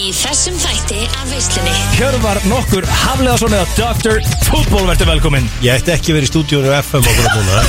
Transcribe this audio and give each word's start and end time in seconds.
í 0.00 0.10
þessum 0.16 0.56
þætti 0.60 1.00
af 1.18 1.26
veislunni. 1.28 1.72
Hjörvar 1.98 2.38
nokkur 2.48 2.86
Hafleðarsson 2.88 3.56
eða 3.56 3.66
Dr. 3.76 4.20
Fútból 4.46 4.86
verður 4.88 5.10
velkominn. 5.10 5.48
Ég 5.64 5.76
ætti 5.76 5.92
ekki 5.94 6.14
verið 6.16 6.28
í 6.28 6.30
stúdíónu 6.30 6.72
FM 6.78 7.04
okkur 7.10 7.28
að 7.28 7.36
búna. 7.36 7.64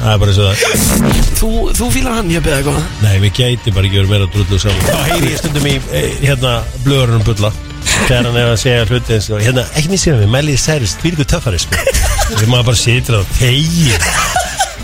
Það 0.00 0.10
er 0.12 0.20
bara 0.22 0.34
svo 0.36 0.50
það. 0.50 1.16
Þú, 1.40 1.50
þú 1.76 1.88
fílar 1.94 2.18
hann, 2.18 2.30
ég 2.32 2.44
beða 2.44 2.60
eitthvað 2.60 3.04
Nei, 3.04 3.14
við 3.24 3.32
gæti 3.36 3.72
bara 3.76 3.88
ekki 3.88 4.00
verið 4.00 4.12
meira 4.14 4.28
drullu 4.34 4.60
saman. 4.60 4.86
Þá 4.86 5.10
heyri 5.10 5.32
ég 5.32 5.40
stundum 5.40 5.68
í 5.68 5.74
eh, 5.96 6.10
hérna 6.22 6.54
blöðurinn 6.84 7.26
bulla. 7.26 7.52
Þegar 7.90 8.28
hann 8.30 8.40
er 8.40 8.52
að 8.52 8.60
segja 8.62 8.86
hluti 8.88 9.16
eins 9.16 9.30
og 9.32 9.44
hérna, 9.44 9.64
ekki 9.76 9.92
mér 9.92 10.02
síðan 10.04 10.22
við, 10.22 10.32
Melly 10.36 10.56
Cyrus, 10.60 10.96
því 11.00 11.14
ykkur 11.14 11.30
töffari 11.34 11.60
sko. 11.60 11.84
Þegar 12.30 12.50
maður 12.52 12.68
bara 12.70 12.80
situr 12.80 13.18
og 13.20 13.32
tegir 13.38 14.04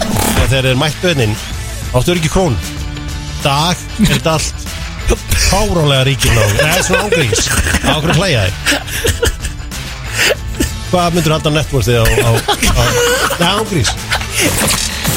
Þegar 0.01 0.49
þeir 0.51 0.61
eru 0.65 0.79
mætt 0.81 0.99
bönnin 1.05 1.37
Áttu 1.95 2.13
er 2.13 2.19
ekki 2.21 2.33
krón 2.33 2.57
Dag 3.45 3.79
er 4.03 4.11
þetta 4.17 4.35
allt 4.37 4.67
Ná 5.07 5.61
Nei, 6.35 6.47
það 6.59 6.73
er 6.73 6.85
svona 6.87 7.05
Ágríns 7.07 7.43
hlæja 8.19 8.41
þig 8.47 8.55
Hvað 10.91 11.17
myndur 11.17 11.35
halda 11.37 11.51
networthið 11.57 11.97
á, 12.01 12.05
á, 12.07 12.31
á 12.31 12.83
Nei, 13.41 13.49
ágríns 13.53 13.91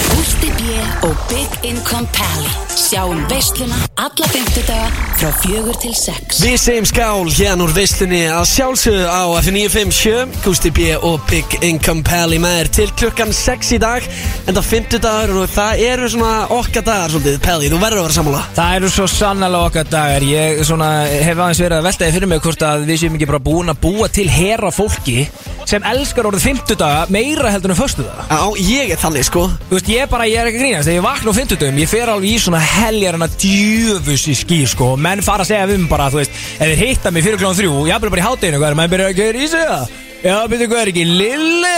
Gústi 0.09 0.49
B. 0.79 0.81
og 1.03 1.15
Big 1.29 1.71
Income 1.71 2.07
Pally. 2.13 2.51
Sjáum 2.79 3.19
veisluna 3.29 3.75
alla 3.99 4.27
fymtudaga 4.31 4.87
frá 5.19 5.31
fjögur 5.41 5.75
til 5.81 5.95
sex. 5.95 6.39
Við 6.43 6.55
segjum 6.61 6.87
skál 6.87 7.31
hérna 7.35 7.65
úr 7.65 7.73
veislunni. 7.75 8.21
Að 8.31 8.45
sjálfsögðu 8.53 9.07
á 9.11 9.23
F957 9.41 10.37
Gusti 10.45 10.71
B 10.71 10.93
og 10.95 11.19
Big 11.29 11.57
Income 11.65 12.05
Pally 12.07 12.39
með 12.39 12.59
þér 12.61 12.71
til 12.77 12.87
klukkan 13.01 13.35
6 13.35 13.73
í 13.75 13.81
dag. 13.83 14.07
En 14.47 14.55
það 14.55 14.69
50 14.71 15.03
dagur 15.03 15.41
og 15.43 15.51
það 15.51 15.83
eru 15.89 16.11
svona 16.13 16.33
okkar 16.59 16.87
dagar 16.87 17.13
svolítið 17.15 17.39
Pally, 17.43 17.71
þú 17.73 17.81
verður 17.83 18.03
að 18.03 18.07
vera 18.07 18.17
sammála. 18.19 18.43
Það 18.61 18.79
eru 18.79 18.93
svo 18.95 19.07
sannlega 19.11 19.63
okkar 19.67 19.91
dagar. 19.91 20.27
Ég 20.29 20.63
svona, 20.69 20.89
hef 21.11 21.35
aðeins 21.35 21.63
verið 21.65 21.79
að 21.81 21.87
veltaði 21.89 22.17
fyrir 22.17 22.33
mig 22.33 22.43
hvort 22.45 22.67
að 22.69 22.87
við 22.87 23.03
séum 23.03 23.19
ekki 23.19 23.31
bara 23.33 23.43
búin 23.49 23.73
að 23.73 23.81
búa 23.83 24.11
til 24.13 24.29
hera 24.31 24.71
fólki 24.71 25.27
sem 25.69 25.83
elskar 25.85 26.25
orðið 26.25 26.47
50 26.47 26.77
daga 26.79 27.01
meira 27.13 27.51
heldur 27.53 27.75
en 27.75 27.77
föstu 27.77 28.01
daga 28.01 28.23
Já, 28.29 28.41
ég 28.63 28.93
er 28.95 29.01
þannig 29.01 29.27
sko. 29.27 29.43
Þú 29.69 29.75
veist, 29.75 29.91
ég 29.91 30.09
bara, 30.09 30.25
ég 30.29 30.41
er 30.41 30.49
ekki 30.49 30.61
grínast 30.69 30.89
Þegar 30.89 30.97
ég 30.97 31.05
vakna 31.05 31.31
á 31.33 31.39
50 31.39 31.59
dagum, 31.59 31.79
ég 31.81 31.89
fer 31.89 32.11
alveg 32.11 32.29
í 32.29 32.41
svona 32.41 32.59
heljar 32.61 33.17
en 33.17 33.25
að 33.25 33.37
djöfus 33.41 34.25
í 34.29 34.35
skýr, 34.37 34.67
sko. 34.69 34.91
Og 34.93 35.01
menn 35.01 35.23
fara 35.25 35.45
að 35.45 35.51
segja 35.51 35.69
við 35.69 35.81
mig 35.81 35.89
bara, 35.91 36.09
þú 36.11 36.21
veist 36.21 36.35
ef 36.35 36.61
þeir 36.61 36.83
hitta 36.83 37.13
mig 37.13 37.25
fyrir 37.25 37.41
klón 37.41 37.57
þrjú, 37.57 37.73
ég 37.89 37.95
er 37.95 38.05
bara 38.05 38.21
í 38.21 38.27
hátteginu 38.27 38.61
hvað 38.61 38.69
er, 38.69 38.77
menn 38.79 38.93
byrja 38.93 39.09
að 39.09 39.19
gera 39.19 39.41
í 39.41 39.49
sig 39.49 39.65
það? 39.71 39.97
Já, 40.19 40.35
byrju, 40.51 40.69
hvað 40.69 40.81
er 40.81 40.91
ekki, 40.91 41.05
lille 41.07 41.75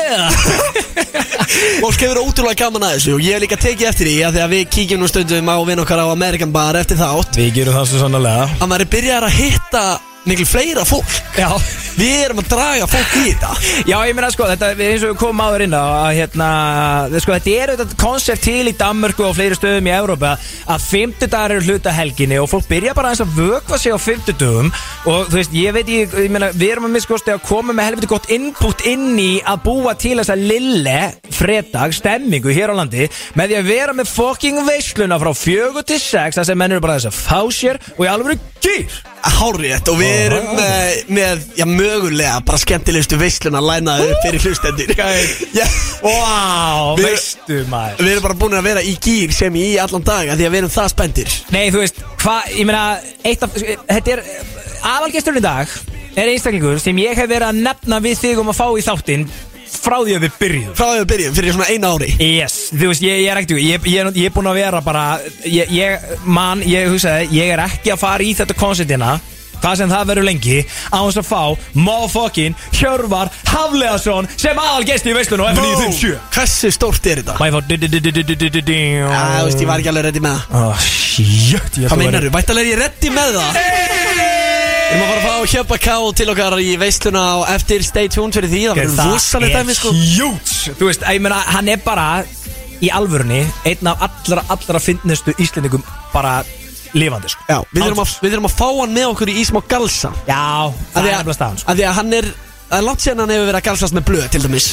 Fólk 1.81 2.01
hefur 2.01 2.21
ótrúlega 2.23 2.57
gaman 2.63 2.87
að 2.87 2.95
þessu 2.95 3.15
og 3.15 3.21
ég 3.21 3.35
hef 3.35 3.43
líka 3.43 3.59
tekið 3.61 3.89
eftir 3.91 4.09
því 4.09 4.15
að 4.25 4.37
því 4.37 4.41
að 4.41 4.53
við 4.55 4.63
kíkjum 4.75 5.01
nú 5.03 5.09
stundum 5.11 5.51
á 5.51 5.57
vinn 5.67 5.83
okkar 5.83 6.01
á 6.01 6.07
American 6.09 6.53
Bar 6.55 6.79
eftir 6.79 6.97
þátt. 6.97 7.37
Við 7.37 7.51
gerum 7.59 7.77
það 7.77 7.91
svo 7.91 8.01
sannlega 8.01 8.47
að 8.57 8.71
maður 8.71 8.85
er 8.87 8.91
byrjar 8.95 9.27
að 9.27 9.37
hitta 9.37 9.83
miklu 10.25 10.45
fleira 10.45 10.85
fólk. 10.85 11.13
Já. 11.37 11.49
Við 11.97 12.21
erum 12.25 12.39
að 12.39 12.49
draga 12.53 12.87
fólk 12.89 13.15
í 13.19 13.23
þetta. 13.31 13.49
Já, 13.89 13.95
ég 14.07 14.15
meina 14.15 14.29
sko, 14.31 14.45
þetta 14.47 14.69
við 14.79 14.91
eins 14.93 15.03
og 15.05 15.11
við 15.11 15.17
komum 15.21 15.41
áður 15.43 15.63
inn 15.65 15.75
að 15.75 16.05
hérna, 16.17 16.49
sko, 17.17 17.35
þetta 17.35 17.55
er 17.55 17.73
auðvitað 17.73 17.95
konsept 17.99 18.45
til 18.45 18.71
í 18.71 18.75
Danmörku 18.79 19.25
og 19.27 19.35
fleiri 19.37 19.57
stöðum 19.57 19.89
í 19.89 19.93
Európa 19.95 20.31
að 20.71 20.85
50 20.87 21.31
dagar 21.33 21.55
eru 21.57 21.65
hluta 21.67 21.93
helginni 21.95 22.39
og 22.41 22.49
fólk 22.51 22.69
byrja 22.71 22.95
bara 22.97 23.11
eins 23.11 23.23
að 23.23 23.35
vökva 23.35 23.79
sig 23.81 23.91
á 23.91 23.99
50 23.99 24.39
dögum 24.39 24.71
og 25.11 25.27
þú 25.31 25.39
veist, 25.39 25.55
ég 25.57 25.75
veit 25.75 25.91
ég, 25.91 26.15
ég 26.25 26.33
meina, 26.33 26.51
við 26.55 26.75
erum 26.77 26.87
að 26.89 26.95
miskosti 26.95 27.35
að 27.35 27.43
koma 27.49 27.75
með 27.75 27.89
helviti 27.89 28.11
gott 28.13 28.31
input 28.33 28.85
inn 28.87 29.19
í 29.19 29.31
að 29.43 29.63
búa 29.67 29.95
til 29.99 30.15
þessa 30.21 30.39
lille 30.39 30.97
fredag 31.35 31.95
stemmingu 31.97 32.55
hér 32.55 32.71
á 32.71 32.79
landi 32.79 33.09
með 33.35 33.51
því 33.51 33.59
að 33.59 33.71
vera 33.75 33.97
með 33.97 34.13
fucking 34.15 34.63
veisluna 34.67 35.19
frá 35.21 35.33
fjögur 35.35 35.85
til 35.87 35.99
sex 36.01 36.39
þar 36.39 36.51
sem 36.51 36.61
menn 36.61 36.77
eru 36.77 36.85
bara 36.87 36.99
þess 36.99 37.11
að 37.11 37.19
fá 37.19 37.41
sér 37.51 37.81
og 37.97 38.05
í 38.05 38.11
alveg 38.11 38.51
gýr 38.63 39.01
Hárétt 39.21 39.89
og 39.91 39.99
við 39.99 40.13
erum 40.25 40.47
með, 40.57 40.95
með 41.13 41.43
já, 41.59 41.65
mögulega 41.69 42.39
bara 42.47 42.57
skemmtilegustu 42.61 43.19
veisluna 43.21 43.61
lænaði 43.61 44.07
upp 44.15 44.23
fyrir 44.25 44.45
hlustendir 44.47 44.93
Já, 45.59 45.65
Wow, 46.01 46.95
Við- 46.97 47.05
veistu 47.11 47.59
maður. 47.69 48.01
Við 48.01 48.11
erum 48.15 48.25
bara 48.25 48.37
búin 48.41 48.57
að 48.57 48.65
vera 48.71 48.81
í 48.85 48.95
gýr 49.03 49.33
sem 49.37 49.55
í 49.61 49.67
allan 49.81 50.05
dag 50.07 50.31
af 50.33 50.39
Því 50.39 50.47
að 50.47 50.55
við 50.55 50.61
erum 50.63 50.73
það 50.73 50.89
spendir 50.95 51.35
Nei, 51.53 51.63
þú 51.73 51.83
veist, 51.83 52.01
hvað, 52.23 52.49
ég 52.57 52.69
meina, 52.71 52.83
eitt 53.29 53.45
af, 53.45 53.57
þetta 53.61 54.15
er, 54.17 54.23
aðalgesturinn 54.95 55.41
í 55.43 55.45
dag 55.45 55.77
er 56.11 56.27
einstaklingur 56.33 56.81
sem 56.83 56.97
ég 56.99 57.15
hef 57.15 57.29
verið 57.31 57.47
að 57.53 57.61
nefna 57.69 58.01
við 58.03 58.17
þig 58.19 58.41
um 58.41 58.49
að 58.51 58.57
fá 58.57 58.65
í 58.75 58.81
þáttinn 58.83 59.21
frá 59.81 59.97
því 60.03 60.15
að 60.17 60.25
við 60.27 60.37
byrjum. 60.41 60.71
Frá 60.77 60.85
því 60.89 60.93
að 60.95 61.01
við 61.03 61.09
byrjum 61.13 61.35
fyrir 61.39 61.55
svona 61.55 61.69
eina 61.71 61.91
ári 61.95 62.09
Yes, 62.21 62.55
þú 62.75 62.91
veist, 62.91 63.03
ég, 63.07 63.19
ég 63.23 63.31
er 63.31 63.41
ekkert, 63.41 63.59
ég, 63.63 63.91
ég, 63.91 64.09
ég 64.21 64.29
er 64.29 64.33
búinn 64.35 64.51
að 64.51 64.59
vera 64.61 64.81
bara, 64.85 65.03
ég, 65.47 65.71
ég, 65.75 66.09
mann, 66.27 66.63
ég 66.67 66.89
hugsaði, 66.91 67.29
ég 67.37 67.53
er 67.55 67.63
ekki 67.67 67.93
að 67.95 68.01
fara 68.03 68.25
í 68.25 68.33
þetta 68.37 68.57
koncertina, 68.59 69.11
hvað 69.61 69.75
sem 69.77 69.91
það 69.93 70.07
verður 70.09 70.25
lengi, 70.25 70.55
á 70.89 70.99
þess 71.05 71.19
að 71.21 71.27
fá 71.29 71.41
motherfucking 71.77 72.55
Hjörvar 72.79 73.29
Hafleðarsson 73.51 74.29
sem 74.33 74.57
aðalgesti 74.57 75.11
í 75.11 75.15
veislun 75.19 75.43
og 75.45 75.51
F957. 75.53 76.15
Hversu 76.33 76.71
stórt 76.73 77.11
er 77.11 77.21
þetta? 77.21 77.37
Má 77.37 77.45
ég 77.45 77.53
fá 77.53 77.61
Já, 79.05 79.21
þú 79.37 79.45
veist, 79.51 79.61
ég 79.61 79.69
var 79.69 79.83
ekki 79.85 79.93
alveg 79.93 80.07
reddi 80.09 80.25
með 80.25 80.41
það 80.49 80.59
Oh, 80.65 80.83
shit, 80.89 81.81
Hvað 81.85 81.97
meinar 82.01 82.25
þú? 82.25 82.35
Vættalega 82.39 82.67
er 82.67 82.73
ég 82.73 82.83
reddi 82.87 83.13
með 83.13 83.37
það? 83.37 84.30
Við 84.91 84.97
erum 84.99 85.05
að 85.05 85.11
fara 85.11 85.21
að 85.21 85.45
fá 85.45 85.51
Hjöpa 85.55 85.77
K 85.79 85.93
til 86.19 86.25
okkar 86.33 86.55
í 86.59 86.71
veisluna 86.81 87.21
á 87.23 87.35
eftir 87.55 87.83
Stay 87.87 88.09
tuned 88.11 88.35
fyrir 88.35 88.51
því. 88.51 88.61
Það 88.67 88.79
verður 88.81 89.13
rosalega 89.13 89.61
dæmi 89.61 89.75
sko. 89.77 89.91
hjút 89.95 90.51
Þú 90.79 90.89
veist, 90.89 91.05
ég 91.07 91.21
meina, 91.23 91.37
hann 91.55 91.69
er 91.71 91.79
bara 91.85 92.07
í 92.81 92.89
alvörunni 92.91 93.39
einn 93.69 93.87
af 93.91 94.03
allra, 94.09 94.43
allra 94.51 94.81
finnustu 94.83 95.31
íslendingum 95.39 95.83
bara 96.11 96.41
lifandi, 96.97 97.31
sko. 97.31 97.45
Já, 97.47 97.61
við 97.71 97.85
erum, 97.87 98.01
að, 98.03 98.15
við 98.25 98.35
erum 98.35 98.47
að 98.49 98.55
fá 98.59 98.67
hann 98.81 98.95
með 98.97 99.09
okkur 99.13 99.31
í 99.31 99.35
Ísmá 99.45 99.61
Galsa. 99.71 100.11
Já, 100.27 100.41
Af 100.67 100.75
það 100.91 100.97
því 100.97 101.07
er 101.07 101.11
að- 101.13 101.19
nefnilega 101.21 101.37
staðan, 101.39 101.61
sko. 101.61 101.71
af 101.71 101.77
Því 101.79 101.85
að 101.87 101.99
hann 102.01 102.13
er 102.19 102.31
er 102.71 102.83
langt 102.87 103.01
síðan 103.03 103.19
hann 103.19 103.31
hefur 103.35 103.47
verið 103.49 103.59
að 103.59 103.65
galsast 103.67 103.93
með 103.97 104.03
blöð 104.07 104.27
til 104.31 104.41
dæmis. 104.45 104.67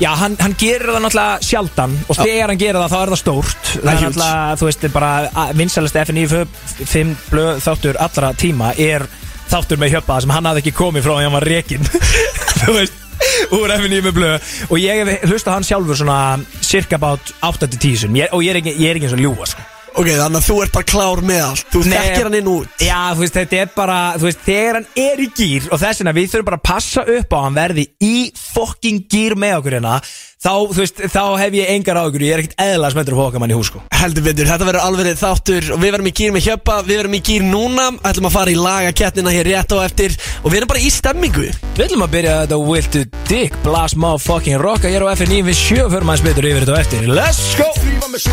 Já, 0.00 0.08
hann, 0.16 0.36
hann 0.40 0.54
gerir 0.56 0.88
það 0.88 1.02
náttúrulega 1.04 1.42
sjaldan 1.44 1.96
og 2.08 2.16
þegar 2.16 2.48
hann 2.48 2.60
gerir 2.62 2.78
það, 2.80 2.92
þá 2.94 3.00
er 3.02 3.10
það 3.12 3.20
stórt. 3.20 3.66
Það 3.72 3.90
er 3.92 3.96
huge. 3.98 4.06
náttúrulega, 4.06 4.54
þú 4.56 4.68
veist, 4.68 4.86
bara 4.92 5.50
vinsælast 5.60 5.98
FNI 6.06 6.24
5 6.92 7.16
blöð 7.30 7.60
þáttur 7.60 7.98
allra 8.00 8.30
tíma 8.40 8.70
er 8.80 9.04
þáttur 9.52 9.80
með 9.82 9.94
hjöpa 9.96 10.18
sem 10.24 10.32
hann 10.34 10.48
hafði 10.50 10.62
ekki 10.64 10.74
komið 10.78 11.04
frá 11.06 11.14
því 11.18 11.26
hann 11.28 11.36
var 11.36 11.48
rekin 11.52 11.86
Þú 12.62 12.74
veist, 12.78 12.98
úr 13.56 13.72
FNI 13.74 14.00
með 14.06 14.16
blöð. 14.16 14.48
Og 14.70 14.78
ég 14.82 15.00
hef 15.08 15.28
hlustað 15.30 15.56
hann 15.56 15.66
sjálfur 15.66 15.98
svona 15.98 16.18
cirka 16.62 16.98
bát 17.02 17.32
8-10 17.42 18.02
sinum 18.04 18.18
Ég- 18.22 18.34
og 18.36 18.42
ég 18.46 18.54
er 18.54 18.60
ekki, 18.62 18.74
ég 18.78 18.92
er 18.92 19.00
ekki 19.00 19.08
eins 19.10 19.16
og 19.16 19.22
ljúa, 19.24 19.48
sko. 19.50 19.64
Ok, 19.92 20.06
þannig 20.08 20.38
að 20.40 20.46
þú 20.46 20.54
ert 20.64 20.72
bara 20.72 20.88
klár 20.88 21.20
með 21.28 21.40
allt. 21.44 21.66
Þú 21.74 21.80
þekkir 21.84 22.24
hann 22.28 22.36
inn 22.38 22.46
út. 22.48 22.70
Já, 22.80 23.00
þú 23.12 23.20
veist, 23.26 23.34
þetta 23.36 23.58
er 23.60 23.72
bara, 23.74 23.96
þú 24.16 24.24
veist, 24.30 24.44
þegar 24.46 24.78
hann 24.78 24.86
er 25.02 25.20
í 25.20 25.26
gýr 25.36 25.66
og 25.68 25.82
þess 25.82 26.00
vegna 26.00 26.14
við 26.16 26.30
þurfum 26.32 26.48
bara 26.48 26.60
að 26.62 26.64
passa 26.70 27.04
upp 27.18 27.34
á 27.34 27.36
að 27.36 27.44
hann 27.48 27.58
verði 27.58 27.84
í 28.08 28.14
fucking 28.40 29.02
gýr 29.12 29.36
með 29.42 29.58
okkur 29.58 29.76
hérna 29.76 29.98
þá, 30.42 30.52
þú 30.72 30.80
veist, 30.80 31.02
þá 31.12 31.22
hef 31.38 31.56
ég 31.56 31.70
engar 31.76 32.00
á 32.00 32.02
okkur, 32.02 32.24
ég 32.26 32.34
er 32.34 32.42
ekkert 32.42 32.62
eðla 32.64 32.90
smöndur 32.92 33.16
að 33.16 33.22
fóka 33.22 33.42
mann 33.42 33.52
í 33.52 33.56
hús, 33.56 33.70
sko. 33.70 33.82
Heldur 33.94 34.24
betur, 34.26 34.48
þetta 34.50 34.66
verður 34.66 34.86
alveg 34.88 35.18
þáttur 35.20 35.68
og 35.76 35.82
við 35.82 35.94
verðum 35.94 36.10
í 36.10 36.14
gýr 36.18 36.34
með 36.34 36.46
Hjöpa 36.48 36.78
Við 36.82 36.98
verðum 36.98 37.14
í 37.14 37.22
gýr 37.22 37.44
núna 37.46 37.84
ætlum 38.08 38.26
að 38.26 38.34
fara 38.34 38.52
í 38.52 38.56
lagakettnina 38.58 39.34
hér 39.34 39.50
rétt 39.52 39.74
á 39.74 39.78
eftir 39.84 40.16
og 40.42 40.48
við 40.50 40.58
erum 40.58 40.72
bara 40.72 40.82
í 40.82 40.90
stemmingu. 40.90 41.46
Við 41.76 41.84
ætlum 41.86 42.02
að 42.06 42.14
byrja 42.16 42.34
þetta 42.42 42.58
Will 42.66 42.88
to 42.96 43.04
Dick 43.30 43.58
Blast 43.62 43.98
Motherfucking 44.02 44.58
Rocka 44.62 44.90
Ég 44.90 44.98
er 44.98 45.06
á 45.06 45.14
FN9 45.14 45.46
við 45.46 45.58
sjö 45.60 45.86
fyrir 45.86 46.08
maður 46.08 46.26
betur 46.30 46.48
yfir 46.50 46.66
þetta 46.66 46.74
á 46.74 46.82
eftir. 46.82 47.06
Let's 47.12 47.44
go! 47.60 47.70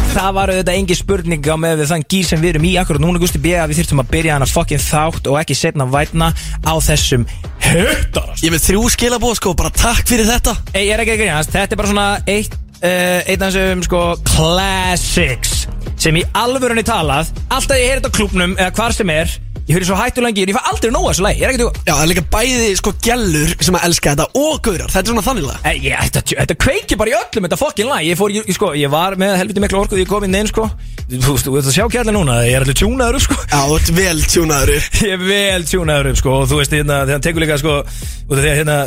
Það 0.09 0.31
var 0.35 0.53
þetta 0.57 0.75
engi 0.75 0.97
spurning 0.97 1.45
á 1.45 1.55
með 1.61 1.83
við 1.83 1.91
þann 1.93 2.07
gýr 2.09 2.25
sem 2.31 2.41
við 2.41 2.55
erum 2.55 2.65
í 2.67 2.73
akkurat 2.81 3.03
núna 3.03 3.21
Gusti 3.21 3.39
B 3.39 3.53
að 3.55 3.71
við 3.71 3.83
þyrftum 3.83 4.01
að 4.03 4.09
byrja 4.15 4.35
hana 4.35 4.49
fucking 4.49 4.83
þátt 4.83 5.29
og 5.29 5.37
ekki 5.39 5.55
setna 5.55 5.87
vætna 5.87 6.33
á 6.65 6.73
þessum 6.83 7.27
höttarast 7.63 8.43
Ég 8.43 8.53
með 8.53 8.65
þrjú 8.65 8.83
skilabóð 8.95 9.35
sko, 9.39 9.53
bara 9.57 9.71
takk 9.73 10.07
fyrir 10.09 10.27
þetta. 10.27 10.55
Ég 10.73 10.91
er 10.93 11.03
ekki 11.03 11.15
að 11.15 11.21
grínast, 11.23 11.53
þetta 11.53 11.75
er 11.75 11.79
bara 11.79 11.91
svona 11.91 11.98
eitt 12.29 12.55
uh, 12.81 13.19
einn 13.25 13.43
af 13.43 13.53
þessum 13.53 13.83
sko 13.87 14.03
classics 14.27 15.65
sem 15.99 16.15
í 16.15 16.23
alvörunni 16.37 16.85
talað 16.87 17.31
alltaf 17.51 17.77
ég 17.77 17.89
heyr 17.89 17.99
þetta 17.99 18.11
á 18.11 18.17
klúbnum 18.17 18.55
eða 18.57 18.75
hvar 18.77 18.95
sem 18.95 19.11
er 19.13 19.33
ég 19.69 19.77
fyrir 19.77 19.87
svo 19.87 19.97
hættulengi 19.99 20.43
ég 20.49 20.55
fæ 20.57 20.61
aldrei 20.73 20.91
nóga 20.93 21.13
þessu 21.13 21.25
lagi, 21.27 21.39
ég 21.39 21.47
er 21.47 21.53
ekki 21.53 21.67
að 21.67 21.79
Já, 21.85 21.93
það 21.93 22.03
er 22.03 22.09
líka 22.11 22.25
bæði 22.33 22.69
sko 22.79 22.93
gellur 23.05 23.55
sem 23.61 23.77
að 23.77 23.85
elska 23.89 24.13
þetta 24.15 24.25
og 24.39 24.61
gaurar, 24.65 24.89
þetta 24.89 25.05
er 25.05 25.13
svona 25.13 25.25
þanniglega 25.29 25.59
Eh, 25.69 25.75
ég, 25.83 25.95
þetta, 26.09 26.21
þetta 26.39 26.55
kveiki 26.63 26.97
bara 26.99 27.11
í 27.11 27.15
öllum 27.17 27.45
þetta 27.45 27.57
fokkin 27.59 27.89
lag. 27.89 28.03
Ég, 28.05 28.17
fór, 28.17 28.31
ég, 28.33 28.47
sko, 28.55 28.71
ég 28.79 28.89
var 28.91 29.15
með 29.19 29.35
helviti 29.41 29.61
miklu 29.63 29.81
orku 29.83 29.97
því 29.97 30.05
ég 30.05 30.09
kom 30.09 30.25
inn 30.25 30.37
einn 30.39 30.49
sko. 30.49 30.65
Þú 31.09 31.33
veist, 31.35 31.45
þú 31.45 31.53
veist 31.55 31.69
að 31.69 31.75
sjá 31.75 31.85
kjærlega 31.91 32.15
núna 32.15 32.37
ég 32.45 32.55
er 32.57 32.65
allir 32.65 32.77
tjúnaður 32.79 33.17
upp 33.19 33.25
sko. 33.25 33.37
Já, 33.49 33.59
þú 33.67 33.77
ert 33.79 33.91
vel 33.99 34.23
tjúnaður 34.33 34.71
upp. 34.77 34.97
ég 35.05 35.13
er 35.15 35.23
vel 35.29 35.67
tjúnaður 35.69 36.11
upp 36.13 36.19
sko 36.21 36.33
og 36.39 36.49
þú 36.49 36.59
veist 36.61 36.75
hérna 36.77 36.99
þegar 37.03 37.15
hann 37.17 37.25
tekur 37.27 37.45
líka 37.45 37.59
sko 37.61 37.77
út 37.83 38.35
af 38.37 38.43
því 38.43 38.51
að 38.51 38.59
hérna 38.61 38.77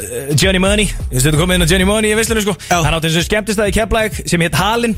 Johnny 0.42 0.62
Money 0.62 0.88
ég 0.90 1.16
veist 1.16 1.30
þú 1.30 1.40
komið 1.42 1.58
inn 1.58 1.66
á 1.66 1.70
Johnny 1.72 1.88
Money 1.92 2.12
í 2.12 2.18
visslunum 2.18 2.46
sko. 2.46 2.58
Já. 2.70 2.78
hann 2.86 2.98
átti 2.98 3.10
eins 3.10 3.18
og 3.22 3.26
skemmtist 3.28 3.62
það 3.62 3.72
í 3.72 3.76
Keflæk 3.78 4.20
sem 4.24 4.46
hétt 4.46 4.58
Halin 4.60 4.94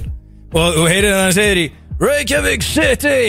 og 0.54 0.76
þú 0.80 0.84
heyrir 0.90 1.10
það 1.10 1.20
að 1.20 1.24
hann 1.24 1.38
segir 1.40 1.62
í 1.64 1.70
Reykjavík 2.04 2.66
City. 2.66 3.24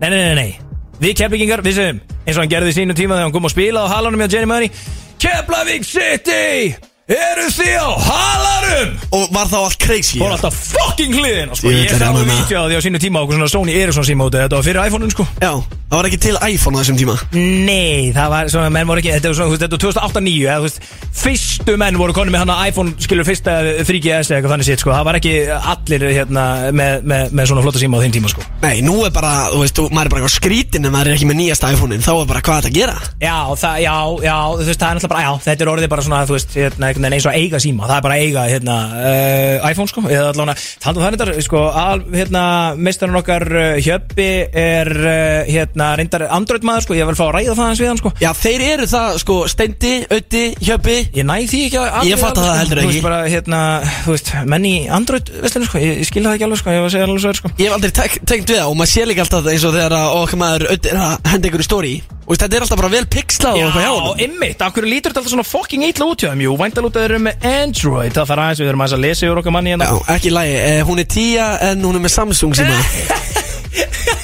Nei 0.00 0.08
nei 0.08 0.18
nei 0.22 0.34
nei 0.38 0.67
við 1.02 1.16
Keflækingar 1.22 1.64
við 1.64 1.78
segjum 1.78 2.00
eins 2.24 2.36
og 2.36 2.42
hann 2.42 2.52
gerði 2.52 2.74
í 2.74 2.76
sínum 2.76 2.98
tíma 2.98 3.16
þegar 3.16 3.28
hann 3.28 3.36
kom 3.36 3.48
og 3.48 3.54
spilaði 3.54 3.90
á 3.90 3.92
Halanum 3.94 4.22
hjá 4.24 4.32
Johnny 4.34 4.50
Money 4.50 4.70
Keflavík 5.18 5.86
City 5.86 6.74
Eru 7.08 7.46
þið 7.48 7.72
á 7.80 7.88
halarum? 8.04 8.90
Og 9.16 9.30
var 9.32 9.48
þá 9.48 9.54
allt 9.62 9.78
crazy 9.80 10.18
Fór 10.20 10.34
alltaf 10.34 10.52
fucking 10.74 11.14
hliðina 11.16 11.56
sko. 11.56 11.70
Ég 11.72 11.78
Ég 11.86 11.94
veit 11.94 11.94
það, 11.96 12.02
að 12.04 12.18
Anna. 12.20 12.34
vídeo 12.36 12.60
á 12.60 12.64
því 12.68 12.76
á 12.76 12.80
sínu 12.84 13.00
tíma 13.00 13.22
okkur 13.24 13.38
svona 13.38 13.48
Sony 13.48 13.72
Ericsson 13.80 14.04
síma 14.04 14.26
út 14.28 14.36
Þetta 14.36 14.58
var 14.58 14.66
fyrir 14.66 14.80
iPhone-un 14.90 15.14
sko. 15.14 15.24
Já, 15.40 15.52
það 15.88 15.96
var 15.96 16.08
ekki 16.10 16.18
til 16.26 16.36
iPhone 16.52 16.76
á 16.76 16.80
þessum 16.82 16.98
tíma. 17.00 17.14
Nei, 17.32 18.12
það 18.12 18.28
var 18.34 18.50
svona, 18.52 18.68
menn 18.76 18.90
voru 18.90 19.00
ekki 19.00 19.14
Þetta 19.16 19.30
var 19.32 19.38
svona, 19.38 19.48
þú 19.48 19.56
veist, 19.56 19.64
þetta 19.64 19.78
var 19.78 19.84
2008-2009 19.88 20.44
eða, 20.44 20.58
þú 20.58 20.68
veist, 20.68 20.80
Fyrstu 21.18 21.74
menn 21.80 21.96
voru 21.98 22.12
konið 22.14 22.30
með 22.36 22.42
hann 22.44 22.52
að 22.54 22.60
iPhone 22.68 22.92
Skilur 23.02 23.26
fyrsta 23.26 23.54
3GS 23.88 24.28
eða 24.28 24.36
eitthvað 24.36 24.52
þannig 24.52 24.68
sitt 24.68 24.82
sko. 24.84 24.92
Það 24.94 25.06
var 25.08 25.16
ekki 25.18 25.32
allir 25.72 26.04
hérna 26.14 26.44
með, 26.76 27.00
með, 27.08 27.32
með 27.40 27.48
svona 27.50 27.64
flotta 27.64 27.80
síma 27.82 27.98
á 27.98 28.00
þeim 28.04 28.14
tíma 28.14 28.30
sko. 28.30 28.44
Nei, 28.62 28.76
nú 28.84 28.98
er 29.08 29.10
bara, 29.16 29.32
þú 29.50 29.64
veist, 29.64 29.74
þú- 29.80 29.88
maður 29.96 30.04
er 30.06 30.12
bara 30.12 30.20
eitthvað 30.22 30.36
skrítin 30.36 30.86
en 30.86 30.92
maður 30.94 31.10
er 31.10 31.16
ekki 31.16 31.26
með 31.32 31.40
nýjasta 31.40 31.72
iPhone-in 31.74 32.04
Þá 32.04 32.12
er 32.20 32.28
bara 32.30 32.44
hvað 32.44 32.60
er 32.60 32.68
þetta 32.68 32.70
að 32.70 32.78
gera? 32.78 32.96
Já, 33.24 33.38
það, 33.64 33.80
já, 33.82 33.96
já, 34.28 34.36
þú 34.60 34.68
veist, 34.68 34.78
það 34.78 34.88
er 34.92 34.94
náttúrulega 35.00 35.12
bara, 35.16 35.24
já, 35.26 35.32
þetta 35.48 35.66
er 35.66 35.72
orðið 35.74 35.90
bara 35.96 36.06
svona, 36.06 36.20
þú 36.28 36.36
veist, 36.38 36.54
hérna, 36.54 36.86
einhvern 36.92 36.97
veginn 37.04 37.16
eins 37.18 37.26
og 37.28 37.32
að 37.32 37.38
eiga 37.42 37.60
síma, 37.62 37.86
það 37.88 37.96
er 37.98 38.04
bara 38.06 38.16
að 38.18 38.24
eiga, 38.26 38.44
hérna, 38.52 38.76
uh, 38.98 39.70
iPhone, 39.70 39.90
sko, 39.90 40.02
eða 40.08 40.30
allavega, 40.32 40.64
þannig 40.84 40.98
að 40.98 41.04
það 41.04 41.08
er 41.08 41.16
þetta, 41.18 41.44
sko, 41.46 41.62
al, 41.82 42.02
hérna, 42.14 42.42
mistarinn 42.88 43.18
okkar 43.20 43.46
uh, 43.52 43.78
Hjöppi 43.84 44.28
er, 44.62 44.90
uh, 44.98 45.48
hérna, 45.48 45.88
reyndar 46.00 46.26
Android 46.38 46.66
maður, 46.68 46.86
sko, 46.88 46.96
ég 46.98 47.08
vil 47.10 47.18
fá 47.18 47.24
að 47.28 47.32
ræða 47.38 47.56
það 47.58 47.72
eins 47.72 47.82
við 47.82 47.90
hann, 47.92 48.00
sko. 48.02 48.12
Já, 48.22 48.30
þeir 48.42 48.66
eru 48.68 48.88
það, 48.92 49.18
sko, 49.24 49.38
Steindi, 49.52 49.94
Ötti, 50.18 50.44
Hjöppi. 50.68 50.98
Ég 51.18 51.28
næ 51.28 51.36
því 51.48 51.62
ekki 51.68 51.80
að 51.82 52.08
Ég 52.08 52.22
fatta 52.22 52.44
það 52.44 52.60
heldur 52.62 52.82
Þú 52.82 52.84
ekki. 52.84 52.92
veist, 52.94 53.06
bara, 53.08 53.22
hérna, 53.28 53.62
þú 54.04 54.14
veist, 54.16 54.32
menn 54.52 54.68
í 54.68 54.74
Android, 54.98 55.32
veistinu, 55.44 55.68
sko, 55.70 55.82
ég, 55.82 55.98
ég 56.02 56.08
skil 56.10 56.24
það 56.26 56.38
ekki 56.38 56.48
alveg, 56.48 56.62
sko, 56.62 56.74
ég 56.76 56.84
var 56.84 56.90
að 56.90 56.94
segja 56.96 57.08
alveg 57.08 57.24
svo 57.24 57.32
er, 57.32 57.40
sko. 57.42 57.52
Ég 57.58 57.66
hef 57.68 57.78
aldrei 57.78 57.92
tengt 58.28 58.52
við 58.52 58.58
það 58.58 58.68
og 58.72 58.78
maður 58.80 58.92
sé 58.94 59.08
líka 59.08 59.24
alltaf 59.26 59.50
eins 59.52 59.66
og 59.68 59.76
þegar 59.76 59.98
að 59.98 60.14
okkar 60.22 60.42
maður 60.44 60.68
Ötti 60.74 60.92
er 60.92 61.02
að 61.02 61.32
henda 61.32 61.50
ykkur 61.50 61.64
í 61.64 61.68
story 61.68 61.94
Og 62.28 62.36
þetta 62.36 62.58
er 62.58 62.64
alltaf 62.66 62.76
bara 62.82 62.90
vel 62.92 63.06
pixlað 63.08 63.54
og 63.56 63.62
eitthvað 63.62 63.84
hjá 63.84 63.88
Já, 63.88 63.94
honum 63.96 64.18
ymmit, 64.26 64.60
af 64.60 64.74
hverju 64.76 64.90
lítur 64.92 65.10
þetta 65.14 65.22
alltaf 65.22 65.32
svona 65.32 65.46
fucking 65.48 65.86
illa 65.88 66.04
út 66.12 66.20
hjá 66.20 66.28
þeim, 66.34 66.42
jú, 66.44 66.52
væntalútið 66.60 67.06
eru 67.06 67.20
með 67.24 67.46
Android, 67.48 68.12
það 68.12 68.28
þarf 68.28 68.42
aðeins, 68.44 68.60
við 68.60 68.68
erum 68.68 68.82
aðeins 68.84 68.96
að 68.98 69.04
lesa 69.06 69.24
yfir 69.28 69.40
okkar 69.40 69.54
manni 69.56 69.72
hérna. 69.72 69.88
Já, 69.88 69.96
ekki 70.16 70.28
í 70.28 70.34
lagi, 70.36 70.56
eh, 70.60 70.82
hún 70.84 71.00
er 71.00 71.08
tíja 71.08 71.46
en 71.70 71.86
hún 71.88 71.96
er 71.96 72.04
með 72.04 72.12
Samsung 72.18 72.52
síma. 72.58 72.76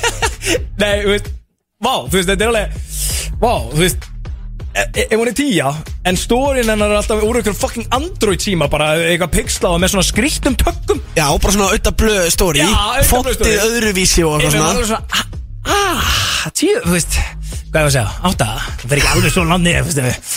Nei, 0.81 1.05
þú 1.05 1.13
veist 1.15 1.31
Vá, 1.85 1.95
þú 2.09 2.17
veist, 2.19 2.29
þetta 2.31 2.45
er 2.45 2.51
alveg 2.51 2.67
Vá, 3.41 3.53
þú 3.73 3.81
veist 3.81 4.07
e- 4.75 4.87
e- 4.87 5.07
Ef 5.07 5.15
hún 5.21 5.31
er 5.31 5.37
tíja 5.39 5.71
En 6.09 6.19
stórin 6.21 6.71
hennar 6.71 6.93
er 6.93 7.01
alltaf 7.01 7.23
úr 7.25 7.39
ykkur 7.41 7.57
fucking 7.59 7.87
Android 7.95 8.43
síma 8.43 8.69
Bara 8.73 8.95
eitthvað 9.01 9.33
pixlað 9.39 9.77
og 9.77 9.83
með 9.85 9.95
svona 9.95 10.07
skrýttum 10.09 10.59
tökkum 10.61 11.03
Já, 11.17 11.27
bara 11.31 11.55
svona 11.55 11.71
Ötta 11.77 11.95
blöð 11.95 12.29
story. 12.35 12.65
Já, 12.65 12.69
Audda 12.73 13.05
Blöð 13.05 13.39
story. 13.39 13.55
Fontið 13.55 13.65
öðruvísi 13.69 14.27
og 14.27 14.39
eitthvað 14.41 14.51
er 14.51 14.59
svona. 14.59 14.73
alveg 14.75 14.91
svona 14.93 15.31
Ah, 15.65 16.51
tíu, 16.53 16.77
þú 16.85 16.93
veist 16.95 17.17
Hvað 17.75 17.79
er 17.81 17.87
að 17.89 17.95
segja, 17.95 18.11
átta 18.29 18.47
Það 18.61 18.91
fer 18.91 19.01
ekki 19.01 19.11
alveg 19.15 19.33
svo 19.35 19.45
landið, 19.49 19.77
þú 19.81 20.03
veist 20.05 20.35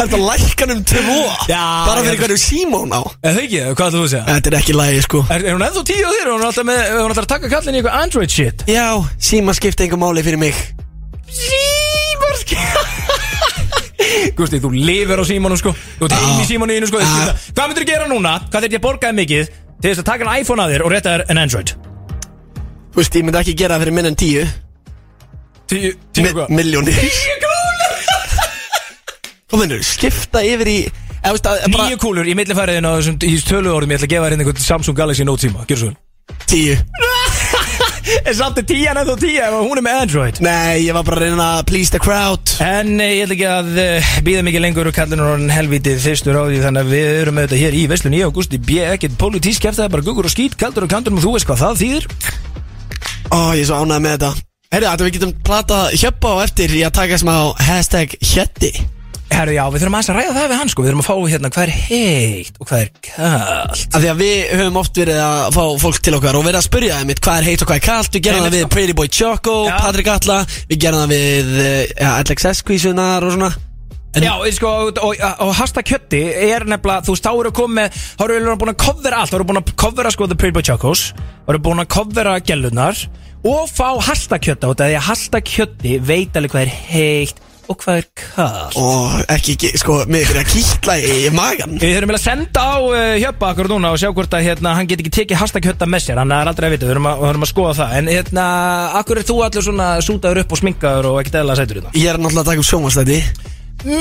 Þetta 0.00 0.20
lækkan 0.28 0.72
um 0.74 0.80
tvo? 0.88 1.18
Já, 1.50 1.60
Bara 1.86 2.04
fyrir 2.06 2.22
hverju 2.22 2.38
símón 2.42 2.94
á? 2.96 3.00
Er 3.22 3.36
það 3.36 3.42
ekki, 3.44 3.60
hvað 3.68 3.84
ætlum 3.90 4.00
þú 4.00 4.06
að 4.06 4.12
segja? 4.14 4.24
Þetta 4.30 4.50
er 4.52 4.56
ekki 4.58 4.72
í 4.74 4.78
lagi, 4.78 5.02
sko. 5.04 5.20
Er, 5.34 5.44
er 5.44 5.54
hún 5.58 5.66
ennþá 5.68 5.84
tíu 5.92 6.02
á 6.02 6.10
þér? 6.16 6.30
Hún 6.32 6.40
er 6.42 6.48
alltaf, 6.48 6.66
með, 6.70 6.80
hún 6.88 6.98
er 6.98 7.12
alltaf 7.12 7.26
að 7.26 7.30
taka 7.34 7.52
kallin 7.52 7.76
í 7.76 7.82
eitthvað 7.82 8.00
Android 8.02 8.34
shit? 8.34 8.64
Já, 8.72 8.86
síma 9.28 9.54
skipta 9.58 9.84
einhver 9.86 10.00
máli 10.02 10.24
fyrir 10.26 10.40
mig. 10.42 10.58
Símarski 11.28 12.58
Gusti, 14.38 14.60
þú 14.62 14.72
lifir 14.74 15.20
á 15.20 15.24
símanum 15.28 15.58
sko. 15.60 15.74
Þú 16.00 16.08
ert 16.08 16.18
inn 16.24 16.42
í 16.42 16.48
símaninu 16.48 16.88
sko. 16.90 17.02
Já. 17.02 17.08
Skipta. 17.12 17.52
Hvað 17.58 17.72
myndir 17.72 17.88
gera 17.92 18.08
núna? 18.10 18.38
Hvað 18.48 18.64
þurft 18.64 18.74
ég 18.78 18.80
að 18.80 18.86
borgaði 18.88 19.20
mikið 19.22 19.52
Til 19.78 19.92
þess 19.92 20.02
að 20.02 20.08
taka 20.08 20.26
en 20.26 20.40
iPhone 20.42 20.64
að 20.64 20.72
þér 20.74 20.82
og 20.88 20.90
rétta 20.94 21.12
þér 21.14 21.22
en 21.30 21.38
Android 21.44 21.74
Þú 22.98 23.02
veist, 23.04 23.14
ég 23.14 23.26
myndi 23.28 23.38
ekki 23.38 23.52
gera 23.54 23.76
það 23.76 23.82
fyrir 23.84 23.94
minn 23.94 24.06
en 24.08 24.16
tíu. 24.18 24.40
Tíu, 25.70 25.90
tíu 26.10 26.30
hvað? 26.34 26.48
Miljónir 26.50 26.96
Tíu 26.98 27.36
kúlur. 27.44 28.00
Hvað 29.52 29.60
minnur, 29.62 29.84
skipta 29.86 30.42
yfir 30.42 30.70
í 30.72 30.74
eða, 31.22 31.52
Níu 31.70 32.00
kúlur 32.02 32.26
í 32.26 32.34
millifæriðinu 32.34 32.90
á 32.90 32.98
þessum 32.98 33.20
í 33.22 33.36
tölu 33.46 33.70
orðum 33.76 33.94
Ég 33.94 34.00
ætla 34.00 34.08
að 34.08 34.14
gefa 34.16 34.26
þér 34.26 34.36
einhvern 34.40 34.64
Samsung 34.64 34.98
Galaxy 34.98 35.28
Note 35.28 35.46
síma. 35.46 35.62
Gjör 35.70 35.84
svo 35.84 35.92
Tíu. 36.50 36.74
En 38.24 38.34
samt 38.34 38.58
er 38.58 38.66
tían 38.66 38.98
ennþá 38.98 39.14
tíja 39.20 39.46
ef 39.46 39.54
hún 39.60 39.78
er 39.78 39.84
með 39.84 40.02
Android? 40.02 40.42
Nei, 40.42 40.82
ég 40.88 40.96
var 40.96 41.06
bara 41.06 41.20
að 41.20 41.28
reyna 41.28 41.48
að 41.60 41.64
please 41.70 41.94
the 41.94 42.00
crowd. 42.02 42.54
En 42.64 42.96
eh, 42.98 43.18
ég 43.20 43.28
ætla 43.28 43.36
ekki 43.36 43.48
að 43.52 43.80
uh, 43.84 44.10
býða 44.26 44.44
mikið 44.48 44.64
lengur 44.64 44.90
og 44.90 44.96
kallinu 44.96 45.26
orðin 45.28 45.52
helvítið 45.54 46.00
fyrstur 46.02 46.40
á 46.40 46.42
því 46.48 46.62
þannig 46.64 46.82
að 46.82 46.94
við 46.96 47.08
erum 47.22 47.40
þetta 47.44 47.62
hér 47.62 47.78
í 47.78 47.86
Veslunni 47.92 48.22
ég 48.24 48.32
og 48.32 48.38
Gusti 48.40 48.58
B. 48.58 48.80
ekkert 48.96 49.18
pólitísk 49.20 49.68
kæft 49.68 49.78
það 49.78 49.92
bara 49.94 50.08
gugur 50.08 50.26
og 50.26 50.34
skít, 50.34 50.58
kaldur 50.58 50.88
og 50.88 50.92
kandur 50.96 51.14
og 51.14 51.24
þú 51.24 51.36
veist 51.36 51.48
hvað 51.48 51.62
það 51.66 51.82
þýðir 51.84 52.08
Ó, 53.28 53.40
ég 53.56 53.62
er 53.64 53.68
svo 53.68 53.80
ánægð 53.82 54.04
með 54.04 54.14
þetta. 54.16 54.30
Herri, 54.72 54.86
þetta 54.90 55.06
við 55.06 55.16
getum 55.16 55.34
plata 55.44 55.80
hjöppa 55.96 56.30
á 56.32 56.36
eftir 56.44 56.72
í 56.76 56.80
að 56.84 56.94
taka 57.00 57.18
smá 57.20 57.34
hashtag 57.64 58.14
hjötti 58.20 58.72
Herru, 59.28 59.52
já, 59.52 59.62
við 59.68 59.82
þurfum 59.82 59.96
aðeins 59.98 60.08
að 60.08 60.16
ræða 60.18 60.32
það 60.34 60.46
við 60.48 60.58
hann 60.58 60.70
sko. 60.72 60.82
Við 60.82 60.88
þurfum 60.88 61.02
að 61.02 61.08
fá 61.08 61.32
hérna 61.32 61.50
hvað 61.52 61.64
er 61.66 61.72
heitt 61.84 62.56
og 62.58 62.68
hvað 62.70 62.80
er 62.80 62.90
kallt 63.08 63.82
Af 63.92 64.02
því 64.02 64.08
að 64.12 64.22
við 64.22 64.52
höfum 64.58 64.78
oft 64.80 65.00
verið 65.02 65.20
að 65.24 65.40
fá 65.58 65.62
fólk 65.84 66.00
til 66.04 66.14
okkar 66.16 66.38
og 66.38 66.46
verið 66.48 66.60
að 66.60 66.66
spyrja 66.68 66.98
þeim 66.98 67.12
hvað 67.18 67.38
er 67.42 67.48
heitt 67.48 67.64
og 67.64 67.68
hvað 67.70 67.80
er 67.80 67.84
kallt 67.88 68.16
Við 68.16 68.24
gerum 68.24 68.40
Einmitt, 68.40 68.48
það 68.48 68.58
við 68.58 68.64
sko. 68.64 68.72
Pretty 68.74 68.96
Boy 68.98 69.12
Choco, 69.18 69.56
Já. 69.68 69.74
Patrik 69.84 70.10
Alla 70.16 70.38
Við 70.72 70.82
gerum 70.86 71.02
það 71.04 71.12
við 71.12 71.52
eh, 71.66 71.84
ja, 72.00 72.14
LXS-kvísunar 72.24 73.28
og 73.28 73.36
svona 73.36 73.52
En- 74.16 74.24
Já, 74.24 74.32
sko, 74.56 74.68
og, 74.88 74.98
og, 75.04 75.16
og 75.44 75.50
Hasta 75.58 75.82
Kjötti 75.84 76.22
er 76.48 76.64
nefnilega, 76.64 77.04
þú 77.04 77.12
veist, 77.14 77.26
þá 77.26 77.32
eru 77.42 77.50
komið 77.52 77.76
með 77.76 77.98
Þá 78.18 78.22
eru 78.24 78.36
eiginlega 78.38 78.60
búin 78.62 78.72
að 78.72 78.78
covera 78.84 79.18
allt 79.22 79.32
Þá 79.32 79.36
eru 79.38 79.48
búin 79.50 79.60
að 79.60 79.74
covera, 79.84 80.12
sko, 80.14 80.28
The 80.30 80.38
Pretty 80.40 80.56
Boy 80.56 80.64
Chocos 80.64 81.02
Þá 81.18 81.52
eru 81.52 81.60
búin 81.66 81.82
að 81.84 81.90
covera 81.92 82.38
gellunar 82.40 83.02
Og 83.44 83.68
fá 83.70 83.90
Hasta 84.08 84.40
Kjötta 84.40 84.72
út 84.72 84.80
af 84.80 84.88
Því 84.88 84.96
að 84.96 85.06
Hasta 85.10 85.42
Kjötti 85.44 85.98
veit 86.00 86.40
alveg 86.40 86.54
hvað 86.56 86.64
er 86.64 86.74
heitt 86.88 87.44
Og 87.68 87.76
hvað 87.82 87.98
er 88.00 88.06
kallt 88.16 88.76
Og 88.80 89.18
ekki, 89.28 89.54
ekki, 89.58 89.70
sko, 89.82 89.98
mér 90.08 90.24
fyrir 90.24 90.40
að 90.40 90.52
kýtla 90.54 90.94
í 91.04 91.16
magan 91.36 91.74
Við 91.76 91.98
þurfum 91.98 92.14
að 92.16 92.22
senda 92.22 92.62
á 92.64 92.76
uh, 92.80 92.96
Hjöppa 93.20 93.50
akkur 93.52 93.68
núna 93.74 93.90
og 93.92 94.00
sjá 94.00 94.08
hvort 94.16 94.36
að 94.38 94.46
hérna, 94.48 94.72
hann 94.78 94.88
get 94.88 95.02
ekki 95.04 95.12
tekið 95.18 95.42
hashtag 95.42 95.68
Hjötta 95.68 95.84
með 95.90 96.06
sér, 96.06 96.22
hann 96.22 96.32
er 96.32 96.48
aldrei 96.48 96.70
að 96.70 96.74
vita, 96.78 96.88
við 96.88 96.94
þurfum 96.94 97.10
að, 97.10 97.20
við 97.20 97.28
þurfum 97.28 97.44
að 97.44 97.52
skoða 97.52 97.76
það. 97.82 97.94
En 98.00 98.10
hérna, 98.14 98.46
akkur 99.02 99.20
er 99.20 99.28
þú 99.28 99.38
allir 99.44 99.68
svona 99.68 99.90
sútaður 100.08 100.42
upp 100.46 100.56
og 100.56 100.62
sminkaður 100.62 101.10
og 101.12 101.20
ekkert 101.20 101.40
eðla 101.42 101.58
sætur 101.60 101.82
hérna? 101.82 101.92
Ég 101.92 102.08
er 102.08 102.22
náttúrulega 102.24 102.46
að 102.46 102.50
taka 102.54 102.64
upp 102.64 103.57
sjónvastæti 103.78 103.98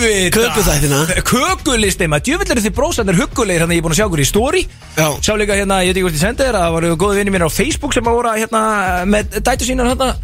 Mjöðvita 0.00 0.36
Kökuþættina. 0.36 1.00
Kökulisti 1.24 2.06
maður, 2.08 2.24
djöfull 2.24 2.52
eru 2.54 2.62
þið 2.64 2.74
brósarnir 2.76 3.18
huggulegir 3.18 3.64
Þannig 3.64 3.76
ég 3.76 3.82
er 3.82 3.84
búin 3.84 3.94
að 3.94 3.98
sjá 4.00 4.06
okkur 4.06 4.22
í 4.22 4.28
story. 4.28 4.62
Já. 4.96 5.08
Sjá 5.20 5.34
líka 5.36 5.58
hérna, 5.58 5.82
ég 5.84 5.90
veit 5.90 5.98
ekki 5.98 6.06
hvort 6.06 6.16
ég 6.16 6.22
sendi 6.22 6.46
þér 6.46 6.56
að 6.56 6.64
Það 6.64 6.76
voru 6.76 6.92
góði 7.00 7.18
vinni 7.20 7.34
mín 7.34 7.44
á 7.44 7.50
Facebook 7.52 7.92
sem 7.92 8.08
að 8.08 8.16
voru 8.16 8.32
hérna, 8.38 8.62
með 9.04 9.36
dætu 9.44 9.68
sínar 9.68 9.90
hérna 9.92 10.14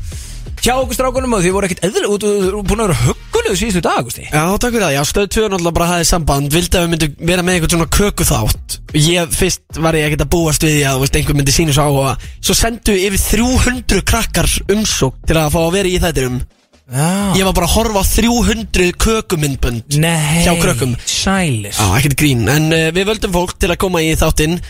Hjá 0.57 0.73
okkur 0.81 0.97
strákunum 0.97 1.37
og 1.37 1.43
þið 1.45 1.53
voru 1.53 1.69
ekkert 1.69 1.85
eðla 1.85 2.09
út 2.11 2.25
og 2.27 2.63
búin 2.67 2.81
að 2.81 2.89
vera 2.89 2.99
huggulegur 3.05 3.59
síðustu 3.61 3.83
dag, 3.85 4.01
Gusti 4.07 4.25
Já, 4.25 4.41
takk 4.57 4.73
fyrir 4.73 4.87
það, 4.87 4.95
já, 4.97 5.03
stöð 5.11 5.29
2 5.37 5.45
náttúrulega 5.53 5.77
bara 5.77 5.89
hafði 5.93 6.09
samband. 6.09 6.49
Vildi 6.57 6.81
að 6.81 6.87
við 6.87 6.93
myndum 6.95 7.29
vera 7.29 7.45
með 7.45 7.59
einhvern 7.59 7.75
svona 7.75 7.89
kökuþátt. 7.93 8.79
Ég, 8.97 9.37
fyrst 9.37 9.81
var 9.85 10.01
ég 10.01 10.09
ekkert 10.09 10.25
að 10.25 10.33
búast 10.33 10.65
við 10.65 10.79
því 10.79 10.83
að, 10.89 10.97
þú 10.97 11.05
veist, 11.05 11.21
einhver 11.21 11.39
myndi 11.39 11.55
sínu 11.55 11.77
svo 11.77 11.87
áhuga. 11.87 12.17
Svo 12.41 12.57
sendu 12.57 12.97
yfir 12.97 13.23
300 13.29 14.03
krakkar 14.09 14.51
umsók 14.73 15.21
til 15.29 15.37
að 15.39 15.53
fá 15.55 15.61
að 15.67 15.75
vera 15.77 15.93
í 15.93 16.01
þættirum 16.03 16.41
Já 16.41 16.57
Ég 16.87 17.43
var 17.43 17.51
bara 17.57 17.67
að 17.67 17.73
horfa 17.81 17.99
á 17.99 18.05
300 18.07 18.93
kökumyndbönd 19.03 19.97
Nei 19.99 20.45
Hjá 20.47 20.53
krökkum. 20.63 20.93
Sælis 21.03 21.81
Já, 21.81 21.87
ekkert 21.99 22.15
grín, 22.21 22.45
en 22.47 22.69
uh, 22.71 22.89
við 22.95 23.09
völdum 23.09 23.33
fólk 23.35 23.57
til 23.59 23.73
að 23.75 23.81
koma 23.83 24.03
í 24.07 24.13
þáttinn 24.19 24.61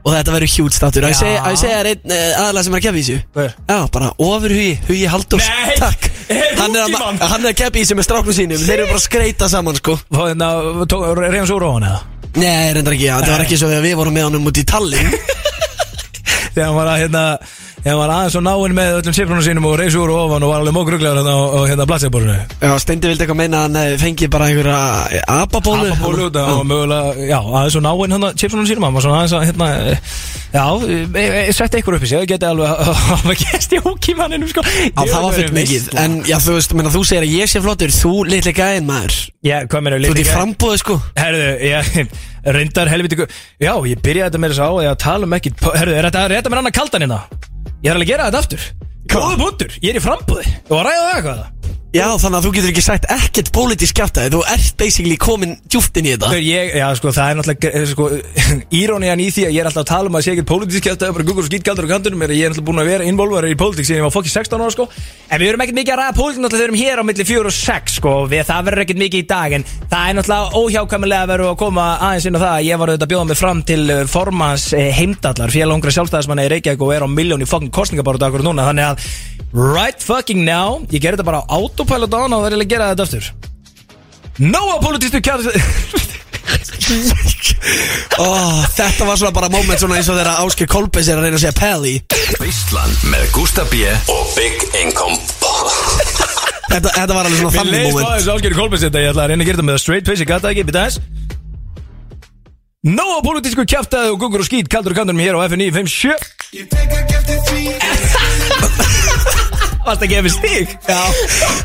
Og 0.00 0.14
þetta 0.16 0.32
verður 0.32 0.48
hjút 0.54 0.72
státtur. 0.74 1.04
Að 1.04 1.10
ég 1.12 1.18
Já. 1.18 1.20
segja- 1.20 1.40
að 1.44 1.52
ég 1.54 1.58
segja 1.60 1.76
þér 1.78 1.88
einn 1.90 2.12
uh, 2.16 2.38
aðalega 2.40 2.64
sem 2.64 2.72
er 2.74 2.78
að 2.80 2.84
keppa 2.86 2.96
í 2.96 3.02
þessu. 3.04 3.16
Hver? 3.36 3.50
Já, 3.68 3.76
bara 3.92 4.06
ofurhugi, 4.16 4.70
hugi 4.88 5.02
Halldórs. 5.12 5.48
Nei, 5.50 5.74
Takk. 5.84 6.06
er 6.32 6.54
Hann 6.56 6.72
er, 6.78 6.86
að, 6.86 6.94
mann. 6.94 7.18
hann 7.20 7.44
er 7.44 7.50
að 7.52 7.58
keppa 7.60 7.76
í 7.76 7.82
þessu 7.84 7.98
með 7.98 8.06
stráknum 8.08 8.36
sínum. 8.38 8.62
Þeir 8.64 8.74
eru 8.78 8.86
bara 8.94 8.96
að 9.02 9.04
skreita 9.04 9.50
saman, 9.52 9.76
sko. 9.76 9.98
Hérna, 10.16 10.48
svo 10.88 11.58
úr 11.60 11.66
á 11.68 11.70
hann 11.76 11.86
eða 11.90 12.00
Nei, 12.40 12.72
reyndar 12.78 12.96
ekki, 12.96 13.06
já, 13.10 13.14
þetta 13.20 13.34
var 13.36 13.44
ekki 13.44 13.60
svo 13.60 13.68
þegar 13.74 13.84
við 13.90 13.94
vorum 14.00 14.16
með 14.16 14.26
honum 14.30 14.48
út 14.48 14.62
í 14.62 14.64
Tallinn. 14.72 15.12
Þegar 16.54 16.64
hann 16.70 16.76
var 16.80 16.88
að 16.94 17.00
hérna 17.04 17.22
Hann 17.80 17.96
var 17.96 18.10
aðeins 18.12 18.34
svo 18.34 18.42
náinn 18.44 18.74
með 18.76 18.98
öllum 18.98 19.14
sifrunum 19.16 19.44
sínum 19.44 19.66
og 19.70 19.78
reyðs 19.80 19.96
úr 19.96 20.10
og 20.12 20.26
ofan 20.26 20.44
og 20.44 20.50
var 20.52 20.60
alveg 20.60 20.74
mókruglegar 20.76 21.20
hérna 21.20 21.32
á, 21.32 21.60
hérna 21.70 21.86
blatsegborinu 21.88 22.34
Já, 22.60 22.74
Steindi 22.82 23.08
vildi 23.08 23.24
eitthvað 23.24 23.38
meina 23.40 23.62
að 23.62 23.66
hann 23.66 23.78
eh, 23.80 23.94
fengi 24.02 24.28
bara 24.32 24.50
einhverja 24.50 25.22
apabólu 25.24 25.88
Apapólu 25.94 26.26
út 26.28 26.36
og 26.42 26.60
mögulega, 26.68 27.14
já, 27.30 27.38
aðeins 27.40 27.76
svo 27.78 27.82
náinn 27.86 28.16
hérna 28.16 28.32
chipsunum 28.36 28.68
sínum, 28.68 28.84
hann 28.84 28.98
var 28.98 29.06
svona 29.06 29.22
aðeins 29.22 29.36
að 29.38 29.46
hérna 29.48 29.70
Já, 30.50 30.64
ég 30.82 31.54
setti 31.54 31.78
eitthvað 31.78 31.96
upp 32.00 32.04
í 32.04 32.08
sig, 32.10 32.18
það 32.18 32.30
geti 32.32 32.46
alveg 32.48 32.70
að 32.84 32.88
hafa 33.06 33.34
gæst 33.38 33.74
í 33.76 33.78
hókímaninu 33.84 34.48
sko. 34.50 34.64
Já, 34.66 35.04
það 35.06 35.22
var 35.22 35.36
fyrir 35.36 35.52
mikið 35.54 35.84
En 36.02 36.16
já, 36.26 36.36
þú 36.42 36.56
veist, 36.56 36.74
menna, 36.74 36.90
þú 36.90 37.02
segir 37.06 37.26
að 37.28 37.34
ég 37.36 37.52
sé 37.52 37.62
flottur 37.62 37.94
Þú 37.94 38.14
litli 38.26 38.54
gæðin 38.56 38.88
maður. 38.88 39.18
Já, 39.46 39.54
hvað 39.70 39.84
meina, 39.86 40.00
Þú 40.02 40.16
ert 40.16 40.66
í 40.66 40.80
sko. 40.82 40.98
Ég 41.70 42.18
reyndar 42.56 42.90
helviti 42.90 43.20
Já, 43.60 43.72
ég 43.86 44.02
byrjaði 44.02 44.26
þetta 44.26 44.42
með 44.42 44.54
þess 44.54 44.64
að 44.64 44.74
á 44.74 44.90
að 44.90 44.98
tala 45.04 45.28
um 45.28 45.38
ekki 45.38 45.54
Herðu, 45.60 45.94
er 45.94 46.08
þetta, 46.08 46.26
er 46.26 46.36
þetta 46.38 46.52
mér 46.52 46.62
annað 46.64 46.76
kaldan 46.80 47.06
hérna? 47.06 47.49
Ég 47.80 47.88
er 47.88 47.96
alveg 47.96 48.08
að 48.08 48.12
gera 48.12 48.28
þetta 48.28 48.40
aftur. 48.44 48.68
Góðu 49.10 49.36
punktur, 49.40 49.72
ég 49.80 49.94
er 49.94 49.98
í 49.98 50.02
frambúði 50.04 50.50
Þú 50.68 50.76
var 50.76 50.86
að 50.86 50.92
ræða 50.92 51.06
það 51.06 51.14
eitthvað 51.16 51.38
Já, 51.90 52.04
þannig 52.22 52.36
að 52.38 52.44
þú 52.44 52.50
getur 52.54 52.70
ekki 52.70 52.82
sagt 52.86 53.06
ekkert 53.10 53.48
pólitísk 53.50 53.96
kjátaði 53.98 54.30
Þú 54.30 54.40
ert 54.52 54.74
basically 54.78 55.16
komin 55.18 55.56
djúpt 55.66 55.96
inn 55.98 56.06
í 56.06 56.12
þetta. 56.12 56.28
Þegar 56.30 56.44
ég, 56.46 56.68
já 56.78 56.84
sko, 57.00 57.10
það 57.16 57.30
er 57.30 57.38
náttúrulega 57.40 57.80
sko, 57.90 58.06
íróniðan 58.80 59.22
í 59.24 59.26
því 59.34 59.46
að 59.48 59.56
ég 59.56 59.64
er 59.64 59.70
alltaf 59.70 59.82
að 59.82 59.88
tala 59.90 60.12
um 60.12 60.18
að 60.20 60.22
sé 60.22 60.34
ekkert 60.36 60.48
pólitísk 60.52 60.86
kjátt 60.86 61.02
að 61.02 61.16
bara 61.16 61.26
guggur 61.26 61.42
og 61.42 61.48
skýtkaldur 61.50 61.88
og 61.88 61.90
kantunum 61.90 62.22
ég 62.22 62.30
er 62.30 62.54
náttúrulega 62.54 62.68
búin 62.68 62.82
að 62.84 62.90
vera 62.92 63.08
involver 63.10 63.48
í 63.50 63.56
pólitík 63.58 63.88
síðan 63.88 63.98
ég 63.98 64.06
var 64.06 64.14
fokki 64.14 64.30
16 64.30 64.62
ára 64.62 64.74
sko. 64.76 64.86
En 65.34 65.42
við 65.42 65.50
erum 65.50 65.64
ekkert 65.66 65.80
mikið 65.80 65.96
að 65.96 66.00
ræða 66.04 66.14
pólitík 66.20 66.44
náttúrulega 66.44 66.62
við 66.62 66.68
erum 66.68 66.78
hér 66.78 67.02
á 67.02 67.04
milli 67.10 67.26
4 67.32 67.50
og 67.50 67.56
6 67.58 67.98
sko 67.98 68.14
við, 68.30 68.44
það 68.52 68.70
verður 68.70 68.84
ekkert 68.84 69.02
mikið 69.02 69.24
í 69.24 69.28
dag 69.34 69.56
en 69.58 69.66
það 69.90 70.06
er 70.12 70.18
náttúrulega 70.20 70.62
óhjákvæmilega 70.62 71.26
að 71.26 71.34
vera 71.34 71.50
að 71.50 71.58
koma 71.64 71.88
aðeins 71.98 72.30
inn 72.30 72.38
á 72.38 72.44
það 72.44 72.54
að 72.54 72.68
ég 72.70 72.80
var 72.80 72.94
auðvitað 72.94 73.08
að 73.08 73.12
bjóða 73.16 73.28
mig 73.32 73.40
fram 73.42 73.64
til 73.66 73.82
eh, 73.90 74.06
formans 74.10 74.70
eh, 74.78 74.88
heimdallar 74.94 75.54
félagungra 75.54 75.96
sjálfstæðismanni 75.98 76.46
í 76.46 76.54
Reykjavík 76.54 76.86
og 76.86 76.94
er 76.94 77.06
á 77.06 77.08
miljón 77.10 77.42
í 77.42 77.50
fokkin 77.50 77.74
kostningabáru 77.74 78.22
dagur 78.22 78.46
núna 78.46 78.68
þannig 78.70 78.92
að 78.92 79.10
right 79.52 80.02
fucking 80.02 80.44
now 80.46 80.78
ég 80.90 81.02
ger 81.02 81.16
þetta 81.16 81.26
bara 81.26 81.42
á 81.42 81.59
autopilot 81.60 82.18
on 82.20 82.36
og 82.36 82.44
verður 82.46 82.64
að 82.64 82.72
gera 82.74 82.90
þetta 82.92 83.06
aftur. 83.08 83.30
Nóa 84.40 84.78
pólitístu 84.80 85.20
kjátt 85.20 85.44
oh, 88.18 88.64
Þetta 88.74 89.04
var 89.06 89.16
svona 89.20 89.32
bara 89.36 89.50
moment 89.52 89.80
svona 89.80 89.98
eins 89.98 90.08
og 90.10 90.16
þegar 90.16 90.40
Ásker 90.46 90.68
Kolbens 90.70 91.10
er 91.10 91.20
að 91.20 91.26
reyna 91.26 91.36
að 91.36 91.44
segja 91.44 91.56
Pelli. 91.58 91.94
Veistlan 92.40 92.92
með 93.12 93.24
Gústa 93.34 93.66
B 93.70 93.84
og 94.10 94.24
Big 94.38 94.56
Income. 94.80 95.18
Þetta, 96.70 96.88
þetta 96.94 97.14
var 97.16 97.24
alveg 97.26 97.38
svona 97.40 97.50
Mér 97.50 97.58
þannig 97.58 97.74
leiðist 97.74 97.94
moment. 97.96 98.08
aðeins 98.08 98.30
áskeri 98.34 98.54
kolbens 98.54 98.84
þetta 98.86 99.00
Ég 99.02 99.10
ætla 99.10 99.22
að 99.24 99.30
reyna 99.32 99.42
að 99.42 99.48
gera 99.48 99.58
þetta 99.58 99.68
með 99.70 99.80
straight 99.82 100.06
face 100.06 100.22
Ég 100.22 100.30
gata 100.30 100.46
ekki, 100.52 100.64
byrja 100.68 100.84
þess 100.86 100.96
Nóa 102.90 103.18
pólitísku 103.26 103.62
kjáftaði 103.68 104.08
og 104.14 104.18
gungur 104.22 104.40
og 104.44 104.48
skýt 104.48 104.70
Kaldur 104.72 104.94
og 104.94 104.98
kandur 105.02 105.16
mér 105.18 105.34
hér 105.34 105.38
á 105.42 105.44
FNI 105.50 105.66
57 105.74 106.14
Varst 109.80 110.02
að 110.04 110.10
gefa 110.12 110.30
stík? 110.34 110.72
Já, 110.86 110.98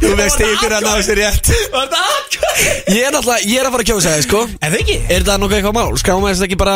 þú 0.01 0.12
veist 0.19 0.41
ykkur 0.45 0.74
að 0.77 0.86
ná 0.86 0.93
sér 1.03 1.19
rétt. 1.19 1.50
Var 1.74 1.89
það 1.91 2.05
aðkvæð? 2.12 2.62
Ég 2.95 3.01
er 3.03 3.12
náttúrulega, 3.15 3.50
ég 3.50 3.60
er 3.60 3.67
að 3.67 3.74
fara 3.75 3.84
að 3.84 3.89
kjósa 3.89 4.13
það, 4.13 4.22
sko. 4.25 4.43
En 4.55 4.72
það 4.72 4.77
ekki? 4.79 4.95
Er 5.12 5.25
það 5.27 5.41
nokkuð 5.41 5.57
eitthvað 5.57 5.75
mál? 5.75 6.00
Skráum 6.00 6.24
við 6.25 6.36
þetta 6.36 6.48
ekki 6.48 6.60
bara 6.62 6.75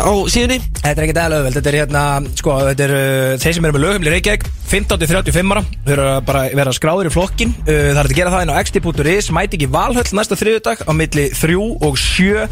á 0.00 0.12
síðunni? 0.32 0.58
Þetta 0.78 0.94
er 0.94 1.04
ekkert 1.04 1.20
eðla 1.24 1.40
auðveld, 1.40 1.58
þetta 1.58 1.70
er 1.72 1.78
hérna, 1.78 2.04
sko, 2.40 2.56
þetta 2.70 2.86
er 2.86 2.94
uh, 2.96 3.34
þeir 3.42 3.56
sem 3.58 3.68
eru 3.68 3.76
með 3.76 3.84
lögumli 3.84 4.14
Reykjavík, 4.14 4.48
15-35 4.68 5.52
ára, 5.52 5.64
þau 5.84 5.92
eru 5.94 6.06
að 6.08 6.18
bara 6.28 6.44
vera 6.62 6.74
skráður 6.76 7.10
í 7.10 7.12
flokkin, 7.12 7.54
uh, 7.66 7.68
það 7.68 8.00
er 8.02 8.08
að 8.08 8.16
gera 8.18 8.32
það 8.32 8.46
inn 8.46 8.54
á 8.54 8.60
xt.is, 8.68 9.30
mæti 9.36 9.58
ekki 9.58 9.70
valhöll 9.76 10.06
næsta 10.16 10.38
þriðudag 10.40 10.84
á 10.88 10.92
milli 10.96 11.26
3 11.36 11.58
og 11.88 12.00
7, 12.00 12.46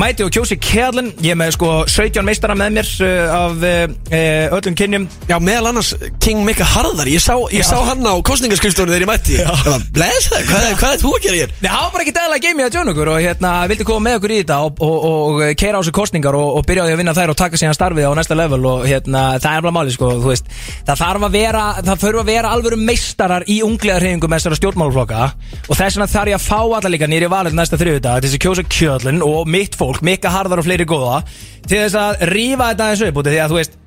mæti 0.00 0.24
og 0.26 0.32
kjósi 0.32 0.58
Kjærlin, 0.62 1.12
ég 1.24 1.34
er 1.34 1.40
með 1.42 1.54
sko 1.58 1.72
17 1.90 2.24
meistara 2.24 2.56
með 2.56 2.78
mér 2.78 2.92
uh, 3.04 3.36
af 3.36 3.56
uh, 3.60 3.96
uh, 4.12 4.56
öllum 4.58 4.78
kynjum, 4.78 5.08
Já, 5.28 5.36
meðal 5.42 5.70
annars 5.72 5.92
King 6.22 6.42
Mika 6.46 6.64
Harðar. 6.66 7.08
Ég 7.10 7.22
sá, 7.22 7.34
ég 7.52 7.64
sá 7.66 7.81
hann 7.88 8.06
á 8.06 8.14
kostningarskrifstofunni 8.28 8.94
þegar 8.94 9.04
ég 9.04 9.10
mætti 9.10 9.36
Já. 9.38 9.48
Það 9.52 9.70
var, 9.72 9.84
bless 9.96 10.28
það, 10.32 10.42
hvað, 10.48 10.66
hvað 10.80 10.94
er 10.94 11.00
þú 11.02 11.12
að 11.12 11.24
gera 11.26 11.38
hér? 11.40 11.54
Nei, 11.62 11.68
það 11.68 11.82
var 11.82 11.92
bara 11.94 12.04
ekki 12.04 12.14
dæla 12.18 12.36
að 12.36 12.44
geimi 12.46 12.64
að 12.66 12.72
tjóna 12.76 12.92
okkur 12.92 13.10
og 13.12 13.18
hérna, 13.22 13.52
vildi 13.72 13.86
koma 13.88 14.04
með 14.06 14.18
okkur 14.18 14.34
í 14.34 14.38
þetta 14.42 14.58
og, 14.66 14.82
og, 14.86 15.06
og 15.12 15.58
keira 15.62 15.78
á 15.78 15.80
þessu 15.82 15.94
kostningar 15.98 16.38
og, 16.38 16.48
og 16.58 16.66
byrja 16.68 16.82
á 16.82 16.86
því 16.88 16.94
að 16.96 17.02
vinna 17.02 17.16
þær 17.18 17.32
og 17.32 17.38
taka 17.42 17.60
síðan 17.60 17.76
starfið 17.78 18.08
á 18.08 18.12
næsta 18.18 18.38
level 18.38 18.60
og 18.72 18.86
hérna, 18.88 19.22
það 19.42 19.58
er 19.58 19.66
bara 19.66 19.76
máli, 19.78 19.94
sko, 19.96 20.10
þú 20.22 20.30
veist 20.32 20.50
það 20.88 21.02
þarf 21.02 21.26
að 21.28 21.36
vera, 21.38 21.64
það 21.82 22.02
þurfa 22.06 22.24
að 22.24 22.32
vera 22.32 22.54
alvöru 22.56 22.80
meistarar 22.82 23.46
í 23.46 23.58
ungliðarhefingu 23.66 24.30
með 24.30 24.42
þessara 24.42 24.60
stjórnmálflokka 24.60 25.28
og 25.68 25.74
þess 25.78 25.98
vegna 25.98 26.10
þarf 26.14 26.32
ég 26.32 26.38
að 26.38 26.46
fá 26.46 26.60
alla 26.62 26.92
líka 26.92 27.10
nýri 27.10 27.30
valið 27.32 27.58
næsta 27.58 27.80
þriðudag 27.80 28.22
til 28.22 28.30
þess 28.30 28.38
að 28.38 28.44
kjósa 28.46 28.66
kjöllin 28.78 29.22
og 29.26 29.50
mitt 29.50 29.78
fólk, 29.78 30.02
mikka 30.06 30.32
harðar 30.34 30.62
og 30.62 30.68
fleiri 30.68 30.88
góða 30.88 31.22
til 31.66 31.84
þess 31.84 31.98
að 31.98 32.26
rífa 32.32 32.72
þetta 32.72 32.90
eins 32.92 33.06
upp 33.06 33.22
út 33.22 33.28
af 33.28 33.34
því 33.34 33.42
að 33.42 33.52
þú 33.54 33.60
veist 33.60 33.78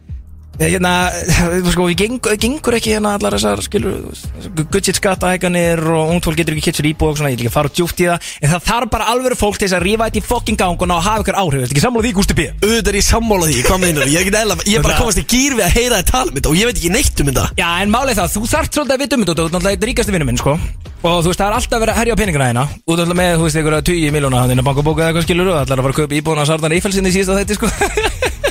hérna, 0.60 0.92
sko, 1.74 1.88
við 1.90 1.98
gengur, 2.04 2.38
gengur 2.40 2.78
ekki 2.80 2.96
hérna 2.96 3.16
allar 3.18 3.36
þessar, 3.36 3.64
skilur 3.66 4.66
gudsitt 4.72 5.00
skattahækanir 5.00 5.82
og 5.96 6.14
ungt 6.14 6.28
fólk 6.28 6.40
getur 6.40 6.56
ekki 6.56 6.70
kitt 6.70 6.80
sér 6.80 6.90
íbúð 6.92 7.14
og 7.14 7.20
svona, 7.20 7.32
ég 7.34 7.40
vil 7.40 7.48
ekki 7.48 7.56
fara 7.56 7.72
djúpt 7.72 8.04
í 8.04 8.10
það 8.10 8.32
en 8.42 8.54
það 8.54 8.66
þarf 8.70 8.94
bara 8.96 9.10
alvöru 9.14 9.40
fólk 9.40 9.60
til 9.60 9.68
þess 9.68 9.78
að 9.80 9.86
rífa 9.88 10.10
þetta 10.10 10.22
í 10.22 10.26
fokking 10.30 10.62
gang 10.62 10.80
og 10.80 10.90
ná 10.90 10.96
að 10.98 11.06
hafa 11.10 11.26
ykkur 11.26 11.40
áhrif, 11.42 11.66
þetta 11.66 11.76
ekki 11.76 11.86
sammála 11.86 12.08
því 12.08 12.14
Gústi 12.20 12.38
B 12.38 12.48
Auðvitað 12.56 12.92
er 12.94 13.00
ég 13.00 13.08
sammála 13.10 13.52
því, 13.52 13.62
hvað 13.68 13.84
meinar 13.84 14.12
Ég 14.16 14.24
ekki 14.24 14.36
eðla, 14.36 14.58
ég 14.64 14.80
er 14.80 14.86
bara 14.86 14.96
að 14.96 15.04
komast 15.04 15.22
í 15.22 15.28
gýr 15.36 15.58
við 15.60 15.66
að 15.68 15.76
heyra 15.76 16.02
þið 16.02 16.10
tala 16.12 16.32
um 16.32 16.40
þetta 16.40 16.52
Og 16.52 16.60
ég 16.60 16.70
veit 16.70 16.80
ekki 16.80 16.92
neitt 16.94 17.22
um 17.22 17.30
þetta. 17.32 17.46
Já, 17.60 17.68
en 17.84 17.94
málið 17.94 18.20
það, 18.22 18.34
þú 18.36 18.50
þarft 18.54 18.78
svolítið 18.80 18.96
að 18.96 19.04
vita 19.04 19.16
um 19.16 19.26
þetta 19.26 19.36
þú 19.36 19.46
ert 19.46 19.56
náttúrulega 19.56 20.40
sko. 20.40 20.56
Og 21.06 21.20
þú 21.22 21.30
veist, 21.30 21.40
það 21.42 21.50
er 21.52 21.56
alltaf 21.60 21.82
verið 21.84 21.94
að 21.94 22.00
herja 22.00 22.16
á 22.16 22.22
peningana 22.22 22.48
hérna 22.50 22.64
út 22.90 23.02
af 23.04 23.12
með, 23.14 23.36
þú 23.38 23.46
veist, 23.46 23.60
einhverja 23.60 23.86
20 23.92 24.16
miljóna 24.16 24.42
hann 24.42 24.54
inn 24.56 24.62
að 24.64 24.70
bankabóka 24.72 25.04
eða 25.04 25.12
eitthvað 25.12 25.28
skilur 25.28 25.52
og 25.52 25.60
allar 25.60 25.82
að 25.82 25.86
fara 25.86 25.94
að 25.94 26.00
kaupa 26.00 26.18
íbúðuna 26.18 26.48
Sardan 26.50 26.76
Eiffelsinn 26.80 27.10
í 27.10 27.14
síðasta 27.14 27.44
þetta, 27.44 27.60
sko 27.60 28.42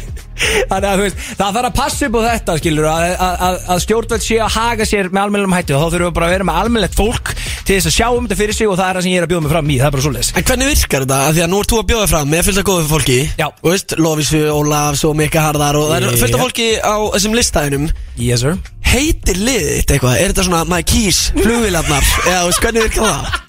Þannig 0.70 0.88
að 0.90 0.98
þú 1.00 1.04
veist, 1.04 1.22
það 1.38 1.56
þarf 1.58 1.68
að 1.68 1.76
passa 1.78 2.08
upp 2.08 2.18
á 2.18 2.20
þetta 2.28 2.56
skilur 2.60 2.88
að, 2.90 3.04
að, 3.14 3.34
að, 3.48 3.58
að 3.74 3.82
stjórnvöld 3.84 4.24
sé 4.24 4.38
að 4.44 4.54
haga 4.54 4.88
sér 4.88 5.10
með 5.10 5.22
almennum 5.24 5.56
hætti 5.56 5.74
og 5.74 5.82
þá 5.82 5.88
þurfum 5.94 6.08
við 6.08 6.16
bara 6.18 6.28
að 6.28 6.34
vera 6.34 6.48
með 6.48 6.60
almennlegt 6.62 6.98
fólk 6.98 7.32
til 7.64 7.78
þess 7.78 7.88
að 7.90 7.96
sjá 7.96 8.08
um 8.12 8.26
þetta 8.26 8.40
fyrir 8.40 8.58
sig 8.58 8.68
og 8.70 8.78
það 8.78 8.90
er 8.90 8.98
það 8.98 9.06
sem 9.06 9.14
ég 9.14 9.20
er 9.22 9.26
að 9.26 9.32
bjóða 9.32 9.44
mig 9.44 9.54
fram 9.54 9.70
í, 9.70 9.78
það 9.80 9.88
er 9.88 9.94
bara 9.94 10.04
svoleiðis 10.04 10.30
En 10.34 10.46
hvernig 10.50 10.70
virkar 10.72 11.04
þetta? 11.06 11.20
Af 11.24 11.34
því 11.36 11.44
að 11.44 11.50
nú 11.54 11.60
ert 11.62 11.72
þú 11.72 11.80
að 11.80 11.88
bjóða 11.92 12.10
fram 12.12 12.30
með 12.34 12.44
fullt 12.48 12.60
af 12.60 12.68
góðu 12.68 12.86
fólki 12.90 13.18
Já. 13.40 13.46
Og 13.48 13.70
veist, 13.72 13.96
Lovísu, 14.04 14.42
Ólafs 14.52 15.04
og 15.08 15.16
Mika 15.16 15.46
Harðar 15.46 15.80
Og 15.80 15.88
það 15.88 16.08
er 16.10 16.20
fullt 16.20 16.36
af 16.36 16.44
fólki 16.44 16.68
á 16.84 16.96
þessum 17.16 17.38
listæðinum 17.38 17.88
Yes 18.20 18.44
sir 18.44 18.60
Heitir 18.94 19.40
liðið 19.40 19.72
þitt 19.80 19.96
eitthvað? 19.96 20.20
Er 20.20 20.34
þetta 20.34 20.44
svona 20.46 20.62
My 20.70 20.84
Keys, 20.86 21.24
flugvilarnar? 21.34 22.04
Eða 22.28 22.44
þú 22.44 22.50
veist, 22.52 22.62
hvernig 22.62 22.86
virkar 22.86 23.08
það? 23.08 23.40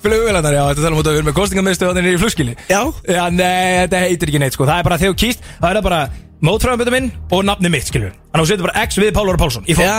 Flugvélarnar, 0.00 0.54
já, 0.56 0.62
þetta 0.70 0.82
tala 0.86 0.94
um 0.96 1.02
út 1.02 1.10
að 1.10 1.14
við 1.14 1.20
erum 1.20 1.30
með 1.30 1.38
kostningamöðstöðanir 1.40 2.10
í 2.14 2.18
flugskili 2.22 2.56
Já. 2.70 2.80
Já, 3.04 3.22
nei, 3.34 3.84
þetta 3.84 4.02
heitir 4.06 4.32
ekki 4.32 4.42
neitt, 4.44 4.56
sko. 4.56 4.66
Það 4.68 4.80
er 4.82 4.86
bara 4.90 5.00
þegar 5.02 5.14
þú 5.14 5.20
kýst, 5.24 5.46
það 5.60 5.76
er 5.80 5.86
bara 5.90 6.00
mótfræðanbjötu 6.40 6.92
minn 6.94 7.08
og 7.36 7.42
nafni 7.44 7.68
mitt, 7.68 7.84
skilur 7.90 8.14
Þannig 8.30 8.38
að 8.40 8.46
þú 8.46 8.48
setur 8.48 8.64
bara 8.64 8.82
X 8.86 8.96
við 9.02 9.10
Pálur 9.12 9.36
Pálsson 9.36 9.66
í 9.68 9.74
fólk 9.76 9.84
Já, 9.84 9.96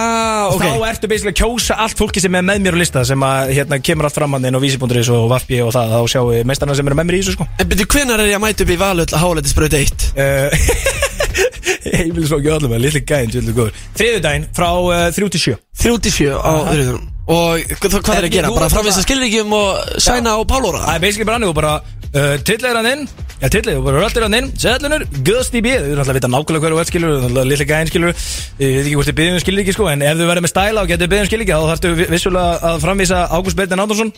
Og 0.48 0.56
ok. 0.56 0.64
þá 0.66 0.88
ertu 0.90 1.10
basically 1.12 1.34
að 1.36 1.38
kjósa 1.44 1.78
allt 1.86 2.00
fólki 2.02 2.24
sem 2.24 2.38
er 2.40 2.46
með 2.48 2.64
mér 2.66 2.78
á 2.78 2.82
lista 2.82 3.04
sem 3.06 3.26
að, 3.28 3.52
hérna, 3.60 3.78
kemur 3.86 4.08
allt 4.10 4.18
fram 4.18 4.34
að 4.40 4.48
þinn 4.48 4.58
og 4.58 4.64
vísi.is 4.66 5.12
og 5.14 5.28
Vafbi 5.30 5.60
og 5.62 5.70
það 5.76 5.94
Þá 5.94 6.00
sjáum 6.16 6.32
við 6.32 6.42
meistarna 6.50 6.78
sem 6.80 6.90
eru 6.90 6.98
með 6.98 7.10
mér 7.12 7.20
í 7.20 7.22
þessu, 7.22 7.36
sko. 7.38 7.48
En 7.62 7.70
byrju, 7.76 7.88
hvenær 7.94 8.24
er 8.26 8.32
ég 8.32 8.40
að 8.40 8.44
mæta 8.48 8.66
upp 8.66 8.74
í 8.74 8.80
valöld 8.82 9.14
að 9.14 9.22
hálættisbröð 9.28 9.78
1? 9.84 10.08
uh, 10.18 11.12
Heimilisfólki 11.92 12.52
öllum, 12.58 12.74
litli 12.82 13.04
gæðin, 13.06 13.32
tjóðlega 13.36 13.58
góður. 13.62 13.80
Þriðudaginn 14.02 14.50
frá 14.58 14.70
uh, 14.82 15.08
3 15.14 15.30
til 15.36 15.44
7 15.46 15.58
37 15.82 16.34
á 16.42 16.52
þriðunum 16.72 17.11
Og 17.30 17.62
hvað 17.80 18.16
er 18.18 18.26
að 18.28 18.34
gera? 18.34 18.50
Þú 18.50 18.58
Bara 18.58 18.70
framvisa 18.74 19.04
skilríkjum 19.06 19.52
og 19.54 20.00
sæna 20.02 20.34
á 20.36 20.40
Pálóra? 20.50 20.82
Það 20.88 20.96
er 20.98 21.04
basically 21.04 21.28
bara 21.30 21.38
annað 21.40 21.52
og 21.54 21.58
bara 21.60 21.74
uh, 21.82 22.34
Tillir 22.48 22.80
hann 22.80 22.90
inn. 22.90 23.04
Já, 23.42 23.48
tillir, 23.50 23.78
og 23.80 23.86
bara 23.88 24.02
röldir 24.04 24.26
hann 24.26 24.36
inn. 24.38 24.50
Sæðlunur, 24.62 25.06
guðst 25.26 25.56
í 25.58 25.62
bíð 25.66 25.86
Þú 25.86 25.94
er 25.94 26.02
alltaf 26.02 26.12
að 26.14 26.20
vita 26.20 26.30
nákvæmlega 26.34 26.64
hverju 26.66 26.80
veit 26.82 26.92
skilur 26.92 27.14
Þú 27.14 27.22
er 27.22 27.30
alltaf 27.30 27.48
lilla 27.52 27.68
gæðin 27.72 27.92
skilur 27.92 28.12
Ég 28.62 28.76
veit 28.76 28.86
ekki 28.86 28.96
hvort 29.00 29.10
þið 29.12 29.18
byggðum 29.22 29.42
skilur 29.46 29.64
ekki 29.64 29.76
sko 29.78 29.88
En 29.94 30.04
ef 30.06 30.20
þú 30.20 30.28
verður 30.30 30.46
með 30.46 30.54
stæla 30.54 30.84
og 30.86 30.92
getur 30.92 31.12
byggðum 31.14 31.30
skilur 31.32 31.46
ekki 31.46 31.56
Þá 31.58 31.72
þarftu 31.72 31.94
vi- 32.02 32.10
vissulega 32.12 32.70
að 32.72 32.84
framvísa 32.86 33.22
Ágúst 33.34 33.58
Beirnin 33.58 33.82
Ándarsson 33.86 34.14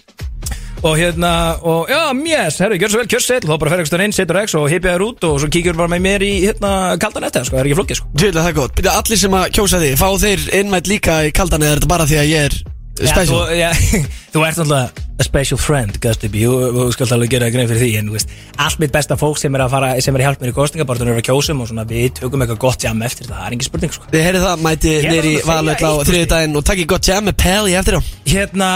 Og 0.84 0.98
hérna, 1.00 1.30
og 1.64 1.88
já, 1.88 2.02
mjess, 2.12 2.58
herru, 2.60 2.76
gjör 2.76 2.92
svo 2.92 3.00
vel 3.00 3.08
kjörsseil 3.14 3.46
Þá 3.48 3.54
bara 3.56 3.72
fer 3.72 3.84
eitthvað 3.86 4.02
inn, 4.04 4.16
setur 4.18 4.40
X 4.42 4.56
og 4.60 4.66
hipja 4.68 4.98
þér 4.98 5.06
út 5.06 5.24
Og 5.30 5.38
svo 5.40 5.48
kíkjur 5.56 5.78
bara 5.80 5.88
með 5.94 6.04
mér 6.04 6.26
í, 6.28 6.32
hérna, 6.44 6.72
kaldan 7.00 7.24
eftir 7.30 7.48
sko 7.48 7.56
Það 7.56 7.62
er 7.62 7.70
ekki 7.70 7.78
flókið, 7.80 8.00
sko. 8.02 8.10
Tjóðlega 8.20 8.44
það 8.44 8.52
er 8.52 8.58
gott. 8.58 8.82
Allir 8.92 9.22
sem 9.24 9.38
að 9.40 9.46
kjósa 9.56 9.80
þig 9.80 9.96
Fá 10.02 10.10
þeir 10.26 10.44
innmætt 10.60 10.92
líka 10.92 11.16
í 11.24 11.32
kaldan 11.40 11.64
Eða 11.64 11.78
er 11.78 11.80
þetta 11.80 11.92
bara 11.94 12.10
því 12.12 12.20
að 12.20 12.32
ég 12.34 12.50
er 12.50 12.58
special? 13.00 13.42
Já, 13.54 13.72
þú, 13.74 13.98
já, 13.98 14.04
þú 14.34 14.46
ert 14.48 14.62
náttúrulega 14.62 15.04
a 15.14 15.24
special 15.24 15.60
friend, 15.62 16.00
Gusti 16.02 16.30
B 16.34 16.42
þú 16.48 16.88
skal 16.94 17.12
alveg 17.14 17.36
gera 17.36 17.50
grein 17.54 17.68
fyrir 17.70 17.84
því 17.84 17.90
en 18.00 18.08
þú 18.10 18.16
veist, 18.16 18.32
allt 18.66 18.80
mitt 18.82 18.94
besta 18.94 19.18
fólk 19.20 19.38
sem 19.38 19.54
er 19.54 19.64
að 19.66 19.74
fara 19.76 19.90
sem 20.02 20.16
er 20.18 20.24
að 20.24 20.28
hjálpa 20.28 20.44
mér 20.44 20.52
í 20.52 20.56
kostningabartunum 20.58 21.14
er 21.14 21.22
að 21.22 21.28
kjósum 21.28 21.62
og 21.62 21.70
svona 21.70 21.86
við 21.90 22.16
tökum 22.18 22.42
eitthvað 22.42 22.62
gott 22.64 22.86
jam 22.86 23.04
eftir 23.06 23.30
það, 23.30 23.36
það 23.38 23.46
er 23.46 23.56
engin 23.58 23.68
spurning 23.68 23.94
sko. 23.94 24.10
Þið 24.14 24.26
heyrið 24.28 24.46
það, 24.48 24.64
mæti 24.66 24.94
segja 25.04 25.44
valöld 25.50 25.70
á 25.70 25.78
eitt, 25.78 25.84
Gústi. 25.84 26.10
þriðudaginn 26.10 26.58
Og 26.58 26.66
takkið 26.70 26.90
gott 26.94 27.10
jam 27.12 27.28
með 27.30 27.38
Pelli 27.44 27.76
eftir 27.78 27.98
á 27.98 28.02
Hérna, 28.34 28.70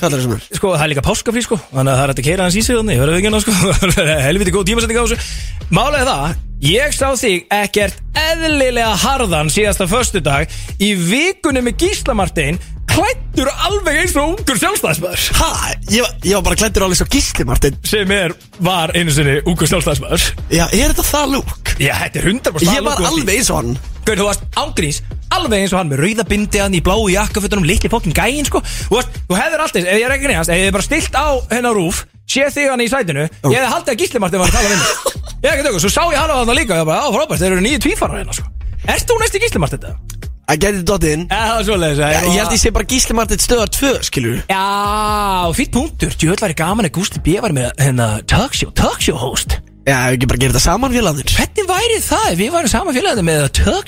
það 0.00 0.16
sko, 0.48 0.72
það 0.72 0.86
er 0.86 0.92
líka 0.94 1.04
páskafrí 1.04 1.44
sko 1.44 1.60
þannig 1.68 1.92
að 1.92 2.00
það 2.00 2.06
er 2.06 2.14
að 2.14 2.24
keira 2.28 2.46
hans 2.48 2.56
í 2.56 2.64
sig 2.64 2.78
þannig, 2.78 3.02
verður 3.02 4.00
ekki 4.00 4.22
helviti 4.22 4.54
góð 4.54 4.68
tímasetning 4.70 4.96
á 4.96 5.04
þessu 5.04 5.52
Málega 5.72 6.04
það, 6.08 6.40
ég 6.68 6.96
sá 6.96 7.06
þig 7.16 7.46
ekkert 7.56 8.00
eðlilega 8.22 8.92
harðan 9.02 9.50
síðasta 9.52 9.86
föstudag 9.90 10.52
í 10.82 10.92
vikunni 10.98 11.62
með 11.64 11.78
Gísla 11.80 12.16
Martein 12.16 12.60
klættur 12.92 13.48
alveg 13.66 13.98
eins 14.02 14.14
og 14.20 14.34
ungur 14.34 14.58
sjálfstæðismæður 14.60 15.22
Ha? 15.38 15.48
Ég, 15.92 16.02
var- 16.04 16.16
ég 16.26 16.34
var 16.36 16.44
bara 16.48 16.58
klættur 16.60 16.84
alveg 16.86 16.98
svo 17.00 17.06
gísli, 17.12 17.44
Martin 17.48 17.76
sem 17.88 18.10
er, 18.12 18.34
var 18.60 18.92
einu 18.96 19.12
sinni 19.14 19.38
ungur 19.48 19.68
sjálfstæðismæður 19.70 20.26
Já, 20.52 20.66
er 20.68 20.92
þetta 20.92 21.06
það 21.08 21.32
lúk? 21.36 21.72
Já, 21.80 21.94
þetta 22.04 22.20
er 22.22 22.28
100% 22.34 22.68
Ég 22.76 22.84
var 22.86 23.00
alveg 23.08 23.34
eins 23.38 23.50
og 23.50 23.60
hann. 23.62 23.72
Hver, 24.02 24.18
þú 24.20 24.26
varst 24.28 24.44
ágrís 24.60 25.00
Alveg 25.32 25.62
eins 25.64 25.72
og 25.72 25.78
hann 25.80 25.88
með 25.92 26.02
rauða 26.04 26.26
bindi 26.28 26.60
hann 26.60 26.74
í 26.76 26.82
bláu 26.84 27.06
jakkafötunum 27.08 27.64
Litli 27.64 27.88
fokkin 27.88 28.12
gæin 28.12 28.44
sko. 28.44 28.60
Þú, 28.60 28.98
varst, 28.98 29.16
þú 29.30 29.38
hefur 29.38 29.62
alltaf, 29.64 29.86
ef 29.86 29.96
ég 29.96 30.04
er 30.08 30.14
ekki 30.18 30.28
neðast 30.28 30.52
Ef 30.52 30.60
ég 30.60 30.68
hef 30.68 30.74
bara 30.76 30.84
stilt 30.88 31.16
á 31.16 31.28
hennar 31.54 31.76
rúf 31.78 32.02
Sé 32.28 32.44
þig 32.52 32.68
hann 32.72 32.82
í 32.84 32.88
sætinu 32.92 33.24
Ég 33.24 33.56
hefði 33.56 33.70
haldið 33.72 33.94
að 33.94 34.00
Gísli 34.02 34.20
Martin 34.22 34.42
var 34.42 34.52
að 34.52 34.58
tala 34.58 34.68
við 34.68 34.82
mig. 34.82 34.90
Ég 35.42 35.48
hef 35.48 35.54
ekki 35.56 35.66
tökur, 35.66 35.82
svo 35.82 35.90
sá 35.90 36.02
ég 36.12 36.18
hann 36.20 36.30
á 36.30 36.36
hann 36.38 36.52
líka 36.58 36.76
og 36.76 36.82
Ég 36.82 36.90
bara, 36.92 37.02
á 37.02 37.08
frábært, 37.16 37.40
þeir 37.42 37.54
eru 37.56 37.64
nýju 37.64 37.80
tvífarar 37.86 38.20
hérna 38.20 38.36
sko. 38.36 38.46
Ert 38.92 39.08
þú 39.08 39.16
næst 39.22 39.38
í 39.38 39.42
Gísli 39.42 39.62
Martin 39.62 39.80
þetta? 39.82 40.11
I 40.52 40.56
get 40.60 40.74
it 40.76 40.84
dot 40.84 41.04
in. 41.08 41.24
Ja, 41.30 41.62
það 41.62 41.70
var 41.80 41.94
Já, 41.96 42.20
Ég 42.28 42.36
held 42.36 42.52
ég 42.52 42.60
sé 42.60 42.72
bara 42.76 42.84
gísli 42.84 43.14
Martin 43.16 43.40
stöðar 43.40 43.70
2, 43.72 43.92
skilur 44.04 44.42
Já, 44.50 45.48
fýtt 45.56 45.72
punktur. 45.72 46.12
Djöðl 46.12 46.44
væri 46.44 46.58
gaman 46.60 46.90
að 46.90 46.96
Gústi 46.98 47.22
B 47.24 47.40
var 47.40 47.56
með 47.56 47.70
hérna 47.80 48.08
talkshow, 48.28 48.74
talkshow 48.76 49.16
host 49.16 49.62
Já, 49.82 49.96
ef 50.06 50.12
ekki 50.14 50.26
bara 50.30 50.38
gera 50.38 50.52
þetta 50.54 50.60
saman 50.62 50.92
félagarnir. 50.94 51.32
Hvernig 51.34 51.64
væri 51.66 51.96
það 52.04 52.26
ef 52.32 52.36
við 52.38 52.50
varum 52.54 52.70
saman 52.70 52.94
félagandi 52.94 53.22
með 53.26 53.40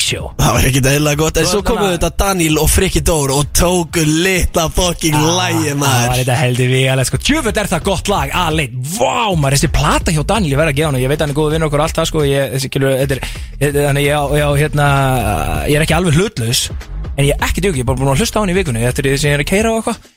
show? 0.02 0.24
Það 0.40 0.54
var 0.56 0.64
ekkert 0.68 0.88
eðlilega 0.90 1.18
gott 1.20 1.36
En 1.38 1.44
Þú 1.44 1.50
svo 1.52 1.58
ert 1.60 1.68
komu 1.68 1.84
að- 1.86 1.92
þetta 1.94 2.10
Daniel 2.22 2.58
og 2.58 2.70
Frikki 2.72 3.02
Dór 3.06 3.30
Og 3.34 3.44
tóku 3.54 4.02
litla 4.04 4.64
fucking 4.74 5.14
lægi 5.14 5.68
Það 5.70 5.78
var 5.78 5.78
maður 5.84 6.18
þetta 6.18 6.36
heldur 6.40 6.72
við 6.74 6.88
alveg 6.90 7.06
sko. 7.06 7.20
Tjöfut 7.28 7.60
er 7.62 7.70
það 7.70 7.84
gott 7.86 8.08
lag 8.10 8.34
Aleit, 8.34 8.74
vá 8.98 9.30
maður 9.38 9.54
Þessi 9.54 9.70
plata 9.78 10.10
hjá 10.16 10.22
Daniel 10.26 10.50
ég 10.56 10.58
verð 10.58 10.72
að 10.74 10.78
gefa 10.80 10.90
hann 10.90 11.00
Ég 11.04 11.08
veit 11.14 11.20
hann 11.22 11.30
er 11.30 11.38
góð 11.38 11.52
vinn 11.54 11.66
okkur 11.68 11.78
og 11.78 11.86
allt 11.86 12.00
það 12.00 12.08
sko. 12.10 12.24
Ég, 12.26 12.52
þessi, 12.56 12.70
kilur, 12.74 12.96
þetta 12.98 13.14
er, 13.14 13.20
ég- 13.62 13.78
Þannig 13.78 14.04
ég, 14.08 14.14
á- 14.18 14.32
ég, 14.34 14.42
á, 14.42 14.50
hérna, 14.64 14.88
ég 15.70 15.76
er 15.78 15.86
ekki 15.86 15.94
alveg 16.00 16.18
hlutlaus 16.18 16.64
En 17.14 17.24
ég 17.24 17.30
er 17.38 17.46
ekki 17.46 17.62
djók 17.62 17.78
Ég 17.78 17.86
er 17.86 17.88
bara 17.92 18.02
búin 18.02 18.10
að 18.10 18.18
hlusta 18.18 18.38
á 18.38 18.42
hann 18.42 18.50
í 18.50 18.58
vikunni 18.58 18.82
Eftir 18.82 19.06
því 19.06 19.18
sem 19.22 19.30
ég 19.30 19.38
er 19.38 19.44
að 19.46 19.50
keira 19.54 19.70
á 19.70 19.74
eitthvað. 19.78 20.10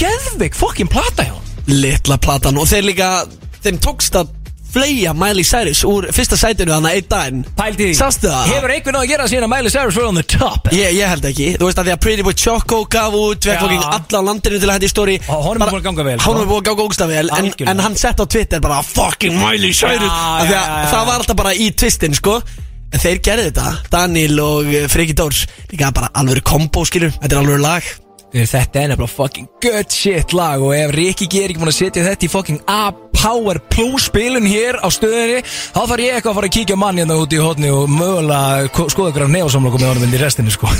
Geðvik 0.00 0.56
fokkin 0.56 0.88
plata 0.88 1.28
hjá 1.28 1.36
hann 1.36 1.76
Litla 1.84 2.16
platan 2.16 2.56
Og 2.56 2.64
þeir 2.70 2.88
líka 2.88 3.10
Þeim 3.58 3.78
tókst 3.82 4.14
að 4.14 4.28
fleia 4.72 5.12
Miley 5.16 5.44
Cyrus 5.48 5.80
Úr 5.88 6.08
fyrsta 6.14 6.36
sætinu 6.38 6.74
þannig 6.74 6.98
einn 6.98 7.08
daginn. 7.10 7.42
Pældi 7.58 7.88
því. 7.88 7.94
Sástu 7.98 8.28
það? 8.28 8.50
Hefur 8.52 8.72
einhvern 8.74 8.98
veginn 8.98 9.00
að 9.00 9.08
gera 9.12 9.28
síðan 9.30 9.46
að 9.48 9.52
Miley 9.54 9.72
Cyrus 9.74 9.98
var 9.98 10.08
on 10.10 10.20
the 10.20 10.24
top? 10.28 10.68
Ég, 10.76 10.92
ég 10.98 11.12
held 11.12 11.28
ekki, 11.30 11.48
þú 11.58 11.68
veist 11.70 11.80
að 11.82 11.88
því 11.88 11.94
að 11.94 12.00
Pretty 12.06 12.26
Boy 12.26 12.36
Choco 12.44 12.80
gaf 12.92 13.16
út 13.18 13.48
Já. 13.48 13.54
Vekfokking 13.54 13.84
alla 13.88 14.20
á 14.20 14.22
landinu 14.28 14.60
til 14.60 14.68
að 14.68 14.74
hendi 14.76 14.88
í 14.90 14.92
stóri 14.92 15.16
Og 15.26 15.44
honum 15.48 15.64
er 15.66 15.72
búin 15.72 15.80
að 15.82 15.86
ganga 15.88 16.06
vel, 16.08 16.16
sko. 16.18 16.30
Honum 16.32 16.44
er 16.44 16.50
búin 16.52 16.62
að 16.62 16.66
ganga 16.70 16.88
ógsta 16.88 17.08
vel 17.10 17.26
en, 17.38 17.50
en 17.72 17.84
hann 17.86 17.96
sett 18.00 18.20
á 18.20 18.26
Twitter 18.28 18.64
bara 18.64 18.80
Fucking 18.86 19.38
Miley 19.40 19.72
Cyrus. 19.76 20.08
Já, 20.08 20.42
já, 20.42 20.42
að 20.42 20.52
já. 20.54 20.62
Það 20.92 21.06
var 21.10 21.22
alltaf 21.22 21.38
bara 21.44 21.54
í 21.56 21.70
twistin 21.72 22.16
sko. 22.18 22.40
En 22.88 23.02
þeir 23.02 23.18
gerði 23.24 23.48
þetta 23.50 23.72
Daniel 23.92 24.38
og 24.44 24.74
Freki 24.92 25.16
Dórs. 25.16 25.46
Líka 25.72 25.90
bara 25.96 26.12
alveg 26.16 26.44
kombo 26.48 26.84
skilur. 26.88 27.12
Þetta 27.20 27.34
er 27.36 27.42
alveg 27.42 27.64
lag 27.64 27.90
Þetta 28.28 28.82
er 28.82 28.90
nefnilega 28.92 29.08
fucking 29.08 29.46
good 29.64 29.88
shit 29.94 30.34
lag 30.36 30.60
og 30.60 30.74
ef 30.76 30.90
Rikki 30.92 31.26
G 31.32 31.40
er 31.46 31.52
ekki 31.54 31.62
búin 31.62 31.70
að 31.72 31.78
setja 31.78 32.02
þetta 32.04 32.26
í 32.26 32.30
fucking 32.32 32.58
A-Power 32.68 33.56
Plus 33.72 34.08
spilun 34.10 34.44
hér 34.44 34.76
á 34.84 34.88
stöðinni 34.92 35.40
þá 35.46 35.78
þarf 35.80 36.02
ég 36.04 36.18
eitthvað 36.18 36.34
að 36.34 36.38
fara 36.40 36.50
að 36.50 36.56
kíkja 36.58 36.76
mann 36.76 37.00
hérna 37.00 37.16
út 37.22 37.32
í 37.32 37.40
hotni 37.40 37.70
og 37.72 37.88
mögulega 37.88 38.68
ko- 38.76 38.88
skoða 38.92 39.14
ykkur 39.14 39.24
af 39.28 39.32
neosamlokum 39.32 39.80
með 39.80 39.90
honum 39.94 40.06
inn 40.10 40.18
í 40.18 40.20
restinu 40.20 40.52
sko. 40.52 40.68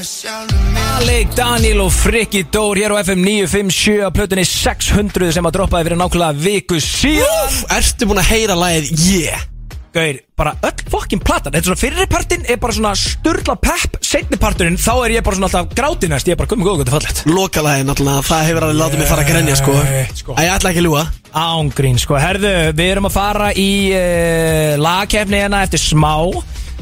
Alec, 0.00 1.34
Daniel 1.36 1.82
og 1.84 1.92
Frikki 1.92 2.46
Dór 2.48 2.80
hér 2.80 2.94
á 2.96 3.04
FM 3.04 3.20
957 3.20 4.00
á 4.00 4.08
plötunni 4.08 4.46
600 4.48 5.34
sem 5.36 5.44
að 5.48 5.58
droppaði 5.58 5.90
fyrir 5.90 6.00
nákvæmlega 6.00 6.40
viku 6.40 6.80
síðan. 6.80 7.60
Ertu 7.76 8.08
búin 8.08 8.22
að 8.24 8.30
heyra 8.32 8.56
lagið 8.56 8.94
Yeah 8.96 9.44
Gauir, 9.90 10.20
bara 10.38 10.52
öll 10.62 10.84
fokkin 10.92 11.18
platan. 11.18 11.50
Þetta 11.50 11.58
er 11.58 11.66
svona 11.66 11.80
fyrirpartin 11.80 12.44
er 12.46 12.58
bara 12.62 12.74
svona 12.76 12.92
sturla 12.98 13.56
pepp. 13.58 13.96
Setniparturinn, 14.06 14.76
þá 14.78 14.92
er 15.06 15.14
ég 15.16 15.24
bara 15.26 15.38
svona 15.38 15.48
alltaf 15.50 15.72
grátinast 15.74 16.30
Ég 16.30 16.36
er 16.36 16.38
bara 16.38 16.50
komið 16.52 16.68
góð, 16.68 16.78
þetta 16.82 16.90
er 16.90 16.96
fallegt. 16.96 17.22
Lokalagið 17.30 17.88
náttúrulega 17.88 18.24
Það 18.28 18.44
hefur 18.48 18.66
alveg 18.66 18.78
látið 18.80 19.02
mig 19.02 19.10
fara 19.10 19.24
að 19.24 19.30
grenja 19.32 19.56
sko. 19.58 19.74
Sko. 20.20 20.36
Æ, 20.38 20.40
Ég 20.46 20.54
ætla 20.54 20.72
ekki 20.72 20.82
að 20.82 20.86
ljúa 20.86 21.02
Ángrín, 21.40 21.98
sko, 22.02 22.18
herðu, 22.22 22.54
við 22.78 22.92
erum 22.94 23.10
að 23.10 23.14
fara 23.16 23.50
í 23.54 23.68
uh, 23.94 24.78
lagkefni 24.82 25.42
hérna 25.42 25.64
eftir 25.66 25.82
smá. 25.82 26.14
Uh, 26.26 26.40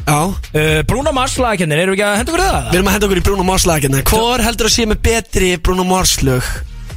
Já 0.09 0.83
Bruno 0.89 1.11
Mars 1.13 1.35
lagkefnin, 1.41 1.77
erum 1.77 1.93
við 1.93 1.99
ekki 1.99 2.07
að 2.07 2.15
henda 2.21 2.31
okkur 2.33 2.45
í 2.45 2.47
það? 2.49 2.69
Við 2.69 2.79
erum 2.79 2.89
að 2.89 2.95
henda 2.97 3.09
okkur 3.09 3.19
í 3.21 3.25
Bruno 3.27 3.45
Mars 3.49 3.65
lagina 3.69 4.05
Hvor 4.09 4.45
heldur 4.45 4.69
að 4.69 4.73
sé 4.73 4.87
með 4.89 5.03
betri 5.05 5.51
Bruno 5.61 5.85
Mars 5.85 6.15
lög? 6.25 6.47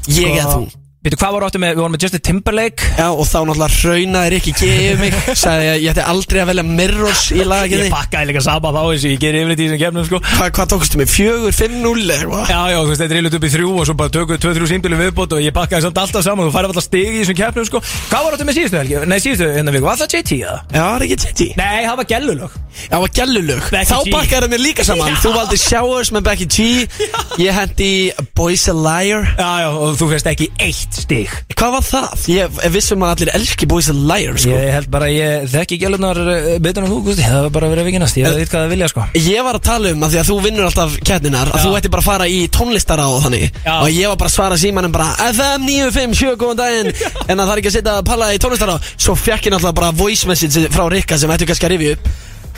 Ég 0.09 0.38
eða 0.38 0.54
þú 0.57 0.81
Býtu, 1.02 1.16
hvað 1.18 1.32
voru 1.35 1.47
áttu 1.49 1.59
með, 1.59 1.73
við 1.75 1.80
vorum 1.82 1.94
með 1.97 2.04
Justin 2.04 2.21
Timberlake 2.23 2.88
Já, 2.94 3.09
og 3.11 3.25
þá 3.26 3.38
náttúrulega 3.49 3.90
raunaðir 3.90 4.35
ekki 4.37 4.52
gefið 4.54 5.00
mig 5.00 5.14
Sæði 5.42 5.71
að 5.73 5.78
ég 5.82 5.88
ætti 5.90 6.02
aldrei 6.12 6.38
að 6.38 6.50
velja 6.52 6.64
Mirrors 6.68 7.23
í 7.35 7.40
Ég 7.40 7.49
lagaginni 7.50 7.88
pakkaði 7.90 8.28
líka 8.28 8.42
sama 8.47 8.71
þá 8.71 8.78
eins 8.85 9.06
og 9.09 9.11
ég 9.11 9.18
gerir 9.25 9.42
yfirleitt 9.42 9.62
í 9.62 9.66
þessum 9.66 9.80
kefnum, 9.82 10.06
sko 10.06 10.21
Hva, 10.23 10.47
Hvað 10.54 10.71
tókustu 10.71 11.00
mig? 11.00 11.11
Fjögur, 11.11 11.56
fimm, 11.59 11.75
null 11.82 12.04
eða 12.06 12.21
eitthvað? 12.21 12.52
Já, 12.54 12.61
já, 12.71 12.78
þú 12.78 12.92
veist, 12.92 13.02
þetta 13.02 13.16
er 13.16 13.18
eilut 13.18 13.37
upp 13.40 13.49
í 13.49 13.52
þrjú 13.56 13.73
og 13.82 13.88
svo 13.90 13.97
bara 13.99 14.14
tökum 14.14 14.30
við 14.37 14.44
tvö, 14.47 14.52
þrjú 14.61 14.71
símbilum 14.71 15.02
viðbót 15.02 15.35
og 15.35 15.42
ég 15.42 15.56
pakkaði 15.59 15.87
samt 15.88 16.00
alltaf 16.04 16.23
saman 16.28 16.47
og 16.47 16.52
þú 16.52 16.54
færði 16.54 16.71
alltaf 16.71 16.87
stigi 16.87 17.11
í 17.11 17.18
þessum 17.25 17.38
keppnum, 17.42 17.66
sko 17.66 17.82
Hvað 17.82 18.23
var 18.28 18.37
áttu 18.38 18.47
með 18.47 18.59
síðustu 18.61 18.78
helgi? 18.78 19.02
Nei, 19.11 19.18
síðustu 19.26 19.50
hérna 19.59 19.75
viku, 19.75 19.88
var 19.90 19.99
það 20.04 20.14
JT 20.21 20.38
eða? 20.38 20.56
Já, 20.71 20.82
það 20.87 20.94
er 21.00 21.06
ekki 21.09 21.18
Titi 21.26 21.49
Nei, 21.59 21.82
það 21.88 21.99
var 22.02 22.09
gellulög 22.12 22.54
Já, 22.54 22.87
það 22.92 23.02
var 23.02 23.14
gellulög 23.18 23.66
Þá 23.73 23.97
G. 23.99 24.12
bakkaði 24.12 24.42
það 24.47 24.52
mér 24.54 24.62
líka 24.62 24.87
saman. 24.87 25.16
Þú 25.23 25.32
valdi 25.37 25.59
Showers 25.61 26.12
með 26.14 26.26
Becky 26.30 26.47
G 26.49 26.68
Ég 27.42 27.56
hendi 27.56 27.90
Boys 28.38 28.64
a 28.73 28.75
Liar 28.76 29.26
Já, 29.37 29.50
já, 29.66 29.68
og 29.73 29.99
þú 30.00 30.09
fyrst 30.14 30.30
ekki 30.32 30.49
eitt 30.62 30.91
stig. 30.99 31.30
Hvað 31.56 31.72
var 31.76 31.84
það? 31.87 32.25
Ég 32.32 32.58
vissum 32.75 33.02
að 33.06 33.12
allir 33.14 33.30
elski 33.37 33.68
Boys 33.70 33.88
a 33.92 33.94
Liar, 33.96 34.37
sko. 34.40 34.50
Ég 34.52 34.72
held 34.76 34.88
bara, 34.92 35.08
að 35.08 35.16
ég 35.16 35.46
þekki 35.52 35.78
gellunar 35.82 36.20
betur 36.64 36.84
en 36.84 36.90
þú, 36.92 36.99
Gusti, 37.06 37.25
það 37.26 37.46
var 37.46 37.54
bara 37.56 37.68
að 37.68 37.75
vera 37.76 37.87
vikinast, 37.87 38.18
ég 38.20 38.28
veit 38.37 38.50
hvað 38.50 38.64
það 38.66 38.75
vilja, 38.75 38.90
sko. 38.92 39.06
Ég 39.22 39.46
var 39.46 39.58
að 39.58 39.64
tala 39.68 39.92
um 39.94 40.04
að 40.06 40.14
því 40.14 40.20
að 40.22 40.28
þú 40.30 40.37
vinnur 40.46 40.68
alltaf 40.68 40.96
keppninar 41.06 41.52
að 41.52 41.58
Já. 41.61 41.64
þú 41.66 41.75
ætti 41.78 41.92
bara 41.94 42.04
að 42.04 42.08
fara 42.11 42.28
í 42.28 42.40
tónlistar 42.58 43.02
á 43.02 43.08
þannig. 43.25 43.49
Já. 43.62 43.75
og 43.78 43.88
ég 43.92 44.12
var 44.12 44.20
bara 44.22 44.32
að 44.32 44.37
svara 44.37 44.61
símanum 44.61 44.92
bara 44.94 45.11
FM 45.30 45.66
957 45.68 46.37
góðan 46.42 46.61
daginn. 46.62 46.92
En 47.32 47.38
að 47.40 47.46
það 47.46 47.52
er 47.54 47.61
ekki 47.62 47.70
að 47.70 47.76
setja 47.78 47.96
að 47.99 48.06
palla 48.11 48.30
í 48.34 48.40
tónlistar 48.42 48.72
á. 48.75 48.76
Svo 49.00 49.14
fekk 49.16 49.46
ég 49.49 49.54
náttúrulega 49.54 49.78
bara 49.78 49.92
voice 49.96 50.28
message 50.28 50.68
frá 50.75 50.84
Rikka 50.92 51.18
sem 51.20 51.30
ættu 51.32 51.46
kannski 51.49 51.68
að 51.68 51.75
rifja 51.76 51.96
upp. 51.96 52.08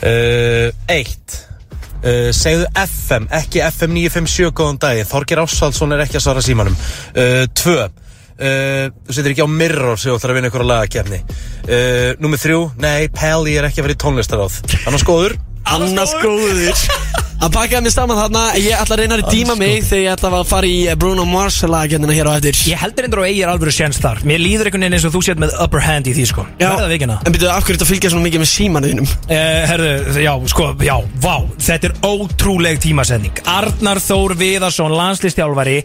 Uh, 0.05 0.69
eitt. 0.91 1.37
Uh, 2.05 2.29
Segðu 2.35 2.65
FM, 2.77 3.29
ekki 3.33 3.61
FM 3.65 3.95
957 3.97 4.51
góðan 4.57 4.81
daginn. 4.83 5.07
Þorgir 5.09 5.41
Ásvaldsson 5.45 5.95
er 5.95 6.03
ekki 6.05 6.19
að 6.19 6.25
svara 6.27 6.43
símanum. 6.45 6.75
Uh, 7.15 7.45
Tvö 7.57 7.87
uh, 8.39 8.85
Þú 9.07 9.17
setur 9.17 9.33
ekki 9.33 9.45
á 9.45 9.49
mirror 9.51 9.99
sem 9.99 10.11
þú 10.11 10.19
ætlar 10.19 10.33
að 10.33 10.39
vinna 10.39 10.51
ykkur 10.51 10.65
að 10.65 10.71
lagakefni. 10.73 11.21
Uh, 11.65 12.11
Númer 12.23 12.41
þrjú, 12.41 12.61
nei, 12.81 13.07
Pelli 13.15 13.57
er 13.59 13.69
ekki 13.69 13.81
að 13.83 13.89
vera 13.89 13.97
í 13.97 14.01
tónlistaráð 14.05 14.61
Annars 14.85 15.05
góður 15.07 15.37
Annars 15.65 16.13
góður 16.21 16.85
Að 17.45 17.51
bakaði 17.51 17.83
mig 17.83 17.91
saman 17.93 18.17
þarna. 18.17 18.41
Ég 18.63 18.79
ætla 18.79 18.95
að 18.95 19.01
reyna 19.01 19.17
að 19.19 19.33
dýma 19.33 19.55
mig 19.59 19.81
þegar 19.83 20.01
ég 20.05 20.13
ætla 20.15 20.29
að 20.39 20.47
fara 20.47 20.69
í 20.69 20.77
eh, 20.87 20.95
Bruno 20.99 21.25
Mars 21.27 21.57
lagjarnina 21.67 22.15
hér 22.15 22.29
á 22.31 22.39
eftir. 22.39 22.57
Ég 22.71 22.79
heldur 22.79 23.07
endur 23.09 23.21
og 23.21 23.27
eigir 23.27 23.51
alvöru 23.51 23.73
séns 23.75 23.99
þar. 24.01 24.23
Mér 24.27 24.39
líður 24.41 24.69
einhvern 24.69 24.85
veginn 24.87 24.97
eins 24.97 25.07
og 25.09 25.13
þú 25.17 25.23
sétt 25.27 25.43
með 25.43 25.55
upper 25.65 25.83
hand 25.83 26.07
í 26.07 26.15
því 26.15 26.27
sko. 26.31 26.47
Vikina. 26.95 27.19
En 27.27 27.35
byrjuðu, 27.35 27.51
af 27.51 27.67
hverju 27.67 27.77
þetta 27.77 27.89
fylgja 27.91 28.13
svona 28.15 28.27
mikið 28.29 28.45
með 28.45 28.51
símanu 28.53 28.91
þínum? 28.93 29.13
uh, 29.27 29.61
Herðu, 29.69 29.93
já, 30.23 30.33
sko, 30.55 30.71
já, 30.87 30.95
vá. 31.27 31.35
Þetta 31.67 31.91
er 31.91 31.97
ótrúleg 32.07 32.83
tímasending 32.87 33.43
Arnar 33.59 34.01
Þór 34.03 34.37
Viðarsson, 34.39 34.95
landslistjálfari 34.95 35.81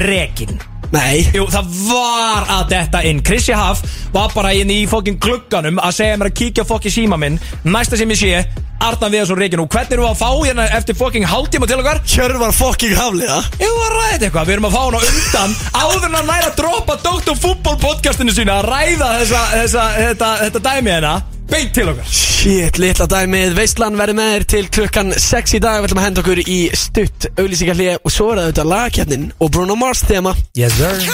Rekin 0.00 0.56
Nei. 0.92 1.24
Jú, 1.34 1.46
það 1.52 1.78
var 1.88 2.50
að 2.58 2.68
detta 2.74 3.00
inn. 3.06 3.22
Krissi 3.24 3.54
Haf 3.56 3.80
var 4.14 4.34
bara 4.34 4.52
inn 4.56 4.70
í 4.70 4.84
fokkin 4.90 5.18
glugganum 5.20 5.80
að 5.82 5.96
segja 6.00 6.20
mér 6.20 6.30
að 6.30 6.38
kíkja 6.42 6.66
fokkin 6.68 6.94
síma 6.94 7.18
minn. 7.20 7.40
Næsta 7.64 7.98
sem 7.98 8.10
ég 8.14 8.20
sé, 8.20 8.44
Arnar 8.84 9.12
Viðarsson 9.12 9.38
Rekin 9.38 9.62
Og 9.62 9.68
hvernig 9.70 9.94
erum 9.94 10.04
við 10.04 10.10
að 10.10 10.18
fá 10.20 10.30
hérna 10.44 10.64
eftir 10.76 10.96
fokkin 10.98 11.26
hálftíma 11.28 11.68
til 11.70 11.78
okkar? 11.78 12.00
Hjörvar 12.10 12.54
fokking 12.54 12.96
hafliða 12.98 13.38
Ég 13.60 13.70
var 13.78 13.86
að 13.86 13.94
ræða 13.94 14.10
þetta 14.10 14.26
eitthvað, 14.28 14.48
við 14.48 14.56
erum 14.56 14.66
að 14.68 14.74
fá 14.74 14.80
hann 14.82 14.96
á 14.98 15.02
undan. 15.10 15.54
Áður 15.82 16.08
en 16.08 16.18
að 16.18 16.26
næra 16.32 16.50
að 16.50 16.58
droppa 16.58 16.98
Dr. 17.04 17.38
Fútból 17.44 17.76
podcastinu 17.80 18.34
sína 18.34 18.58
að 18.60 18.68
ræða 18.72 19.12
þessa, 19.20 19.44
þessa, 19.54 19.86
þetta, 20.00 20.32
þetta 20.42 20.64
dæmi 20.68 20.94
hérna 20.96 21.14
beint 21.54 21.74
til 21.76 21.90
okkar. 21.92 22.08
Shit, 22.10 22.78
litla 22.82 23.06
dæmið, 23.10 23.54
Veistlan 23.58 23.98
verður 23.98 24.18
með 24.18 24.32
þér 24.34 24.46
til 24.54 24.64
klukkan 24.76 25.14
6 25.26 25.56
í 25.58 25.62
dag. 25.62 25.80
Við 25.80 25.90
ætlum 25.90 26.02
að 26.02 26.08
henda 26.08 26.24
okkur 26.24 26.42
í 26.44 26.58
stutt 26.78 27.28
auglýsingarlið 27.34 28.02
Og 28.02 28.12
svo 28.12 28.32
er 28.32 28.40
það 28.40 28.48
auðvitað 28.48 28.70
lagakjarnin 28.74 29.30
og 29.38 29.54
Bruno 29.54 29.78
Mars 29.78 30.04
þema 30.08 30.34
Yes 30.58 30.76
sir. 30.80 31.08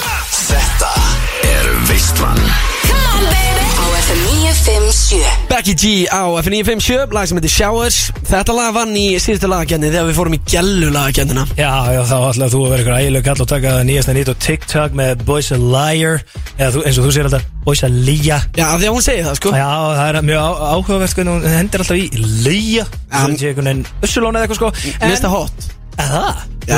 Þetta 0.50 0.94
er 1.50 1.72
Veistlan 1.90 2.49
957 4.50 5.46
Becky 5.46 5.74
G 5.78 6.10
á 6.10 6.26
F957, 6.42 7.12
lag 7.14 7.28
sem 7.28 7.38
heitir 7.38 7.52
Showers. 7.54 7.98
Þetta 8.26 8.54
lag 8.56 8.72
vann 8.74 8.96
í 8.98 9.14
síðustu 9.22 9.46
lagakjarni 9.46 9.92
þegar 9.92 10.08
við 10.08 10.18
fórum 10.18 10.34
í 10.34 10.40
gellu 10.50 10.88
lagakjarnina 10.90 11.44
Já, 11.54 11.70
já, 11.94 12.00
þá 12.08 12.16
ætlaði 12.32 12.50
þú 12.56 12.62
að 12.64 12.72
vera 12.72 12.80
eitthvað 12.80 13.04
ægileg 13.04 13.26
kall 13.28 13.44
og 13.44 13.50
taka 13.52 13.76
það 13.76 13.86
nýjasta 13.92 14.16
nýtt 14.16 14.32
og 14.32 14.40
TikTok 14.42 14.98
með 14.98 15.24
Boys 15.28 15.52
a 15.54 15.58
Liar. 15.62 16.24
Eða 16.56 16.70
þú, 16.74 16.84
eins 16.90 16.98
og 16.98 17.06
þú 17.06 17.14
sér 17.14 17.30
alltaf 17.30 17.48
Boys 17.68 17.84
a 17.86 17.92
Lia. 17.94 18.40
Já, 18.58 18.66
af 18.66 18.78
því 18.82 18.90
að 18.90 18.94
hún 18.96 19.06
segir 19.06 19.26
það 19.28 19.38
sko. 19.38 19.54
Já, 19.54 19.70
það 20.00 20.06
er 20.10 20.22
mjög 20.32 20.62
áhugavert 20.74 21.18
hvernig 21.20 21.36
hún 21.36 21.50
hendir 21.54 21.84
alltaf 21.84 22.00
í 22.00 22.08
Lia. 22.48 22.88
Það 23.14 23.36
sé 23.38 23.52
einhvern 23.52 23.70
veginn 23.70 23.86
Ussulón 24.02 24.40
eða 24.40 24.48
eitthvað 24.48 24.64
sko. 24.64 24.72
Finnst 24.98 25.28
það 25.28 25.36
hot. 25.36 25.70
Að 25.70 25.79
það? 25.98 26.40
Já, 26.70 26.76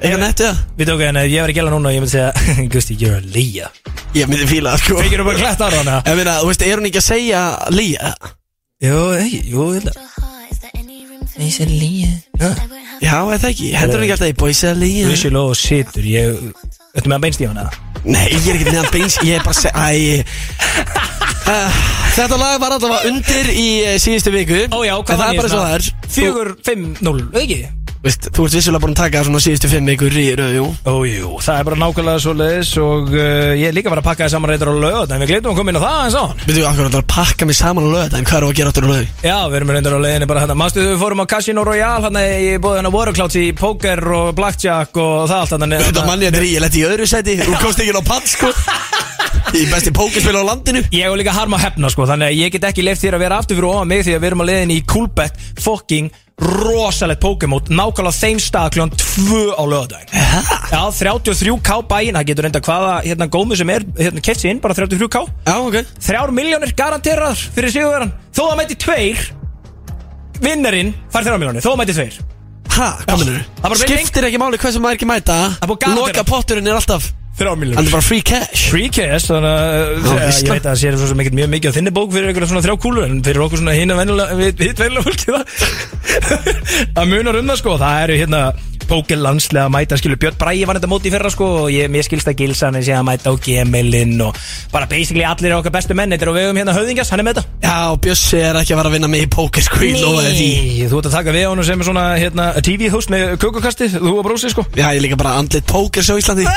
eitthvað 0.00 0.20
nettu 0.22 0.46
það. 0.46 0.60
Við 0.78 0.88
tókum 0.88 1.04
hérna, 1.04 1.24
ég 1.28 1.42
var 1.44 1.52
í 1.52 1.56
gæla 1.56 1.72
núna 1.72 1.90
og 1.90 1.94
ég 1.94 2.04
myndi 2.04 2.14
segja 2.14 2.30
Gusti, 2.72 2.96
you're 3.00 3.18
a 3.18 3.22
Lia 3.34 3.68
Ég 4.14 4.30
myndi 4.30 4.46
fíla 4.48 4.74
það 4.74 4.84
sko. 4.84 4.98
Fekir 5.02 5.20
þú 5.20 5.26
bara 5.28 5.40
klætt 5.42 5.60
á 5.60 5.68
hana? 5.74 5.96
Ég 6.06 6.18
meina, 6.20 6.36
þú 6.40 6.50
veist, 6.50 6.64
er 6.64 6.80
hún 6.80 6.88
ekki 6.88 7.00
að 7.02 7.06
segja 7.08 7.42
Lía? 7.74 8.12
Jú, 8.84 9.00
ekki, 9.20 9.40
jú, 9.52 9.62
þetta 9.76 9.92
Ég 11.34 11.50
sé 11.52 11.64
Lia 11.68 12.12
Já, 13.02 13.16
eða 13.18 13.40
það 13.42 13.50
ekki, 13.50 13.68
hendur 13.74 13.98
hún 13.98 14.06
ekki 14.06 14.16
alltaf 14.16 14.30
í 14.30 14.38
Boys 14.44 14.62
a 14.64 14.72
Lía? 14.78 15.10
Vissjuló 15.10 15.42
og 15.50 15.58
situr, 15.58 16.04
ég 16.08 16.24
Þetta 16.94 17.08
með 17.10 17.16
að 17.18 17.24
beinst 17.26 17.42
í 17.42 17.50
hana? 17.50 17.66
Nei, 18.04 18.26
ég 18.30 18.48
er 18.48 18.54
ekki 18.60 18.70
neðan 18.70 18.92
beins 18.94 19.14
Ég 19.26 19.32
er 19.40 19.44
bara 19.44 19.56
að 19.56 19.62
segja 19.66 20.22
uh, 21.50 21.70
Þetta 22.14 22.36
lag 22.38 22.60
var 22.62 22.76
alltaf 22.76 23.08
undir 23.10 23.46
í 23.50 23.68
uh, 23.82 23.96
síðustu 23.98 24.30
viku. 24.30 24.60
Ó 24.70 24.86
já, 24.86 24.94
hvað 25.02 25.18
það 25.18 25.26
er 25.26 25.34
bara 25.40 25.50
svo 25.50 25.62
það 25.66 25.82
er 28.04 28.12
ekki? 28.12 28.30
Þú 28.34 28.44
Þú 28.44 28.48
ert 28.50 28.56
vissulega 28.58 28.82
búin 28.84 28.92
að 28.92 28.98
taka 29.00 29.20
svona 29.24 29.40
síðustu 29.40 29.68
fimm 29.72 29.86
vikur 29.88 30.16
í 30.20 30.24
rauðu 30.36 30.64
Ó, 30.84 30.94
jú, 31.08 31.28
það 31.40 31.56
er 31.56 31.66
bara 31.68 31.78
nákvæmlega 31.80 32.20
svo 32.20 32.32
leiðis 32.36 32.72
Og 32.82 33.06
uh, 33.14 33.52
ég 33.56 33.70
er 33.70 33.76
líka 33.76 33.88
bara 33.88 34.02
að 34.02 34.08
pakka 34.10 34.26
það 34.26 34.34
saman 34.34 34.50
reyndar 34.52 34.68
á 34.68 35.00
En 35.08 35.22
við 35.22 35.30
gleymum 35.30 35.54
að 35.54 35.56
koma 35.56 35.72
inn 35.72 35.78
á 35.80 35.84
það 35.84 36.00
eins 36.02 36.16
og 36.20 36.42
Við 36.44 36.58
þú 36.58 36.66
akkur 36.68 36.90
að 36.90 37.06
pakka 37.14 37.48
mig 37.48 37.56
saman 37.56 37.88
á 37.88 38.04
En 38.04 38.28
hvað 38.28 38.36
er 38.36 38.44
að 38.44 38.52
gera 38.58 38.74
áttur 38.74 38.84
á 38.84 38.88
lögðu? 38.92 39.08
Já, 39.24 39.38
við 39.48 39.56
erum 39.60 39.72
reyndar 39.72 39.96
á 39.96 40.00
leiðinni 40.04 40.28
bara 40.28 40.44
hérna. 40.44 40.58
Mástu 40.60 40.84
við 40.84 41.00
fórum 41.00 41.24
á 41.24 41.26
Casino 41.32 41.64
Royale 41.64 42.04
Hérna 42.04 42.24
í 42.28 42.52
búið 42.60 42.78
hérna 42.82 42.92
Warclouds 42.92 43.38
í 43.40 43.46
Poker 43.56 44.04
og 44.20 44.34
Blackjack 44.36 45.00
Og 45.00 45.24
það 45.32 45.38
allt 45.40 45.56
hérna 45.56 45.80
Þetta 45.88 46.04
mann 46.10 46.26
ég 46.28 46.36
er 46.36 46.44
í, 46.44 46.52
ég 46.58 46.64
leti 46.66 46.84
í 46.84 46.88
öðru 46.90 47.08
seti 47.08 47.38
Þú 47.40 47.56
komst 47.62 47.80
ekki 47.80 47.96
á 47.96 48.04
pall 48.04 48.28
sko. 48.28 48.52
Í 49.54 49.64
besti 49.70 49.92
pókerspil 49.94 50.34
á 50.34 50.42
landinu. 50.42 50.80
Ég 50.90 51.04
hef 51.06 51.14
líka 51.18 51.34
harma 51.36 51.58
að 51.60 51.68
hefna 51.68 51.90
sko 51.92 52.08
Þannig 52.10 52.32
að 52.32 52.38
ég 52.40 52.54
get 52.56 52.64
ekki 52.70 52.84
leift 52.84 53.04
þér 53.04 53.18
að 53.18 53.24
vera 53.26 53.38
aftur 53.38 53.58
fyrir 53.60 53.70
ofan 53.70 53.90
mig 53.90 54.02
Því 54.02 54.16
að 54.16 54.22
við 54.24 54.28
erum 54.30 54.42
að 54.42 54.50
leiðin 54.50 54.72
í 54.74 54.78
Coolbet 54.90 55.42
Fucking 55.62 56.10
rosalegt 56.42 57.20
Pokémon 57.22 57.62
Nákvæmlega 57.70 58.16
þeim 58.18 58.40
stað 58.42 58.72
kljóðan 58.74 58.94
2 58.98 59.42
á 59.54 59.62
lögadaginn 59.70 60.10
Já, 60.74 60.82
33k 60.98 61.76
bæinn 61.90 62.18
Það 62.18 62.26
getur 62.30 62.46
reynda 62.48 62.62
hvaða 62.66 62.92
hérna 63.06 63.28
gómu 63.30 63.56
sem 63.58 63.70
er 63.70 63.86
hérna, 64.00 64.22
Keft 64.24 64.42
sér 64.42 64.50
inn, 64.54 64.60
bara 64.64 64.74
33k 64.74 65.22
Já, 65.46 65.54
ok. 65.62 65.78
3 66.08 66.34
miljónir 66.34 66.74
garanteraðar 66.78 67.38
fyrir 67.54 67.74
sigurverðan 67.76 68.14
Þó 68.34 68.42
það 68.50 68.56
mæti 68.62 68.78
tveir 68.84 69.24
Vinnarinn 70.44 70.94
fær 71.14 71.28
3 71.30 71.38
miljónir 71.38 71.62
Þó 71.64 71.70
það 71.72 71.80
mæti 71.84 71.94
tveir. 72.00 72.16
Ha, 72.74 72.88
hvað 73.04 73.12
Já, 73.12 73.18
minnur? 73.20 73.42
það 73.54 73.62
bara 73.62 73.76
breyting. 73.78 74.00
Skiptir 74.02 74.24
ekki 74.26 74.38
máli 74.42 74.58
hversu 74.58 74.80
maður 74.82 74.96
ekki 74.98 75.06
mæta. 75.06 75.34
Er 75.62 75.68
búið 75.70 75.78
garantera. 75.84 76.08
Loka 76.10 76.24
potturinn 76.26 76.66
er 76.66 76.74
alltaf 76.80 77.04
3 77.34 77.48
Hann 77.50 77.58
miljónir 77.58 77.88
er 77.88 77.90
bara 77.96 78.04
free 78.06 78.22
cash. 78.22 78.68
Free 78.70 78.90
cash, 78.94 79.26
þannig 79.26 79.50
að 79.50 79.64
Já, 79.64 79.80
uh, 79.80 80.12
ég 80.14 80.20
veistla. 80.20 80.52
veit 80.54 80.60
að 80.62 80.68
það 80.70 80.78
sé 80.82 80.92
svo 80.94 81.08
sem 81.10 81.22
ekkert 81.24 81.38
mjög 81.40 81.50
mikið 81.54 81.72
á 81.72 81.76
þinni 81.78 81.92
bók 81.96 82.12
fyrir 82.14 82.28
einhverja 82.30 82.50
svona 82.52 82.62
þrjá 82.66 82.76
kúlur 82.84 83.08
en 83.08 83.16
fyrir 83.26 83.42
okkur 83.46 83.58
svona 83.62 83.74
hinn 83.74 83.90
að 83.94 84.00
venjulega, 84.04 84.36
við, 84.38 84.52
við 84.60 84.82
venjulega 84.84 85.06
fólki 85.08 85.26
það 85.34 85.44
það 86.94 87.10
munar 87.10 87.40
um 87.40 87.50
það 87.50 87.60
sko, 87.62 87.74
það 87.82 88.02
eru 88.04 88.20
hérna 88.22 88.42
pókerlandslega 88.90 89.66
að 89.68 89.74
mæta, 89.74 89.98
skilur 90.00 90.18
Björn 90.20 90.38
Bræði 90.40 90.66
var 90.68 90.78
þetta 90.78 90.90
móti 90.90 91.10
í 91.10 91.14
fyrra 91.14 91.30
sko 91.32 91.48
og 91.64 91.68
ég, 91.72 91.90
mér 91.92 92.04
skilst 92.06 92.28
að 92.30 92.38
Gilsan 92.40 92.78
sé 92.84 92.92
að 92.96 93.06
mæta 93.08 93.32
á 93.32 93.34
Gemelin 93.44 94.14
og 94.24 94.38
bara 94.72 94.88
basically 94.90 95.24
allir 95.28 95.56
okkar 95.58 95.74
bestu 95.74 95.96
menn, 95.98 96.12
þetta 96.14 96.26
er 96.28 96.32
á 96.32 96.38
vegum 96.38 96.60
hérna 96.60 96.76
höfðingas, 96.76 97.10
hann 97.14 97.22
er 97.22 97.28
með 97.28 97.40
þetta. 97.40 97.44
Já, 97.64 97.78
Bjössi 98.06 98.38
er 98.40 98.60
ekki 98.60 98.74
að 98.74 98.80
fara 98.82 98.92
að 98.92 98.96
vinna 98.98 99.10
mig 99.14 99.24
í 99.24 99.30
póker 99.34 99.66
sko 99.66 99.82
Ég 99.84 100.00
lofaði 100.02 100.32
því. 100.38 100.50
Nei, 100.54 100.88
þú 100.90 101.00
ert 101.00 101.10
að 101.10 101.16
taka 101.18 101.36
við 101.36 101.48
honum 101.50 101.68
sem 101.68 101.80
er 101.80 101.88
svona 101.90 102.06
hérna, 102.20 102.44
TV-host 102.68 103.12
með 103.14 103.22
kökukasti, 103.44 103.90
þú 103.96 104.14
og 104.18 104.24
brósi 104.28 104.52
sko. 104.54 104.66
Já, 104.74 104.86
ég 104.90 105.00
er 105.00 105.04
líka 105.06 105.20
bara 105.20 105.36
andlit 105.40 105.66
póker 105.68 106.04
svo 106.06 106.20
Íslandi. 106.20 106.46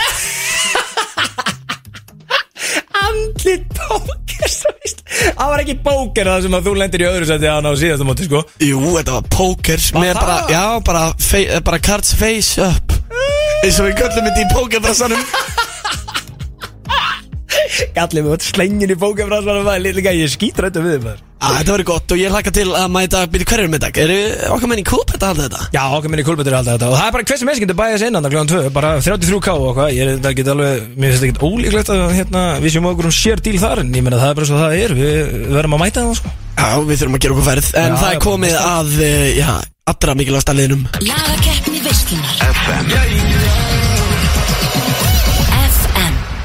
Andlit 3.07 3.63
póker 3.77 4.26
Það 4.47 5.49
var 5.51 5.61
ekki 5.63 5.75
póker 5.85 6.29
það 6.31 6.41
sem 6.45 6.55
að 6.57 6.65
þú 6.67 6.73
lendir 6.81 7.03
í 7.03 7.07
öðru 7.09 7.27
seti 7.29 7.47
að 7.49 7.55
hann 7.57 7.69
á 7.69 7.73
síðasta 7.81 8.07
móti 8.07 8.27
sko. 8.27 8.41
Jú, 8.63 8.79
þetta 8.97 9.15
var 9.17 9.27
póker 9.33 9.83
Með 9.97 10.11
það? 10.13 10.21
bara, 10.21 10.37
já, 10.53 10.63
bara, 10.89 11.03
fe- 11.29 11.47
eh, 11.57 11.61
bara 11.67 11.79
cards 11.89 12.13
face 12.17 12.61
up. 12.63 12.95
Eins 13.63 13.79
og 13.81 13.87
við 13.89 13.95
köllum 14.01 14.27
þetta 14.29 14.43
í 14.43 14.49
pókerbrassanum. 14.53 15.23
Gallið 17.97 18.25
mig, 18.25 18.43
slengin 18.45 18.93
í 18.93 18.97
pókefransvarum 18.99 19.65
maður, 19.67 19.95
líka 19.97 20.13
ég 20.15 20.29
skýtur 20.33 20.67
þetta 20.69 20.83
við 20.85 20.99
maður. 21.07 21.21
Á, 21.21 21.26
Þetta 21.37 21.73
verður 21.73 21.87
gott 21.87 22.13
og 22.13 22.19
ég 22.19 22.33
hlakka 22.33 22.51
til 22.55 22.65
að 22.73 22.87
mæta 22.93 23.19
Byrju, 23.29 23.45
hver 23.49 23.61
er 23.61 23.69
með 23.69 23.81
dag? 23.83 23.97
Eru 24.01 24.17
okkar 24.55 24.71
menn 24.71 24.81
í 24.81 24.85
kúpet 24.87 25.21
að 25.21 25.29
halda 25.31 25.45
þetta? 25.45 25.67
Já, 25.75 25.83
okkar 25.97 26.11
minni 26.13 26.25
kulbetur 26.25 26.53
er 26.53 26.57
alltaf 26.59 26.77
þetta. 26.77 26.89
Og 26.89 26.97
það 26.97 27.07
er 27.07 27.13
bara 27.15 27.27
hversu 27.29 27.43
sem 27.43 27.61
getur 27.63 27.77
bæðið 27.77 28.01
sér 28.01 28.11
innan 28.11 28.27
kljóðan 28.33 28.51
2, 28.51 28.61
bara 28.77 28.89
33k 29.05 29.53
og 29.53 29.71
hvað, 29.77 29.93
ég 29.93 30.01
er 30.03 30.11
þetta 30.15 30.33
get 30.39 30.51
alveg, 30.53 30.87
mér 30.97 31.13
finnst 31.13 31.23
þetta 31.23 31.33
ekki 31.33 31.51
ólíklegt 31.51 31.93
að 31.93 32.03
hérna, 32.17 32.43
við 32.63 32.75
séum 32.75 32.89
okkur 32.91 33.09
um 33.09 33.15
sér 33.19 33.43
díl 33.45 33.57
þar 33.61 33.83
en 33.83 33.93
ég 33.93 34.05
meina 34.07 34.21
það 34.21 34.33
er 34.33 34.39
bara 34.39 34.49
svo 34.49 34.61
það 34.63 34.77
er, 34.81 34.95
við 34.97 35.15
verðum 35.53 35.77
að 35.77 35.83
mæta 35.85 36.05
það 36.07 36.21
sko. 36.21 36.35
Já, 36.57 36.69
við 36.89 37.01
þurfum 37.03 37.17
að 37.17 37.25
gera 37.25 37.35
okkur 37.37 37.49
færð 37.51 37.67
En 37.77 37.91
Já, 37.91 37.99
það 38.01 38.13
er 38.15 38.23
komið 38.25 38.55
að, 38.63 38.95
eh, 39.05 39.27
já, 39.37 39.51
allra 39.93 40.17
liðnum. 40.57 40.87
Lagakeppni 41.05 41.83
veislunar. 41.85 42.33
FM 42.49 43.86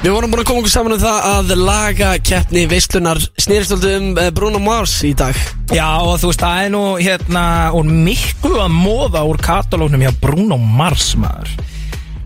Við 0.03 0.11
vorum 0.11 0.33
búin 0.33 0.41
að 0.43 0.49
koma 0.49 0.61
okkur 0.65 0.73
saman 0.73 0.93
um 0.97 0.99
það 0.99 1.27
að 1.29 1.51
laga 1.62 2.07
keppni 2.27 2.65
veislunar 2.67 3.21
snýristöldu 3.38 3.91
um 4.01 4.07
eh, 4.19 4.33
Bruno 4.35 4.59
Mars 4.59 4.97
í 5.07 5.12
dag 5.15 5.37
Já, 5.71 5.87
og 6.03 6.17
þú 6.19 6.33
veist, 6.33 6.43
það 6.43 6.62
er 6.65 6.73
nú 6.75 6.81
hérna 6.99 7.45
úr 7.79 7.87
miklu 7.87 8.57
að 8.65 8.75
móða 8.75 9.23
úr 9.31 9.38
katalógnum 9.47 10.03
hjá 10.03 10.11
Bruno 10.25 10.59
Mars 10.59 11.12
maður 11.15 11.53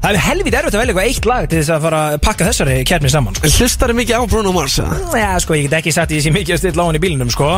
Það 0.00 0.08
er 0.08 0.20
helvít 0.24 0.56
erfitt 0.56 0.78
að 0.78 0.82
velja 0.86 0.94
eitthvað 0.94 1.10
eitt 1.10 1.28
lag 1.28 1.50
til 1.50 1.60
þess 1.60 1.74
að 1.76 1.84
fara 1.84 2.00
að 2.06 2.18
pakka 2.24 2.48
þessari 2.48 2.78
keppni 2.88 3.12
saman 3.12 3.36
sko. 3.36 3.52
Hlustar 3.58 3.92
er 3.92 4.00
mikið 4.00 4.24
á 4.24 4.30
Bruno 4.32 4.56
Mars? 4.56 4.78
Já, 4.80 5.28
sko, 5.44 5.58
ég 5.58 5.68
get 5.68 5.76
ekki 5.82 5.92
sagt 5.98 6.14
í 6.14 6.20
þessi 6.22 6.32
mikið 6.32 6.56
að 6.56 6.62
stilla 6.62 6.80
á 6.80 6.88
hann 6.88 6.96
í 6.96 7.04
bílunum, 7.04 7.34
sko 7.34 7.52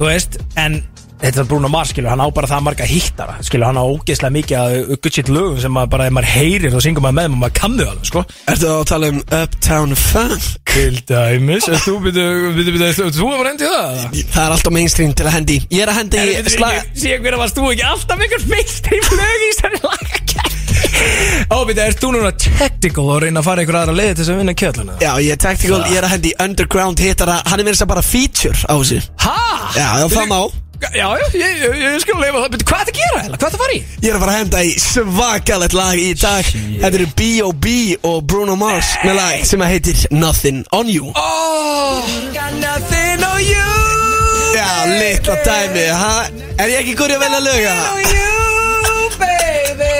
Þú 0.00 0.08
veist, 0.08 0.40
en 0.56 0.80
þetta 1.20 1.42
er 1.42 1.48
Bruno 1.50 1.68
Mars, 1.70 1.92
skilur, 1.92 2.10
hann 2.12 2.22
á 2.24 2.28
bara 2.32 2.48
það 2.50 2.64
marga 2.66 2.86
hittara 2.88 3.36
Skilur, 3.44 3.66
hann 3.68 3.80
á 3.80 3.84
ógeðslega 3.84 4.34
mikið 4.36 4.56
að 4.60 4.76
guttsitt 5.04 5.30
lögum 5.32 5.58
sem 5.60 5.74
maður 5.74 5.92
bara, 5.94 6.06
ef 6.08 6.14
maður 6.16 6.30
heyrir, 6.34 6.72
þá 6.72 6.84
syngur 6.86 7.04
maður 7.04 7.18
með 7.18 7.36
maður 7.40 7.56
kann 7.60 7.76
þau 7.76 7.86
alveg, 7.90 8.06
sko 8.10 8.22
Ertu 8.52 8.70
að 8.72 8.84
tala 8.90 9.10
um 9.12 9.20
Uptown 9.40 9.96
Funk? 10.00 10.48
Til 10.70 11.00
dæmis, 11.10 11.66
en 11.68 11.82
þú 11.84 11.96
byrju, 12.06 12.26
þú 13.16 13.30
hefur 13.32 13.50
endið 13.50 13.74
það? 13.74 14.00
Það 14.30 14.44
er 14.44 14.54
alltaf 14.56 14.74
mainstream 14.76 15.14
til 15.18 15.26
að 15.26 15.34
hendi. 15.34 15.58
Ég 15.74 15.82
er 15.84 15.90
að 15.90 16.00
hendi 16.00 16.20
Sér 17.00 17.20
hverja 17.24 17.40
varst 17.40 17.58
þú 17.58 17.72
ekki 17.74 17.86
alltaf 17.90 18.24
einhver 18.24 18.46
meistri 18.50 19.02
flög 19.08 19.44
í 19.48 19.50
þessari 19.50 19.82
lagakætt 19.84 20.56
Ó, 21.50 21.64
byrju, 21.66 21.82
ert 21.82 22.00
þú 22.00 22.12
núna 22.14 22.30
tactical 22.36 23.06
og 23.10 23.22
reyna 23.24 23.42
að 23.42 23.48
fara 23.48 23.64
einhver 23.64 23.78
aðra 23.80 23.96
leið 23.96 24.10
til 24.12 24.22
þess 24.22 24.32
að 24.34 24.40
vinna 24.42 24.56
kjölluna? 24.62 24.96
Já, 25.02 25.10
ég 25.24 25.34
er 25.34 25.40
tactical, 25.42 25.82
ég 25.90 26.00
er 26.00 26.06
að 26.06 26.14
hendi 26.14 26.34
underground 26.44 27.02
hittara 27.02 27.40
Hann 27.48 27.62
er 27.62 27.68
mér 27.68 27.78
að 27.80 27.90
bara 27.90 28.04
feature 28.04 28.56
á 28.68 28.74
þessu 28.76 29.00
Ha? 29.24 29.38
Já, 29.74 29.86
já, 30.02 30.06
það 30.12 30.28
má 30.30 30.69
Já, 30.80 30.88
já, 30.96 31.26
ég, 31.36 31.58
ég, 31.60 31.74
ég 31.84 31.98
skal 32.00 32.16
leifa 32.22 32.40
það, 32.40 32.52
byrju, 32.54 32.66
hvað 32.70 32.80
er 32.80 32.86
það 32.86 32.90
að 32.90 32.98
gera, 33.00 33.18
eða? 33.20 33.36
Hvað 33.36 33.46
er 33.46 33.52
það 33.52 33.58
að 33.58 33.62
fara 33.62 33.74
í? 33.76 33.80
Ég 34.00 34.08
er 34.08 34.16
að 34.16 34.22
fara 34.24 34.32
að 34.32 34.38
henda 34.40 34.60
í 34.64 34.70
svakalett 34.80 35.74
lag 35.76 36.00
í 36.00 36.06
dag 36.16 36.48
Þetta 36.80 36.90
eru 37.00 37.08
B.O.B. 37.20 37.66
og 38.10 38.18
Bruno 38.30 38.56
Mars 38.58 38.94
með 39.04 39.18
lag 39.20 39.44
sem 39.50 39.60
að 39.66 39.72
heitir 39.74 40.00
Nothing 40.16 40.62
On 40.72 40.88
You 40.88 41.12
Oh, 41.20 42.00
got 42.32 42.56
nothing 42.62 43.20
on 43.28 43.42
you 43.44 43.68
Já, 44.56 44.70
litla 44.88 45.36
dæmi, 45.44 45.84
ha? 46.00 46.14
Er 46.56 46.72
ég 46.72 46.80
ekki 46.82 46.96
góri 46.98 47.14
að 47.18 47.26
velja 47.26 47.42
löga? 47.44 47.76
you, 48.08 49.10
baby 49.20 49.94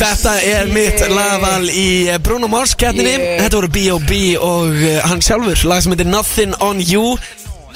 Þetta 0.00 0.32
er 0.48 0.68
mitt 0.72 1.00
lagval 1.12 1.68
í 1.68 1.86
eh, 2.08 2.16
Bruno 2.24 2.48
Mars 2.50 2.72
Yeah. 2.80 3.42
Þetta 3.44 3.58
voru 3.60 3.68
B.O.B. 3.74 4.12
og 4.40 4.72
uh, 4.80 4.96
hann 5.10 5.20
sjálfur 5.24 5.60
Lag 5.68 5.82
sem 5.84 5.92
heitir 5.92 6.08
Nothing 6.08 6.56
On 6.64 6.80
You 6.80 7.18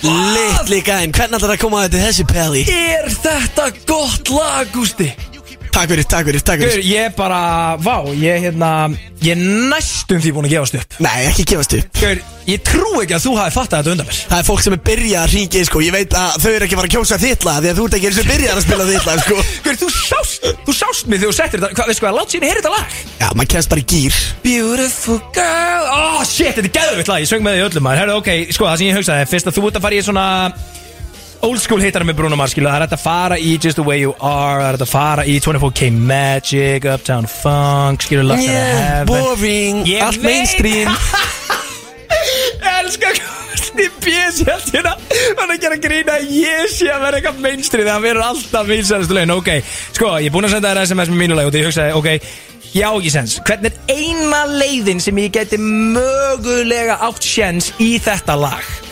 Litli 0.05 0.83
gæn, 0.85 1.12
hvernig 1.17 1.38
ætlar 1.38 1.55
að 1.55 1.61
koma 1.62 1.85
að 1.85 1.95
þetta 1.95 2.01
þessi 2.11 2.25
peli? 2.29 2.64
Er 2.69 3.07
þetta 3.09 3.71
gott 3.88 4.29
lag, 4.35 4.69
Gústi? 4.75 5.09
Takk 5.75 5.91
fyrir, 5.91 6.07
takk 6.07 6.29
fyrir, 6.29 6.43
takk 6.47 6.61
fyrir. 6.63 6.85
Ég 6.87 7.15
bara, 7.19 7.75
vá, 7.83 7.97
ég 8.15 8.45
hérna 8.47 8.95
Ég 9.25 9.33
er 9.33 9.41
næstum 9.73 10.21
því 10.21 10.31
búin 10.37 10.47
að 10.47 10.53
gefast 10.53 10.75
upp. 10.79 10.95
Nei, 11.03 11.25
ekki 11.31 11.45
gefast 11.49 11.73
upp. 11.79 11.89
Gaur, 11.99 12.19
ég 12.47 12.61
trú 12.63 13.01
ekki 13.01 13.15
að 13.17 13.25
þú 13.25 13.33
hafi 13.41 13.55
fattað 13.57 13.79
þetta 13.81 13.93
undan 13.95 14.07
mér. 14.11 14.19
Það 14.29 14.39
er 14.39 14.47
fólk 14.47 14.61
sem 14.63 14.77
er 14.77 14.83
byrjað 14.85 15.23
að 15.23 15.33
ringi, 15.33 15.63
sko. 15.67 15.79
Ég 15.83 15.95
veit 15.97 16.13
að 16.21 16.37
þau 16.45 16.51
eru 16.53 16.65
ekki 16.67 16.77
að 16.77 16.81
fara 16.81 16.91
að 16.91 16.95
kjósa 16.95 17.17
þitt 17.25 17.43
lag 17.49 17.59
Því 17.65 17.69
að 17.71 17.79
þú 17.79 17.85
ert 17.89 17.97
ekki 17.99 18.09
eins 18.11 18.21
og 18.21 18.29
byrjað 18.29 18.55
að 18.55 18.67
spila 18.67 18.85
þitt 18.91 19.07
lag, 19.09 19.19
sko. 19.25 19.37
Gaur, 19.65 19.77
þú 19.81 19.89
sást, 19.97 20.45
þú 20.69 20.73
sást 20.79 21.05
mig 21.09 21.19
þegar 21.23 21.33
þú 21.33 21.37
settir 21.41 21.59
þetta 21.65 21.73
Hvað, 21.79 21.89
veistu 21.91 22.05
hvað, 22.05 22.17
látt 22.21 22.31
síðan 22.35 22.49
heyra 22.51 22.61
þetta 22.61 22.75
lag. 22.75 22.85
Já, 23.19 23.29
maður 23.33 23.51
kemst 23.55 23.71
bara 23.73 23.81
í 23.81 23.89
gýr 23.95 24.15
Beautiful 24.45 25.19
girl. 25.33 25.85
Oh 25.89 26.21
shit, 26.29 26.55
Old 31.44 31.61
school 31.61 31.83
hittara 31.85 32.07
með 32.09 32.16
Bruno 32.22 32.37
Mars, 32.40 32.54
skilu 32.54 32.70
Það 32.70 32.78
er 32.78 32.83
hægt 32.87 32.94
að 32.96 33.02
fara 33.02 33.37
í 33.37 33.50
Just 33.61 33.76
the 33.76 33.85
way 33.85 33.98
you 34.00 34.14
are 34.24 34.62
Það 34.62 34.66
er 34.70 34.76
hægt 34.78 34.85
að 34.87 34.92
fara 34.94 35.24
í 35.28 35.35
24K 35.44 35.88
Magic 35.92 36.87
Uptown 36.88 37.26
Funk, 37.28 38.07
skilu 38.07 38.22
Lost 38.24 38.46
in 38.46 38.48
yeah, 38.48 38.78
Heaven. 38.80 39.11
Boring, 39.11 39.83
Ég 39.90 40.04
allt 40.07 40.20
veit. 40.22 40.24
mainstream 40.30 40.88
Ég 42.14 42.64
elska 42.78 43.11
Kosti 43.18 43.88
Bjessjaldina 44.04 44.94
Hann 44.94 45.44
er 45.44 45.52
að 45.59 45.61
gera 45.66 45.78
grína 45.85 46.16
að 46.16 46.33
Ég 46.38 46.72
sé 46.72 46.88
að 46.94 47.04
vera 47.09 47.20
eitthvað 47.20 47.42
mainstream. 47.44 47.90
Það 47.90 48.07
verður 48.09 48.26
alltaf 48.30 48.70
vinsæðastu 48.72 49.18
legin 49.18 49.35
Ok, 49.37 49.52
sko, 49.98 50.14
ég 50.22 50.30
er 50.30 50.35
búinn 50.38 50.48
að 50.48 50.57
senda 50.57 50.72
þér 50.72 50.83
SMS 50.88 51.12
með 51.12 51.22
mínu 51.26 51.38
lag 51.38 51.50
Og 51.50 51.59
ég 51.61 51.68
hugsaði, 51.68 51.98
ok, 52.00 52.09
já 52.74 52.88
ekki 52.88 53.12
sens. 53.14 53.37
Hvernig 53.44 53.76
er 53.85 54.00
eina 54.00 54.40
leiðin 54.54 55.04
sem 55.04 55.20
ég 55.22 55.37
geti 55.37 55.61
mögulega 55.61 56.96
átt 57.04 57.28
sjens 57.28 57.70
Í 57.85 57.92
þetta 58.02 58.38
lag 58.46 58.84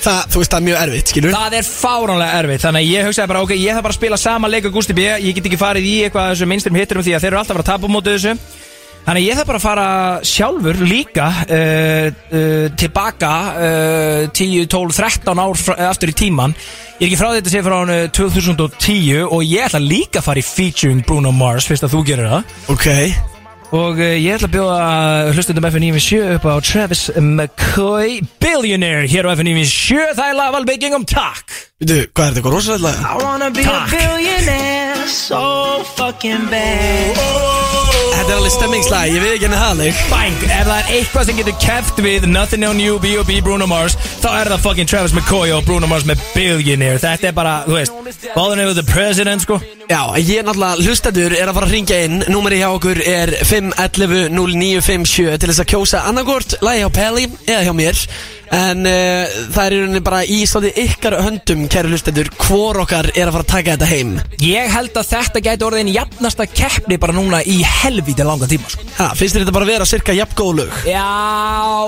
Það, 0.00 0.20
þú 0.32 0.40
veist, 0.40 0.52
það 0.54 0.60
er 0.60 0.66
mjög 0.68 0.80
erfitt, 0.80 1.12
skilur 1.12 1.34
Það 1.36 1.56
er 1.58 1.66
fáránlega 1.68 2.38
erfitt 2.40 2.64
Þannig 2.64 2.86
að 2.86 2.90
ég 2.94 3.08
hugsaði 3.10 3.30
bara, 3.32 3.44
ok, 3.44 3.52
ég 3.58 3.76
þarf 3.76 3.86
bara 3.86 3.94
að 3.94 3.98
spila 4.00 4.18
sama 4.20 4.50
leik 4.50 4.68
og 4.70 4.74
Gusti 4.78 4.96
B 4.96 5.04
Ég 5.10 5.36
get 5.36 5.50
ekki 5.50 5.60
farið 5.60 5.88
í 5.90 5.94
eitthvað 6.06 6.26
af 6.26 6.34
þessu 6.34 6.48
mainstream 6.48 6.80
hitturum 6.80 7.04
Því 7.04 7.14
að 7.16 7.24
þeir 7.26 7.32
eru 7.34 7.40
alltaf 7.42 7.54
að 7.54 7.60
fara 7.60 7.66
að 7.66 7.72
tapa 7.74 7.92
móti 7.92 8.14
þessu. 8.16 8.34
Þannig 9.00 9.22
að 9.22 9.26
ég 9.26 9.38
þarf 9.38 9.48
bara 9.48 9.58
að 9.58 9.64
fara 9.64 9.86
sjálfur 10.28 10.80
líka 10.84 11.26
uh, 11.30 12.08
uh, 12.36 12.66
tilbaka 12.78 13.32
uh, 13.56 14.28
10, 14.36 14.68
12, 14.68 14.96
13 15.00 15.40
ár 15.40 15.60
fra, 15.60 15.76
aftur 15.88 16.12
í 16.12 16.16
tíman 16.20 16.54
Ég 17.00 17.06
er 17.06 17.08
ekki 17.08 17.20
frá 17.22 17.30
þetta 17.32 17.54
segja 17.54 17.64
frá 17.64 17.78
hann 17.78 18.12
2010 18.12 19.24
og 19.24 19.40
ég 19.48 19.64
ætla 19.70 19.80
líka 19.80 20.20
að 20.20 20.28
fara 20.28 20.44
í 20.44 20.44
featuring 20.44 21.00
Bruno 21.08 21.32
Mars 21.32 21.68
fyrst 21.70 21.88
að 21.88 21.96
þú 21.96 22.06
gerir 22.12 22.28
það. 22.34 22.56
Ok 22.76 23.39
og 23.70 24.00
uh, 24.00 24.06
ég 24.18 24.34
ætla 24.34 24.48
að 24.48 24.54
bjóða 24.56 24.78
hlustundum 25.36 25.68
FN97 25.68 26.34
upp 26.36 26.48
á 26.50 26.54
Travis 26.64 27.04
McCoy 27.20 28.18
Billionaire 28.42 29.06
hér 29.10 29.30
á 29.30 29.34
FN97 29.36 30.14
það 30.18 30.26
er 30.26 30.38
lagvalbygging 30.40 30.96
um 30.98 31.06
takk 31.06 31.54
Veitu, 31.80 32.02
hvað 32.12 32.26
er 32.26 32.34
þetta, 32.34 32.40
eitthvað 32.40 32.56
rosalega 32.58 32.84
lag? 32.90 33.00
I 33.00 33.24
wanna 33.24 33.50
be 33.54 33.64
Talk. 33.64 33.86
a 33.86 33.96
billionaire 33.96 35.06
so 35.08 35.82
fucking 35.96 36.50
bad. 36.50 37.59
Þetta 38.20 38.34
er 38.34 38.38
alveg 38.40 38.52
stemmingslag, 38.52 39.10
ég 39.14 39.22
veit 39.22 39.30
ekki 39.32 39.46
henni 39.46 39.58
það 39.60 39.78
leik 39.78 40.00
Bang, 40.10 40.42
ef 40.44 40.66
það 40.66 40.74
er 40.74 40.88
eitthvað 40.98 41.28
sem 41.28 41.38
getur 41.38 41.54
keft 41.62 42.00
við 42.04 42.26
Nothing 42.28 42.66
on 42.68 42.80
You, 42.82 42.98
B.O.B. 43.00 43.38
Bruno 43.46 43.64
Mars 43.70 43.96
þá 44.20 44.28
er 44.34 44.50
það 44.52 44.64
fucking 44.66 44.90
Travis 44.90 45.14
McCoy 45.16 45.54
og 45.56 45.64
Bruno 45.64 45.88
Mars 45.88 46.04
með 46.08 46.20
Billionaire. 46.34 47.00
Þetta 47.00 47.30
er 47.30 47.36
bara, 47.36 47.54
þú 47.64 47.78
veist, 47.78 48.26
báðan 48.34 48.60
yfir 48.66 48.76
the 48.76 48.84
president, 48.90 49.44
sko. 49.46 49.56
Já, 49.88 50.02
ég 50.20 50.42
er 50.42 50.44
náttúrulega, 50.46 50.84
hlustendur 50.84 51.36
er 51.38 51.48
að 51.48 51.56
fara 51.56 51.70
að 51.70 51.76
ringja 51.78 52.02
inn. 52.04 52.18
Númeri 52.28 52.60
hjá 52.60 52.68
okkur 52.74 53.00
er 53.00 53.32
511 53.48 54.28
0957 54.36 55.40
til 55.40 55.50
þess 55.52 55.64
að 55.64 55.70
kjósa 55.72 56.04
annarkort 56.10 56.58
Lagi 56.60 56.84
hjá 56.84 56.92
Pelli 57.00 57.24
eða 57.46 57.64
hjá 57.70 57.72
mér 57.80 58.04
En 58.50 58.82
uh, 58.82 59.34
það 59.54 59.60
er 59.62 59.74
í 59.76 59.80
rauninni 59.80 60.02
bara 60.02 60.20
í 60.26 60.40
svolítið 60.48 60.80
ykkar 60.88 61.16
höndum, 61.22 61.66
kæru 61.70 61.92
hlustendur 61.92 62.30
Hvor 62.34 62.80
okkar 62.82 63.10
er 63.14 63.28
að 63.28 63.36
fara 63.36 63.44
að 63.44 63.50
taka 63.52 63.76
þetta 63.76 63.88
heim? 63.90 64.16
Ég 64.42 64.72
held 64.74 64.96
að 64.98 65.10
þetta 65.12 65.42
gæti 65.46 65.66
orðin 65.68 65.92
jafnasta 65.94 66.46
keppni 66.50 66.98
bara 67.00 67.14
núna 67.14 67.42
í 67.46 67.60
helvíti 67.62 68.26
langa 68.26 68.48
tíma, 68.50 68.66
sko. 68.72 68.86
Ha, 68.98 69.10
finnst 69.18 69.36
þér 69.36 69.44
þetta 69.44 69.54
bara 69.54 69.68
að 69.68 69.72
vera 69.74 69.86
cirka 69.88 70.16
jafn 70.16 70.36
góð 70.40 70.52
lög? 70.60 70.80
Já, 70.90 71.06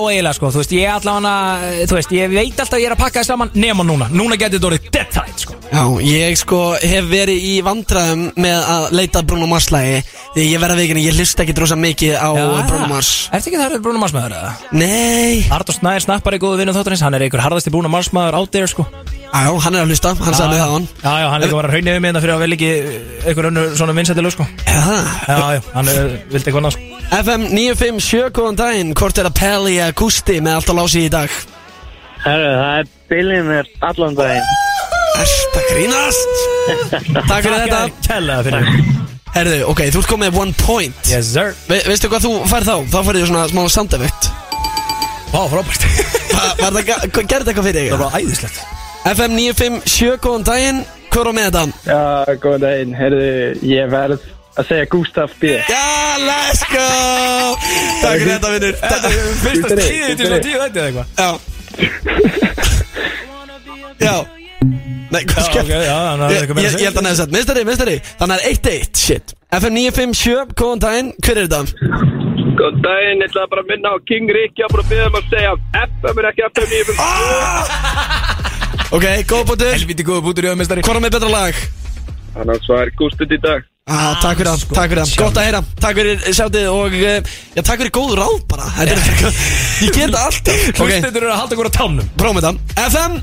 eiginlega 0.06 0.36
sko, 0.38 0.52
þú 0.54 0.62
veist, 0.62 0.76
ég 0.78 0.92
allavega, 0.92 1.72
þú 1.90 1.98
veist, 1.98 2.14
ég 2.18 2.32
veit 2.36 2.62
alltaf 2.62 2.78
að 2.78 2.84
ég 2.84 2.90
er 2.92 2.96
að 2.96 3.02
pakka 3.02 3.20
það 3.22 3.28
saman 3.32 3.52
nema 3.58 3.86
núna, 3.88 4.08
núna 4.14 4.38
getur 4.38 4.60
þetta 4.60 4.70
orðið 4.70 4.88
dead 4.94 5.12
tight 5.16 5.42
sko. 5.46 5.58
Já, 5.72 5.84
ég 6.04 6.36
sko 6.36 6.60
hef 6.78 7.06
verið 7.08 7.44
í 7.48 7.52
vandræðum 7.64 8.24
með 8.44 8.58
að 8.74 8.86
leita 8.98 9.22
Bruno 9.24 9.46
Mars 9.48 9.70
lagi. 9.72 10.02
Því 10.34 10.44
ég 10.50 10.60
verða 10.60 10.76
vikinu, 10.76 11.00
ég 11.00 11.16
hlusta 11.16 11.46
ekki 11.46 11.54
drosa 11.56 11.78
mikið 11.80 12.18
á 12.20 12.28
Bruno 12.68 12.90
Mars. 12.90 13.12
Ertu 13.32 13.48
ekki 13.50 13.60
það 13.60 13.78
Bruno 13.84 14.02
Mars 14.02 14.12
maður 14.16 14.36
eða? 14.36 14.52
Nei. 14.76 15.46
Artur 15.52 15.76
Snær 15.76 16.04
snappar 16.04 16.36
í 16.36 16.42
góðu 16.52 16.60
vinnu 16.60 16.72
þáttanins, 16.76 17.02
hann 17.06 17.14
er 17.16 17.22
einhver 17.24 17.40
harðasti 17.40 17.70
Bruno 17.72 17.88
Mars 17.88 18.10
maður 18.12 18.36
out 18.42 18.50
there 18.52 18.68
sko. 18.68 18.84
Já, 19.32 19.48
hann 19.64 19.76
er 19.76 19.86
að 19.86 19.92
hlusta, 19.92 20.12
hann 20.20 20.36
sagði 20.36 20.58
það 20.60 20.68
á 20.68 20.74
hann. 20.74 20.88
Já, 21.00 21.12
já, 21.22 21.26
hann 21.32 21.40
er 21.40 21.46
ekki 21.46 21.56
bara 21.56 21.70
að 21.70 21.76
raunni 21.76 21.94
við 21.94 22.02
mig 22.02 22.10
þetta 22.12 22.22
fyrir 22.24 22.34
að 22.34 22.42
vel 22.42 22.56
ekki 22.56 22.70
einhver 23.30 23.48
önnur 23.48 23.70
svona 23.78 23.94
vinsættileg 23.96 24.34
sko. 24.34 24.46
Já, 24.66 24.80
Já, 25.30 25.62
hann 25.72 25.88
er, 25.92 26.10
vildi 26.28 26.42
eitthvað 26.42 26.60
annað 26.60 26.76
sko. 26.76 26.98
FM 27.22 27.46
957, 27.56 28.32
góðan 28.36 28.58
daginn, 28.60 28.92
hvort 29.00 29.22
er 29.22 29.30
að 29.30 29.38
Pelli 29.40 29.78
eða 29.78 29.96
Gusti 30.02 30.36
með 30.44 30.58
allt 30.58 30.72
á 30.72 30.74
lási 30.76 31.06
í 31.06 31.12
dag? 31.12 31.38
Herru, 32.26 32.52
það 32.58 32.82
er 32.82 32.92
billionaire 33.14 33.88
allan 33.88 34.18
daginn. 34.20 34.52
Að 35.22 35.72
grínast? 35.72 36.36
Takk 37.30 37.48
fyrir 37.48 37.64
þetta. 37.64 37.82
Kælega 38.10 38.44
fyrir. 38.50 38.68
Mig 38.68 39.00
Herðu, 39.32 39.62
ok, 39.72 39.86
þú 39.88 40.02
ert 40.02 40.10
komið 40.12 40.38
one 40.42 40.52
point. 40.60 41.08
Yes 41.08 41.32
sir. 41.32 41.56
Ve 41.70 41.80
Veistu 41.88 42.12
hvað 42.12 42.28
þú 42.28 42.36
færð 42.52 42.68
þá? 42.68 42.76
Þá 42.92 42.98
færðu 43.08 43.26
svona 43.32 43.48
smá 43.48 43.64
effect 43.64 44.41
Vá, 45.32 45.40
frábært. 45.48 45.82
Va 46.36 46.42
Var 46.60 46.72
það, 46.76 46.82
ga- 46.88 47.02
gerði 47.12 47.28
þetta 47.28 47.50
eitthvað 47.52 47.66
fyrir 47.68 47.78
Það 47.78 47.84
þig? 47.84 47.90
var 47.92 47.98
bara 48.02 48.18
æðislegt 48.20 48.56
FM 49.12 49.32
957, 49.34 50.18
góðan 50.22 50.44
daginn, 50.46 50.76
hvað 51.10 51.22
er 51.22 51.26
á 51.26 51.32
með 51.34 51.46
þetta? 51.48 51.62
Já, 51.88 52.02
góðan 52.44 52.62
daginn, 52.62 52.92
herru, 52.94 53.22
ég 53.66 53.88
verð 53.90 54.20
að 54.60 54.64
segja 54.68 54.86
Gustaf 54.92 55.32
B. 55.40 55.42
Já, 55.72 55.86
let's 56.22 56.62
go! 56.70 56.84
Takk 58.02 58.20
fyrir 58.20 58.30
þetta, 58.36 58.48
vinnur 58.52 58.74
Fyrsta 59.42 59.72
Gústi, 59.72 59.80
tíði 59.80 60.12
til 60.12 60.26
Gústi. 60.28 60.36
að 60.36 60.44
tíu 60.46 60.58
þetta 60.62 60.78
eða 60.78 60.86
eitthvað? 60.92 61.06
Já. 61.18 61.30
Já. 64.02 64.16
Nei, 65.12 65.22
hvað 65.28 65.36
Já, 65.36 65.44
skemmt. 65.50 65.66
ok, 65.66 65.72
já, 65.84 65.96
hann 66.08 66.22
hafði 66.24 66.36
Ég, 66.36 66.42
að 66.42 66.46
held 66.86 66.96
að 66.96 67.04
neða 67.04 67.18
sett, 67.18 67.32
mistari, 67.34 67.62
mistari 67.68 67.96
Þannig 68.20 68.36
er 68.38 68.44
1-1, 68.54 69.02
shit. 69.02 69.34
FM 69.58 69.74
957, 69.76 70.54
góðan 70.62 70.80
daginn, 70.86 71.10
hver 71.26 71.36
er 71.42 71.50
þetta? 71.50 71.62
Góðan 72.62 72.78
daginn, 72.78 73.18
ég 73.18 73.26
ætla 73.26 73.42
bara 73.50 73.58
að 73.64 73.70
minna 73.72 73.90
á 73.90 73.98
King 74.06 74.28
Ricky 74.30 74.62
að 74.62 74.70
bara 74.76 74.84
byggja 74.86 75.06
um 75.08 75.16
að 75.18 75.24
segja 75.32 75.50
FM 75.82 76.16
er 76.20 76.26
ekki 76.28 76.42
FM 76.46 76.68
95 76.70 76.94
Ok, 78.92 79.06
góð 79.32 79.42
bútur 79.48 79.72
Helviti 79.72 80.04
góðu 80.06 80.22
bútur 80.28 80.46
í 80.46 80.50
öðmestari. 80.52 80.84
Hvað 80.86 80.98
er 81.00 81.02
með 81.02 81.14
betra 81.16 81.30
lag? 81.32 81.54
Þannig 82.36 82.54
að 82.54 82.62
það 82.68 82.78
er 82.84 82.90
Gustaf 83.00 83.34
í 83.34 83.38
dag 83.42 83.60
Ah, 83.90 84.14
takk 84.22 84.38
fyrir 84.38 84.50
það, 84.52 84.62
takk 84.76 84.88
fyrir 84.92 85.02
það. 85.02 85.10
Gott 85.18 85.34
að 85.40 85.46
heyra, 85.48 85.60
takk 85.82 85.94
fyrir 85.98 86.22
sjátið 86.38 86.66
og 86.70 86.94
uh, 87.00 87.18
Já, 87.56 87.60
takk 87.66 87.78
fyrir 87.82 87.94
góð 87.98 88.14
ráð 88.20 88.36
bara. 88.52 88.66
Er 88.78 88.86
Ég 88.94 89.90
alltaf. 90.06 90.54
Ok, 90.78 90.86
Hlustendur 90.86 91.26
eru 91.26 91.34
að 91.34 91.42
halda 91.42 91.58
á 91.66 91.74
tánum. 91.74 92.06
Prófum 92.14 92.38
þetta. 92.38 92.54
FM 92.86 93.18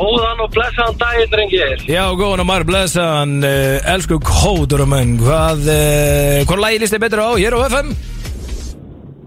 Góðan 0.00 0.38
og 0.40 0.48
blessaðan 0.54 0.96
daginn, 1.00 1.28
drengir 1.32 1.82
Já, 1.84 2.04
góðan 2.16 2.42
og 2.44 2.48
marg 2.48 2.68
blessan 2.68 3.34
uh, 3.44 3.92
Elsku 3.92 4.16
kóður 4.24 4.86
og 4.86 4.88
menn 4.94 5.18
Hvað, 5.20 5.66
uh, 5.68 6.38
hvað 6.48 6.62
lagi 6.64 6.80
líst 6.80 6.96
þið 6.96 7.02
betur 7.04 7.20
á 7.20 7.28
hér 7.36 7.56
á 7.56 7.60
FM? 7.66 7.90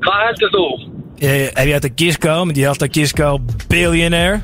Hvað 0.03 0.25
heldur 0.27 0.53
þú? 0.55 0.65
Ég, 1.21 1.43
ef 1.53 1.69
ég 1.69 1.77
ætti 1.77 1.91
að 1.91 2.01
gíska 2.01 2.33
á, 2.33 2.39
myndi 2.41 2.63
ég 2.63 2.71
alltaf 2.71 2.89
að 2.89 2.97
gíska 2.97 3.29
á 3.29 3.33
Billionaire 3.69 4.41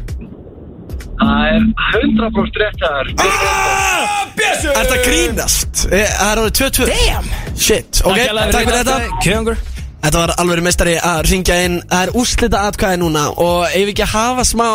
Það 1.20 1.48
er 1.50 1.66
100% 1.98 2.62
rétt 2.62 2.86
að 2.86 3.10
þér 3.10 3.26
ah, 3.26 4.22
Bjössu! 4.38 4.70
Er 4.70 4.78
þetta 4.78 5.02
grínast? 5.08 5.84
Eh, 5.90 6.14
Það 6.14 6.30
er 6.30 6.44
orðið 6.46 6.62
2-2 6.62 6.88
Damn! 6.94 7.34
Shit, 7.58 8.04
ok, 8.06 8.22
takk 8.54 8.70
fyrir 8.70 8.80
þetta 8.84 9.20
Kjöngur 9.26 9.60
Þetta 10.00 10.22
var 10.22 10.34
alveg 10.40 10.64
mestari 10.64 10.96
að 10.96 11.20
ringja 11.28 11.58
inn. 11.66 11.78
Það 11.90 12.06
er 12.06 12.14
úrslita 12.22 12.62
atkvæði 12.70 13.02
núna 13.02 13.26
Og 13.36 13.66
ef 13.68 13.84
við 13.84 13.94
ekki 13.94 14.06
að 14.08 14.14
hafa 14.16 14.46
smá 14.48 14.68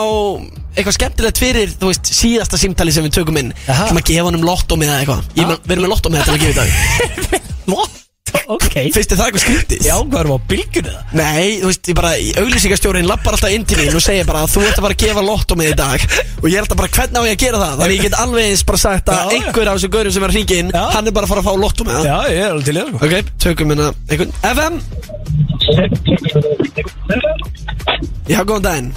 Eitthvað 0.75 0.97
skemmtilegt 0.99 1.41
fyrir, 1.41 1.75
þú 1.81 1.91
veist, 1.93 2.13
síðasta 2.19 2.59
símtali 2.61 2.93
sem 2.93 3.07
við 3.07 3.21
tökum 3.21 3.39
inn? 3.41 3.53
Aha. 3.71 3.89
Sem 3.89 4.01
að 4.01 4.09
gefa 4.11 4.29
honum 4.29 4.45
lotto 4.47 4.79
með 4.81 4.91
eða 4.91 5.03
eitthvað? 5.05 5.29
Ég 5.39 5.47
meina, 5.47 5.61
Við 5.65 5.77
erum 5.77 5.87
með 5.87 5.95
lotto 5.95 6.11
með 6.11 6.25
þetta 6.25 6.33
til 6.33 6.39
að 6.39 6.45
gefa 6.45 6.55
í 6.55 6.59
dag. 6.59 7.53
What? 7.75 8.04
Ok 8.55 8.75
Finnst 8.95 9.11
þið 9.13 9.19
það 9.19 9.27
eitthvað 9.29 9.43
skrítið? 9.45 9.79
Já, 9.87 9.95
hvað 10.03 10.21
erum 10.21 10.35
á 10.35 10.39
bylgjunu 10.51 10.91
það? 10.95 11.03
Nei, 11.21 11.47
þú 11.63 11.67
veist, 11.71 11.85
ég 11.91 11.97
bara, 11.99 12.11
auglýsingastjórin 12.43 13.07
lappar 13.09 13.33
alltaf 13.37 13.53
inn 13.55 13.65
til 13.69 13.79
mín 13.81 13.95
og 13.99 14.03
segir 14.05 14.27
bara 14.29 14.41
að 14.45 14.53
þú 14.55 14.61
ert 14.69 14.79
að 14.81 14.85
bara 14.87 14.95
að 14.97 15.03
gefa 15.05 15.23
lotto 15.25 15.55
með 15.61 15.69
í 15.71 15.77
dag 15.79 15.99
og 16.43 16.47
ég 16.51 16.57
held 16.61 16.71
að 16.75 16.81
bara 16.83 16.91
hvernig 16.99 17.19
á 17.19 17.23
ég 17.25 17.35
að 17.37 17.43
gera 17.45 17.59
það 17.63 17.75
þannig 17.83 17.97
ég 17.99 18.05
get 18.09 18.17
alveg 18.25 18.43
eins 18.51 18.65
bara 18.69 18.81
sagt 18.85 19.07
að 19.09 19.15
Já, 19.15 19.23
já. 19.25 19.29
einhver 19.39 19.67
af 19.71 19.75
þessu 19.79 19.91
gaurum 19.95 20.13
sem 20.17 20.25
er 20.25 20.31
að 20.31 20.37
hringja 20.39 20.57
inn, 20.65 20.71
Já. 20.75 20.85
hann 20.97 21.07
er 21.09 21.15
bara 21.17 21.25
að 21.25 21.33
fara 21.33 21.41
að 21.41 21.49
fá 21.49 21.55
lotto 21.65 21.83
með 21.89 21.95
það 21.95 22.05
Já, 22.11 22.19
ég 22.35 22.39
er 22.45 22.51
alveg 22.51 22.65
til 22.65 22.75
í 22.75 22.79
það 22.81 22.89
sko 22.91 22.99
Ok, 23.05 23.15
tökum 23.45 23.69
hérna 23.75 23.89
einhvern 24.11 24.33
FM 24.55 24.75
Já, 28.29 28.41
góðan 28.45 28.65
daginn 28.65 28.91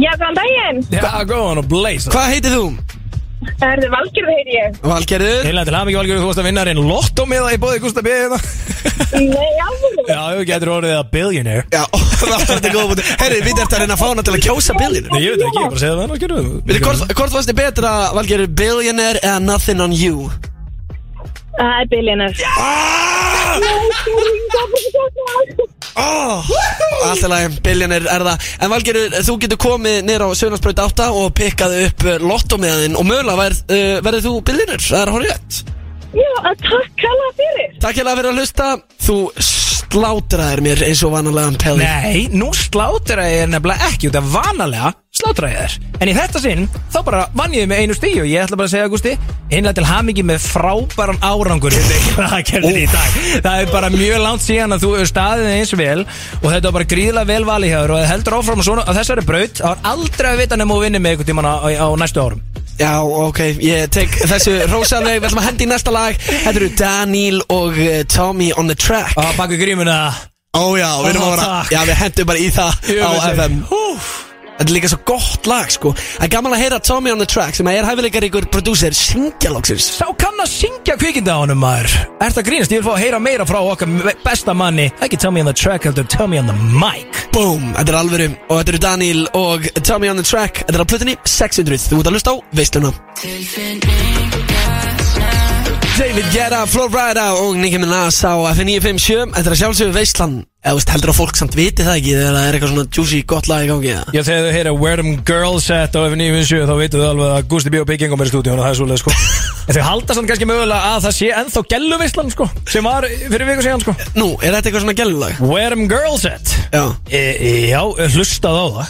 Já, 0.00 0.08
góðan 0.16 0.36
daginn. 0.38 0.78
Já, 0.88 1.04
góðan 1.28 1.60
og 1.60 1.66
blaze 1.68 2.08
Hvað 2.12 2.30
heitir 2.32 2.54
þú? 2.56 2.64
Það 3.62 3.72
er 3.72 3.90
Valgerður 3.92 4.34
heyri 4.36 4.54
ég. 4.56 4.76
Valgerður 4.82 5.46
Heila 5.48 5.64
til 5.66 5.74
hamingi 5.76 5.98
valgjörðu 5.98 6.22
þú 6.22 6.28
varst 6.30 6.42
að 6.42 6.48
vinna 6.48 6.64
reyn 6.68 6.82
Lotto 6.86 7.26
með 7.30 7.46
það 7.46 7.56
í 7.56 7.60
bóði 7.62 7.82
Gustaf 7.82 8.06
B. 8.06 8.12
hérna. 8.12 8.38
Nei, 9.12 9.50
alveg. 9.66 9.98
Já, 10.08 10.20
þú 10.36 10.44
getur 10.48 10.70
orðið 10.76 10.94
að 10.96 11.10
billionaire 11.12 11.64
Já, 11.72 11.82
það 12.22 12.44
þetta 12.48 12.72
góð 12.72 12.88
búti 12.92 13.04
Herri, 13.20 13.40
við 13.42 13.52
erum 13.52 13.66
að 13.66 13.82
reyna 13.82 13.96
að 13.96 14.02
fá 14.02 14.06
hana 14.08 14.24
til 14.26 14.34
að 14.36 14.46
kjósa 14.46 14.76
billionaire 14.78 15.12
Nei, 15.12 15.24
ég 15.24 15.34
veit 15.36 15.44
ekki, 15.48 15.58
ég 15.58 15.66
er 15.66 15.74
bara 15.74 15.82
segja 15.82 15.98
það 15.98 16.14
valgjörðu 16.14 16.80
hvort, 16.86 17.04
hvort 17.18 17.36
varst 17.36 17.52
þið 17.52 17.60
betra, 17.60 17.92
Valgerður, 18.16 18.54
billionaire 18.62 19.22
eða 19.22 19.44
nothing 19.44 19.84
on 19.84 19.94
you? 19.96 20.30
Það 21.58 21.72
er 21.78 21.88
billionaire. 21.92 22.50
Allt 27.02 27.24
í 27.26 27.28
lagi, 27.28 27.50
billionaire 27.66 28.08
er 28.14 28.24
það. 28.26 28.48
En 28.62 28.72
Valgerður, 28.72 29.18
þú 29.26 29.36
getur 29.44 29.60
komið 29.66 29.98
nýr 30.08 30.24
á 30.24 30.28
Sjónarsbreyt 30.38 30.82
8 30.86 31.10
og 31.18 31.28
pikkað 31.36 31.76
upp 31.86 32.08
lotto 32.24 32.58
með 32.62 32.86
þinn 32.86 32.98
og 32.98 33.08
mögulega 33.08 33.40
verð, 33.42 33.62
uh, 33.68 33.94
verður 34.06 34.26
þú 34.28 34.34
billionaire, 34.48 34.84
það 34.88 35.04
er 35.04 35.14
horrið 35.16 35.62
Já, 36.12 36.32
takk 36.60 37.04
hella 37.06 37.28
fyrir. 37.38 37.68
Takk 37.80 37.96
hérna 37.96 38.12
fyrir 38.18 38.34
að 38.34 38.40
hlusta. 38.42 38.66
Þú 39.00 39.16
slátraðir 39.92 40.62
mér 40.64 40.82
eins 40.86 41.02
og 41.04 41.12
vanalega 41.12 41.52
Pelli 41.60 41.84
Nei, 41.84 42.28
nú 42.32 42.48
slátra 42.56 43.26
ég 43.28 43.44
er 43.44 43.50
nefnilega 43.52 43.90
ekki 43.90 44.08
út 44.08 44.16
af 44.16 44.28
vanalega 44.32 44.92
slátra 45.12 45.50
ég 45.52 45.58
þér. 45.60 45.74
En 46.00 46.08
í 46.08 46.14
þetta 46.16 46.40
sinn, 46.40 46.68
þá 46.92 46.98
bara 47.04 47.24
vann 47.36 47.52
ég 47.52 47.66
með 47.68 47.82
einu 47.82 47.96
stíu 47.96 48.22
og 48.22 48.30
ég 48.30 48.46
ætla 48.46 48.56
bara 48.56 48.70
að 48.70 48.72
segja, 48.72 48.88
Gusti 48.92 49.12
einlega 49.52 49.74
til 49.76 49.84
hamingi 49.84 50.24
með 50.24 50.46
frábæran 50.46 51.20
árangur 51.20 51.76
það 51.76 52.38
gerði 52.48 52.86
í 52.86 52.86
dag. 52.88 53.18
Það 53.44 53.58
er 53.58 53.74
bara 53.74 53.92
mjög 53.92 54.22
langt 54.24 54.46
síðan 54.46 54.76
að 54.78 54.86
þú 54.86 54.94
er 55.02 55.10
staðið 55.12 55.50
eins 55.58 55.74
vel 55.76 55.98
og 56.06 56.48
þetta 56.48 56.64
var 56.70 56.76
bara 56.78 56.90
gríðlega 56.94 57.28
vel 57.34 57.48
valið 57.50 57.74
hjá 57.74 57.78
þér 57.82 57.92
og 57.92 58.00
það 58.00 58.10
heldur 58.14 58.38
áfram 58.38 58.64
á, 58.64 58.68
svona, 58.70 58.86
á 58.88 58.92
þessari 58.96 59.26
braut. 59.28 59.60
Þá 59.60 59.68
er 59.74 59.84
aldrei 59.92 60.32
að 60.32 60.40
vita 60.40 60.60
nefnum 60.60 60.76
að 60.78 60.86
vinna 60.86 61.02
með 61.04 61.14
einhvern 61.14 61.32
tíman 61.34 61.50
á, 61.52 61.54
á, 61.60 61.68
á 61.84 61.88
næstu 62.00 62.24
árum 62.24 62.40
Já, 62.80 62.92
ok, 63.04 63.38
ég 63.62 63.86
tek 63.92 64.14
þessu 64.30 64.54
rosaleg 64.72 65.20
Við 65.20 65.28
ætlum 65.28 65.42
að 65.42 65.48
hendi 65.50 65.66
í 65.66 65.70
næsta 65.70 65.94
lag. 65.94 66.18
Þetta 66.18 66.56
eru 66.56 66.70
Daniel 66.80 67.40
og 67.52 67.78
uh, 67.78 68.02
Tommy 68.08 68.50
on 68.56 68.72
the 68.72 68.78
track. 68.78 69.14
Og 69.20 69.32
baka 69.38 69.60
grímuna. 69.60 70.00
Ó 70.52 70.76
já, 70.76 70.90
við 71.04 71.14
erum 71.14 71.28
að 71.28 71.32
vera. 71.36 71.54
Já, 71.72 71.80
við 71.88 71.96
hendum 72.02 72.28
bara 72.32 72.42
í 72.42 72.50
það 72.52 72.92
á 73.00 73.10
FM 73.32 73.64
Þetta 74.58 74.68
er 74.68 74.74
líka 74.76 74.90
svo 74.92 75.00
gott 75.08 75.48
lag, 75.50 75.70
sko. 75.72 75.92
Það 75.96 76.26
er 76.26 76.32
gaman 76.36 76.56
að 76.56 76.62
heyra 76.62 76.80
Tommy 76.84 77.12
on 77.12 77.22
the 77.22 77.28
track 77.28 77.56
sem 77.58 77.68
er 77.72 77.88
hæfileikar 77.88 78.26
ykkur 78.28 78.48
prodúser 78.52 78.96
syngja 78.96 79.52
loksins. 79.54 79.88
Sá 79.98 80.06
kann 80.18 80.38
að 80.42 80.50
syngja 80.52 80.96
kvikinda 81.00 81.34
á 81.34 81.42
honum 81.42 81.62
maður. 81.62 81.96
Er 82.22 82.36
það 82.36 82.48
grínast? 82.50 82.74
Ég 82.74 82.82
vil 82.82 82.88
fá 82.88 82.94
að 82.94 83.02
heyra 83.04 83.22
meira 83.22 83.48
frá 83.48 83.60
okkar 83.62 84.14
besta 84.22 84.54
manni. 84.54 84.90
Ekki 85.02 85.18
tell 85.18 85.34
me 85.34 85.42
on 85.42 85.50
the 85.50 85.56
track, 85.56 85.88
heldur 85.88 86.06
tell 86.06 86.30
me 86.30 86.38
on 86.38 86.50
the 86.50 86.56
mic. 86.76 87.24
Boom, 87.32 87.72
þetta 87.78 87.94
er 87.94 88.00
alvöru. 88.02 88.30
Og 88.48 88.60
þetta 88.60 88.74
eru 88.74 88.82
Daniel 88.86 89.26
og 89.38 89.68
Tommy 89.82 90.12
on 90.12 90.20
the 90.20 90.26
track. 90.26 90.64
Þetta 90.66 90.78
er 90.78 90.86
á 90.86 90.90
plötunni 90.92 91.18
600 91.24 91.88
Þú 91.88 92.00
ert 92.02 92.12
að 92.12 92.18
hlusta 92.18 92.36
á 92.36 92.36
Veisluna. 92.56 92.94
Tilfinningar 93.22 94.42
sem 94.42 94.51
David 95.98 96.24
Guetta, 96.32 96.66
Flo 96.66 96.86
Rida 96.88 97.34
og 97.36 97.56
Nicki 97.60 97.76
Minaj 97.76 98.16
á 98.24 98.32
F957 98.54 99.34
Þetta 99.34 99.42
er 99.42 99.52
að 99.52 99.58
sjálfsögðu 99.60 99.92
veistlan 99.92 100.36
Eða 100.62 100.76
veist, 100.78 100.92
heldur 100.94 101.10
að 101.12 101.18
fólk 101.18 101.36
samt 101.36 101.56
viti 101.58 101.84
það 101.84 101.98
ekki 101.98 102.14
Þegar 102.16 102.36
það 102.36 102.46
er 102.46 102.52
eitthvað 102.56 102.72
svona 102.72 102.92
juicy 102.96 103.18
gott 103.28 103.46
lag 103.50 103.64
í 103.64 103.66
gangi? 103.68 103.90
Já, 103.92 104.22
þegar 104.24 104.42
þau 104.46 104.54
heyra 104.56 104.72
Where 104.78 104.98
Them 105.02 105.12
Girls 105.28 105.66
At 105.74 105.92
á 105.92 106.00
F957 106.06 106.64
þá 106.70 106.74
veitu 106.78 106.96
þau 107.02 107.10
alveg 107.10 107.28
að 107.34 107.48
Gusti 107.52 107.70
B. 107.74 107.76
og 107.82 107.88
Big 107.90 108.00
Ingom 108.06 108.22
er 108.24 108.28
í 108.30 108.32
stúdíun 108.32 108.56
og 108.56 108.64
það 108.64 108.72
er 108.72 108.78
svolítið 108.80 109.00
sko. 109.02 109.10
En 109.62 109.74
þau 109.76 109.84
halda 109.86 110.10
samt 110.16 110.28
kannski 110.32 110.46
mögulega 110.48 110.88
að 110.94 111.02
það 111.04 111.14
sé 111.18 111.26
ennþá 111.38 111.60
gelluvislan 111.70 112.32
sko 112.34 112.44
sem 112.72 112.82
var 112.88 113.02
fyrir 113.06 113.46
viku 113.46 113.62
síðan 113.62 113.84
sko. 113.84 113.92
Nú, 114.16 114.28
er 114.40 114.50
þetta 114.56 114.66
eitthvað 114.70 114.84
svona 114.86 114.98
gælulag? 114.98 115.32
Where 115.44 115.72
Them 115.76 115.86
Girls 115.92 116.24
At? 116.26 116.46
Já. 116.72 116.84
E, 117.06 117.22
e, 117.36 117.70
Já, 117.70 117.82
hlustað 118.16 118.56
á 118.58 118.66
það. 118.78 118.86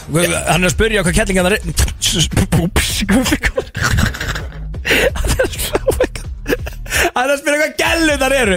Hann 0.49 0.63
er 0.63 0.69
að 0.71 0.77
spyrja 0.77 1.05
hvað 1.05 1.17
kettlinga 1.19 1.45
það 4.83 5.45
er 5.45 6.12
Hann 7.15 7.23
er 7.25 7.33
að 7.35 7.41
spyrja 7.43 7.59
hvað 7.63 7.73
gellur 7.83 8.19
þar 8.23 8.35
eru. 8.41 8.57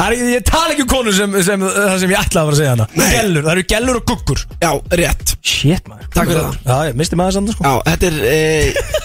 Það 0.00 0.06
er, 0.06 0.14
Ég 0.30 0.44
tala 0.48 0.70
ekki 0.72 0.84
um 0.86 0.88
konu 0.90 1.12
sem, 1.12 1.34
sem, 1.44 1.60
það 1.60 1.96
sem 2.00 2.10
ég 2.14 2.20
ætlaði 2.22 2.40
að 2.40 2.46
fara 2.46 2.54
að 2.54 2.60
segja 2.60 2.72
hana. 2.72 2.86
Gellur, 3.12 3.42
það 3.44 3.52
eru 3.52 3.64
gellur 3.72 3.98
og 4.00 4.04
guggur. 4.08 4.40
Já, 4.62 4.70
rétt. 5.00 5.34
Shit 5.50 5.84
maður. 5.90 6.06
Takk 6.14 6.30
fyrir 6.30 6.40
það. 6.46 6.54
Já, 6.70 6.76
ég 6.88 6.94
misti 7.00 7.18
maður 7.20 7.36
samt 7.36 7.52
sko. 7.54 7.62
Já, 7.66 7.72
þetta 7.90 8.04
er 8.08 8.16
e, 8.30 8.32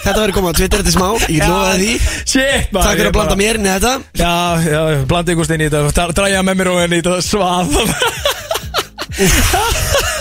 Þetta 0.06 0.18
verður 0.22 0.36
komað 0.38 0.50
á 0.52 0.58
Twitter 0.60 0.78
er 0.80 0.94
smá. 0.96 1.08
Ég 1.26 1.40
Já, 1.42 1.48
lofaði 1.52 1.76
því. 1.82 1.94
Shit 2.32 2.66
maður. 2.72 2.86
Takk 2.86 2.96
fyrir 2.96 3.04
ég 3.04 3.12
að 3.12 3.16
blanda 3.18 3.34
bara- 3.34 3.40
mér 3.42 3.54
inn 3.60 3.66
í 3.66 3.72
þetta. 3.76 3.92
Já, 4.22 4.32
já, 4.70 4.80
blandi 5.12 5.36
ykkur 5.36 5.48
stein 5.50 5.64
í 5.66 5.70
þetta. 5.76 6.08
Dræja 6.16 6.40
með 6.48 6.54
mér 6.62 6.72
og 6.72 6.80
henni 6.84 6.96
í 6.96 7.04
þetta. 7.04 7.20
Svað 7.26 7.64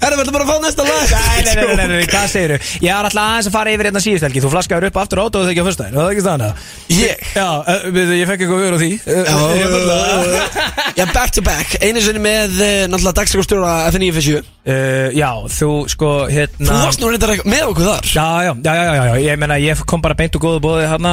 Herra, 0.00 0.16
við 0.16 0.22
ætlum 0.24 0.36
bara 0.36 0.44
að 0.46 0.50
fá 0.50 0.56
næsta 0.64 0.82
lag. 0.86 1.10
Nei, 1.10 1.40
nei, 1.44 1.54
nei, 1.60 1.76
nei, 1.76 1.86
nei, 1.90 2.06
hvað 2.12 2.26
segirðu? 2.32 2.58
Ég 2.80 2.90
er 2.90 3.08
alltaf 3.08 3.20
aðeins 3.24 3.48
að 3.50 3.54
fara 3.56 3.74
yfir 3.74 3.88
hérna 3.90 4.00
síðust 4.04 4.24
helgi. 4.26 4.40
Þú 4.44 4.50
flaskaður 4.54 4.86
upp 4.88 4.98
aftur 5.02 5.20
át 5.20 5.36
og 5.36 5.44
það 5.44 5.50
ekki 5.52 5.60
á 5.60 5.68
fyrstæðin 5.68 5.96
Það 5.96 6.04
er 6.06 6.12
ekki 6.14 6.24
staðan 6.24 6.44
það 6.46 6.54
Ég? 7.00 7.16
Já, 7.36 7.48
uh, 7.60 7.84
við- 7.96 8.14
ég 8.16 8.26
fekk 8.30 8.40
eitthvað 8.46 8.62
vör 8.64 8.74
á 8.74 8.78
því. 8.80 8.90
Já, 11.00 11.04
back 11.14 11.30
to 11.36 11.42
back. 11.44 11.68
Einu 11.84 12.00
sinni 12.04 12.20
með 12.24 12.56
eh, 12.64 12.86
náttúrulega 12.90 13.18
dagstakastjóra 13.20 13.74
F957 13.92 14.40
Uh, 14.60 15.08
Já, 15.16 15.30
þú 15.48 15.88
sko 15.88 16.08
hérna 16.28 16.66
Þú 16.68 16.74
varst 16.84 17.00
nú 17.00 17.08
reyndar 17.08 17.30
með 17.48 17.62
okkur 17.70 17.86
þar. 17.86 18.04
Já, 18.12 18.26
já, 18.44 18.50
já, 18.60 18.72
já, 18.76 18.90
já, 19.08 19.14
ég 19.24 19.38
meina 19.40 19.56
ég 19.56 19.80
kom 19.88 20.02
bara 20.04 20.12
beint 20.18 20.36
og 20.36 20.42
góðu 20.44 20.60
bóði 20.60 20.84
hérna 20.90 21.12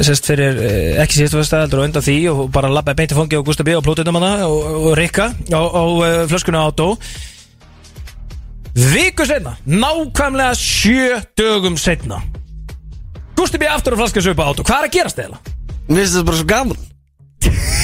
sérst 0.00 0.24
fyrir, 0.30 0.56
ekki 1.04 1.18
síðustu 1.20 1.42
fyrsta 1.42 1.60
heldur 1.60 1.82
og 1.82 1.86
undan 1.90 2.06
því 2.06 2.16
og 2.32 2.48
bara 2.56 2.72
labbaði 2.72 3.04
beint 3.04 3.12
Viku 8.74 9.22
setna, 9.26 9.54
nákvæmlega 9.66 10.54
sjö 10.58 11.20
dögum 11.38 11.76
setna 11.78 12.18
Gustaf 13.36 13.60
B 13.60 13.68
aftur 13.70 13.94
og 13.94 14.00
flaskast 14.02 14.32
upp 14.32 14.42
á 14.42 14.50
átó, 14.50 14.66
hvað 14.66 14.80
er 14.80 14.88
að 14.88 14.94
gerast 14.96 15.20
eða? 15.22 15.38
Mér 15.86 16.02
finnst 16.02 16.16
þetta 16.16 16.26
bara 16.26 16.40
svo 16.40 16.48
gaman 16.50 17.83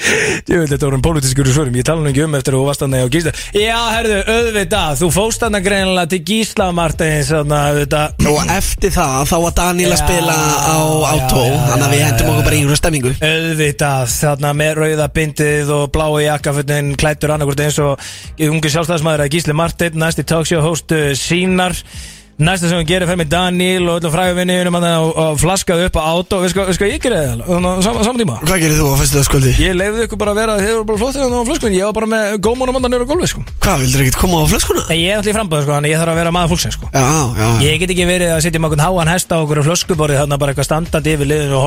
Veit 0.00 0.70
þetta 0.70 0.86
voru 0.86 0.98
um 0.98 1.04
pólitískur 1.04 1.48
svörum. 1.50 1.76
Ég 1.76 1.86
tala 1.86 2.02
nú 2.02 2.10
ekki 2.10 2.24
um 2.24 2.36
eftir 2.38 2.56
að 2.56 2.60
þú 2.60 2.66
varst 2.68 2.84
hann 2.84 2.96
á 2.96 3.06
Gísla. 3.12 3.32
Já, 3.56 3.78
herðu, 3.94 4.18
auðvitað, 4.34 4.98
þú 5.00 5.10
fóst 5.14 5.44
hann 5.44 5.58
greinilega 5.64 6.10
til 6.10 6.20
Gísla 6.30 6.68
Martins 6.76 7.30
Þannig 7.30 7.56
að 7.56 7.70
auðvitað. 7.70 8.28
Og 8.30 8.52
eftir 8.56 8.94
það, 8.94 9.16
þá 9.30 9.36
var 9.44 9.56
Daniel 9.60 9.90
að 9.94 10.00
spila 10.02 10.36
á 10.36 10.78
átó 11.10 11.42
já, 11.44 11.58
Þannig 11.70 11.86
að 11.86 11.94
við 11.94 12.04
hendum 12.06 12.30
okkur 12.32 12.46
bara 12.46 12.56
í 12.56 12.60
einhverju 12.60 12.80
stemmingu 12.80 13.14
Auðvitað, 13.30 14.14
þarna 14.14 14.54
með 14.60 14.72
rauða 14.80 15.10
bindið 15.18 15.74
og 15.76 15.84
blái 15.94 16.24
jakkafutin 16.26 16.94
klættur 17.00 17.34
annarkvort 17.34 17.64
eins 17.66 17.80
og 17.84 18.08
ungu 18.50 18.72
sjálfstæðismæður 18.72 19.26
að 19.26 19.34
Gísli 19.36 19.56
Martin, 19.56 20.00
næsti 20.00 20.26
talkshow 20.26 20.64
host 20.64 20.96
uh, 20.96 21.10
sínar 21.18 21.76
Næsta 22.40 22.70
sem 22.70 22.78
hún 22.80 22.86
gerir 22.88 23.04
fer 23.04 23.18
með 23.20 23.28
Daniel 23.34 23.84
og 23.92 23.98
öllum 24.00 24.12
fræguvinniðunum 24.14 24.76
og, 24.80 25.10
og 25.12 25.34
flaskaði 25.42 25.84
upp 25.90 25.96
á 26.00 26.02
átó 26.08 26.40
Við 26.40 26.50
sko, 26.54 26.62
við 26.70 26.74
sko 26.78 26.84
ég 26.88 27.02
gerði 27.04 27.20
það 27.36 27.66
á 27.68 27.84
saman, 27.84 28.16
tíma. 28.16 28.36
Hvað 28.48 28.62
gerir 28.62 28.78
þú 28.80 28.86
á 28.88 28.96
fyrstu 29.02 29.20
skvöldi? 29.28 29.52
Ég 29.60 29.76
leiði 29.76 30.06
ykkur 30.06 30.18
bara 30.22 30.32
að 30.32 30.40
vera, 30.40 30.54
þið 30.56 30.72
voru 30.78 30.86
bara 30.88 31.00
flott 31.02 31.14
þegar 31.18 31.28
það 31.28 31.36
var 31.36 31.48
flöskun 31.50 31.76
Ég 31.76 31.84
var 31.84 31.94
bara 31.98 32.08
með 32.14 32.24
gómónum 32.46 32.76
andan 32.80 32.90
nýra 32.96 33.04
gólfi 33.10 33.28
sko. 33.34 33.40
Hvað, 33.60 33.76
vildur 33.84 34.00
ekkert 34.06 34.20
koma 34.22 34.40
á 34.40 34.48
flöskuna? 34.54 34.82
Nei, 34.88 34.98
ég 35.04 35.12
er 35.12 35.16
alltaf 35.20 35.28
í 35.28 35.36
framböðu 35.36 35.62
sko, 35.66 35.72
þannig 35.76 35.92
ég 35.92 36.00
þarf 36.00 36.12
að 36.14 36.20
vera 36.20 36.32
maður 36.32 36.50
fólksins 36.54 36.76
sko. 36.78 36.86
Já, 36.96 37.04
já. 37.36 37.48
Ég 37.66 37.76
get 37.84 37.92
ekki 37.92 38.08
verið 38.08 38.32
að 38.32 38.40
sitja 38.46 38.64
okkur 38.70 38.80
háan 38.86 39.12
hesta 39.12 39.36
á 39.36 39.44
okkur 39.44 39.60
flöskuborði 39.68 40.16
Þannig 40.20 40.40
bara 40.40 40.50
eitthvað 40.54 40.70
standandi 40.70 41.10
yfir 41.12 41.28
liðinu 41.28 41.60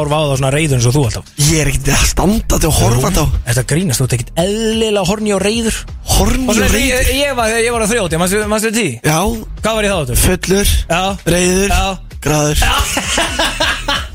tí? 10.64 10.86
Já, 10.90 11.04
fullur, 11.24 11.68
Já 11.70 11.98
graður 12.24 12.58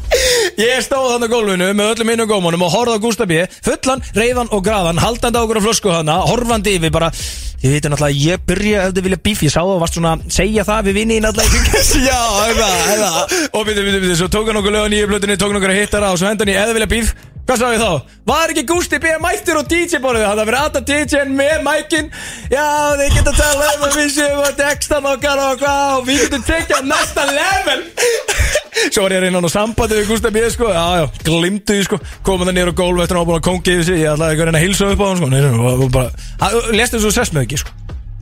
Ég 0.58 0.80
stóð 0.82 1.12
hann 1.12 1.26
á 1.26 1.28
gólfinu 1.30 1.68
með 1.76 1.92
öllum 1.94 2.12
innum 2.14 2.30
gómunum 2.30 2.64
og 2.66 2.72
horfði 2.72 2.96
á 2.96 3.04
Gustaf 3.04 3.28
B 3.30 3.44
Fullan, 3.64 4.02
reyðan 4.16 4.50
og 4.54 4.64
graðan, 4.66 4.98
haldandi 5.02 5.38
á 5.38 5.42
okkur 5.44 5.60
á 5.60 5.66
flösku 5.68 5.92
hana 5.92 6.16
Horfandi 6.26 6.78
yfir 6.78 6.94
bara 6.94 7.12
Þið 7.58 7.72
veitum 7.74 7.90
náttúrulega 7.90 8.14
að 8.14 8.20
ég 8.22 8.42
byrja 8.46 8.82
ef 8.86 8.92
þið 8.94 9.06
vilja 9.08 9.20
bíf 9.28 9.40
Ég 9.42 9.50
sá 9.54 9.58
það 9.60 9.72
og 9.74 9.80
varst 9.82 9.96
svona 9.98 10.12
að 10.14 10.28
segja 10.36 10.64
það 10.66 10.84
við 10.88 10.98
vinni 11.00 11.16
náttúrulega 11.24 12.04
Já, 12.08 12.20
eða, 12.52 12.68
eða 12.94 13.10
Og 13.50 13.64
byrju, 13.66 13.82
byrju, 13.82 14.02
byrju, 14.04 14.18
svo 14.20 14.28
tók 14.30 14.50
hann 14.50 14.60
okkur 14.60 14.76
lögum 14.76 14.94
nýju 14.94 15.08
blötunni 15.10 15.38
Tók 15.38 15.50
hann 15.50 15.58
okkur 15.58 15.74
að 15.74 15.80
hittara 15.82 16.12
og 16.14 16.20
svo 16.20 16.30
hendan 16.30 16.52
í 16.52 16.54
eða 16.54 16.76
vilja 16.78 16.90
bíf 16.94 17.16
Hvað 17.48 17.62
sagði 17.62 17.78
þá? 17.80 18.14
Var 18.28 18.50
ekki 18.52 18.62
Gústi 18.68 18.98
B. 19.00 19.12
mættur 19.24 19.56
og 19.56 19.68
DJ-borðið? 19.70 20.24
Það 20.28 20.48
verið 20.50 20.64
aðta 20.66 20.82
DJ-n 20.84 21.30
með 21.32 21.62
mækin 21.64 22.10
Já, 22.52 22.66
þeir 23.00 23.14
geta 23.14 23.32
að 23.32 23.38
tala 23.40 23.70
um 23.72 23.86
að 23.86 23.96
við 23.96 24.10
séum 24.18 24.42
að 24.44 24.58
textan 24.58 25.08
okkar 25.08 25.40
og 25.46 25.62
hvað 25.62 25.94
Og 25.94 26.04
við 26.10 26.20
getum 26.26 26.44
tekið 26.44 26.76
á 26.76 26.82
næsta 26.92 27.24
level 27.32 27.78
Svo 28.92 29.06
var 29.06 29.14
ég 29.16 29.22
að 29.22 29.24
reyna 29.24 29.40
á 29.40 29.50
sambandi 29.50 29.97
við 29.98 30.08
Gústi 30.12 30.32
B. 30.34 30.44
sko 30.54 30.70
Já, 30.72 30.84
já, 31.02 31.06
glimtu 31.28 31.76
því 31.78 31.86
sko 31.88 32.00
Komum 32.26 32.46
það 32.48 32.56
niður 32.58 32.72
á 32.72 32.78
gólf 32.82 33.02
eftir 33.04 33.16
að 33.16 33.20
hann 33.20 33.26
var 33.26 33.30
búin 33.32 33.40
að 33.42 33.46
kongi 33.50 33.74
yfir 33.76 33.86
sig 33.90 34.00
Ég 34.02 34.12
ætlaði 34.14 34.34
ekki 34.36 34.44
að 34.44 34.50
reyna 34.50 34.60
að 34.62 34.66
hilsa 34.68 34.90
upp 34.94 35.02
á 35.02 35.06
hann 35.08 35.20
sko 35.22 35.30
Nei, 35.32 35.40
nei, 35.44 35.52
og, 35.74 35.86
bara 35.94 36.10
Hann- 36.42 36.74
Lestu 36.78 36.98
þessu 37.00 37.14
sess 37.18 37.34
með 37.36 37.46
ekki 37.48 37.62
sko. 37.64 37.76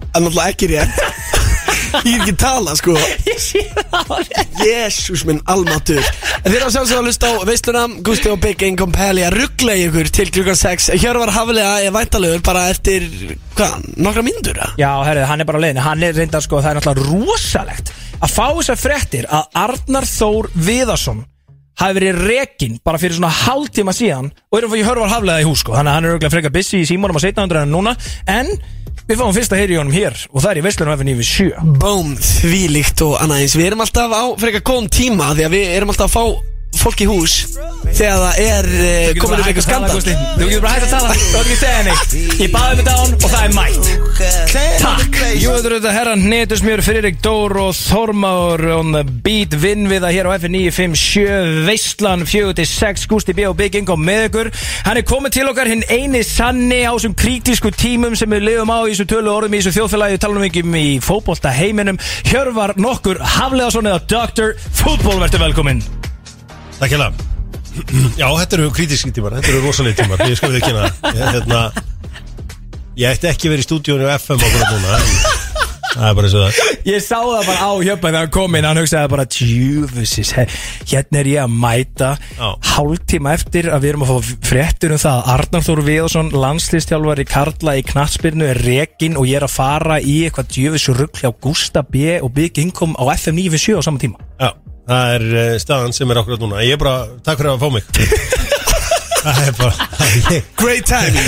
Það 0.07 0.17
er 0.17 0.25
náttúrulega 0.25 0.53
ekki 0.55 0.67
rétt. 0.71 1.01
Ég 2.07 2.15
er 2.17 2.23
ekki 2.23 2.33
að 2.33 2.39
tala, 2.41 2.73
sko. 2.77 2.93
Ég 3.29 3.39
sé 3.41 3.61
það 3.93 4.31
Jésús 4.61 5.23
minn 5.29 5.39
almatur. 5.49 6.01
En 6.43 6.49
þið 6.51 6.57
er 6.59 6.65
á 6.65 6.71
sjálfsögða 6.73 6.99
að 7.03 7.09
hlusta 7.11 7.31
á 7.33 7.35
veisluna 7.49 7.83
Gusti 8.05 8.31
og 8.33 8.41
Big 8.43 8.65
Income 8.67 8.97
Pelli 8.97 9.25
að 9.27 9.37
ruggla 9.41 9.77
í 9.77 9.85
ykkur 9.89 10.11
til 10.19 10.27
klukkan 10.35 10.59
6 10.61 10.89
Hjörvar 11.03 11.33
Haflega 11.37 11.77
er 11.85 11.95
væntalögur 11.95 12.43
bara 12.49 12.67
eftir, 12.73 13.07
hvað, 13.57 13.87
nokkra 13.97 14.25
mínútur 14.27 14.57
eða? 14.61 14.73
Já, 14.81 14.91
herrið, 15.09 15.27
hann 15.31 15.45
er 15.45 15.49
bara 15.49 15.61
á 15.61 15.65
leiðinu 15.67 15.85
Hann 15.87 16.05
er 16.09 16.17
reyndar 16.21 16.45
sko, 16.45 16.61
það 16.65 16.73
er 16.75 16.81
náttúrulega 16.81 17.29
rosalegt 17.29 17.95
Að 18.21 18.35
fá 18.37 18.45
þessar 18.59 18.81
fréttir 18.83 19.29
að 19.29 19.49
Arnar 19.67 20.09
Þór 20.09 20.51
Viðarsson 20.69 21.25
hafi 21.81 21.99
verið 21.99 22.23
rekinn 22.31 22.81
bara 22.85 23.01
fyrir 23.01 23.19
svona 23.19 23.33
hálftíma 23.33 23.95
síðan 23.97 24.33
og 24.33 24.59
erum 24.59 24.73
við 24.73 24.89
hörvar 24.89 25.13
haflega 25.13 25.45
í 25.45 25.47
hús 25.49 25.63
sko. 25.65 25.77
Þannig 25.77 25.93
að 25.93 25.99
hann 25.99 26.09
er 26.09 26.15
auðvitað 26.15 26.35
frekar 26.37 26.57
busy 26.57 26.83
í 26.83 26.89
símónum 26.89 27.21
á 27.21 27.23
1700 27.23 27.63
en 27.67 27.73
núna. 27.75 27.95
En 28.33 28.51
við 29.07 29.21
fáum 29.21 29.37
fyrst 29.37 29.55
að 29.55 29.63
heyri 29.63 29.77
í 29.77 29.81
honum 29.81 29.95
hér 29.95 30.19
og 30.33 30.43
það 30.43 30.51
er 30.51 30.61
í 30.61 30.67
Vestlunum 30.67 30.97
F97 30.97 31.79
Bóm, 31.83 32.13
þvílíkt 32.17 33.07
og 33.07 33.17
annað 33.21 33.45
eins. 33.45 33.57
Við 33.61 33.71
erum 33.71 33.85
alltaf 33.87 34.17
á 34.17 34.25
frekar 34.41 34.67
góðum 34.67 34.91
tíma 34.91 35.33
Því 35.37 35.47
að 35.47 35.57
við 35.59 35.75
erum 35.77 35.93
alltaf 35.93 36.09
að 36.11 36.17
fá 36.17 36.56
fólk 36.87 37.03
í 37.03 37.11
hús 37.11 37.41
Þegar 37.97 38.19
það 38.21 38.39
er 38.43 38.67
uh, 38.77 39.19
komin 39.21 39.41
upp 39.41 39.49
eitthvað 39.49 39.65
skandal 39.65 40.01
Þú 40.01 40.49
getur 40.51 40.63
bara 40.65 40.73
hægt 40.75 40.87
að 40.87 40.93
tala, 40.93 41.15
þú 41.17 41.23
getur 41.23 41.41
ekki 41.41 41.59
segja 41.61 41.85
neitt. 41.87 42.15
Ég 42.43 42.51
baði 42.53 42.79
mig 42.79 42.87
dán 42.87 43.15
og 43.17 43.27
það 43.27 43.45
er 43.47 43.55
mætt. 43.57 43.91
Takk. 44.83 45.19
Jú, 45.37 45.53
þetta 45.55 45.71
er 45.71 45.75
þetta 45.77 45.95
herran 45.95 46.25
Netusmjör, 46.31 46.83
Fririk 46.85 47.21
Dór 47.25 47.55
og 47.63 47.73
Þormár 47.79 48.65
on 48.77 48.93
the 48.97 49.03
beat. 49.25 49.57
Vinn 49.63 49.89
við 49.91 50.05
það 50.05 50.17
hér 50.17 50.29
á 50.29 50.37
F957 50.37 51.61
Veistlan 51.67 52.25
4-6 52.29 53.07
Gústi 53.11 53.37
B 53.37 53.47
og 53.49 53.57
Big 53.59 53.79
Ingo 53.79 53.97
með 54.01 54.29
ykkur. 54.29 54.53
Hann 54.89 55.01
er 55.01 55.07
komið 55.09 55.39
til 55.39 55.47
okkar 55.51 55.71
hinn 55.73 55.85
eini 55.89 56.25
sanni 56.27 56.83
á 56.85 56.93
þessum 56.93 57.17
kritísku 57.17 57.73
tímum 57.77 58.17
sem 58.19 58.33
við 58.33 58.49
lifum 58.51 58.73
á 58.73 58.85
í 58.85 58.93
þessu 58.93 59.09
tölu 59.15 59.33
orðum 59.33 59.57
í 59.57 59.63
þessu 59.63 59.79
þjóðfélagi. 59.79 60.21
Tala 60.27 60.41
um 60.41 60.49
ekki 60.49 60.67
um 60.67 60.77
í 60.81 60.89
fótbolta 61.05 61.55
heiminum. 61.55 62.01
Hjörvar 62.29 62.77
nokkur 62.81 63.23
Hafleðarsson 63.37 63.89
eða 63.89 64.05
Dr. 64.11 64.59
Fútból 64.77 65.21
verður 65.23 65.49
velkominn 65.49 65.85
Takk 66.77 66.93
hérna 66.93 67.11
Já, 68.21 68.29
þetta 68.41 68.57
eru 68.57 68.71
krítiski 68.73 69.13
tímar, 69.13 69.39
þetta 69.39 69.53
eru 69.53 69.65
rosalega 69.67 70.03
tímar 70.03 70.23
Ég 70.29 70.39
sko 70.39 70.53
við 70.53 70.63
ekki 70.63 70.73
hérna. 70.73 70.93
Ég, 71.13 71.25
hérna 71.37 71.63
Ég 72.97 73.11
ætti 73.13 73.29
ekki 73.29 73.51
verið 73.53 73.67
í 73.67 73.69
stúdíónu 73.69 74.07
á 74.09 74.17
FM 74.17 74.41
að 74.41 74.63
núna. 74.73 75.01
En 75.01 75.45
Það 75.97 76.07
er 76.11 76.17
bara 76.17 76.29
eins 76.29 76.35
og 76.37 76.43
það. 76.45 76.73
Ég 76.91 77.01
sá 77.01 77.17
það 77.17 77.47
bara 77.49 77.67
á 77.69 77.73
hjöpa 77.81 78.09
þegar 78.11 78.19
hann 78.21 78.33
kom 78.37 78.57
inn 78.59 78.67
Hann 78.69 78.81
hugsaði 78.83 79.11
bara 79.15 79.25
Tjúfusis 79.33 80.33
Hérna 80.37 81.21
er 81.23 81.31
ég 81.31 81.41
að 81.41 81.55
mæta 81.63 82.11
Já. 82.37 82.49
Hálftíma 82.75 83.33
eftir 83.33 83.71
að 83.73 83.87
við 83.87 83.93
erum 83.95 84.05
að 84.05 84.13
fá 84.13 84.35
fréttur 84.51 84.93
um 84.97 85.01
það 85.01 85.21
að 85.23 85.31
Arnar 85.37 85.65
Þór 85.69 85.83
Viðarsson 85.89 86.31
Landslistjálfari 86.37 87.27
Karla 87.31 87.77
í 87.81 87.85
knatsbyrnu 87.89 88.49
Er 88.53 88.61
rekin 88.67 89.17
og 89.17 89.29
ég 89.31 89.41
er 89.41 89.49
að 89.49 89.57
fara 89.57 89.97
í 90.05 90.19
eitthvað 90.27 90.53
Tjúfus 90.53 90.89
rugg 91.01 91.23
hjá 91.23 91.31
Gústa 91.33 91.85
B 91.89 92.19
og 92.21 92.33
Big 92.37 92.61
Income 92.61 93.01
á 93.01 93.05
FM 93.17 93.41
97 93.41 93.81
á 93.81 93.83
sama 93.89 94.03
tíma. 94.03 94.21
Já, 94.37 94.53
það 94.87 95.15
er 95.17 95.25
uh, 95.33 95.53
staðan 95.63 95.95
sem 95.97 96.11
er 96.15 96.21
okkur 96.23 96.37
að 96.39 96.45
núna. 96.47 96.63
Ég 96.67 96.77
er 96.77 96.83
bara, 96.83 96.97
takk 97.27 97.41
fyrir 97.43 97.55
að 97.55 97.65
fá 97.65 97.71
mig. 97.77 97.85
Það 99.27 99.39
er 99.43 99.55
bara 99.59 99.87
ég, 100.31 100.45
Great 100.55 100.87
time. 100.87 101.23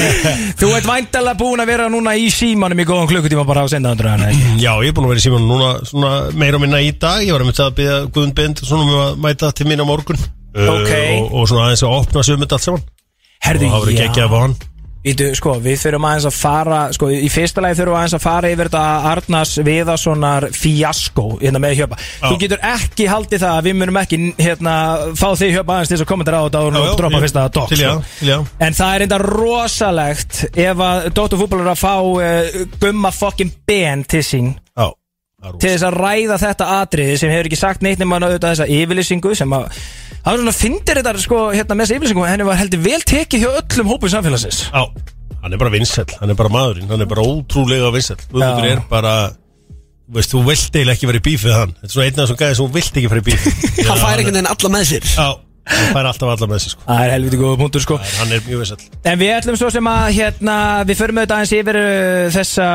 Þú 0.60 0.68
ert 0.76 0.86
væntalega 0.86 1.34
búin 1.40 1.58
að 1.64 1.70
vera 1.72 1.88
núna 1.90 2.12
í 2.14 2.28
símanum 2.30 2.78
í 2.78 2.84
góðan 2.86 3.08
klukkutíma 3.10 3.42
bara 3.48 3.64
á 3.66 3.72
sendaðandröðan 3.72 4.60
Já, 4.62 4.70
ég 4.84 4.92
er 4.92 4.94
búin 4.94 5.08
að 5.08 5.14
vera 5.16 5.22
í 5.22 5.24
síman 5.24 5.48
núna 5.50 5.70
svona 5.88 6.12
meira 6.38 6.60
og 6.60 6.62
minna 6.62 6.78
í 6.84 6.92
dag. 6.94 7.24
Ég 7.26 7.34
var 7.34 7.42
að 7.42 7.50
mynda 7.50 7.66
að 7.66 7.74
byggja 7.80 7.96
Guðun 8.14 8.34
Bind 8.38 8.62
svona 8.62 8.84
um 8.86 8.94
að 9.02 9.18
mæta 9.26 9.50
til 9.58 9.66
mín 9.66 9.82
á 9.82 9.86
morgun. 9.88 10.20
Uh, 10.54 10.70
Ok. 10.76 10.92
og, 11.18 11.34
og 11.40 11.50
svona 11.50 11.64
aðeins 11.66 11.82
að 11.88 11.96
opna 11.98 12.22
sömund 12.28 12.54
allt 12.54 12.66
saman. 12.68 12.86
Herðu, 13.48 13.66
Og 13.66 13.74
það 13.74 13.82
verður 13.88 13.98
geggjað 14.04 14.28
að 14.28 14.30
fá 14.36 14.38
hann 14.44 14.56
Ítu, 15.08 15.28
sko, 15.38 15.54
við 15.62 15.78
þurfum 15.82 16.06
aðeins 16.08 16.26
að 16.28 16.36
fara 16.36 16.80
sko, 16.94 17.08
í 17.14 17.28
fyrsta 17.32 17.62
lagi 17.64 17.78
þurfum 17.78 17.94
við 17.94 18.00
aðeins 18.00 18.16
að 18.18 18.24
fara 18.24 18.52
yfir 18.52 18.70
þetta 18.70 18.82
Arnars 19.12 19.54
Viðarssonar 19.68 20.48
fíaskó 20.54 21.26
hérna 21.40 21.62
með 21.62 21.76
hjöpa. 21.80 21.98
Þú 22.24 22.34
getur 22.42 22.64
ekki 22.70 23.08
haldið 23.10 23.44
það 23.44 23.58
að 23.60 23.68
við 23.68 23.78
munum 23.80 24.00
ekki 24.02 24.20
hérna 24.38 24.74
fá 25.18 25.28
þig 25.40 25.54
hjöpa 25.56 25.76
aðeins 25.76 25.92
til 25.92 25.96
þess 25.96 26.06
að 26.06 26.10
kommentara 26.12 26.42
á 26.42 26.46
þetta 26.48 26.64
og 26.68 27.00
droppa 27.00 27.22
fyrsta 27.24 27.46
já, 27.78 27.92
sko. 28.20 28.38
En 28.66 28.78
það 28.78 28.94
er 28.94 29.06
enda 29.06 29.20
rosalegt 29.24 30.44
ef 30.52 30.84
að 30.88 31.10
Dóttur 31.16 31.42
fútbol 31.42 31.62
er 31.64 31.72
að 31.72 31.80
fá 31.80 31.94
uh, 31.98 32.62
gumma 32.82 33.12
fokkin 33.14 33.52
ben 33.68 34.04
til 34.08 34.24
sín 34.26 34.54
Já, 35.38 35.52
til 35.62 35.70
þess 35.70 35.86
að 35.86 35.96
ræða 36.02 36.36
þetta 36.42 36.66
atriði 36.80 37.18
sem 37.20 37.30
hefur 37.30 37.46
ekki 37.46 37.58
sagt 37.60 37.84
neitt 37.86 38.00
nema 38.02 38.18
auðvitað 38.18 38.56
þessa 38.56 38.66
yfirlýsingu 38.74 39.34
sem 39.38 39.52
að 39.54 39.68
það 40.22 40.30
var 40.32 40.40
svona 40.42 40.54
fyndir 40.58 41.00
þetta 41.00 41.24
sko 41.24 41.40
hérna 41.54 41.76
með 41.78 41.84
þessa 41.86 41.98
yfirlýsingu. 41.98 42.24
Henni 42.28 42.46
var 42.48 42.60
heldur 42.60 42.82
vel 42.84 43.00
tekið 43.12 43.44
hjá 43.44 43.50
öllum 43.62 43.90
hópum 43.92 44.12
samfélagsins. 44.12 44.60
Já, 44.68 44.82
hann 45.42 45.56
er 45.56 45.62
bara 45.62 45.74
vinsæll, 45.74 46.08
hann 46.20 46.34
er 46.34 46.38
bara 46.38 46.52
maðurinn, 46.54 46.88
hann 46.92 47.04
er 47.04 47.10
bara 47.10 47.24
ótrúlega 47.26 47.92
vinsæll. 47.94 48.20
Guðmundur 48.32 48.70
er 48.72 48.84
bara, 48.90 49.14
þú 50.08 50.18
veist, 50.20 50.34
þú 50.34 50.44
vilt 50.48 50.78
eiginlega 50.78 50.96
ekki 50.98 51.10
vera 51.12 51.22
í 51.22 51.26
bíf 51.28 51.44
við 51.48 51.56
hann. 51.56 51.74
Þetta 51.80 51.90
er 51.90 51.96
svona 51.96 52.08
einn 52.08 52.18
af 52.18 52.24
þessum 52.26 52.40
gæði 52.42 52.58
sem 52.58 52.64
þú 52.64 52.78
vilt 52.78 53.02
ekki 53.02 53.12
fara 53.14 53.22
í 53.22 53.28
bíf 53.28 53.46
Hann 53.88 54.02
fær 54.02 54.14
einhvern 54.16 54.38
veginn 54.38 54.52
alla 54.54 54.72
með 54.76 54.88
sér. 54.92 55.08
Já, 55.14 55.28
hann 55.68 55.92
fær 55.94 56.08
alltaf 56.10 56.32
alla 56.32 56.48
með 56.50 56.62
sig 56.64 56.74
sko. 56.74 56.84
Það 56.88 57.02
er 57.04 57.12
helviti 57.14 57.40
góða 57.40 57.58
punktur 57.60 57.84
sko. 57.84 57.98
Hann 58.18 58.32
er 58.34 58.42
mjög 58.46 58.62
vinsæll. 58.62 58.86
En 59.08 59.18
við 59.20 59.32
ætlum 59.36 59.58
svo 59.60 59.70
sem 59.72 59.90
að 59.90 60.06
hérna, 60.16 60.56
við 60.88 61.00
förum 61.00 61.20
auðvitað 61.20 61.36
aðeins 61.38 61.54
yfir 61.58 61.78
uh, 61.80 62.28
þessa, 62.34 62.68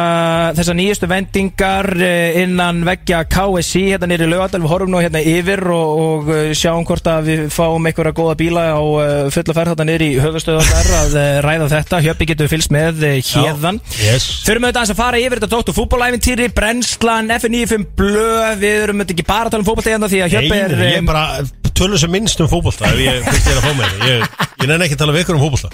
þessa 0.60 0.76
nýjustu 0.78 1.10
vendingar 1.12 1.90
uh, 1.98 2.42
innan 2.44 2.84
veggja 2.88 3.24
KSC 3.30 3.84
hérna 3.94 4.10
nýri 4.12 4.30
lögadal, 4.30 4.62
við 4.64 4.74
horfum 4.74 4.94
nú 4.94 5.02
hérna 5.04 5.24
yfir 5.34 5.64
og, 5.74 6.04
og 6.04 6.32
uh, 6.34 6.42
sjáum 6.58 6.88
hvort 6.88 7.10
að 7.10 7.30
við 7.32 7.44
fáum 7.54 7.90
einhverja 7.90 8.16
góða 8.18 8.38
bíla 8.40 8.66
á 8.78 8.82
uh, 8.82 9.32
fulla 9.34 9.58
ferð 9.58 9.74
hérna 9.74 9.88
nýri 9.90 10.12
í 10.16 10.22
höfustöðunar 10.24 10.94
að 11.02 11.18
uh, 11.18 11.32
ræða 11.46 11.72
þetta, 11.78 12.02
Hjöppi 12.08 12.30
getur 12.34 12.52
fylgst 12.52 12.74
með 12.74 13.04
uh, 13.08 13.18
hérðan. 13.34 13.82
Yes. 14.02 14.30
Þurfum 14.48 14.70
auðvitað 14.70 14.84
aðeins 14.84 14.96
að 14.96 15.02
fara 15.02 15.24
yfir 15.24 15.42
þetta 15.42 15.52
tóttu 15.56 15.78
fútbolæfintýri, 15.78 16.50
brennslan, 16.56 17.34
FN95 17.40 17.90
blöð, 17.98 18.56
við 18.62 18.80
erum 18.86 19.04
auðvitað 19.04 19.18
ekki 19.18 19.30
bara 19.34 19.50
að 19.50 19.56
tala 19.56 19.66
um 19.66 19.70
fótboltegina 19.72 20.12
því 20.12 20.24
að 20.26 20.38
Hjöppi 20.38 20.58
er... 20.58 20.78
Nei, 20.78 20.90
ég 20.94 20.98
er 20.98 21.04
um, 21.04 21.12
bara 21.12 21.63
tölum 21.80 22.00
sem 22.02 22.12
minnst 22.14 22.40
um 22.44 22.50
fótbolta 22.52 22.90
ef 22.92 23.02
ég 23.04 23.26
finnst 23.28 23.50
ég 23.52 23.60
að 23.60 23.66
fá 23.68 23.74
með 23.80 24.08
Ég, 24.08 24.26
ég 24.64 24.70
nenni 24.70 24.88
ekki 24.88 24.98
að 24.98 25.04
tala 25.04 25.16
við 25.18 25.26
ykkur 25.26 25.40
um 25.40 25.44
fótbolta. 25.44 25.70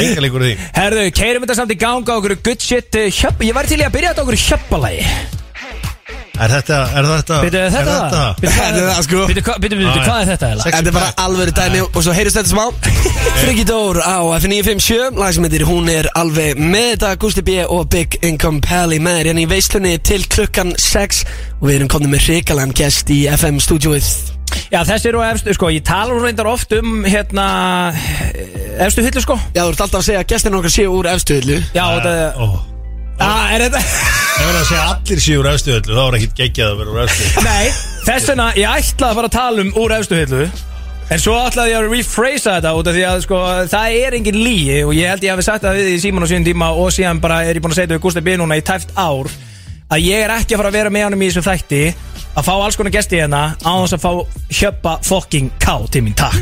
Enga 0.00 0.24
leikur 0.24 0.44
í 0.48 0.50
því. 0.54 0.68
Herðu, 0.80 1.06
keirum 1.20 1.46
þetta 1.46 1.58
samt 1.60 1.74
í 1.74 1.78
ganga 1.84 2.14
á 2.14 2.18
okkur 2.18 2.36
good 2.44 2.60
shit 2.64 3.00
uh, 3.00 3.08
hjöpp, 3.10 3.44
Ég 3.48 3.56
væri 3.56 3.72
til 3.74 3.80
í 3.82 3.86
að 3.88 3.96
byrja 3.98 4.12
þetta 4.14 4.22
á 4.22 4.24
okkur 4.26 4.42
hjöppalagi. 4.48 5.08
Er 6.34 6.50
þetta, 6.50 6.76
er 6.98 7.06
þetta 7.06 7.36
Býtu, 7.44 7.58
er 7.62 7.70
þetta 7.70 7.92
það? 8.10 8.40
Býtu, 8.40 8.48
hvað 8.50 8.56
Þetta 8.64 8.80
er 8.80 8.88
það, 8.88 9.02
sko. 9.06 9.18
Býtu, 9.30 9.42
hvað- 9.46 9.60
býtu, 9.62 9.76
býtu, 9.78 10.00
hvað 10.02 10.16
er 10.24 10.30
þetta 10.32 10.48
eiginlega? 10.48 10.72
Þetta 10.74 10.90
er 10.90 10.96
bara 10.96 11.10
alvöru 11.24 11.52
dæmi 11.54 11.82
og 11.84 11.98
svo 12.02 12.14
heyrist 12.16 12.38
þetta 12.40 12.50
smá. 12.50 12.64
Friggi 13.44 13.64
Dór 13.68 14.00
á 14.02 14.16
F957 14.40 15.20
Lagsmyndir, 15.20 15.62
hún 15.68 15.86
er 15.94 16.08
alveg 16.18 16.58
með 16.58 16.88
þetta 16.96 17.12
Gusti 17.22 17.44
B 17.46 17.60
og 17.68 17.86
Big 17.94 18.18
Income 18.26 18.64
Pally 18.66 18.98
með 18.98 19.20
þér 19.20 19.30
hérna 19.30 19.44
í 19.44 19.48
veislunni 19.54 19.94
til 20.10 20.20
klukkan 20.34 20.74
6 20.74 21.22
og 21.60 21.68
við 21.70 21.76
erum 21.78 21.92
komnið 21.94 22.16
með 22.16 22.26
hrikalan 22.26 22.74
gest 22.82 23.14
í 23.14 23.22
FM 23.30 23.62
stúdíóið 23.62 24.10
Já, 24.72 24.80
þessi 24.88 25.10
eru 25.10 25.22
á 25.22 25.26
efstu, 25.32 25.54
sko, 25.56 25.70
ég 25.74 25.84
tala 25.86 26.12
nú 26.14 26.20
reyndar 26.24 26.48
oft 26.50 26.72
um, 26.76 27.00
hérna, 27.06 27.46
efstu 28.84 29.04
hillu, 29.06 29.22
sko. 29.24 29.38
Já, 29.54 29.62
þú 29.64 29.70
ert 29.74 29.82
alltaf 29.86 30.00
að 30.02 30.06
segja 30.08 30.22
að 30.24 30.30
gestin 30.34 30.58
okkar 30.58 30.74
séu 30.74 30.92
úr 30.94 31.10
efstuðlu 31.14 31.58
Já, 31.74 31.84
þetta, 31.96 32.14
Ó, 32.38 32.46
að, 33.18 33.40
er 33.56 33.66
þetta, 33.68 33.82
Ef 34.34 34.44
hann 34.44 34.58
að 34.58 34.68
segja 34.68 34.84
allir 34.90 35.24
séu 35.28 35.40
úr 35.42 35.50
efstu 35.52 35.74
öllu 35.78 35.96
þá 35.98 36.04
er 36.04 36.18
ekkit 36.18 36.38
geggjað 36.42 36.70
að 36.72 36.78
vera 36.82 36.94
úr 36.94 37.02
efstu 37.04 37.44
nei, 37.46 37.66
þess 38.08 38.30
vegna, 38.32 38.46
ég 38.58 38.78
ætlaði 38.80 39.10
að 39.10 39.18
fara 39.20 39.30
að 39.30 39.36
tala 39.38 39.64
um 39.66 39.74
úr 39.84 39.94
efstu 39.98 40.18
hillu. 40.18 40.46
En 41.12 41.20
svo 41.20 41.34
ætlaði 41.36 41.74
ég 41.74 41.78
að 41.82 41.90
rephrasa 41.92 42.54
þetta 42.56 42.70
út 42.78 42.88
af 42.88 42.94
því 42.96 43.02
að 43.04 43.18
sko, 43.26 43.38
það 43.68 43.96
er 44.00 44.14
engin 44.16 44.38
líi 44.40 44.78
og 44.88 44.94
ég 44.96 45.10
held 45.12 45.26
ég 45.26 45.34
hafi 45.34 45.44
sagt 45.44 45.66
það 45.66 45.76
við 45.78 45.90
í 45.92 45.98
síman 46.00 46.24
á 46.24 46.28
síðan 46.30 46.46
tíma 46.48 46.70
og 46.80 46.94
síðan 46.96 47.20
bara 47.20 47.42
er 47.44 47.58
ég 47.58 47.62
búin 47.64 47.74
að 47.74 47.78
segja 47.78 47.90
þetta 47.90 47.98
við 47.98 48.04
Gustaf 48.06 48.24
B. 48.24 48.36
núna 48.40 48.56
í 48.56 48.64
tæft 48.64 48.94
ár 48.96 49.28
að 49.92 50.04
ég 50.08 50.24
er 50.24 50.32
ekki 50.38 50.54
að 50.56 50.62
fara 50.62 50.70
að 50.72 50.78
vera 50.78 50.92
með 50.94 51.06
honum 51.08 51.24
í 51.24 51.30
þessu 51.30 51.44
þætti 51.44 51.82
að 52.34 52.46
fá 52.46 52.52
alls 52.54 52.78
konar 52.78 52.94
gesti 52.94 53.20
hérna 53.20 53.42
á 53.60 53.72
þess 53.84 53.96
að 53.96 54.04
fá 54.04 54.12
hjöppa 54.60 54.94
fucking 55.06 55.52
ká 55.62 55.74
til 55.92 56.04
mín 56.06 56.16
takk. 56.18 56.40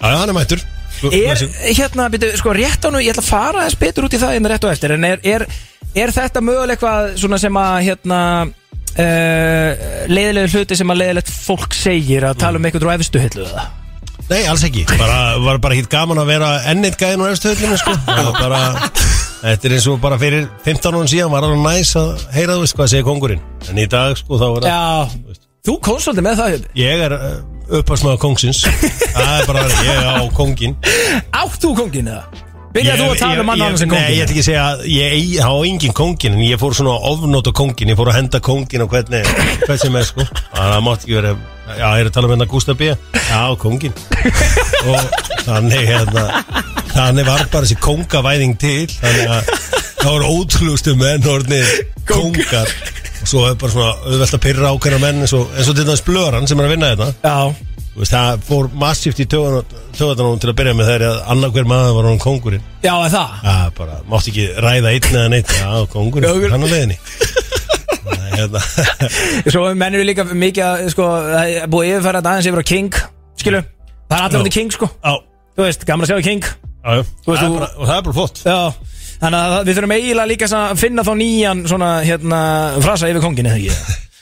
Já, 0.00 0.06
já, 0.08 0.16
hann 0.18 0.32
er 0.32 0.36
mættur. 0.36 0.64
Er 1.04 1.40
hérna, 1.74 2.08
byrju, 2.12 2.34
sko 2.40 2.52
rétt 2.56 2.84
á 2.86 2.88
nú, 2.88 3.00
ég 3.02 3.12
ætla 3.12 3.24
að 3.24 3.28
fara 3.28 3.64
þess 3.66 3.80
betur 3.80 4.06
út 4.06 4.16
í 4.16 4.20
það 4.22 4.36
en 4.38 4.50
rétt 4.50 4.64
á 4.64 4.68
eftir 4.72 4.94
en 4.94 5.06
er, 5.08 5.22
er, 5.26 5.44
er 5.94 6.12
þetta 6.14 6.42
möguleg 6.44 6.78
eitthvað 6.78 7.16
svona 7.20 7.40
sem 7.42 7.58
að 7.60 7.78
hérna 7.88 8.20
uh, 8.46 9.86
leiðilegu 10.08 10.52
hluti 10.54 10.78
sem 10.78 10.94
að 10.94 11.00
leiðilegt 11.02 11.32
fólk 11.34 11.76
segir 11.76 12.28
að 12.30 12.38
tala 12.44 12.60
um 12.60 12.68
eitthvað 12.68 12.88
úr 12.88 12.94
efstu 12.96 13.22
hillu 13.22 13.48
eða? 13.48 13.66
Nei, 14.30 14.46
alls 14.48 14.64
ekki. 14.64 14.86
Bara, 14.96 15.36
Var 15.44 15.60
bara 15.60 15.76
hitt 15.76 15.90
gaman 15.92 16.22
að 16.22 16.30
vera 16.32 16.52
ennitt 16.70 16.96
gæðin 17.00 17.26
úr 17.26 17.34
efstu 17.34 17.52
öllinu 17.52 17.76
sko 17.80 17.92
var 18.08 18.38
bara 18.38 18.62
Þetta 19.42 19.68
er 19.68 19.74
eins 19.76 19.86
og 19.92 19.98
bara 20.00 20.16
fyrir 20.20 20.46
15 20.64 20.88
árum 20.94 21.08
síðan 21.10 21.32
var 21.34 21.44
alveg 21.46 21.60
næs 21.64 21.90
að 22.00 22.22
heyra 22.36 22.54
þú 22.56 22.62
veist 22.64 22.76
hvað 22.78 22.92
segir 22.94 23.04
kongurinn 23.08 23.42
En 23.70 23.80
í 23.82 23.84
dag 23.90 24.16
sko 24.20 24.38
þá 24.40 24.46
var 24.54 24.64
það 24.64 24.70
Já, 24.70 25.34
þú 25.68 25.74
komst 25.84 26.06
svolítið 26.08 26.26
með 26.28 26.38
það 26.40 26.54
Hjöppi. 26.54 26.72
Ég 26.80 27.04
er 27.08 27.16
uppasmaður 27.80 28.22
kongsins 28.24 28.62
Það 28.64 29.34
er 29.34 29.46
bara 29.50 29.66
það, 29.68 29.84
ég 29.90 30.08
á 30.08 30.24
kongin 30.38 30.74
Átt 31.42 31.60
þú 31.64 31.74
kongin 31.82 32.10
eða? 32.14 32.42
Byrjaði 32.74 33.04
þú 33.04 33.10
að 33.12 33.20
tala 33.22 33.42
um 33.44 33.46
mann 33.46 33.60
annan 33.62 33.78
sem 33.78 33.92
Nei, 33.92 33.94
ég 33.94 34.04
kongin? 34.04 34.22
ætla 34.24 34.32
ekki 34.34 34.42
að 34.42 34.46
segja 34.48 34.62
að 34.66 34.80
ég 34.90 35.44
á 35.46 35.52
engin 35.68 35.92
kongin 35.94 36.34
En 36.34 36.42
ég 36.42 36.58
fór 36.58 36.74
svona 36.74 36.96
að 36.96 37.04
ofnóta 37.12 37.52
kongin 37.54 37.92
Ég 37.92 37.98
fór 38.00 38.10
að 38.10 38.16
henda 38.18 38.40
kongin 38.42 38.82
og 38.82 38.90
hvernig 38.90 39.28
Hvern 39.62 39.78
sem 39.84 39.98
er 40.00 40.08
sko. 40.08 40.26
Það 40.56 40.80
mátti 40.88 41.06
ekki 41.06 41.18
vera 41.20 41.34
Já, 41.64 41.86
ég 41.94 42.02
er 42.02 42.08
að 42.10 42.14
tala 42.16 42.28
um 42.28 42.34
hérna 42.34 42.48
Gustaf 42.50 42.76
B. 42.80 42.90
Já, 43.14 43.38
kongin 43.62 43.94
Og 44.90 45.22
þannig 45.46 45.86
hérna 45.88 46.24
Þannig 46.94 47.26
var 47.26 47.44
bara 47.52 47.66
þessi 47.66 47.78
kongavæðing 47.82 48.56
til 48.62 48.86
Þannig 48.94 49.30
að 49.34 49.52
það 50.04 50.10
voru 50.12 50.32
ótrúlustu 50.38 50.94
menn 51.00 51.24
Orðnið 51.34 51.70
kongar. 52.08 52.70
Og 53.24 53.30
svo 53.30 53.44
er 53.48 53.54
bara 53.60 53.72
svona 53.72 53.92
auðvelt 54.04 54.36
að 54.36 54.42
pyrra 54.44 54.72
ákveðna 54.74 54.98
menn 55.02 55.22
eins 55.24 55.32
og, 55.36 55.46
eins 55.56 55.70
og 55.72 55.78
til 55.78 55.86
þess 55.88 56.04
blöran 56.06 56.46
sem 56.50 56.60
er 56.60 56.68
að 56.68 56.74
vinna 56.74 56.90
þetta 56.92 57.08
Já, 57.24 57.70
Þú 57.94 58.02
veist, 58.02 58.10
það 58.12 58.40
fór 58.48 58.68
massíft 58.82 59.20
í 59.22 59.26
töðanum 59.30 60.40
til 60.42 60.50
að 60.50 60.56
byrja 60.58 60.74
með 60.74 60.88
þegar 60.90 61.20
annað 61.30 61.52
hver 61.54 61.68
maður 61.70 61.92
var 61.94 62.08
hann 62.10 62.18
kongurinn 62.24 62.64
já, 62.82 62.90
er 63.06 63.12
það? 63.14 63.36
Já, 63.46 63.54
bara, 63.78 63.98
mátti 64.10 64.32
ekki 64.32 64.46
ræða 64.64 64.92
einn 64.96 65.06
eða 65.14 65.28
neitt 65.30 65.52
Já, 65.54 65.68
kongurinn, 65.92 66.50
hann 66.50 66.66
á 66.66 66.68
leiðinni. 66.72 66.98
Nei, 68.04 68.32
hérna. 68.34 68.64
Svo 69.54 69.62
mennir 69.78 70.02
við 70.02 70.08
líka 70.10 70.26
mikið 70.26 70.66
að 70.66 70.82
sko, 70.96 71.06
búið 71.70 71.94
að 72.00 72.08
þetta 72.10 72.34
aðeins 72.34 72.50
yfir 72.50 72.64
á 72.66 72.70
King 72.74 72.98
Skilu, 73.40 73.62
það 74.10 74.18
er 74.18 74.26
allir 74.26 74.34
Já. 74.34 74.42
hundi 74.42 74.54
King 74.58 74.74
sko. 74.74 74.90
Já, 74.98 75.14
Þú 75.54 75.68
veist, 75.68 75.86
gaman 75.86 76.08
að 76.08 76.10
sjá 76.12 76.26
King 76.26 76.50
Og 76.84 77.36
það 77.38 77.94
er 77.96 78.02
bara 78.04 78.16
flott. 78.16 78.42
Já, 78.44 78.58
þannig 79.22 79.38
að 79.40 79.54
við 79.68 79.78
þurfum 79.78 79.94
eiginlega 79.96 80.30
líka 80.30 80.48
að 80.58 80.80
finna 80.82 81.04
þá 81.06 81.12
nýjan 81.20 81.62
svona, 81.70 81.90
hérna, 82.04 82.40
frasa 82.84 83.10
yfir 83.12 83.24
kongin 83.24 83.48
eða 83.50 83.60
ekki 83.60 84.00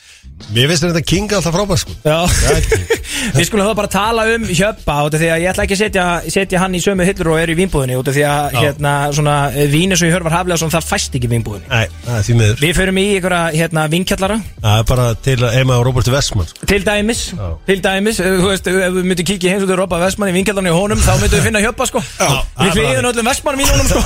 Mér 0.53 0.68
finnst 0.70 0.84
þetta 0.84 1.03
King 1.07 1.32
alltaf 1.32 1.55
frábær 1.55 1.78
sko. 1.80 1.95
Já, 2.05 2.18
Það 2.28 3.36
við 3.38 3.47
skulum 3.49 3.68
þá 3.68 3.76
bara 3.78 3.90
tala 3.93 4.24
um 4.34 4.45
hjöppa 4.49 4.97
út 5.07 5.16
af 5.16 5.22
því 5.22 5.28
að 5.32 5.43
ég 5.45 5.51
ætla 5.53 5.64
ekki 5.66 5.76
að 5.76 5.82
setja, 5.82 6.07
setja 6.34 6.62
hann 6.62 6.76
í 6.76 6.80
sömu 6.82 7.07
hillur 7.07 7.30
og 7.32 7.40
er 7.40 7.53
í 7.53 7.57
vínbúðinni 7.59 7.99
út 8.01 8.11
af 8.11 8.16
því 8.16 8.24
að 8.28 8.57
Já. 8.57 8.59
hérna, 8.66 8.95
svona, 9.16 9.36
vínu 9.72 9.99
sem 9.99 10.11
ég 10.11 10.16
hör 10.16 10.26
var 10.26 10.36
haflega 10.38 10.70
það 10.74 10.88
fæst 10.88 11.16
ekki 11.18 11.30
í 11.30 11.32
vínbúðinni. 11.32 11.68
Nei, 11.70 11.86
það 12.07 12.18
er 12.18 12.26
því 12.28 12.36
miður. 12.40 12.62
Við 12.64 12.74
förum 12.80 13.01
í 13.01 13.07
einhverja 13.16 13.43
hérna, 13.62 13.86
vinkjallara 13.93 14.38
Það 14.62 14.78
er 14.82 14.88
bara 14.93 15.07
til 15.28 15.38
Ema 15.53 15.78
og 15.78 15.86
Robert 15.88 16.12
Westman 16.16 16.51
sko. 16.51 16.68
Til 16.72 16.82
dæmis, 16.86 17.22
Já. 17.36 17.49
til 17.68 17.78
dæmis 17.86 18.20
ef, 18.22 18.32
þú 18.43 18.51
veist, 18.51 18.72
ef 18.72 18.97
við 18.99 19.09
myndum 19.12 19.30
kíkja 19.32 19.55
heim 19.55 19.66
út 19.66 19.72
í 19.72 19.78
Robba 19.78 20.03
Vestmann 20.03 20.32
í 20.32 20.36
vinkjallarni 20.36 20.72
í 20.72 20.76
honum, 20.76 21.01
þá 21.03 21.12
myndum 21.20 21.38
við 21.38 21.47
finna 21.49 21.62
hjöppa 21.64 21.88
sko. 21.90 22.03
Það 22.18 22.40
Við 22.62 22.80
hliðin 22.80 23.11
öllum 23.12 23.30
Vestmann 23.32 23.61
vínunum 23.62 23.88
sko. 23.88 24.03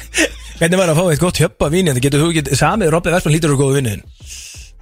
Hvernig 0.58 0.78
var 0.78 0.92
að 0.92 0.98
fá 1.00 1.06
eitt 1.10 1.22
gott 1.22 1.40
hjöppa 1.42 1.68
vín 1.72 1.90
þetta 1.90 2.02
getur 2.04 2.22
þú 2.22 2.28
ekki 2.30 2.58
samið 2.58 2.92
Robbi 2.94 3.10
Vestmann 3.14 3.34
lítur 3.34 3.54
úr 3.56 3.58
góðu 3.58 3.80
vinnuðin 3.80 4.04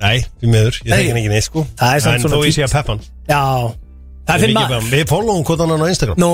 Nei, 0.03 0.19
því 0.43 0.51
miður, 0.53 0.79
ég 0.83 0.93
þekki 0.93 1.13
hann 1.13 1.21
ekki 1.23 1.33
neitt 1.33 1.47
sko. 1.47 1.65
Það 1.79 1.95
er 1.97 2.05
samt 2.05 2.19
En 2.19 2.25
svona 2.27 2.41
þó 2.43 2.47
ég 2.49 2.57
sé 2.57 2.67
að 2.67 2.75
peppan 2.77 3.03
Já, 3.31 3.43
það 4.27 4.35
er 4.35 4.43
fyrir 4.45 4.57
maður 4.59 4.89
Við 4.93 5.05
followum 5.13 5.45
hvort 5.49 5.63
hann 5.65 5.75
á 5.79 5.89
Instagram. 5.93 6.21
Nó, 6.23 6.31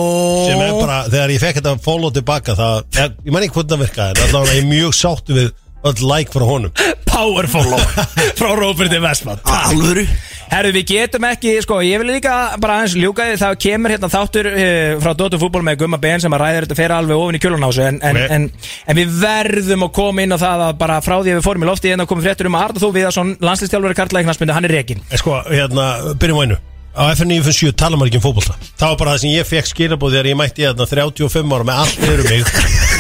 sem 0.48 0.64
er 0.64 0.74
bara, 0.78 0.98
þegar 1.12 1.34
ég 1.34 1.42
fekk 1.44 1.60
þetta 1.60 1.74
follow 1.84 2.14
tilbaka 2.18 2.56
það, 2.58 2.78
ég, 2.98 3.16
ég 3.28 3.36
man 3.36 3.46
ekki 3.46 3.58
hvernig 3.58 3.74
það 3.74 3.84
virkaði 3.84 4.16
en 4.16 4.24
allavega 4.28 4.56
ég 4.58 4.64
er 4.64 4.70
mjög 4.72 4.96
sáttu 4.98 5.36
við 5.38 5.52
öll 5.88 6.08
like 6.10 6.32
frá 6.34 6.42
honum. 6.48 6.72
Powerful 7.06 7.62
frá 8.40 8.50
Roberti 8.58 8.98
Vestmann. 9.04 9.38
Alvöru 9.46 10.04
Herru, 10.48 10.70
við 10.72 10.84
getum 10.88 11.26
ekki, 11.28 11.50
sko, 11.60 11.78
ég 11.84 12.00
vil 12.00 12.08
líka 12.08 12.34
bara 12.62 12.78
aðeins 12.78 12.94
ljúka 12.96 13.26
því 13.28 13.36
það 13.42 13.56
kemur 13.64 13.92
hérna 13.92 14.08
þáttur 14.12 14.48
uh, 14.48 14.94
frá 15.02 15.10
Dóttu 15.18 15.40
fútból 15.42 15.60
með 15.66 15.82
Gumma 15.82 15.98
Ben 16.00 16.22
sem 16.24 16.32
að 16.32 16.40
ræðir 16.44 16.66
þetta 16.66 16.78
fyrir 16.78 16.94
alveg 16.96 17.20
ofin 17.20 17.36
í 17.36 17.42
kjölunásu 17.42 17.84
en, 17.84 18.00
en, 18.08 18.20
en, 18.38 18.48
en 18.88 18.98
við 18.98 19.12
verðum 19.20 19.84
að 19.84 19.92
koma 20.00 20.24
inn 20.24 20.32
á 20.32 20.38
það 20.40 20.64
að 20.70 20.80
bara 20.80 20.98
frá 21.04 21.18
því 21.18 21.34
að 21.34 21.38
við 21.40 21.44
fórum 21.50 21.66
í 21.66 21.68
lofti 21.68 21.92
en 21.92 22.04
að 22.04 22.10
koma 22.14 22.24
fréttur 22.24 22.48
um 22.48 22.56
að 22.56 22.66
Arda 22.68 22.84
Þú 22.84 22.92
Viðarsson, 22.96 23.36
landslistjálfur 23.44 23.96
Karlæknarsmyndu, 24.00 24.56
hann 24.56 24.68
er 24.70 24.76
rekin 24.78 25.04
En 25.04 25.20
sko, 25.20 25.38
hérna, 25.52 25.88
byrjum 26.16 26.40
á 26.40 26.44
einu. 26.48 26.60
Á 26.98 27.02
FN957 27.12 27.76
tala 27.78 27.98
maður 28.00 28.10
ekki 28.10 28.18
um 28.18 28.24
fótbolta. 28.24 28.56
Það 28.80 28.94
var 28.94 29.00
bara 29.02 29.12
það 29.14 29.20
sem 29.22 29.34
ég 29.36 29.46
fekk 29.46 29.68
skilabóð 29.70 30.16
þegar 30.16 30.30
ég 30.32 30.38
mætti 30.40 30.64
þarna 30.66 30.86
35 30.90 31.52
ára 31.54 31.66
með 31.68 31.82
allt 31.84 32.06
yfir 32.08 32.22
mig 32.26 32.48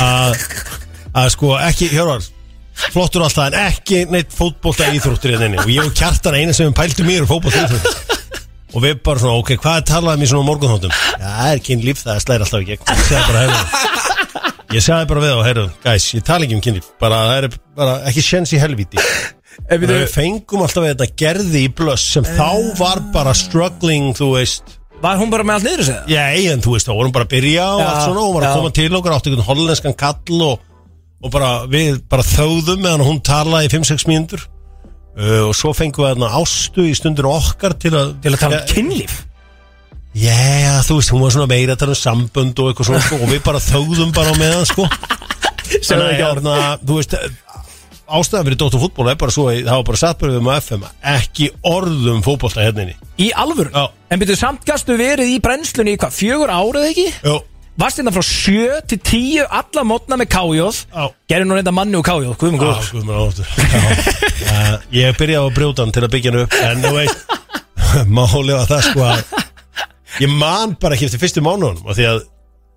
að, 0.04 0.44
að 1.24 1.30
sko 1.34 1.56
ekki, 1.64 1.88
hjörvar 1.96 2.28
flottur 2.92 3.24
alltaf 3.26 3.48
en 3.50 3.58
ekki 3.66 4.04
neitt 4.12 4.34
fótbolta 4.34 4.88
íþróttur 4.94 5.34
í 5.34 5.40
þenni 5.40 5.60
og 5.62 5.72
ég 5.72 5.88
og 5.88 5.96
kjartan 5.98 6.38
eina 6.38 6.56
sem 6.56 6.74
pæltu 6.76 7.06
mér 7.06 7.26
fótbolta 7.28 7.64
íþróttur 7.66 8.18
og 8.74 8.84
við 8.84 8.98
bara 9.04 9.22
svona, 9.22 9.40
ok, 9.40 9.54
hvað 9.62 9.80
er 9.80 9.86
talaðum 9.88 10.24
í 10.24 10.28
svona 10.28 10.46
morgunhóttum? 10.46 10.92
Já, 10.92 11.24
það 11.24 11.52
er 11.54 11.62
kynlíf, 11.68 12.02
það 12.04 12.20
slæðir 12.24 12.44
alltaf 12.44 12.66
gegn. 12.68 12.82
Ég 12.92 13.06
sagði 13.08 13.22
bara, 13.32 13.40
heyrðu. 13.44 14.46
Ég 14.76 14.84
sagði 14.84 15.08
bara 15.08 15.22
við 15.24 15.32
á, 15.32 15.40
heyrðu, 15.46 15.66
guys, 15.86 16.08
ég 16.12 16.26
tala 16.28 16.44
ekki 16.46 16.58
um 16.58 16.64
kynlíf. 16.66 16.90
Bara, 17.00 17.20
það 17.30 17.46
er 17.48 17.56
bara 17.80 17.94
ekki 18.10 18.24
sjens 18.26 18.52
í 18.52 18.60
helvíti. 18.60 19.00
Ef 19.68 19.82
Við 19.82 20.04
fengum 20.12 20.62
alltaf 20.62 20.84
þetta 20.86 21.08
gerði 21.18 21.64
í 21.66 21.70
blöss 21.80 22.04
sem 22.14 22.28
þá 22.28 22.76
var 22.78 23.00
bara 23.14 23.32
struggling, 23.36 24.12
þú 24.16 24.34
veist. 24.36 24.76
Var 25.02 25.18
hún 25.18 25.32
bara 25.32 25.46
með 25.46 25.58
allt 25.58 25.66
niður 25.66 25.86
segja? 25.88 26.04
Já, 26.10 26.52
en 26.52 26.62
þú 26.62 26.76
veist, 26.76 26.88
þá 26.88 26.94
vorum 26.98 27.14
bara 27.14 27.26
að 27.26 27.34
byrja 27.34 27.66
og 27.72 27.82
allt 27.86 28.04
svona 28.04 28.22
og 28.26 28.32
var 28.36 28.46
að 28.48 28.56
koma 28.58 28.72
til 28.78 28.88
okkur 28.98 29.14
átti 29.16 29.32
einhvern 29.32 29.48
hollenskan 29.48 29.96
kall 29.98 30.42
og, 30.46 30.64
og 31.22 31.32
bara 31.34 31.50
við 31.70 32.02
bara 32.10 32.26
þögðum 32.26 32.84
meðan 32.84 33.06
hún 33.06 33.22
talaði 33.26 33.70
í 33.70 33.72
5-6 33.76 34.06
mínútur. 34.10 34.44
Uh, 35.18 35.48
og 35.48 35.56
svo 35.58 35.72
fengum 35.74 36.04
við 36.04 36.12
þarna 36.12 36.28
ástu 36.38 36.84
í 36.86 36.94
stundur 36.94 37.26
okkar 37.32 37.74
til 37.74 37.90
að 37.98 38.12
Til 38.22 38.34
að 38.36 38.42
tala 38.44 38.60
um 38.60 38.68
kynlíf? 38.70 39.16
Já, 40.18 40.78
þú 40.86 40.98
veist, 40.98 41.10
hún 41.12 41.24
var 41.24 41.34
svona 41.34 41.50
meira 41.50 41.74
að 41.74 41.82
tala 41.82 41.94
um 41.96 42.00
sambönd 42.00 42.62
og 42.62 42.70
eitthvað 42.70 42.88
svona 42.88 43.02
sko, 43.04 43.18
og 43.22 43.32
við 43.32 43.42
bara 43.44 43.62
þögðum 43.62 44.14
bara 44.14 44.32
á 44.34 44.34
meðan 44.38 44.70
sko. 44.70 44.86
Sem 45.84 45.98
Þannig 45.98 46.14
ekki 46.14 46.24
að 46.24 46.30
hérna, 46.38 46.54
þú 46.86 47.00
veist 47.00 47.16
ástæðan 48.08 48.46
fyrir 48.48 48.58
Dóttur 48.62 48.82
fútból 48.82 49.10
er 49.10 49.18
bara 49.20 49.34
svo 49.34 49.48
að 49.50 49.66
það 49.66 49.74
var 49.74 49.86
bara 49.90 50.00
satt 50.00 50.20
bara 50.20 50.34
við 50.34 50.44
með 50.46 50.60
FM 50.62 50.86
ekki 51.12 51.48
orðum 51.68 52.22
fótbolta 52.24 52.64
hérna 52.64 52.86
inni. 52.86 52.96
Í 53.20 53.28
alvöru? 53.36 53.72
Já. 53.74 53.90
En 54.08 54.22
byrjuðu 54.22 54.40
samt 54.40 54.64
gastu 54.68 54.96
verið 54.98 55.34
í 55.34 55.38
brennslunni 55.44 55.94
í 55.96 56.00
hvað, 56.00 56.14
fjögur 56.16 56.52
árið 56.54 56.88
ekki? 56.88 57.06
Jó, 57.26 57.36
Varst 57.78 58.00
hérna 58.00 58.10
frá 58.10 58.24
sjö 58.26 58.80
til 58.90 58.98
tíu 59.06 59.44
alla 59.54 59.84
mótna 59.86 60.16
með 60.18 60.30
kájóð 60.34 60.80
Já. 60.90 61.04
Gerði 61.30 61.46
nú 61.46 61.58
reynda 61.58 61.74
manni 61.74 61.98
og 61.98 62.06
kájóð, 62.08 62.32
guðum 62.40 62.56
Já, 62.58 62.62
góður 62.64 62.88
guð 62.94 63.04
mér 63.06 63.16
áttur 63.22 63.46
Ég 64.98 65.18
byrjaði 65.20 65.46
á 65.46 65.54
brjótan 65.54 65.94
til 65.94 66.02
að 66.02 66.12
byggja 66.16 66.32
hann 66.32 66.40
upp 66.42 66.56
En 66.58 66.82
þú 66.82 66.92
veist 66.96 67.18
Málið 68.18 68.56
var 68.56 68.66
það 68.72 68.82
sko 68.88 69.06
að 69.06 69.22
Ég 70.24 70.34
man 70.34 70.74
bara 70.82 70.98
ekki 70.98 71.06
eftir 71.06 71.22
fyrstu 71.22 71.44
mánuðunum 71.46 71.86
af 71.86 71.98
Því 72.00 72.08
að 72.10 72.18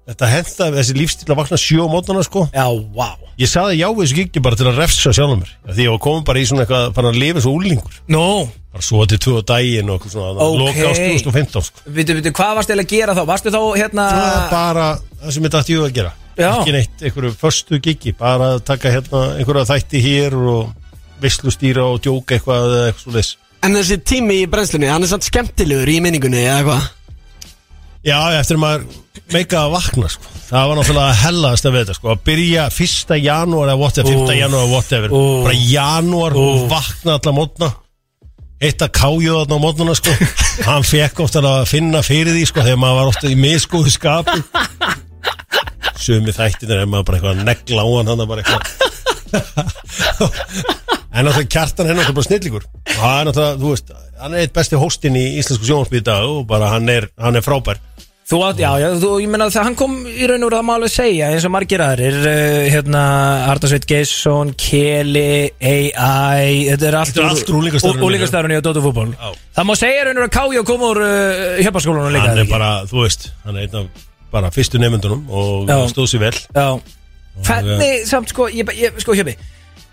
þetta 0.09 0.29
henda 0.31 0.69
þessi 0.77 0.95
lífstíl 0.97 1.29
að 1.29 1.39
vakna 1.41 1.59
sjó 1.61 1.85
á 1.85 1.89
mótana 1.91 2.23
sko 2.25 2.47
Já, 2.53 2.65
vá 2.95 3.09
Ég 3.41 3.49
saði 3.49 3.77
já 3.79 3.87
við 3.89 4.01
þessu 4.03 4.17
giggi 4.17 4.43
bara 4.43 4.57
til 4.59 4.67
að 4.69 4.79
refsa 4.81 5.13
sjálfum 5.15 5.43
mér 5.43 5.51
af 5.65 5.75
Því 5.75 5.85
ég 5.85 5.93
var 5.93 6.01
komin 6.03 6.25
bara 6.27 6.41
í 6.41 6.47
svona 6.49 6.65
eitthvað 6.65 6.89
Fann 6.97 7.09
að 7.11 7.19
lifa 7.21 7.43
svo 7.45 7.53
úlingur 7.57 7.99
Nú, 8.11 8.23
Bara 8.71 8.85
svo 8.85 9.05
til 9.09 9.19
tvö 9.21 9.37
á 9.39 9.43
daginn 9.53 9.91
og 9.91 9.99
eitthvað 9.99 10.15
svona 10.15 10.47
Ok. 10.47 10.57
Loka 10.61 10.89
á 10.89 10.93
2015 10.97 11.67
sko 11.67 11.85
veitu, 11.85 12.17
veitu, 12.17 12.33
hvað 12.37 12.57
varst 12.59 12.73
eða 12.73 12.85
að 12.85 12.91
gera 12.95 13.15
þá? 13.17 13.23
Varstu 13.31 13.53
þá 13.53 13.61
hérna 13.77 14.07
Það 14.11 14.31
var 14.31 14.49
bara 14.55 14.87
það 15.21 15.35
sem 15.37 15.47
ég 15.47 15.55
dætti 15.55 15.77
ég 15.77 15.85
að 15.85 15.95
gera 15.99 16.13
Já. 16.31 16.51
Ekki 16.55 16.73
neitt, 16.75 17.01
einhverju 17.05 17.33
förstu 17.37 17.81
giggi 17.83 18.15
Bara 18.17 18.53
að 18.55 18.65
taka 18.71 18.93
hérna 18.93 19.23
einhverja 19.37 19.67
þætti 19.73 20.03
hér 20.05 20.37
Og 20.41 20.71
vislustýra 21.21 21.85
og 21.91 22.01
djóka 22.01 22.37
eitthvað 22.37 22.67
eða 22.71 22.89
eitthvað 22.91 23.33
En 23.61 23.77
þessi 23.77 23.99
tími 24.01 24.39
í 24.41 24.45
brennslunni, 24.49 24.87
hann 24.89 25.03
er 25.05 25.11
samt 25.11 25.27
skemmtilegur 25.27 25.89
í 25.91 25.99
minningunni 26.01 26.39
eða 26.41 26.63
hvað? 26.65 26.85
Já, 28.01 28.17
eftir 28.39 28.57
að 28.57 28.61
maður 28.63 28.85
meika 29.31 29.59
að 29.61 29.73
vakna 29.75 30.07
sko. 30.09 30.31
Það 30.47 30.63
var 30.67 30.79
náttúrulega 30.79 31.19
hellaðast 31.21 31.67
að 31.69 31.75
veita 31.77 31.93
sko. 31.95 32.09
Að 32.11 32.23
byrja 32.27 32.63
fyrsta 32.73 33.17
janúar 33.21 33.69
eða 33.69 33.79
whatever, 33.79 34.09
5. 34.09 34.23
Úff. 34.23 34.33
janúar 34.39 34.63
eða 34.65 34.71
whatever. 34.73 35.09
Bara 35.45 35.57
janúar 35.69 36.37
og 36.41 36.65
vakna 36.71 37.17
alla 37.19 37.33
mótna 37.37 37.69
Eitt 38.61 38.77
að 38.85 38.91
káju 38.93 39.31
þarna 39.39 39.57
á 39.57 39.63
mótnuna 39.63 39.93
sko. 39.97 40.11
Hann 40.67 40.85
fekk 40.85 41.23
ofta 41.23 41.41
að 41.41 41.63
finna 41.69 42.03
fyrir 42.05 42.35
því 42.35 42.43
sko, 42.49 42.61
Þegar 42.65 42.81
maður 42.83 42.99
var 42.99 43.09
ofta 43.13 43.31
í 43.31 43.37
miskóðu 43.39 43.93
skapi 43.93 44.37
Sumi 46.01 46.33
þættinir 46.33 46.83
er 46.83 46.89
maður 46.89 47.07
bara 47.09 47.17
eitthvað 47.17 47.35
að 47.37 47.45
negla 47.49 47.81
á 47.81 47.89
hann 47.89 48.09
Hann 48.11 48.25
bara 48.29 48.41
eitthvað 48.45 48.61
En 51.11 51.25
náttúrulega 51.27 51.51
kjartan 51.51 51.89
hennar 51.91 52.07
er 52.07 52.15
bara 52.15 52.27
snillíkur 52.29 52.63
og 52.63 52.99
hann 53.03 53.27
er 53.27 53.31
náttúrulega, 53.31 53.59
þú 53.59 53.71
veist, 53.73 53.89
hann 54.21 54.35
er 54.35 54.45
eitt 54.45 54.53
besti 54.55 54.77
hóstinn 54.79 55.17
í 55.19 55.25
íslensku 55.41 55.67
sjónvarpið 55.67 55.99
í 55.99 56.05
dag 56.07 56.27
og 56.29 56.45
bara 56.47 56.69
hann 56.71 56.87
er, 56.89 57.09
hann 57.19 57.35
er 57.35 57.43
frábær. 57.43 57.81
Þú 58.31 58.37
átt, 58.47 58.61
já, 58.63 58.69
já, 58.79 58.87
þú, 58.95 59.09
ég 59.19 59.27
meina 59.27 59.49
það 59.51 59.65
hann 59.67 59.75
kom 59.75 59.95
í 60.07 60.27
raun 60.29 60.45
og 60.45 60.47
veru 60.47 60.55
það 60.61 60.67
má 60.69 60.71
alveg 60.77 60.91
segja 60.93 61.31
eins 61.33 61.43
og 61.43 61.51
margir 61.51 61.81
aðrir, 61.83 62.19
uh, 62.21 62.59
hérna 62.71 63.01
Arnarsveit 63.51 63.87
Geisson, 63.89 64.53
Keli 64.55 65.25
AI, 65.59 66.61
þetta 66.69 66.87
er 66.87 66.97
allt 67.01 67.11
Þetta 67.11 67.25
er 67.25 67.33
allt 67.33 67.51
úr. 67.51 68.05
Úlingastafrunni 68.07 68.61
og 68.61 68.63
Dóttu 68.69 68.85
fútból 68.85 69.09
Já. 69.11 69.35
Það 69.57 69.67
má 69.67 69.75
segja 69.81 70.05
raun 70.07 70.15
og 70.15 70.21
veru 70.21 70.29
að 70.29 70.35
Kája 70.37 70.63
kom 70.71 70.87
úr 70.87 71.01
uh, 71.03 71.59
hjöpaskólanum 71.59 72.15
líka 72.15 72.31
hann 72.31 72.43
er 72.45 72.51
bara, 72.53 72.71
þú 72.87 73.03
veist, 73.03 73.27
hann 73.43 73.59
er 73.59 73.67
einn 73.67 73.79
af 73.81 74.07
bara 74.31 74.51
fyrstu 74.55 74.79
nefndunum 74.79 75.25
og 75.27 75.75
stóð 75.91 76.07
sér 76.13 76.23
vel. 76.29 76.35
Já. 76.55 76.69
Hvernig, 77.49 78.05
samt 78.07 78.31
sko, 78.31 78.47
ég, 78.47 78.71
ég, 78.79 78.95
sko 79.03 79.17
hjöpi 79.17 79.35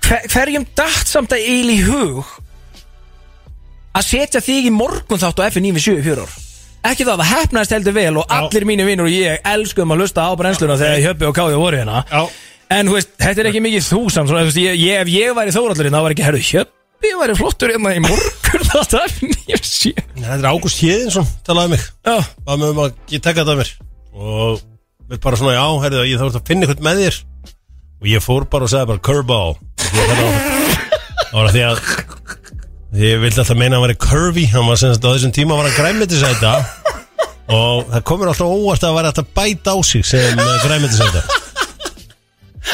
hver, 0.09 0.27
Hverjum 0.33 0.67
datt 0.77 1.09
samt 1.09 1.35
að 1.37 1.45
eil 1.45 1.73
í 1.73 1.79
hug 1.87 2.37
að 3.99 4.07
setja 4.07 4.43
þig 4.45 4.69
í 4.71 4.75
morgun 4.75 5.21
þátt 5.21 5.43
á 5.43 5.49
F957 5.49 5.99
í 6.01 6.05
fjör 6.07 6.23
ár? 6.25 6.37
Ekki 6.89 7.05
það, 7.05 7.21
það 7.21 7.31
hefnaðist 7.33 7.75
heldur 7.75 7.97
vel 7.97 8.13
og 8.21 8.33
allir 8.33 8.67
mínir 8.69 8.87
vinnur 8.89 9.09
og 9.09 9.13
ég 9.15 9.49
elskum 9.51 9.93
að 9.93 10.05
hlusta 10.05 10.25
á 10.25 10.33
brennsluna 10.39 10.79
þegar 10.79 11.03
Hjöppi 11.05 11.27
og 11.29 11.35
Kája 11.37 11.59
voru 11.59 11.81
hérna. 11.81 12.05
Já, 12.07 12.23
En 12.79 12.91
veist, 12.93 13.15
þetta 13.17 13.41
er 13.41 13.49
ekki 13.49 13.63
mikið 13.65 13.85
þú 13.87 14.01
samt 14.13 14.29
svona, 14.29 14.45
veist, 14.45 14.59
ég, 14.61 14.75
ég, 14.77 15.01
Ef 15.01 15.09
ég 15.09 15.33
væri 15.37 15.55
þóraldur 15.57 15.89
þá 15.89 16.03
var 16.05 16.15
ekki, 16.15 16.27
herru, 16.27 16.41
Hjöppi 16.45 17.13
væri 17.19 17.37
flottur 17.39 17.73
hérna 17.73 17.95
í 17.97 18.03
morgun 18.05 18.67
þátt 18.69 18.97
á 18.97 19.01
F957 19.09 19.95
þetta 20.19 20.37
er 20.37 20.49
Ágúst 20.53 20.83
Hjeðinsson 20.85 21.31
talaði 21.49 21.75
mig, 21.75 21.87
Já, 22.05 22.17
var 22.45 22.61
með 22.61 22.75
um 22.75 22.83
að 22.85 23.15
ég 23.15 23.25
tekka 23.25 23.43
þetta 23.43 23.55
af 23.57 23.63
mér. 23.63 23.73
Og 24.19 24.63
við 25.09 25.23
bara 25.25 25.41
svona, 25.41 25.57
já, 25.57 25.65
herrðu, 25.87 26.05
ég 26.11 26.21
þarf 26.21 26.39
að 26.39 26.51
finna 26.53 26.69
eitthvað 26.69 26.85
með 26.91 27.03
þér 27.07 27.19
og 27.99 28.07
ég 28.11 28.22
fór 28.24 28.46
bara 28.51 28.64
og 28.68 28.72
sagði 28.72 28.90
bara 28.92 29.05
curveball. 29.09 29.57
Að 29.88 30.12
það 31.28 31.38
var 31.38 31.51
því 31.55 31.62
að 31.68 31.80
ég 33.03 33.18
vildi 33.22 33.42
alltaf 33.42 33.57
meina 33.59 33.76
að 33.76 33.80
hann 33.80 33.86
væri 33.88 33.99
curvy. 34.07 34.44
Hann 34.53 34.68
var 34.70 34.78
sem 34.80 34.94
sagt 34.94 35.05
á 35.05 35.11
þessum 35.14 35.34
tíma 35.36 35.59
var 35.59 35.68
hann 35.68 35.76
græmitisæta 35.78 36.55
og 37.49 37.88
það 37.92 38.05
komur 38.09 38.30
alltaf 38.30 38.53
óvart 38.55 38.84
að 38.84 38.96
væri 38.99 39.11
alltaf 39.12 39.28
bæta 39.36 39.74
á 39.74 39.78
sig 39.84 40.05
sem 40.07 40.40
græmitisæta 40.64 41.22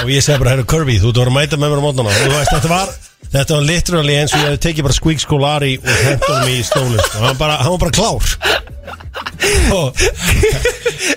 og 0.02 0.08
ég 0.10 0.24
segi 0.26 0.40
bara, 0.42 0.50
herru 0.56 0.64
curvy, 0.66 0.96
þú 0.98 1.12
ert 1.12 1.18
að 1.18 1.22
vera 1.22 1.30
að 1.30 1.36
mæta 1.38 1.58
með 1.62 1.70
mér 1.70 1.78
á 1.80 1.84
mótnana. 1.86 2.10
Og 2.10 2.22
þú 2.24 2.30
veist, 2.34 2.54
þetta 2.56 2.70
var 2.72 2.94
Þetta 3.34 3.54
var 3.56 3.64
literally 3.66 4.14
eins 4.14 4.30
og 4.34 4.38
ég 4.38 4.46
hefði 4.52 4.58
tekið 4.62 4.84
bara 4.86 4.94
Squeak 4.94 5.20
Scolari 5.22 5.70
og 5.80 5.94
hendur 6.06 6.36
mig 6.44 6.58
í 6.60 6.64
stólinn. 6.66 7.00
Sko. 7.02 7.18
hann, 7.24 7.38
bara- 7.40 7.56
hann 7.62 7.72
var 7.74 7.80
bara 7.82 7.94
klár. 7.94 8.22
og, 8.22 9.03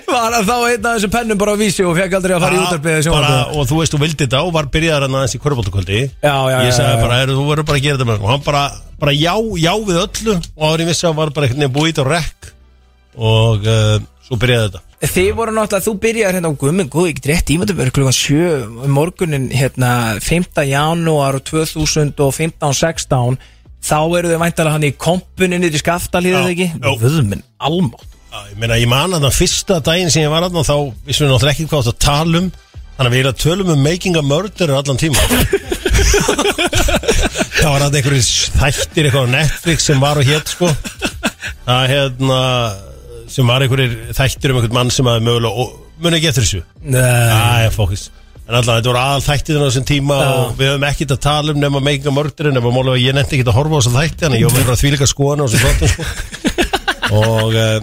var 0.08 0.32
hann 0.34 0.46
þá 0.46 0.56
einn 0.56 0.86
af 0.86 0.96
þessum 0.96 1.12
pennum 1.12 1.38
bara 1.40 1.54
á 1.54 1.60
vísi 1.60 1.84
og 1.86 1.96
fekk 1.98 2.18
aldrei 2.18 2.34
að 2.36 2.44
fara 2.44 2.56
í 2.56 2.62
útarpið 2.64 3.08
og 3.12 3.62
þú 3.68 3.80
veist, 3.80 3.94
þú 3.94 4.00
vildi 4.02 4.24
þetta 4.24 4.42
og 4.44 4.52
var 4.56 4.66
byrjaðar 4.74 5.06
hann 5.06 5.18
aðeins 5.20 5.36
í 5.36 5.42
já, 6.52 6.58
ég 6.66 6.74
sagði 6.76 6.96
bara, 7.04 7.20
er, 7.22 7.32
þú 7.34 7.44
verður 7.48 7.68
bara 7.70 7.80
að 7.80 7.86
gera 7.86 7.96
þetta 7.98 8.08
með 8.08 8.16
mér." 8.18 8.26
og 8.26 8.32
hann 8.34 8.44
bara, 8.46 8.62
bara 9.00 9.12
já, 9.16 9.34
já 9.62 9.72
við 9.88 10.02
öllu. 10.04 10.34
Og 10.56 10.80
ég 10.82 10.90
vissi 10.90 11.04
að 11.04 11.10
hann 11.10 11.20
var 11.22 11.34
bara 11.36 11.48
veginn 11.48 11.74
búið 11.74 12.02
á 12.02 12.04
rekk 12.08 12.52
og 13.18 13.66
uh, 13.66 13.96
svo 14.26 14.38
byrjaði 14.38 14.68
þetta. 14.68 14.84
Þið 14.98 15.28
voru 15.38 15.52
náttúrulega, 15.54 15.86
þú 15.86 15.92
byrjaði 16.02 16.34
hérna 16.34 16.50
á 16.50 16.58
gummin, 16.58 16.88
góð, 16.90 17.06
ekki 17.12 17.30
rétt 17.30 17.52
ímyndaverð 17.54 17.94
klukkan 17.94 18.16
7 18.18 18.38
um 18.86 18.90
morgunin 18.96 19.46
hérna 19.54 19.90
5. 20.22 20.58
janúar 20.66 21.38
2015-16 21.46 23.38
þá 23.84 23.98
eru 24.18 24.30
þau 24.32 24.40
væntalega 24.42 24.74
hann 24.76 24.86
í 24.88 24.92
kompunin 24.98 25.60
niður 25.62 25.78
í 25.78 25.82
skaftalíðið 25.82 26.38
Já, 26.46 26.52
ekki? 26.54 26.68
já. 26.78 26.90
Vöðminn, 27.02 27.42
almátt. 27.68 28.06
Já, 28.28 28.38
ég 28.50 28.56
meina, 28.60 28.76
ég 28.80 28.88
man 28.90 29.14
að 29.16 29.24
það 29.28 29.36
fyrsta 29.38 29.78
daginn 29.86 30.10
sem 30.12 30.22
ég 30.26 30.32
var 30.32 30.44
aðna 30.48 30.64
þá 30.66 30.74
vissum 31.08 31.24
við 31.26 31.32
náttúrulega 31.32 31.54
ekki 31.56 31.68
hvað 31.70 31.80
átt 31.80 31.92
að 31.94 32.00
tala 32.04 32.42
um. 32.42 32.50
Þannig 32.98 33.08
að 33.08 33.14
við 33.14 33.20
erum 33.22 33.32
að 33.32 33.42
tölum 33.44 33.68
um 33.76 33.82
making 33.86 34.16
a 34.18 34.22
murder 34.26 34.72
allan 34.74 34.98
tíma 34.98 35.22
það 37.58 37.70
var 37.72 37.84
að 37.86 37.96
einhverjir 37.98 38.28
þættir 38.58 39.08
eitthvað 39.08 39.26
á 39.30 39.34
Netflix 39.34 39.86
sem 39.88 40.00
var 40.02 40.18
og 40.20 40.26
hétt 40.28 40.52
sko. 40.52 40.70
Það 41.66 41.84
hérna 41.92 42.38
sem 43.30 43.48
var 43.50 43.64
einhverjir 43.64 43.96
þættir 44.16 44.52
um 44.54 44.60
einhvern 44.60 44.76
mann 44.78 44.92
sem 44.94 45.08
að 45.10 45.22
mögulega 45.26 45.64
og 45.64 45.74
muni 46.02 46.18
ekki 46.20 46.30
eftir 46.30 46.46
þessu. 46.46 46.62
Nei, 46.82 47.66
Æ, 47.66 47.70
fókis 47.74 48.08
En 48.48 48.54
alltaf, 48.56 48.78
þetta 48.78 48.88
voru 48.88 49.00
aðal 49.02 49.24
þættir 49.26 49.58
á 49.60 49.66
þessum 49.66 49.84
tíma 49.84 50.16
Já. 50.16 50.28
og 50.32 50.52
við 50.56 50.70
höfum 50.70 50.84
ekkert 50.88 51.12
að 51.12 51.18
tala 51.26 51.52
um 51.52 51.58
nema 51.60 51.80
making 51.84 52.08
a 52.08 52.12
murder 52.16 52.48
nema 52.48 52.72
málega 52.72 52.96
að 52.96 53.04
ég 53.04 53.12
nefndi 53.18 53.36
ekki 53.36 53.44
að 53.44 53.58
horfa 53.58 53.76
á 53.76 53.78
þessum 53.82 53.98
þætti 53.98 54.22
þannig 54.22 54.38
að 54.38 54.40
ég 54.40 54.48
var 54.48 54.56
verið 54.56 54.72
að 54.72 54.80
þvílika 54.82 55.04
skoðan 55.10 55.42
á 55.44 55.44
þessum 55.44 55.68
þáttum 55.68 55.92
sko. 55.92 56.04
og 57.18 57.52
uh, 57.52 57.76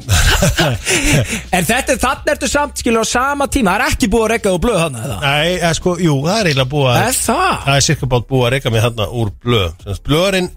En 1.56 1.64
þetta 1.70 1.94
þannig 2.02 2.30
ertu 2.34 2.48
samt 2.50 2.82
skilur 2.82 3.06
á 3.06 3.08
sama 3.10 3.46
tíma, 3.46 3.70
það 3.76 3.78
er 3.78 3.86
ekki 3.94 4.10
búið 4.10 4.26
að 4.26 4.32
regga 4.34 4.50
og 4.58 4.62
blöð 4.66 4.82
hann 4.82 4.98
eða? 5.04 5.18
Nei, 5.22 5.54
eða, 5.60 5.74
sko, 5.78 5.94
jú, 6.02 6.18
það 6.26 6.38
er 6.40 6.50
eiginlega 6.50 6.74
búið 6.74 6.90
að 6.90 6.98
Er 7.04 7.14
það? 7.20 7.54
Það 7.68 7.76
er 7.76 7.86
cirka 7.90 8.06
bátt 8.16 8.26
búið 8.34 8.46
að 8.50 8.54
reyka 8.56 8.74
mig 8.74 8.82
þarna 8.88 9.06
úr 9.22 9.30
blöð 9.46 9.70
Blöðurinn, 10.10 10.50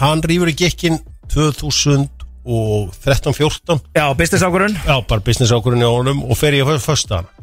hann 0.00 0.24
rýfur 0.32 0.48
í 0.48 0.56
gekkin 0.64 0.96
2013-14 1.36 3.84
Já, 4.00 4.06
business 4.16 4.40
ákvörun 4.48 4.72
Já, 4.80 4.96
bara 5.04 5.20
business 5.28 5.52
ákvörðin 5.52 5.84
í 5.84 5.92
honum 5.92 6.24
og 6.24 6.32
fer 6.40 6.56
ég 6.56 6.64
að 6.64 6.80
fyrsta 6.88 7.20
hana 7.20 7.41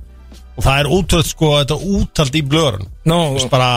Og 0.60 0.66
það 0.66 0.82
er 0.82 0.92
útröð 0.92 1.26
sko 1.30 1.54
þetta 1.56 1.80
útald 1.96 2.36
í 2.36 2.44
Þú 2.50 3.20
veist 3.38 3.52
bara, 3.52 3.70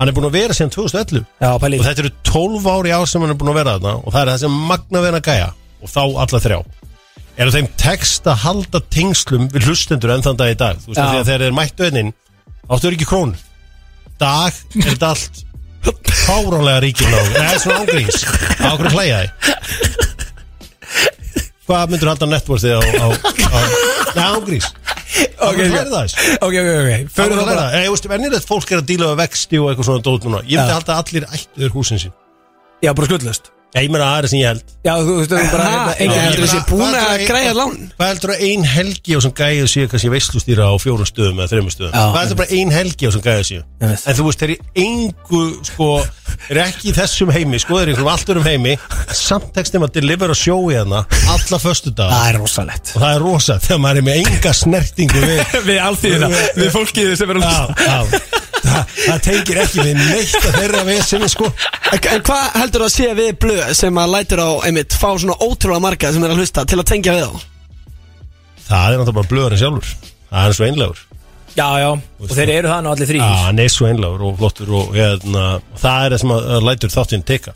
hann 0.00 0.10
er 0.10 0.16
búin 0.16 0.26
að 0.28 0.34
vera 0.34 0.56
síðan 0.56 0.74
2011 0.74 1.22
já, 1.38 1.50
Og 1.54 1.86
þetta 1.86 2.04
eru 2.04 2.12
12 2.26 2.68
ári 2.74 2.94
ár 2.94 3.06
sem 3.06 3.22
hann 3.22 3.34
er 3.34 3.38
búin 3.38 3.52
að 3.52 3.60
vera 3.60 3.76
þarna 3.78 3.94
Og 4.02 4.12
það 4.12 4.20
er 4.22 4.32
það 4.32 4.42
sem 4.42 4.60
magna 4.72 5.04
vera 5.04 5.22
gæja 5.22 5.48
og 5.78 5.90
þá 5.92 6.00
alla 6.02 6.40
þrjá. 6.42 6.58
Er 7.38 7.50
þeim 7.54 7.68
text 7.78 8.26
að 8.26 8.40
halda 8.42 8.80
tengslum 8.90 9.44
við 9.54 9.68
hlustendur 9.68 10.10
enn 10.10 10.24
þann 10.26 10.40
dag 10.40 10.50
í 10.50 10.56
dag? 10.58 10.80
Þú 10.82 10.90
veist 10.90 10.98
því 10.98 11.20
að 11.20 11.28
þegar 11.28 11.44
þeir 11.44 11.54
mættu 11.54 11.86
hennin 11.86 12.10
áttu 12.66 12.88
er 12.88 12.96
ekki 12.96 13.06
krón 13.08 13.36
dag 14.18 14.56
er 14.74 14.88
þetta 14.88 15.12
allt 15.14 15.44
fáránlega 16.24 16.82
ríkir 16.82 17.12
ná 17.12 17.18
neða 17.30 17.60
svona 17.62 17.78
ángríns. 17.84 18.24
Á 18.58 18.68
okkur 18.74 18.90
hlæja 18.96 19.20
þið? 19.22 19.30
Hvað 21.68 21.92
myndur 21.92 22.10
halda 22.10 22.28
networthið 22.32 22.74
á, 22.74 22.82
á, 22.82 23.06
á 23.14 23.58
neða 24.16 24.28
ángríns 24.34 24.72
Ok, 25.48 25.58
ok. 25.58 26.16
Ok, 26.44 26.56
Förum 27.14 27.38
það 27.40 27.50
bara 27.52 27.68
Ég 27.82 27.92
veist, 27.92 28.08
venjulegt 28.10 28.48
fólk 28.48 28.72
er 28.72 28.82
að 28.82 28.88
díla 28.92 29.12
við 29.12 29.20
vexti 29.24 29.60
og 29.60 29.70
eitthvað 29.70 29.90
svona 29.90 30.06
dót 30.08 30.26
núna. 30.26 30.42
Ég 30.46 30.58
myndi 30.58 30.78
halda 30.78 30.96
að 30.96 31.04
allir 31.04 31.28
ættuður 31.38 31.78
húsin 31.78 32.02
sín. 32.02 32.16
Já, 32.82 32.92
bara 32.94 33.10
skuldlust 33.10 33.52
Já, 33.68 33.82
ég 33.84 33.90
meina 33.92 34.06
það 34.08 34.18
er 34.22 34.26
sem 34.32 34.38
ég 34.40 34.46
held. 34.48 34.70
Já, 34.86 34.92
þú 35.04 35.14
veist, 35.18 35.28
þú 35.32 35.48
bara 35.52 35.64
hérna, 35.68 35.90
ég 35.92 35.98
engin- 36.06 36.22
heldur 36.24 36.44
þessi 36.46 36.60
búin 36.70 36.94
að 36.96 37.02
að- 37.04 37.24
græja 37.28 37.50
lán? 37.58 37.74
Hvað 37.98 38.08
heldur 38.08 38.30
að 38.32 38.44
ein 38.48 38.62
helgi 38.64 39.12
á 39.12 39.20
sem 39.20 39.32
gæðið 39.40 39.68
séu 39.68 39.88
kannski 39.92 40.10
veistlustýra 40.14 40.64
á 40.72 40.74
fjórum 40.80 41.04
stöðum 41.10 41.42
eða 41.42 41.50
þreymur 41.52 41.74
stöðum? 41.74 41.92
Já, 41.92 42.04
Hvað 42.08 42.22
heldur 42.22 42.38
bara 42.40 42.54
ein 42.56 42.70
helgi 42.72 43.04
á 43.04 43.10
sem 43.12 43.20
gæðið 43.28 43.44
séu 43.50 43.60
Ég 43.60 43.88
veit. 43.92 44.06
En 44.08 44.16
þú 44.16 44.24
veist, 44.24 44.40
þeir 44.40 44.50
eru 44.54 44.58
engu 44.86 45.42
sko, 45.68 45.90
er 46.48 46.56
ekki 46.64 46.88
í 46.88 46.94
þessum 46.96 47.30
heimi 47.36 47.60
sko, 47.60 47.74
þeir 47.76 47.82
eru 47.82 47.92
í 47.92 47.92
einhverjum 47.92 48.12
allt 48.14 48.32
örum 48.32 48.48
heimi. 48.48 48.74
Samt 49.12 49.52
tekstum 49.52 49.84
að 49.84 49.92
delivera 50.00 50.32
sjói 50.32 50.78
hana 50.80 51.04
alla 51.28 51.58
föstu 51.60 51.92
dag 51.92 52.08
Það 52.10 52.28
er 52.32 52.38
rosalegt. 52.40 52.96
Og 52.96 53.02
það 53.04 53.14
er 53.14 53.20
rosa 53.28 53.58
þegar 53.60 53.80
maður 53.84 54.00
er 54.00 54.08
með 54.08 54.20
enga 54.24 54.52
snertingu 54.64 55.20
við 55.28 55.56
Við 55.68 55.78
alltíðina 55.84 56.32
Við 56.56 56.72
fólkið 56.72 57.16
sem 57.20 57.30
er 57.36 57.44
Já, 57.44 57.68
já 57.84 58.37
Það, 58.68 58.94
það 59.06 59.20
tengir 59.28 59.60
ekki 59.64 59.84
við 59.86 59.98
neitt 59.98 60.34
að 60.38 60.56
þeirra 60.58 60.82
vesinni 60.88 61.28
sko. 61.32 61.50
En 61.98 62.24
hvað 62.28 62.56
heldur 62.60 62.84
að 62.86 62.92
sé 62.94 63.08
við 63.18 63.30
blöð 63.42 63.72
sem 63.78 64.00
að 64.02 64.12
lætur 64.14 64.42
á, 64.44 64.50
einmitt, 64.68 64.96
fá 65.00 65.08
svona 65.18 65.36
ótrúlega 65.40 65.82
marga 65.84 66.10
sem 66.12 66.24
er 66.26 66.34
að 66.34 66.42
hlusta 66.42 66.64
til 66.68 66.78
að 66.82 66.88
tengja 66.92 67.14
við 67.16 67.24
þá? 67.28 67.46
Það 68.68 68.88
er 68.92 68.98
náttúrulega 69.00 69.16
bara 69.20 69.30
blöðurinn 69.32 69.62
sjálfur. 69.62 69.92
Það 70.28 70.48
er 70.50 70.58
svo 70.58 70.66
einlegur 70.68 71.04
Já, 71.58 71.68
já. 71.80 71.88
Og 72.22 72.28
þeir 72.36 72.50
eru 72.54 72.68
það 72.70 72.82
nú 72.84 72.90
allir 72.92 73.08
þrý 73.08 73.18
Já, 73.22 73.30
hann 73.46 73.58
er 73.64 73.70
svo 73.72 73.86
einlegur 73.88 74.26
og 74.28 74.36
flottur 74.38 74.68
og 74.78 74.92
hérna, 74.94 75.46
það 75.80 76.04
er 76.04 76.12
það 76.14 76.20
sem 76.22 76.34
að, 76.36 76.44
lætur 76.68 76.92
þáttinn 76.92 77.24
teka. 77.26 77.54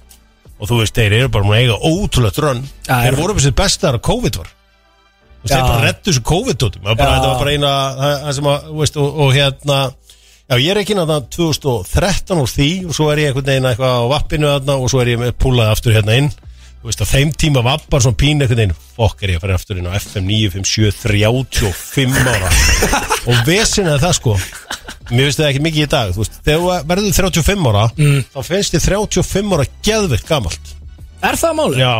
Og 0.63 0.71
þú 0.71 0.79
veist, 0.81 0.97
þeir 0.97 1.15
eru 1.21 1.31
bara 1.35 1.47
múin 1.47 1.59
að 1.59 1.63
eiga 1.67 1.77
ótrúlegt 1.93 2.41
rönn 2.43 2.65
Já, 2.89 2.97
Þeir 3.05 3.17
voru 3.21 3.37
upp 3.37 3.43
sér 3.45 3.55
bestar 3.61 3.99
að 3.99 4.05
COVID 4.09 4.41
var. 4.41 4.51
Þú 5.43 5.51
þeir 5.53 5.63
bara 5.69 5.85
rettu 5.87 6.11
þessu 6.13 6.25
COVID-tótum 6.33 6.83
Það 6.87 6.99
bara- 7.03 7.13
Já. 7.13 7.15
þetta 7.19 7.31
var 7.33 7.39
bara 7.45 7.55
eina 7.57 7.71
það 8.01 8.13
það 8.25 8.37
sem 8.39 8.51
að, 8.53 8.67
þú 8.73 8.77
veist, 8.83 8.99
og, 9.03 9.21
og 9.27 9.33
hérna 9.37 9.79
Já, 10.51 10.57
ég 10.59 10.73
er 10.73 10.81
ekki 10.83 10.97
náttúrulega 10.99 11.29
2013 11.33 12.41
úr 12.43 12.51
því 12.51 12.71
og 12.89 12.97
svo 12.97 13.11
er 13.13 13.21
ég 13.23 13.31
einhvern 13.31 13.47
veginn 13.47 13.69
eitthvað 13.71 13.93
á 13.95 14.11
vappinu 14.11 14.49
þarna 14.51 14.75
og 14.83 14.91
svo 14.91 15.03
er 15.03 15.13
ég 15.15 15.21
með 15.21 15.37
púlaði 15.41 15.73
aftur 15.73 15.95
hérna 15.97 16.17
inn. 16.19 16.33
Þú 16.83 16.89
veist, 16.91 17.05
á 17.07 17.07
þeim 17.07 17.31
tíma 17.39 17.63
var 17.63 17.85
bara 17.87 18.03
svona 18.03 18.19
pín 18.19 18.43
einhvern 18.43 18.59
veginn. 18.59 18.75
Fokk 18.97 19.23
er 19.23 19.33
ég 19.33 19.39
að 19.39 19.45
fara 19.47 19.59
aftur 19.61 19.79
inn 19.79 19.87
á 19.87 19.95
FM 19.95 20.27
957 20.27 20.99
35 21.07 22.19
ára. 22.27 22.51
Og 23.31 23.45
vesin 23.47 23.89
er 23.93 24.03
það 24.03 24.19
sko. 24.19 24.35
Mér 25.13 25.29
finnst 25.29 25.39
það 25.41 25.49
ekki 25.53 25.63
mikið 25.63 25.85
í 25.85 25.89
dag 25.93 26.13
Þú 26.15 26.23
veist, 26.23 26.37
þegar 26.47 26.85
verður 26.89 27.17
35 27.19 27.67
ára 27.69 27.83
Þá 28.33 28.39
finnst 28.47 28.75
þið 28.75 28.85
35 28.87 29.57
ára 29.57 29.67
geðveikt 29.87 30.29
gamalt. 30.29 30.75
Er 31.23 31.39
það 31.39 31.59
máli? 31.59 31.81
Já, 31.81 31.95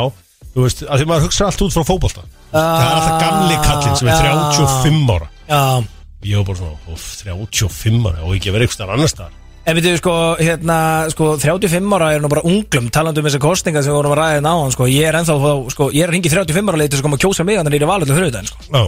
þú 0.53 0.67
veist, 0.67 0.85
að 0.89 1.03
því 1.03 1.09
maður 1.13 1.27
hugsa 1.29 1.49
allt 1.49 1.67
út 1.67 1.75
frá 1.77 1.85
fótbolta. 1.87 2.29
Það 2.53 2.85
er 2.85 2.95
alltaf 2.99 3.19
gamli 3.23 3.59
kallinn 3.65 3.99
sem 4.01 4.13
er 4.13 4.25
já. 4.27 4.33
35 4.59 5.13
ára. 5.15 5.29
Já 5.47 5.63
Ég 6.23 6.39
var 6.39 6.47
bara 6.49 6.59
svona, 6.61 6.77
óf, 6.93 7.07
35 7.23 8.11
ára 8.11 8.27
og 8.27 8.37
ekki 8.37 8.53
vera 8.55 8.67
eitthvað 8.67 8.79
starf 8.79 8.95
annar 8.97 9.11
staðar 9.13 9.39
En 9.63 9.79
við 9.79 9.93
sko, 10.01 10.13
hérna, 10.43 10.77
sko, 11.13 11.37
35 11.39 11.93
ára 11.95 12.09
er 12.17 12.23
nú 12.23 12.31
bara 12.33 12.43
unglum 12.43 12.89
talandi 12.91 13.23
um 13.23 13.29
þessar 13.29 13.43
kostningar 13.45 13.85
sem 13.85 13.93
við 13.93 14.01
vorum 14.01 14.15
að 14.17 14.19
ræða 14.19 14.41
náðan, 14.43 14.73
sko, 14.75 14.89
ég 14.91 15.07
er 15.07 15.19
ennþá, 15.21 15.37
sko, 15.71 15.87
ég 15.95 16.03
er 16.03 16.11
að 16.11 16.17
ringi 16.17 16.33
35 16.33 16.73
ára 16.73 16.81
leiti 16.83 16.99
sem 16.99 17.07
kom 17.07 17.15
að 17.15 17.23
kjósa 17.23 17.47
mig 17.47 17.61
þannig 17.61 17.71
að 17.71 17.79
ég 17.79 17.85
er 17.87 17.93
valið 17.93 18.11
til 18.11 18.17
þrjóðan, 18.19 18.51
sko. 18.51 18.67
Já, 18.73 18.83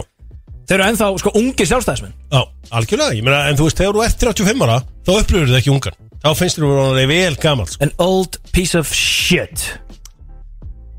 Þeir 0.65 0.79
eru 0.79 0.87
ennþá, 0.89 1.07
sko, 1.21 1.31
ungi 1.39 1.67
sjálfstæðismenn. 1.69 2.13
já, 2.33 2.41
algjörlega, 2.75 3.15
ég 3.15 3.23
meina, 3.23 3.43
en 3.47 3.55
þú 3.55 3.69
veist, 3.69 3.79
þegar 3.79 3.95
þú 3.95 4.03
ert 4.03 4.19
35 4.25 4.65
ára 4.65 4.77
þá 5.05 5.11
upplifur 5.15 5.47
þið 5.53 5.59
ekki 5.61 5.73
ungan 5.75 5.99
Þá 6.25 6.31
finnst 6.39 6.57
þér 6.57 6.63
að 6.65 6.95
vera 6.97 7.09
vel 7.11 7.35
gamalt 7.37 7.69
sko. 7.69 7.83
An 7.85 7.91
old 8.01 8.39
piece 8.49 8.73
of 8.79 8.89
shit. 8.89 9.61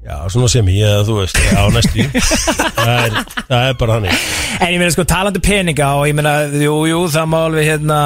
Já, 0.06 0.20
svona 0.30 0.46
sem 0.46 0.68
ég, 0.70 0.86
eða 0.86 1.02
þú 1.08 1.14
veist, 1.18 1.38
já, 1.50 1.62
næstu 1.74 1.98
í. 1.98 2.04
það, 2.76 2.90
er, 2.94 3.16
það 3.48 3.64
er 3.64 3.78
bara 3.80 3.96
hannig 3.96 4.12
En 4.60 4.70
ég 4.70 4.78
meina, 4.78 4.92
sko, 4.94 5.02
talandi 5.08 5.40
peninga 5.42 5.88
og 5.98 6.06
ég 6.06 6.14
meina, 6.14 6.34
jú, 6.62 6.76
jú, 6.86 7.00
það 7.10 7.26
má 7.32 7.38
alveg, 7.48 7.66
hérna, 7.72 7.98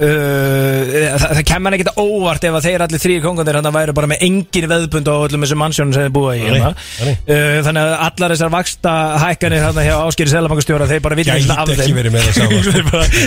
uh, 0.00 0.92
það, 1.18 1.24
það 1.36 1.42
kemur 1.50 1.76
ekkert 1.76 1.98
óvart 2.00 2.44
ef 2.48 2.56
að 2.58 2.66
þeir 2.68 2.84
allir 2.86 3.02
þrýr 3.02 3.22
kongandir 3.24 3.58
hann 3.58 3.68
væru 3.76 3.94
bara 3.96 4.08
með 4.12 4.22
engin 4.26 4.66
veðbund 4.70 5.10
á 5.10 5.14
öllum 5.26 5.44
þessum 5.44 5.60
mannsjónum 5.62 5.94
sem 5.96 6.06
þeir 6.06 6.14
búa 6.16 6.32
í, 6.36 6.42
Nei, 6.42 6.48
hérna. 6.52 6.70
nei. 7.02 7.12
Uh, 7.28 7.58
þannig 7.66 7.82
að 7.82 7.94
allar 8.06 8.34
þessar 8.36 8.52
vaksta 8.54 8.94
hækkanir 9.24 9.64
þarna 9.66 9.84
hjá 9.86 9.94
Áskýri 10.06 10.32
Selabankastjóra, 10.32 10.88
þeir 10.92 11.04
bara 11.04 11.18
viti 11.20 11.30
Gæti 11.32 11.44
ekki 11.44 11.58
af 11.58 11.74
ekki 11.74 11.82
þeim. 11.82 12.18
sko. 12.38 12.48
Þeir 12.72 12.86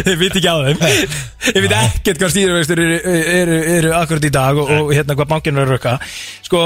Þeir 0.09 0.19
viti 0.23 0.41
ekki 0.41 0.49
á 0.49 0.57
þeim 0.65 0.83
Ég 1.55 1.61
veit 1.67 1.77
ekkert 1.81 2.23
hvað 2.23 2.33
stýruvextur 2.35 2.83
eru, 2.85 2.99
eru, 3.35 3.61
eru 3.77 3.93
akkurat 3.99 4.25
í 4.27 4.33
dag 4.33 4.59
og, 4.63 4.73
og 4.79 4.91
hérna 4.95 5.15
hvað 5.19 5.31
bankinu 5.35 5.61
eru 5.61 5.69
að 5.69 5.77
rökka 5.77 5.95
Sko, 6.45 6.65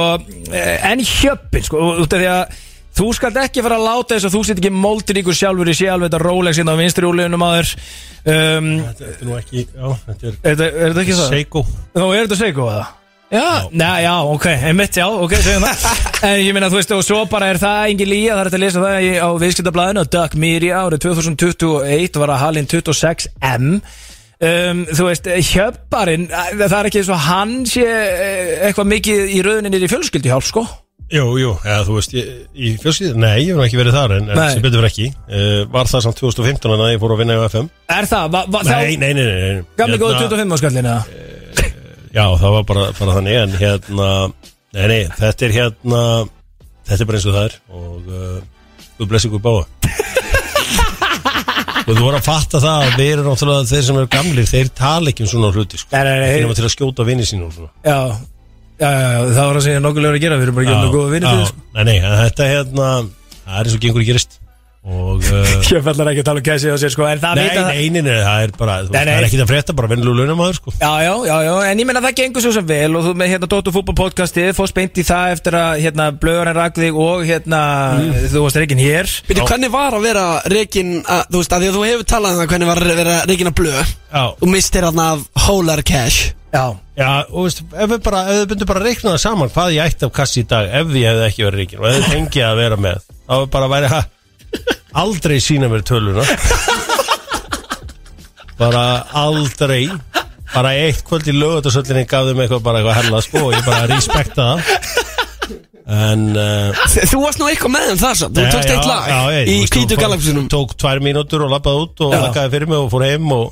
eh, 0.53 0.75
en 0.91 1.03
hjöppin 1.03 1.65
sko, 1.67 1.83
út 2.03 2.15
af 2.15 2.19
því 2.23 2.29
að 2.33 2.57
Þú 2.99 3.13
skalt 3.15 3.37
ekki 3.39 3.61
fara 3.63 3.77
að 3.79 3.85
láta 3.87 4.15
þess 4.17 4.27
að 4.27 4.33
þú 4.33 4.39
sitt 4.43 4.57
ekki 4.59 4.69
moldiríkur 4.75 5.35
sjálfur 5.37 5.69
í 5.71 5.75
sjálf 5.77 6.03
þetta 6.03 6.19
Rolex 6.19 6.57
hérna 6.59 6.73
á 6.75 6.79
vinstri 6.81 7.07
úrlegunum 7.07 7.43
að 7.45 7.53
þér 7.55 7.69
um, 8.33 8.65
Þetta 8.89 9.05
er 9.07 9.21
nú 9.23 9.35
ekki, 9.37 9.61
já, 9.71 9.85
þetta 10.07 10.27
er 10.27 10.39
Er 10.41 10.63
er 10.67 10.73
þetta 10.89 11.03
ekki 11.05 11.15
það? 11.15 11.29
Seiko. 11.31 11.61
Nú, 11.95 12.07
er 12.11 12.25
þetta 12.25 12.39
Seiko 12.41 12.65
eða? 12.73 12.87
Já, 13.29 13.45
já, 13.71 13.91
já, 14.03 14.11
ok, 14.33 14.47
einmitt, 14.71 14.99
já, 14.99 15.05
ok, 15.05 15.35
segjum 15.45 15.67
það 15.69 16.03
En 16.27 16.41
ég 16.41 16.57
meina, 16.57 16.71
þú 16.73 16.79
veist, 16.81 16.91
og 16.97 17.05
svo 17.05 17.21
bara 17.31 17.53
er 17.53 17.61
það 17.61 17.93
engin 17.93 18.11
lýja, 18.11 18.35
það 18.35 18.41
er 18.41 18.51
að 18.51 18.63
lesa 18.65 18.83
það 18.83 18.99
í, 19.05 19.13
á 19.15 19.29
viðskiptablaðinu 19.45 20.03
að 20.03 20.11
Doug 20.17 20.37
Miri 20.43 20.73
árið 20.73 21.03
2021 21.05 22.19
var 22.25 22.35
að 22.35 22.43
halinn 22.43 22.69
26M 22.73 23.69
um, 23.69 24.83
Þú 24.91 25.07
veist, 25.07 25.31
hjöpparinn, 25.53 26.27
það 26.33 26.77
er 26.81 26.91
ekki 26.91 27.03
eins 27.05 27.15
og 27.15 27.25
hann 27.29 27.57
sé 27.69 27.87
eh, 27.87 28.53
eitthvað 28.67 28.93
mikið 28.97 29.35
í 29.37 29.41
rauninni 29.45 29.83
í 29.87 29.91
fjölskyldihjálp, 29.95 30.49
sko 30.51 30.67
Jú, 31.09 31.23
jú, 31.41 31.51
eða 31.65 31.85
þú 31.87 31.93
veist, 31.97 32.11
ég, 32.13 32.25
í 32.53 32.71
fjölskyld, 32.77 33.15
nei, 33.17 33.39
ég 33.47 33.55
hef 33.57 33.63
ekki 33.65 33.79
verið 33.79 33.95
þar 33.97 34.11
en, 34.19 34.27
en 34.29 34.37
Nei. 34.37 34.49
sem 34.53 34.61
betur 34.61 34.83
verið 34.83 34.91
ekki. 34.91 35.07
Uh, 35.25 35.63
Var 35.73 35.89
það 35.89 36.03
samt 36.05 36.19
2015 36.21 36.75
en 36.75 36.83
að 36.85 36.91
ég 36.93 37.01
fór 37.01 37.13
að 37.15 37.21
vinna 37.23 37.37
í 37.39 37.41
FM 37.49 37.69
Er 37.95 38.09
það, 38.11 38.27
va, 38.35 38.43
va, 38.53 38.61
Nei, 38.69 38.93
nei, 39.01 39.09
nei, 39.17 39.23
nei, 39.25 39.39
nei. 39.57 39.63
gamli 39.79 39.97
Hérna- 39.97 40.29
25 40.29 40.53
áskallina 40.59 40.93
Já, 42.13 42.25
það 42.41 42.53
var 42.59 42.63
bara, 42.69 42.85
bara 42.99 43.15
þannig 43.17 43.39
en 43.41 43.57
hérna, 43.57 44.11
nei, 44.77 44.85
nei, 44.93 45.01
þetta 45.17 45.45
er 45.49 45.55
hérna 45.57 46.03
Þetta 46.89 47.01
er 47.03 47.09
bara 47.09 47.19
eins 47.19 47.27
og 47.29 47.35
það 47.39 47.49
er 47.49 47.57
og 47.81 48.13
uh, 48.13 48.39
þú 48.99 49.09
blessi 49.11 49.29
ykkur 49.29 49.41
báða. 49.45 49.65
Og 51.89 51.95
þú 51.97 52.01
voru 52.05 52.17
að 52.19 52.25
fatta 52.25 52.59
það 52.61 52.83
að 52.85 52.95
við 52.99 53.11
erum 53.15 53.27
náttúrulega 53.31 53.67
þeir 53.69 53.85
sem 53.87 53.97
eru 54.01 54.09
gamlir, 54.13 54.45
þeir 54.49 54.67
tala 54.77 55.09
ekki 55.09 55.23
um 55.25 55.29
svona 55.31 55.49
hluti 55.55 55.79
sko. 55.81 55.89
Nei, 55.95 56.01
nei, 56.05 56.09
nei, 56.21 56.25
Þeir 56.27 56.35
þeir- 56.35 56.45
eru 56.49 56.57
til 56.59 56.65
að 56.67 56.73
skjóta 56.75 57.05
vinni 57.07 57.25
sín 57.25 57.45
og 57.47 57.53
svona. 57.55 57.69
Já, 57.85 57.97
já, 58.79 58.89
já, 58.89 59.07
já, 59.13 59.23
það 59.37 59.47
var 59.49 59.61
ég 59.69 59.79
er 59.79 59.85
nokkulega 59.85 60.15
að 60.15 60.23
gera, 60.25 60.37
við 60.39 60.47
erum 60.47 60.59
bara 60.59 60.67
ekki 60.67 60.77
með 60.79 60.93
góða 60.95 61.13
vinni 61.15 61.27
já, 61.27 61.31
til 61.31 61.41
þess 61.45 61.57
Nei, 61.75 61.83
nei, 61.89 61.97
en 61.99 62.15
þetta 62.23 62.51
hérna, 62.53 62.91
það 63.45 63.59
er 63.59 63.69
eins 63.69 63.75
og 63.77 63.83
gengur 63.85 64.05
í 64.05 64.09
gerist 64.09 64.39
Og 64.79 65.19
uh, 65.35 65.49
Ég 65.69 65.83
fallar 65.83 66.07
ekki 66.13 66.21
að 66.23 66.27
tala 66.29 66.39
um 66.39 66.45
kæsi 66.45 66.69
á 66.71 66.77
sér, 66.79 66.91
sko, 66.93 67.03
en 67.09 67.19
það 67.19 67.35
Nei, 67.35 67.43
vita 67.49 67.63
það 67.65 67.73
nei, 67.75 67.89
nei, 67.91 68.03
nei, 68.05 68.19
það 68.23 68.43
er 68.45 68.53
bara, 68.55 68.75
þú 68.79 68.93
Nei, 68.93 68.93
veist, 68.93 68.95
það 68.95 69.09
nei. 69.09 69.17
er 69.19 69.27
ekki 69.27 69.39
það 69.41 69.49
frétta, 69.51 69.75
bara 69.75 69.89
vennlu 69.91 70.13
launamaður, 70.15 70.55
sko. 70.61 70.73
Já, 70.79 70.91
já, 71.03 71.11
já, 71.27 71.35
já, 71.49 71.51
en 71.73 71.81
ég 71.83 71.89
meina 71.89 72.03
það 72.05 72.15
gengur 72.21 72.45
svo 72.45 72.53
sem 72.55 72.69
vel 72.69 72.95
og 72.95 73.03
þú 73.09 73.13
með 73.19 73.31
hérna 73.33 73.49
Dóttu 73.51 73.73
fútbol 73.75 73.97
podcastið 73.99 74.49
fórst 74.55 74.77
beint 74.79 75.01
í 75.03 75.05
það 75.09 75.33
eftir 75.35 75.59
að 75.59 75.83
hérna 75.83 76.07
blöðurinn 76.23 76.57
rak 76.61 76.79
þig 76.79 77.01
og 77.03 77.27
hérna 77.27 77.61
þú 78.31 78.45
varst 78.47 78.61
reikin 78.63 78.81
hér. 78.85 79.11
Býtu, 79.27 79.45
hvernig 79.51 79.73
var 79.75 79.99
að 79.99 80.07
vera 80.07 80.25
reikin, 80.55 80.95
að, 81.03 81.23
þú 81.27 81.43
veist, 81.43 81.55
að 81.59 81.65
því 81.65 81.71
að 81.73 81.77
þú 81.79 81.85
hefur 81.91 82.09
talað 82.15 82.35
um 82.37 82.41
það 82.45 82.51
hvernig 82.55 82.71
var 82.71 82.83
að 82.87 82.99
vera 83.03 83.19
reikin 83.29 83.51
að 83.51 83.57
blöð? 83.59 83.95
Já, 84.15 84.23
Þú 84.39 84.51
mistir 84.55 84.87
hann 84.87 85.03
af 85.09 85.27
Hólar 85.45 85.83
Cash. 85.85 86.31
Já, 86.49 86.63
já, 86.97 87.09
og 87.29 87.43
veist, 87.45 87.59
ef 87.77 87.91
við 87.91 87.99
bara, 88.07 88.23
ef 88.31 88.39
við 88.39 88.47
byrjum 88.55 88.69
bara 88.71 88.79
að 88.81 88.87
reikna 88.89 89.11
það 89.13 89.19
saman 89.21 89.51
hvað 89.53 89.73
ég 89.75 89.91
ætti 89.91 90.07
af 90.07 90.13
kassi 90.17 90.41
í 90.41 90.47
dag 90.49 90.71
ef 90.79 90.95
ég 90.97 91.05
hefði 91.11 91.25
ekki 91.27 91.43
verið 91.45 91.59
reikin 91.61 91.83
og 91.83 91.85
ef 91.91 91.99
þið 91.99 92.07
fengið 92.15 92.45
að 92.47 92.55
vera 92.63 92.79
með, 92.81 93.03
þá 93.27 93.33
er 93.35 93.51
bara 93.53 93.67
að 93.67 93.73
væri, 93.75 93.91
ha, 93.93 93.99
aldrei 95.03 95.39
sína 95.43 95.69
mér 95.71 95.83
töluna. 95.87 96.23
bara 98.59 98.85
aldrei, 99.15 99.85
bara 100.53 100.73
eitt 100.75 101.03
kvöld 101.07 101.27
í 101.31 101.35
lögutasöllinni 101.37 102.05
gaf 102.09 102.27
þeim 102.27 102.41
eitthvað 102.43 102.63
bara 102.65 102.81
eitthvað 102.81 102.97
hella 103.03 103.21
sko 103.23 103.43
og 103.47 103.53
ég 103.55 103.67
bara 103.67 103.85
respekta 103.91 104.47
það. 104.49 105.05
En 105.89 106.25
uh, 106.37 106.81
Þú 107.09 107.19
varst 107.23 107.39
nú 107.41 107.47
eitthvað 107.49 107.71
með 107.73 107.85
þeim 107.89 108.01
þar 108.03 108.17
samt, 108.19 108.35
þú 108.37 108.43
tókst 108.53 108.73
eitt 108.75 108.85
lag 108.89 109.07
já, 109.09 109.19
ég, 109.39 109.47
í 109.49 109.55
veist, 109.63 109.73
hvítu 109.73 109.95
tók- 109.95 110.03
galaksinum 110.03 110.49
Tók 110.53 110.75
tvær 110.77 110.99
mínútur 111.01 111.47
og 111.47 111.49
lappaði 111.55 111.79
út 111.87 112.03
og 112.05 112.11
Já. 112.13 112.19
lakkaði 112.27 112.51
fyrir 112.53 112.69
mig 112.69 112.77
og 112.83 112.91
fór 112.93 113.05
heim 113.07 113.31
og, 113.33 113.47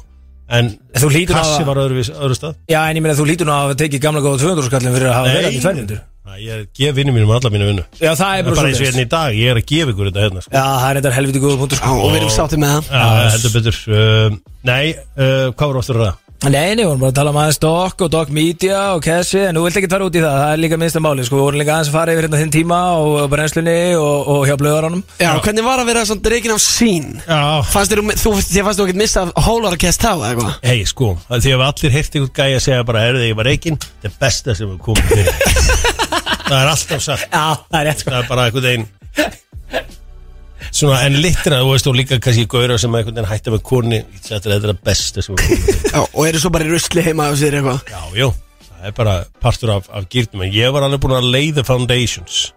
En 0.53 0.69
Þú 1.01 1.09
hlýtur 1.15 1.33
að 1.33 1.41
kassi 1.47 1.65
var 1.67 1.79
öðru, 1.81 2.03
öðru 2.13 2.37
stað 2.37 2.53
Já, 2.69 2.77
en 2.91 2.99
ég 2.99 3.03
meina 3.07 3.17
þú 3.17 3.25
lítur 3.31 3.49
nú 3.49 3.55
að 3.55 3.63
hafa 3.65 3.79
tekið 3.81 4.03
gamla 4.05 4.21
góða 4.27 4.37
200 4.43 4.69
skallin 4.69 4.93
fyrir 4.99 5.09
að 5.09 5.17
hafa 5.17 5.31
verið 5.33 5.47
þetta 5.47 5.57
í 5.57 5.63
tværmyndur 5.65 5.99
Ég 6.37 6.67
gef 6.75 6.93
vinnum 6.97 7.15
mínum 7.17 7.31
alla 7.33 7.49
mínu 7.53 7.69
vinnu. 7.71 7.87
Já, 7.97 8.11
það 8.11 8.11
er 8.11 8.17
Það 8.17 8.37
er 8.37 8.59
bara 8.59 8.67
eins 8.67 8.81
og 8.81 8.85
hérna 8.87 9.05
í 9.05 9.09
dag, 9.13 9.39
ég 9.39 9.53
er 9.53 9.61
að 9.61 9.67
gefa 9.71 9.93
ykkur 9.93 10.11
þetta 10.11 10.25
hérna 10.25 10.43
sko. 10.43 10.53
Já, 10.53 10.65
það 10.67 10.89
er 10.89 10.99
þetta 10.99 11.15
helviti 11.17 11.41
góða 11.45 11.59
punktur 11.63 11.81
sko. 11.81 11.95
Og 11.97 12.13
við 12.13 12.21
erum 12.21 12.35
sáttið 12.35 12.63
með 12.63 12.77
það. 12.77 12.93
Já, 12.93 13.33
heldur 13.33 13.57
betur. 13.57 13.81
Uh, 13.87 14.37
Nei, 14.67 14.85
uh, 15.15 15.51
hvað 15.55 15.69
var 15.71 15.79
áttur 15.81 16.01
það? 16.03 16.15
Nei, 16.37 16.75
nei, 16.77 16.83
við 16.83 16.85
vorum 16.85 17.01
bara 17.01 17.09
að 17.09 17.17
tala 17.17 17.31
um 17.33 17.37
aðeins 17.41 17.57
Doc 17.63 18.01
og 18.05 18.09
Doc 18.13 18.29
Media 18.29 18.81
og 18.93 18.99
Cassi 19.01 19.39
En 19.47 19.57
þú 19.57 19.63
vilt 19.65 19.79
ekki 19.79 19.89
fara 19.89 20.05
út 20.05 20.13
í 20.13 20.21
það, 20.21 20.35
það 20.37 20.51
er 20.53 20.59
líka 20.61 20.77
minnsta 20.77 21.01
máli 21.01 21.25
Sko, 21.25 21.39
við 21.39 21.45
vorum 21.47 21.61
líka 21.63 21.73
aðeins 21.73 21.89
að 21.89 21.95
fara 21.97 22.13
yfir 22.13 22.27
hérna 22.27 22.41
þinn 22.43 22.53
tíma 22.53 22.77
Og, 22.99 23.15
og 23.23 23.31
brennslunni 23.31 23.75
og, 23.97 24.29
og 24.35 24.43
hjá 24.45 24.53
blöðaranum 24.61 25.01
Já, 25.17 25.31
hvernig 25.41 25.65
var 25.65 25.81
að 25.81 25.89
vera 25.89 26.05
svona 26.05 26.25
dreikin 26.27 26.53
á 26.53 26.59
sín? 26.61 27.09
Já. 27.25 27.41
Fannst 27.73 27.95
þér, 27.95 28.03
þú, 28.21 28.33
þér 28.51 28.67
fannst 28.69 28.83
þú 28.83 28.85
ekkert 28.85 29.01
missa 29.01 29.25
hólarakest 29.47 30.05
þá, 30.05 30.11
eða 30.13 30.29
eitthvað? 30.29 30.57
Hei, 30.69 30.79
sko, 30.93 31.13
að 31.25 31.47
því 31.47 31.55
að 31.55 31.63
við 31.63 31.69
allir 31.71 31.97
heyrti 31.97 32.21
ykkur 32.21 32.35
gæja 32.37 32.61
að 32.61 32.65
segja 32.69 32.87
bara, 32.91 33.05
herðu 33.07 33.23
þig, 33.23 33.31
ég 33.33 33.39
var 33.41 33.49
reikinn, 33.49 33.81
þetta 33.87 34.13
er 34.13 34.19
besta 34.27 34.57
sem 34.61 34.75
við 34.75 34.83
komum 34.85 35.09
fyrir. 35.09 35.97
það 36.47 36.57
er 36.61 36.71
alltaf 36.73 37.03
sagt. 37.05 37.27
Já, 37.31 37.45
það 37.67 37.79
er 37.81 37.87
rétt 37.91 38.03
sko 38.03 38.11
Það 38.13 38.19
er 38.23 38.27
bara 38.31 38.45
einhvern 38.47 38.67
veginn, 38.67 38.87
svona, 40.71 40.99
en 41.07 41.15
litna, 41.21 41.59
þú 41.63 41.69
veist, 41.71 41.87
og 41.89 41.95
líka 41.97 42.17
kannski 42.23 42.45
gauðra 42.51 42.77
sem 42.81 42.93
einhvern 42.97 43.15
veginn 43.17 43.29
hætti 43.31 43.53
með 43.53 43.63
koni, 43.67 43.99
þetta 44.25 44.51
er 44.55 44.65
það 44.67 44.81
besta 44.87 45.23
sem 45.25 45.37
við. 45.39 45.71
Já, 45.93 46.01
og 46.03 46.21
eru 46.27 46.41
svo 46.43 46.51
bara 46.53 46.67
í 46.67 46.71
rusli 46.73 47.03
heima 47.05 47.29
á 47.29 47.33
sér 47.39 47.57
eitthvað? 47.59 47.81
Já, 47.93 48.01
jú, 48.21 48.29
það 48.67 48.89
er 48.91 48.95
bara 48.99 49.15
partur 49.43 49.73
af, 49.77 49.87
af 49.93 50.07
gýrnum, 50.13 50.43
en 50.47 50.53
ég 50.55 50.73
var 50.75 50.85
alveg 50.87 51.03
búin 51.05 51.17
að 51.19 51.29
leiða 51.33 51.65
foundations. 51.67 52.47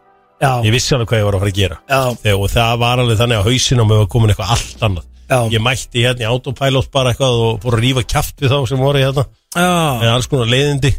Já, 0.40 0.54
Ég 0.64 0.72
vissi 0.72 0.94
alveg 0.96 1.10
hvað 1.10 1.20
ég 1.20 1.26
var 1.28 1.36
að 1.36 1.42
fara 1.44 1.52
að 1.52 1.58
gera. 1.60 1.76
já, 1.84 2.00
Þegar, 2.22 2.38
og 2.40 2.48
það 2.54 2.78
var 2.80 3.00
alveg 3.02 3.18
þannig 3.20 3.40
að 3.42 3.48
hausin 3.50 3.82
á 3.82 3.84
mig 3.84 3.98
var 4.00 4.06
komin 4.14 4.30
eitthvað 4.32 4.52
allt 4.56 4.84
annað. 4.88 5.04
já, 5.30 5.38
Ég 5.52 5.60
mætti 5.66 6.04
hérna 6.06 6.24
í 6.24 6.28
autopilot 6.30 6.88
bara 6.94 7.12
eitthvað 7.12 7.42
og 7.44 7.58
fór 7.60 7.76
að 7.76 7.82
rífa 7.84 8.04
kjaft 8.08 8.40
við 8.40 8.54
þá 8.54 8.58
sem 8.70 8.80
voru 8.80 9.02
hérna. 9.04 9.26
já. 9.52 9.66
með 10.00 10.12
alls 10.14 10.30
konar 10.32 10.48
leiðindi 10.48 10.94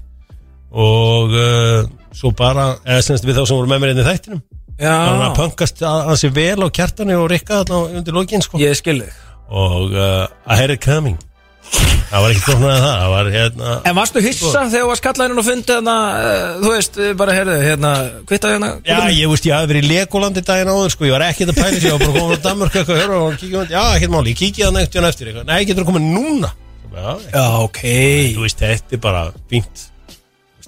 og 0.71 1.33
uh, 1.35 1.89
svo 2.15 2.31
bara 2.37 2.75
eða 2.85 3.01
semst 3.05 3.27
við 3.27 3.39
þá 3.39 3.43
sem 3.45 3.59
voru 3.59 3.71
með 3.71 3.83
mér 3.83 3.93
inn 3.95 4.03
í 4.03 4.07
þættinum. 4.07 4.43
Þannig 4.81 5.25
að 5.27 5.35
pöngast 5.37 5.83
hansi 5.85 6.31
vel 6.33 6.63
á 6.65 6.67
kjartanu 6.73 7.19
og 7.21 7.27
rikka 7.29 7.61
þarna 7.61 7.99
undir 7.99 8.15
lokin 8.17 8.41
sko. 8.41 8.61
ég 8.61 8.77
skil 8.79 9.01
þig. 9.03 9.19
Og 9.51 9.91
uh, 9.91 10.25
I 10.47 10.57
had 10.57 10.73
it 10.73 10.81
coming. 10.83 11.19
Það 12.11 12.23
var 12.23 12.33
ekki 12.33 12.41
tóknað 12.43 12.71
að 12.73 12.81
það 12.81 12.95
það 12.99 13.11
var 13.13 13.27
hérna 13.31 13.73
En 13.87 13.95
varstu 13.95 14.21
hissa 14.25 14.63
þegar 14.65 14.81
þú 14.81 14.87
varst 14.89 15.03
kallaðinn 15.05 15.39
og 15.39 15.45
fundið 15.47 15.77
hérna, 15.77 15.93
þú 16.57 16.71
veist, 16.73 16.97
bara 17.21 17.35
heyrðu, 17.37 17.53
hérna, 17.63 17.91
kvittaði 18.27 18.57
hérna 18.57 18.71
Já, 18.83 18.97
ég 19.15 19.31
veist, 19.31 19.47
ég 19.47 19.55
hafði 19.55 19.69
verið 19.71 19.85
í 19.87 19.91
Legolandi 19.93 20.43
daginn 20.49 20.71
áður 20.73 20.91
sko, 20.91 21.07
ég 21.07 21.15
var 21.15 21.25
ekkert 21.29 21.53
að 21.53 21.61
pæla 21.61 21.77
sér, 21.77 21.85
ég 21.87 21.95
var 21.95 22.03
bara 22.03 22.17
komin 22.17 22.35
á 22.35 22.45
Danmörk 22.47 22.75
eitthvað, 22.81 22.99
hörru, 23.05 23.21
og 23.29 23.39
kíkja, 23.39 23.63
já, 23.71 23.79
ekkert 23.95 24.13
máli, 24.17 24.33
ég 24.33 24.41
kíkja 24.41 24.67
það 24.67 24.75
neitt 24.81 24.99
jón 24.99 25.07
eftir, 25.07 25.31
eitthvað, 25.31 25.47
nei, 25.53 25.61
getur 25.69 25.85
þú 25.85 25.93
komið 25.93 26.09
núna. 26.17 26.51
Já, 26.91 27.07
Já, 27.31 27.45
ok. 27.61 27.81
Þú 28.35 28.43
veist, 28.43 28.65
þetta 28.67 28.97
er 28.99 29.03
bara 29.07 29.23
fínt 29.53 29.87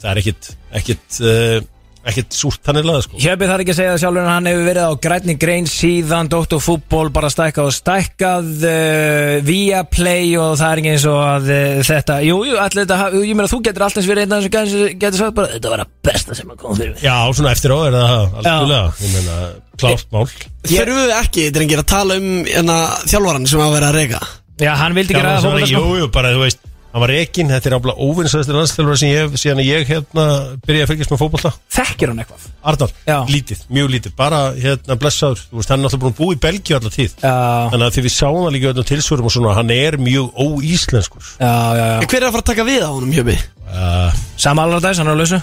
það 0.04 0.12
er 0.14 0.22
ekkert, 0.24 0.52
ekkert 0.82 1.22
uh, 1.24 1.70
ekkert 2.04 2.36
súrt 2.36 2.60
tannilega, 2.68 3.00
sko. 3.06 3.16
Hjöpi 3.24 3.48
þarf 3.48 3.62
ekki 3.64 3.72
að 3.72 3.78
segja 3.78 3.92
það 3.94 4.00
sjálfur 4.02 4.26
en 4.26 4.32
hann 4.34 4.48
hefur 4.50 4.66
verið 4.68 4.88
á 4.92 4.94
grænni 5.06 5.36
grein 5.40 5.68
síðan 5.72 6.28
Dóttor 6.34 6.60
fútból 6.60 7.06
bara 7.16 7.30
stækkað 7.32 7.70
og 7.70 7.76
stækkað 7.78 8.50
uh, 8.68 9.36
via 9.48 9.84
play 9.88 10.34
og 10.36 10.58
það 10.60 10.74
er 10.74 10.82
ekki 10.82 10.92
eins 10.98 11.06
og 11.08 11.22
að 11.24 11.48
uh, 11.56 11.80
þetta, 11.88 12.18
jú, 12.28 12.36
jú, 12.50 12.58
allir 12.60 12.82
þetta 12.84 12.98
ha- 13.00 13.08
ég 13.16 13.32
meina 13.40 13.48
þú 13.54 13.62
getur 13.70 13.86
alltaf 13.88 14.10
verið 14.12 14.26
einn 14.26 14.36
af 14.36 14.44
þessum 14.44 14.56
gæðin 14.58 14.74
sem 14.74 15.00
getur 15.06 15.22
sagt 15.24 15.38
bara, 15.40 15.54
þetta 15.56 15.72
var 15.78 15.86
að 15.86 15.94
besta 16.10 16.38
sem 16.42 16.52
að 16.52 16.60
koma 16.66 16.78
fyrir 16.82 16.92
mig. 16.98 17.06
Já, 17.08 17.16
svona 17.40 17.56
eftir 17.56 17.72
á 17.72 17.78
er 17.88 17.98
það 18.02 18.38
algjörlega 18.44 18.84
Ég 19.08 19.16
meina, 19.16 19.40
klárt 19.86 20.12
mál. 20.12 20.28
Þurfum 20.74 21.00
við 21.06 21.16
ekki, 21.22 21.48
drengir, 21.56 21.86
að 21.86 21.90
tala 21.96 22.20
um 22.20 22.30
hérna, 22.52 22.78
þjálfaran 23.08 23.48
sem 23.56 23.64
að 23.64 23.74
vera 23.80 23.94
að 23.94 23.98
reyka? 24.02 24.22
Já, 24.60 24.74
hann 24.84 25.00
vildi 25.00 25.16
ekki 25.16 25.24
Gaman 25.24 25.32
ræða 25.32 25.42
sem 25.48 25.56
fótbolta 25.56 25.64
hann- 25.64 25.72
sko. 25.72 25.88
Jú, 25.88 26.04
jú, 26.04 26.12
bara 26.20 26.36
þú 26.36 26.44
veist 26.44 26.62
Hann 26.94 27.02
var 27.02 27.10
rekin, 27.10 27.50
þetta 27.50 27.70
er 27.72 27.74
ábla 27.80 27.94
óvinnsæðastir 28.06 28.54
landsþjálfur 28.54 28.98
sem 29.02 29.10
ég 29.10 29.24
hef 29.24 29.40
síðan 29.42 29.62
að 29.64 29.70
ég 29.72 29.88
hérna 29.90 30.26
byrjaði 30.62 30.84
að 30.86 30.90
fylgjast 30.92 31.14
með 31.16 31.22
fótbolta 31.24 31.52
Þekkir 31.74 32.12
hann 32.12 32.20
eitthvað 32.22 32.44
Arnar, 32.70 32.92
Já. 33.10 33.16
lítið, 33.34 33.64
mjög 33.74 33.88
lítið 33.96 34.14
Bara 34.20 34.42
hérna 34.54 34.98
blessaður, 35.02 35.42
þú 35.50 35.58
veist, 35.58 35.72
hann 35.74 35.82
er 35.82 35.88
náttúrulega 35.88 36.04
búin 36.04 36.14
að 36.14 36.20
búa 36.22 36.36
í 36.38 36.42
Belgíu 36.46 36.78
allar 36.78 36.94
tíð 36.94 37.16
Já, 37.18 37.34
Þannig 37.74 37.88
að 37.88 37.98
því 37.98 38.04
við 38.06 38.14
sáum 38.14 38.38
það 38.46 38.54
líka 38.58 38.70
öllum 38.76 38.88
tilsvörum 38.92 39.26
og 39.32 39.34
svona 39.34 39.56
Hann 39.58 39.74
er 39.74 39.98
mjög 40.06 40.30
óíslenskur 40.46 41.26
já, 41.42 41.50
já, 41.50 41.84
já. 41.90 42.08
Hver 42.14 42.22
er 42.22 42.28
að 42.30 42.36
fara 42.38 42.46
að 42.46 42.50
taka 42.54 42.68
við 42.70 42.86
á 42.86 42.90
honum, 42.94 43.18
Hjöpi? 43.18 43.38
uh, 43.74 44.22
Sama 44.46 44.68
allar 44.68 44.86
dæs, 44.86 45.02
hann 45.02 45.10
er 45.10 45.18
að 45.18 45.24
lausu 45.26 45.42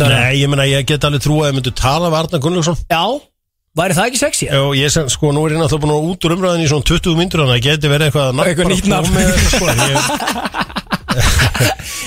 Nei, 0.00 0.40
ég 0.40 0.48
meina, 0.50 0.64
ég 0.66 0.88
get 0.88 1.04
alveg 1.06 1.22
trú 1.28 1.42
að 1.44 1.52
ég 1.52 1.58
myndi 1.60 1.76
tala 1.76 2.08
við 2.08 2.18
Arnar 2.24 2.40
Gunnlaugsson 2.42 2.80
Já, 2.90 3.04
væri 3.76 3.94
það 4.00 4.08
ekki 4.10 4.18
sexy? 4.24 4.48
Og 4.64 4.72
ég 4.80 4.90
sem, 4.90 5.06
sko, 5.12 5.30
nú 5.36 5.44
er 5.46 5.54
ég 5.54 5.60
náttúrulega 5.60 5.84
búin 5.84 5.94
að 5.94 6.08
út 6.10 6.26
úr 6.26 6.34
umræðin 6.40 6.64
í 6.64 6.70
svona 6.72 6.88
20 6.90 7.20
myndur 7.20 7.44
Þannig 7.44 7.52
að 7.52 7.60
það 7.60 7.68
geti 7.68 7.92
verið 7.92 8.08
eitthvað 8.08 8.42
Eitthvað 8.48 8.72
nýtt 8.72 8.90
nafn. 8.90 9.14
sko, 9.52 9.70
ég, 9.76 10.00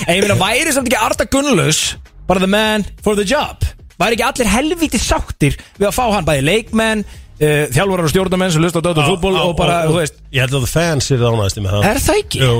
En 0.06 0.16
ég 0.16 0.22
meina, 0.24 0.36
væri 0.40 0.74
samt 0.74 0.88
ekki 0.90 1.00
Arda 1.00 1.26
Gunnlaus 1.30 1.80
bara 2.28 2.42
the 2.42 2.50
man 2.50 2.86
for 3.04 3.18
the 3.18 3.26
job? 3.26 3.64
Væri 4.00 4.16
ekki 4.16 4.26
allir 4.28 4.52
helvítið 4.54 5.02
sáttir 5.04 5.58
við 5.78 5.88
að 5.90 5.96
fá 5.96 6.04
hann 6.14 6.28
bæði 6.28 6.46
leikmenn 6.46 7.04
uh, 7.04 7.64
þjálfarar 7.74 8.06
og 8.08 8.12
stjórnamenn 8.14 8.54
sem 8.54 8.64
lusta 8.64 8.80
á 8.80 8.86
dötu 8.86 9.06
fútból 9.06 9.34
og 9.42 9.56
bara, 9.58 9.82
þú 9.88 9.98
veist? 10.00 10.20
Ég 10.32 10.44
held 10.46 10.56
að 10.56 10.66
það 10.66 10.74
fans 10.76 11.10
er 11.10 11.20
það 11.20 11.36
ánægðist 11.36 11.60
með 11.64 11.74
það. 11.74 11.88
Er 11.90 12.02
það 12.06 12.22
ekki? 12.22 12.42
Jú, 12.44 12.54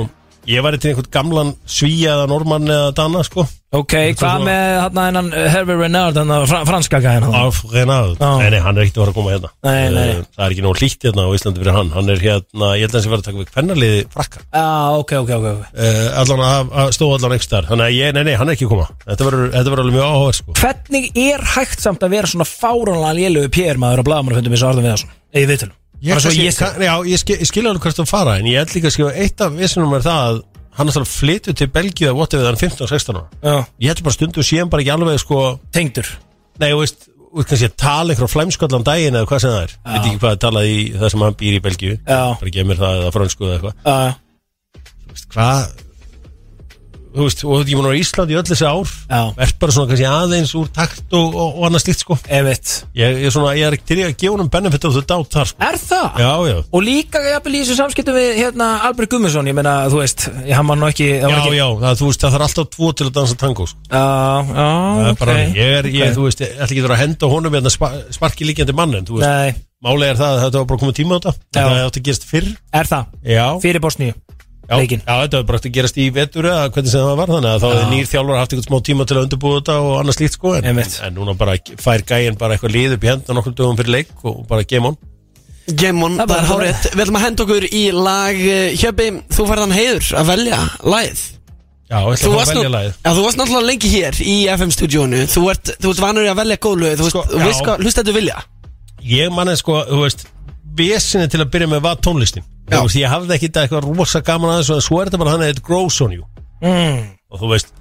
ég 0.49 0.63
væri 0.65 0.79
til 0.81 0.91
einhvern 0.91 1.11
gamlan 1.13 1.51
svíja 1.69 2.15
eða 2.17 2.29
normann 2.31 2.69
eða 2.69 2.93
dana 2.97 3.21
sko. 3.27 3.45
Ok, 3.71 3.93
hvað 4.19 4.41
með 4.43 4.73
hann 4.83 4.97
hennan 4.99 5.27
Hervé 5.31 5.75
Renard, 5.79 6.17
hann 6.19 6.31
fran 6.49 6.65
franska 6.67 6.99
gæðin? 6.99 7.29
Af 7.39 7.61
Renard. 7.71 8.17
Nei, 8.19 8.49
nei, 8.51 8.57
hann 8.59 8.75
er 8.75 8.83
ekkert 8.83 8.97
að 8.99 9.05
fara 9.05 9.13
að 9.13 9.15
koma 9.15 9.31
hérna. 9.31 9.51
Nei, 9.63 9.85
nei. 9.95 10.03
Eh, 10.11 10.25
Það 10.35 10.43
er 10.43 10.55
ekki 10.57 10.65
nóg 10.65 10.81
hlýtt 10.81 11.07
hérna 11.07 11.23
á 11.23 11.35
Íslandi 11.37 11.63
fyrir 11.63 11.77
hann. 11.77 11.91
Hann 11.95 12.11
er 12.11 12.19
hérna, 12.25 12.71
ég 12.75 12.83
held 12.83 12.91
að 12.91 12.97
hann 12.99 13.05
sé 13.05 13.13
verið 13.13 13.23
að 13.23 13.29
taka 13.29 13.39
við 13.39 13.53
kvennarliði 13.53 14.01
frakka 14.11 14.43
Já, 14.43 14.65
ok, 14.99 15.15
ok, 15.21 15.33
ok, 15.37 15.47
ok. 15.53 15.63
Uh, 15.71 16.03
Allan 16.19 16.45
að, 16.49 16.75
að 16.83 16.93
stóða 16.97 17.19
allan 17.21 17.37
ekki 17.37 17.47
starf 17.47 17.71
Þannig 17.71 17.87
að 17.87 17.95
ég, 18.01 18.13
nei, 18.17 18.23
nei, 18.27 18.35
hann 18.41 18.51
er 18.51 18.57
ekki 18.59 18.67
að 18.67 18.73
koma. 18.75 18.89
Þetta 19.07 19.29
verður 19.29 19.49
þetta 19.55 19.71
verður 19.75 19.85
alveg 19.85 19.99
mjög 20.01 20.11
áhuga 20.11 20.37
sko. 20.41 20.57
Hvernig 20.59 21.11
er 21.29 21.47
hægt 21.55 21.85
samt 21.87 22.03
að 22.03 22.17
vera 22.17 22.33
svona 22.33 22.49
fáránlega 22.51 23.15
lélögu 23.21 23.53
PR 23.55 23.79
maður 23.79 24.03
á 24.03 24.07
blagamannafundum 24.11 24.57
eins 24.57 24.65
og 24.67 24.73
Arðan 24.73 24.89
Viðarsson? 24.89 25.15
Eða 25.31 25.53
viðtölum 25.55 25.77
Ég, 26.01 26.15
ég 26.47 26.55
kann- 26.57 26.81
já, 26.81 26.93
ég, 27.05 27.19
skil, 27.21 27.35
ég 27.43 27.49
skil 27.51 27.67
alveg 27.69 27.83
hvert 27.85 27.99
þú 28.01 28.05
fara 28.09 28.37
En 28.39 28.47
ég 28.49 28.57
held 28.57 28.71
líka 28.73 28.89
að 28.89 28.95
skilja 28.95 29.11
Eitt 29.21 29.41
af 29.45 29.53
vissunum 29.53 29.93
er 29.97 30.01
það 30.05 30.23
að 30.31 30.41
Hann 30.71 30.87
er 30.87 30.95
alltaf 30.95 31.11
flyttu 31.19 31.51
til 31.53 31.67
Belgíu 31.67 32.07
að 32.09 32.15
vota 32.15 32.37
við 32.39 32.45
hann 32.47 32.55
15-16 32.61 33.17
ára. 33.19 33.25
Ég 33.83 33.91
held 33.91 34.03
bara 34.05 34.13
stundum 34.15 34.45
síðan 34.47 34.69
bara 34.71 34.81
ekki 34.85 34.93
alveg 34.93 35.19
sko 35.19 35.39
tengdur. 35.75 36.07
Nei, 36.63 36.69
þú 36.71 36.77
veist, 36.79 37.09
veist 37.35 37.49
kannski 37.51 37.67
að 37.67 37.75
tala 37.83 38.13
einhverjum 38.13 38.31
flæmskallan 38.31 38.85
daginn 38.87 39.17
eða 39.19 39.27
hvað 39.27 39.41
sem 39.43 39.51
það 39.51 39.65
er. 39.65 39.73
Veit 39.91 40.05
ekki 40.07 40.21
hvað 40.23 40.31
að 40.37 40.39
tala 40.45 40.63
í 40.63 40.77
það 40.95 41.11
sem 41.11 41.25
hann 41.27 41.35
býr 41.43 41.57
í 41.57 41.61
Belgíu. 41.67 41.97
Bara 42.39 42.53
gefur 42.55 42.69
mér 42.71 42.79
það 42.85 43.01
eða 43.01 43.11
fransku 43.17 43.49
eða 43.49 43.57
eitthvað. 43.59 43.75
Já, 45.35 45.51
Þú 47.11 47.25
veist, 47.27 47.41
hvað 47.41 47.51
Þú 47.51 47.55
veist, 47.57 47.67
og 47.67 47.71
ég 47.71 47.79
mun 47.79 47.89
á 47.91 47.99
Íslandi 47.99 48.35
í 48.35 48.37
öll 48.39 48.45
þessi 48.47 48.67
ár 48.67 48.91
Já. 49.11 49.21
Ert 49.45 49.57
bara 49.59 49.73
svona 49.75 49.89
kannski 49.91 50.07
aðeins 50.07 50.53
úr 50.57 50.69
takt 50.71 51.15
og, 51.17 51.33
og, 51.35 51.57
og 51.59 51.65
annað 51.67 51.83
slíkt 51.85 52.03
sko 52.05 52.17
einmitt 52.31 52.71
Ég, 52.95 53.17
ég, 53.19 53.25
er 53.27 53.33
svona, 53.35 53.53
ég 53.59 53.67
er 53.67 53.77
til 53.83 53.97
í 53.99 54.05
að 54.05 54.13
gefa 54.15 54.33
honum 54.35 54.51
benefit 54.51 54.87
of 54.87 54.95
the 54.95 55.03
doubt 55.09 55.35
þar 55.35 55.49
sko 55.51 55.65
Er 55.67 55.79
það? 55.81 56.21
Já, 56.23 56.31
já 56.51 56.57
Og 56.63 56.85
líka 56.85 57.23
jafnvel 57.25 57.55
í 57.57 57.63
þessu 57.63 57.77
samskiptum 57.79 58.17
við 58.17 58.29
hérna 58.39 58.69
Albert 58.87 59.11
Gummarsson, 59.11 59.49
ég 59.51 59.57
meina, 59.57 59.75
þú 59.91 60.01
veist, 60.01 60.27
ég 60.47 60.55
hann 60.55 60.71
var 60.71 60.79
nú 60.79 60.87
ekki 60.87 61.09
það 61.11 61.25
Já, 61.25 61.35
var 61.35 61.41
ekki, 61.41 61.57
já, 61.59 61.67
það, 61.83 61.97
þú 62.01 62.11
veist, 62.11 62.23
það 62.23 62.37
þarf 62.37 62.47
alltaf 62.47 62.71
tvo 62.77 62.91
til 62.95 63.09
að 63.09 63.13
dansa 63.19 63.39
tango 63.43 63.67
sko. 63.67 63.83
já, 63.91 64.05
já, 64.51 64.69
Það 64.71 65.03
er 65.03 65.11
ok 65.11 65.21
bara, 65.25 65.35
okay. 65.35 65.51
ég 65.57 65.75
er, 65.81 65.91
ég, 65.91 66.07
ok. 66.07 66.15
þú 66.17 66.27
veist, 66.29 66.45
ég 66.45 66.55
ætla 66.55 66.77
ekki 66.77 66.87
að 66.87 67.01
henda 67.01 67.31
honum 67.35 67.59
hérna 67.59 67.73
spa, 67.73 67.91
sparki 68.15 68.47
líkjandi 68.47 68.77
mann 68.77 68.97
en 69.01 69.07
þú 69.07 69.19
veist, 69.19 69.27
Nei, 69.27 69.61
málega 69.83 70.15
er 70.15 70.21
það 70.21 70.35
að 70.35 70.43
þetta 70.45 70.61
var 70.61 70.69
bara 70.71 70.83
komið 70.85 70.99
tíma 71.01 71.17
á 71.17 71.19
þetta 71.19 71.61
Já. 71.61 71.63
Það 71.67 71.85
átti 71.87 72.01
að 72.01 72.07
gerast 72.09 72.27
fyrr 72.29 72.51
er 72.81 72.91
það? 72.91 73.15
Já, 73.35 73.45
Fyrir 73.63 73.83
Bosníu 73.83 74.15
já, 74.71 74.75
leikinn. 74.79 75.03
já, 75.05 75.13
þetta 75.25 75.37
var 75.41 75.45
bara 75.51 75.59
átti 75.61 75.69
að 75.71 75.75
gerast 75.77 75.99
í 76.01 76.07
vetur 76.15 76.47
eða 76.49 76.65
hvernig 76.71 76.91
sem 76.95 77.03
það 77.05 77.19
var 77.21 77.33
þannig 77.35 77.51
að 77.51 77.61
þá 77.61 77.67
hefði 77.75 77.91
nýr 77.91 78.09
þjálfur 78.11 78.39
haft 78.41 78.55
eitthvað 78.55 78.67
smá 78.71 78.79
tíma 78.89 79.05
til 79.11 79.17
að 79.19 79.23
undirbúa 79.27 79.59
þetta 79.59 79.75
og 79.83 79.93
annað 79.99 80.17
slíkt 80.17 80.37
sko 80.39 80.55
en, 80.57 80.67
Einmitt. 80.71 80.97
en 81.05 81.15
núna 81.19 81.35
bara 81.37 81.55
fær 81.85 82.05
gæinn 82.07 82.39
bara 82.39 82.55
eitthvað 82.57 82.75
lið 82.77 82.95
upp 82.97 83.03
í 83.05 83.11
hendan 83.11 83.37
nokkur 83.41 83.55
dögum 83.59 83.77
fyrir 83.81 83.95
leik 83.99 84.13
og 84.23 84.45
bara 84.49 84.63
game 84.63 84.87
on. 84.93 84.97
Gemon, 85.77 86.15
Það 86.17 86.31
er 86.35 86.47
hárétt 86.49 86.85
Við 86.95 87.01
ætlum 87.03 87.17
að 87.19 87.23
henda 87.27 87.43
okkur 87.45 87.65
í 87.69 87.81
lag 87.93 88.39
eh, 88.49 88.71
Hjöpi, 88.81 89.05
þú 89.31 89.43
færðan 89.45 89.73
heiður 89.75 90.07
að 90.17 90.31
velja 90.31 90.57
lagið. 90.89 91.21
Já, 91.91 91.97
ég 92.01 92.15
ætla 92.15 92.23
Þú 92.25 92.31
að 92.31 92.37
varst, 92.39 92.49
fá 92.49 92.51
að 92.51 92.55
nú, 92.57 92.61
velja 92.63 92.71
lagið. 92.73 92.95
Já, 93.05 93.11
þú 93.13 93.25
varst 93.27 93.39
náttúrulega 93.39 93.67
lengi 93.69 93.91
hér 93.93 94.17
í 94.25 94.35
FM-stúdíónu 94.55 95.21
Þú 95.31 95.43
ert, 95.53 95.71
þú 95.85 95.93
ert 95.93 96.01
vanur 96.01 96.25
í 96.25 96.31
að 96.33 96.39
velja 96.41 96.57
góð 96.65 96.81
lög. 96.81 96.95
Þú, 96.97 97.09
Sko, 97.13 97.21
veist, 97.21 97.31
þú 97.35 97.39
já. 97.39 97.45
veist 97.51 97.63
hvað, 97.67 97.85
hlusta 97.85 98.01
þetta 98.01 98.15
vilja. 98.17 98.41
Ég 99.13 99.31
manni 99.37 99.55
sko, 99.61 99.77
þú 99.91 100.01
veist 100.01 100.25
Vesinni 100.77 101.27
til 101.31 101.41
að 101.43 101.49
byrja 101.53 101.67
með 101.71 101.81
var 101.85 101.99
tónlistin. 102.03 102.45
Þú 102.71 102.81
veist, 102.85 102.95
Ég 103.01 103.11
hafði 103.11 103.35
ekki 103.35 103.49
þetta 103.49 103.63
eitthvað 103.65 103.87
rosa 103.89 104.21
gaman 104.23 104.53
aðeins 104.53 104.69
og 104.71 104.81
svo 104.85 105.01
er 105.01 105.09
þetta 105.09 105.19
bara 105.21 105.33
þannig 105.35 105.49
að 105.49 105.55
it 105.57 105.63
grows 105.67 105.97
on 106.05 106.13
you. 106.15 106.23
Mm. 106.61 107.07
og 107.33 107.39
þú 107.41 107.47
veist 107.55 107.71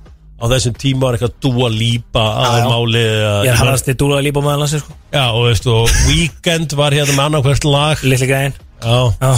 á 0.40 0.44
þessum 0.48 0.74
tíma 0.80 1.02
var 1.04 1.16
eitthvað 1.18 1.34
dúa 1.44 1.68
lípa 1.68 2.22
Já, 2.24 2.32
já. 2.32 2.48
aðeins 2.48 2.70
máli 2.72 3.02
Ég 3.04 3.50
er 3.52 3.58
harrasti 3.60 3.94
dúlega 4.00 4.24
lípa 4.24 4.40
með 4.40 4.60
landsins, 4.62 4.84
sko. 4.86 4.94
Já, 5.12 5.24
og 5.36 5.44
veist, 5.50 5.66
og 5.68 5.90
Weekend 6.08 6.72
var 6.80 6.96
hérna 6.96 7.12
með 7.18 7.24
annarkvært 7.28 7.66
lag. 7.68 8.02
Lilli 8.08 8.28
gæðin 8.30 8.54
Já, 8.80 9.00
Já 9.20 9.32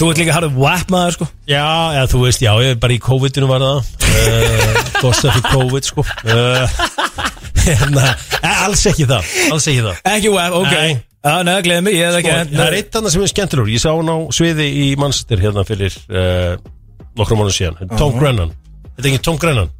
Þú 0.00 0.06
ert 0.08 0.20
líka 0.22 0.32
harfið 0.32 0.54
WAP 0.56 0.92
maður, 0.94 1.16
sko. 1.18 1.26
Já, 1.50 1.64
já, 1.92 2.00
þú 2.08 2.20
veist, 2.22 2.40
já, 2.40 2.50
ég 2.64 2.78
bara 2.80 2.94
í 2.94 3.00
COVID-inu 3.04 3.50
var 3.50 3.66
það. 3.66 3.80
Uh, 4.10 4.78
Gossa 4.98 5.30
fyrir 5.30 5.52
COVID, 5.52 5.86
sko. 5.86 6.02
Uh, 6.26 6.72
hérna, 7.66 8.08
eh, 8.40 8.62
Alls 8.64 8.82
ekki 8.90 9.06
það, 9.06 9.28
alls 9.52 9.68
ekki 9.70 9.84
það. 9.84 10.00
Ekki 10.10 10.32
WAP, 10.34 10.56
ok. 10.58 10.72
Nei. 10.74 10.96
Já, 11.20 11.34
neða, 11.46 11.62
gleði 11.66 11.84
mig, 11.86 11.98
ég 12.00 12.10
Sko, 12.16 12.18
ekki 12.24 12.56
það 12.56 12.64
er 12.64 12.76
eitt 12.80 12.98
annað 12.98 13.14
sem 13.14 13.24
er 13.26 13.32
skemmtilegur. 13.34 13.70
Ég 13.70 13.82
sá 13.84 13.90
hann 13.92 14.10
á 14.10 14.18
sviði 14.34 14.66
í 14.82 14.86
Manchester 15.00 15.44
hérna 15.44 15.66
fyrir 15.68 15.98
uh, 16.08 16.56
nokkrum 17.20 17.44
mánu 17.44 17.54
síðan. 17.54 17.78
Er 17.84 17.92
Tom 18.00 18.16
Grennan. 18.16 18.56
Þetta 18.96 19.04
er 19.04 19.12
ekki 19.12 19.24
Tom 19.28 19.38
Grennan 19.44 19.70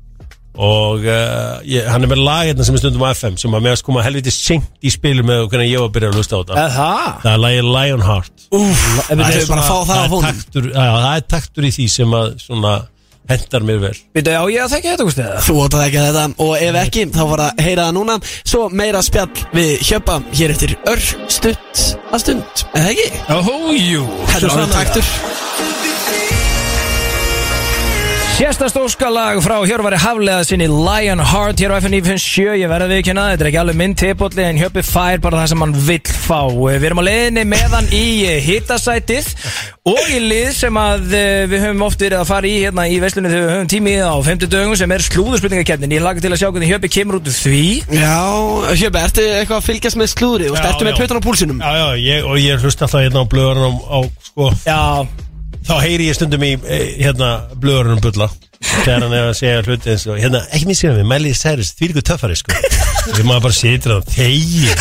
og 0.58 1.04
uh, 1.06 1.60
ég, 1.68 1.86
hann 1.86 2.04
er 2.04 2.10
með 2.10 2.22
lag 2.26 2.48
hérna 2.48 2.66
sem 2.66 2.74
er 2.74 2.82
stundum 2.82 3.04
á 3.06 3.14
FM 3.14 3.36
sem 3.40 3.54
að 3.54 3.66
meðast 3.68 3.86
koma 3.86 4.02
helviti 4.04 4.32
seint 4.34 4.66
í 4.82 4.90
spilu 4.92 5.22
með 5.26 5.44
hvernig 5.52 5.70
ég 5.70 5.82
var 5.82 5.90
að 5.90 5.96
byrja 5.96 6.10
að 6.10 6.18
hlusta 6.18 6.36
á 6.36 6.40
þetta. 6.40 6.56
Eða? 6.58 6.70
Það? 6.76 7.10
það 7.24 7.32
er 7.32 7.42
lagið 7.44 7.68
Lionheart. 7.76 8.46
Úf, 8.50 8.86
Það 9.06 9.26
er 9.28 9.44
fá 9.46 9.76
það 9.86 10.00
á 10.00 10.06
er 10.06 10.24
taktur, 10.26 10.72
já, 10.72 10.88
það 10.90 11.12
er 11.12 11.28
taktur 11.36 11.68
í 11.68 11.74
því 11.76 11.86
sem 11.94 12.16
að 12.18 12.32
svona 12.42 12.74
hendar 13.30 13.62
mér 13.66 13.78
vel. 13.84 13.92
Veitu, 14.16 14.32
á 14.34 14.44
ég 14.50 14.64
að 14.64 14.72
þekka 14.74 14.92
þetta, 14.94 15.06
Gústi, 15.06 15.24
eða? 15.26 15.42
Þú 15.46 15.56
átt 15.64 15.76
að 15.76 15.84
ekki 15.86 16.04
þetta. 16.06 16.24
Og 16.46 16.52
ef 16.66 16.78
ekki 16.80 17.04
þá 17.14 17.20
var 17.30 17.42
að 17.46 17.62
heyra 17.66 17.86
það 17.86 17.96
núna. 18.00 18.16
Svo 18.42 18.62
meira 18.80 19.02
spjall 19.06 19.44
við 19.54 19.70
hjöpa 19.86 20.18
hér 20.34 20.54
eftir 20.56 20.74
ör 20.90 21.04
stutt 21.30 21.84
að 22.10 22.24
stund. 22.24 22.64
Eða 22.74 22.90
ekki? 22.94 23.08
Ójú 23.38 24.02
Þetta 24.32 24.42
er 24.42 24.56
svona 24.56 24.72
taktur 24.74 25.14
Sérsta 28.38 28.68
stóskalag 28.72 29.40
frá 29.44 29.58
Hjörvari 29.68 29.98
Haflega 30.00 30.40
sinni 30.48 30.64
Lionheart 30.68 31.58
hér 31.60 31.74
á 31.76 31.78
FNI 31.82 31.98
57 32.00 32.54
ég 32.62 32.68
verði 32.70 32.86
við 32.94 33.02
kynna, 33.10 33.24
þetta 33.34 33.44
er 33.44 33.48
ekki 33.50 33.58
alveg 33.60 33.76
minn 33.76 33.92
tipolli 34.00 34.44
en 34.46 34.56
Hjöppi 34.60 34.80
fær 34.86 35.18
bara 35.20 35.42
það 35.42 35.50
sem 35.52 35.60
hann 35.64 35.74
vill 35.84 36.08
fá. 36.08 36.40
Við 36.48 36.86
erum 36.88 37.02
á 37.04 37.04
leiðinni 37.04 37.44
með 37.50 37.74
hann 37.76 37.88
í 37.92 38.04
hittasætið 38.46 39.28
og 39.92 40.00
í 40.08 40.18
lið 40.24 40.48
sem 40.56 40.72
að 40.80 41.12
eh, 41.18 41.44
við 41.52 41.66
höfum 41.66 41.84
oft 41.84 42.00
verið 42.00 42.18
að 42.22 42.30
fara 42.32 42.48
í 42.48 42.54
hérna 42.64 42.86
í 42.88 42.96
veslunni 43.04 43.28
þegar 43.34 43.44
við 43.44 43.52
höfum 43.58 43.70
tími 43.74 43.94
á 44.00 44.14
50 44.30 44.52
dögum 44.56 44.76
sem 44.80 44.94
er 44.96 45.04
slúðurspurningakeppnin. 45.10 45.96
Ég 45.98 46.04
laka 46.06 46.24
til 46.24 46.32
að 46.32 46.40
sjá 46.40 46.48
hvernig 46.48 46.72
Hjöppi 46.72 46.92
kemur 46.96 47.20
út 47.20 47.28
úr 47.28 47.36
því. 47.36 47.64
Já, 47.92 48.20
hjöpa, 48.80 49.04
ertu 49.10 49.20
eitthvað 49.26 49.58
að 49.60 49.68
fylgjast 49.68 50.00
með 50.00 50.12
slúðri? 50.16 50.48
Og 50.48 50.56
Já, 50.56 50.64
ertu 50.72 50.88
með 50.88 50.96
já. 50.96 51.00
pötun 51.04 51.20
á 51.20 51.26
púlsinum? 51.28 51.60
já, 51.60 51.72
já, 51.76 51.88
ég, 52.08 52.24
og 55.60 55.68
þá 55.68 55.74
heyri 55.84 56.08
ég 56.08 56.16
stundum 56.18 56.44
í 56.46 56.54
eh, 56.56 56.86
hérna 57.00 57.30
blöðurinn 57.60 58.02
bulla. 58.04 58.30
Þegar 58.60 59.06
hann 59.06 59.14
er 59.16 59.30
að 59.30 59.38
segja 59.38 59.62
hluti 59.64 59.92
eins 59.94 60.04
og 60.10 60.18
hérna, 60.20 60.42
ekki 60.52 60.68
mér 60.68 60.78
sér 60.78 60.98
við, 60.98 61.06
Miley 61.08 61.36
Cyrus, 61.36 61.72
því 61.78 61.90
líku 61.90 62.04
töffari 62.10 62.36
sko. 62.36 62.56
Við 63.16 63.24
maður 63.24 63.46
bara 63.48 63.56
situr 63.56 63.96
að 63.96 64.10
þegi 64.12 64.74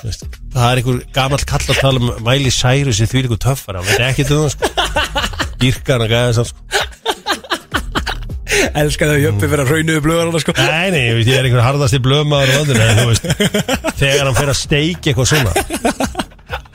það 0.00 0.66
er 0.66 0.80
einhver 0.80 1.00
gamall 1.14 1.42
kall 1.46 1.66
að 1.68 1.80
tala 1.80 2.00
um 2.00 2.30
Cyrus 2.56 3.00
í 3.02 3.08
því 3.10 3.24
líku 3.26 3.38
töffari, 3.40 3.80
hann 3.80 3.88
veit 3.90 4.06
ekki 4.08 4.26
um 4.26 4.46
það 4.46 4.50
sko. 4.56 4.64
Dýrkar 5.60 6.04
hann 6.04 6.12
gæði 6.12 6.36
þess 6.38 6.52
sko. 6.54 6.60
Elska 8.80 9.08
það 9.08 9.20
Hjöppi 9.24 9.48
fyrir 9.48 9.62
að 9.62 9.70
raunuðu 9.74 10.02
blöðar 10.04 10.42
sko. 10.42 10.54
Nei, 10.58 10.88
nei, 10.94 11.02
ég, 11.20 11.30
er 11.36 11.46
einhver 11.46 11.64
harðasti 11.64 12.00
blöðmaður 12.02 12.50
á 12.50 12.56
landinu 12.58 12.86
en 12.86 13.00
þú 13.00 13.06
veist, 13.10 13.28
þegar 14.00 14.26
hann 14.26 14.38
fer 14.40 14.52
að 14.52 14.58
steiki 14.60 15.12
eitthvað 15.12 15.30
svona. 15.30 15.52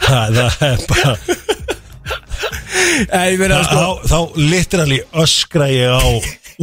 Það, 0.05 0.39
það 0.39 0.66
er 0.70 0.88
bara 0.91 1.45
Meina 3.40 3.62
sko 3.66 3.80
þá, 3.80 4.10
þá 4.12 4.42
literally 4.52 5.00
öskra 5.24 5.70
ég 5.72 5.92
á 5.92 6.06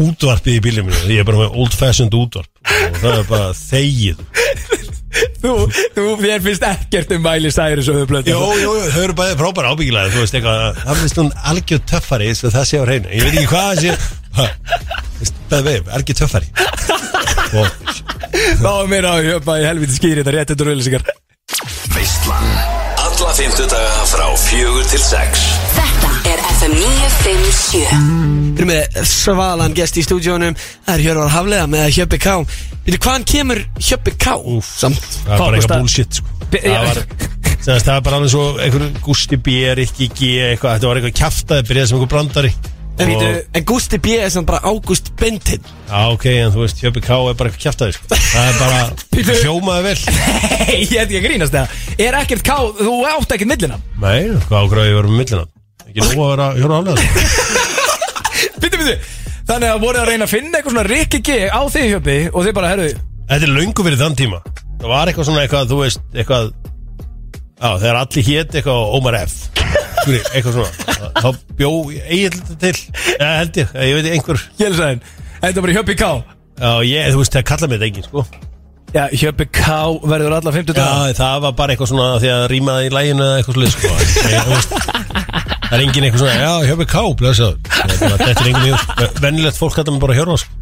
útvarpið 0.03 0.59
í 0.59 0.63
bílum 0.65 0.89
minu 0.89 1.13
ég 1.13 1.23
er 1.23 1.29
bara 1.29 1.43
með 1.45 1.59
old 1.61 1.75
fashioned 1.77 2.15
útvarp. 2.17 2.49
Og 2.65 3.01
það 3.03 3.19
er 3.19 3.29
bara 3.29 3.51
þegið. 3.57 4.23
Þú, 5.43 5.53
þú, 5.93 6.05
þér 6.23 6.45
finnst 6.45 6.63
ekkert 6.65 7.11
um 7.17 7.25
Miley 7.27 7.53
Cyrus 7.53 7.89
og 7.93 7.99
þau 8.09 8.23
Jó, 8.25 8.39
jú, 8.57 8.61
jú, 8.63 8.91
þau 8.95 9.03
eru 9.03 9.17
bæði 9.19 9.35
frábæra 9.41 9.73
ábyggilega 9.75 10.13
þú 10.15 10.23
veist 10.23 10.37
eitthvað, 10.39 10.79
það 10.87 11.01
finnst 11.03 11.19
hún 11.21 11.33
algjör 11.53 11.83
töffari 11.93 12.31
svo 12.39 12.53
það 12.55 12.69
sé 12.71 12.81
á 12.81 12.85
hreinu, 12.87 13.11
ég 13.13 13.27
veit 13.27 13.37
ekki 13.37 13.51
hvað 13.51 13.67
það 13.69 13.83
sé. 13.83 13.91
Bæði 15.51 15.67
við, 15.67 15.91
algjör 15.99 16.19
töffari. 16.23 16.49
Þá 18.63 18.71
er 18.73 18.89
mér 18.95 19.11
á 19.11 19.15
Hjöppa 19.21 19.59
í 19.61 19.67
helviti 19.69 19.99
skýri 19.99 20.23
þetta 20.23 20.37
rétt 20.39 20.55
eftir 20.55 20.71
rauðlýsingar 20.71 21.05
Veislan. 21.93 22.49
Alla 23.03 23.35
fymtudaga 23.37 24.07
frá 24.09 24.27
fjögur 24.47 24.89
til 24.89 25.03
sex. 25.03 25.45
Þetta 25.77 26.12
FM 26.63 26.75
957 26.79 28.53
Við 28.53 28.61
erum 28.63 28.69
með 28.71 28.99
svalan 29.09 29.73
gest 29.75 29.97
í 29.99 30.03
stúdíónum. 30.07 30.55
Það 30.87 30.93
er 30.95 31.01
Hjörvar 31.03 31.31
Haflega 31.33 31.65
með 31.73 31.89
Hjöppi 31.97 32.19
K 32.23 32.35
Veitu 32.85 32.99
hvaðan 33.03 33.25
kemur 33.33 33.61
Hjöppi 33.83 34.13
K? 34.23 34.35
Samt. 34.67 35.01
Það 35.25 35.33
er 35.33 35.41
bara 35.41 35.41
Hvað 35.41 35.57
eitthvað 35.59 35.81
bullshit 35.83 36.19
sko. 36.21 36.37
Be- 36.53 36.61
það 36.63 36.85
var 36.85 37.01
það 37.63 37.89
var 37.89 38.05
bara 38.07 38.19
alveg 38.21 38.31
svo 38.35 38.45
einhver 38.63 38.85
Gusti 39.07 39.39
B, 39.43 39.57
Rikki 39.79 40.09
G 40.15 40.29
eitthvað, 40.53 40.77
þetta 40.77 40.91
var 40.93 41.01
eitthvað 41.01 41.17
kjaftaði 41.23 41.67
byrjaði 41.71 41.91
sem 41.91 41.99
einhver 41.99 42.11
brandari. 42.15 42.53
En, 43.03 43.11
Og- 43.17 43.23
og... 43.27 43.39
en 43.59 43.67
Gusti 43.73 43.99
B 44.05 44.15
er 44.23 44.31
samt 44.35 44.47
bara 44.51 44.61
Ágúst 44.69 45.11
Bentin 45.19 45.63
Já, 45.89 46.03
ok, 46.13 46.27
en 46.45 46.53
þú 46.55 46.63
veist, 46.63 46.83
Hjöppi 46.85 47.03
K 47.07 47.17
er 47.17 47.39
bara 47.41 47.51
eitthvað 47.51 47.65
kjaftaði 47.67 47.97
sko. 47.97 48.11
Það 48.13 48.53
er 48.53 48.61
bara, 48.61 48.85
hljómaði 49.43 49.89
vel. 49.89 49.97
Hei, 50.69 50.79
ég 50.85 50.95
held 51.01 51.09
ekki 51.09 51.19
að 51.23 51.27
grínast 51.27 51.57
það 51.59 52.07
Er 52.07 52.21
ekkert 52.23 52.47
ká, 52.47 52.55
þú 52.79 52.95
átt 53.17 53.35
ekkert 53.39 53.51
millina? 53.57 53.81
Nei, 53.99 54.31
hvað 54.47 54.59
ágráði 54.69 54.93
ég 54.93 54.99
verið 55.01 55.11
með 55.17 55.23
millina 55.25 55.49
Ekki 55.93 56.07
nóg 56.09 56.23
að 56.25 56.31
vera 56.33 56.47
hjóra 56.57 56.81
aflega 56.81 56.97
Býttu, 58.63 58.77
býttu 58.81 58.97
Þannig 59.53 59.69
að 59.69 59.81
voru 59.83 60.01
að 60.01 60.09
reyna 60.09 60.25
að 60.27 60.33
finna 60.33 60.59
eitthvað 60.59 60.75
svona 60.77 60.89
Rikki 60.89 61.19
G 61.27 61.39
á 61.53 61.61
þig 61.69 61.89
Hjöppi 61.91 62.19
Og 62.33 62.47
þið 62.47 62.55
bara, 62.57 62.73
herru 62.73 62.91
Þetta 63.33 63.47
er 63.47 63.53
löngu 63.55 63.85
fyrir 63.87 64.01
þann 64.01 64.17
tíma. 64.19 64.39
Það 64.83 64.91
var 64.91 65.09
eitthvað 65.11 65.27
svona 65.29 65.43
eitthvað, 65.45 65.69
þú 65.71 65.77
veist, 65.79 66.01
eitthvað 66.13 66.49
Já, 67.63 67.69
þegar 67.79 67.99
allir 68.01 68.27
hét 68.27 68.57
eitthvað 68.59 68.95
Ómar 68.99 69.17
F. 69.21 69.35
Eitthvað 70.35 70.57
svona. 70.57 70.95
Þá 71.23 71.29
bjó 71.61 71.69
eigin 72.03 72.35
þetta 72.35 72.57
til. 72.65 72.81
Já, 73.13 73.27
held 73.39 73.61
ég, 73.61 73.75
ég 73.87 73.99
veit 73.99 74.09
einhver. 74.17 74.43
Gjelsæðin 74.59 75.05
Þetta 75.43 75.53
er 75.53 75.67
bara 75.67 75.77
Hjöppi 75.77 75.97
K. 76.01 76.09
Já, 76.59 76.71
ég, 76.89 77.13
þú 77.15 77.21
veist, 77.23 77.37
það 77.37 77.47
kalla 77.53 77.69
mig 77.71 77.79
þetta 77.79 77.89
engin, 77.93 78.09
sko. 78.09 78.25
Já, 78.93 79.05
Hjöppi 79.15 79.47
K 79.55 79.79
verður 80.11 80.37
alla 80.41 80.55
50 80.59 80.77
daga 80.77 81.07
Já, 81.13 81.17
það 81.23 81.47
var 81.47 81.55
bara 81.63 81.77
eitthvað 81.77 81.93
svona 81.95 82.09
því 82.19 82.33
að 82.35 82.43
rýmaði 82.53 82.91
í 82.91 82.95
læginu 82.99 83.29
eða 83.29 83.39
eitthvað 83.41 83.61
slið, 83.61 83.71
sko. 83.79 83.93
Ég, 84.35 84.43
Það 85.73 85.79
er 85.79 85.85
engin 85.87 86.05
eitthvað 86.05 86.21
svona, 86.21 86.33
já, 86.37 86.51
hjöfum 86.69 86.89
ká, 86.93 87.03
blessaður. 87.17 87.55
Þetta 87.73 88.27
er 88.33 88.49
engin 88.51 88.67
mjög, 88.67 89.23
vennilegt 89.25 89.57
fólk 89.57 89.79
þetta 89.79 89.95
með 89.95 90.03
bara 90.03 90.17
hjörna, 90.19 90.35
sko. 90.43 90.59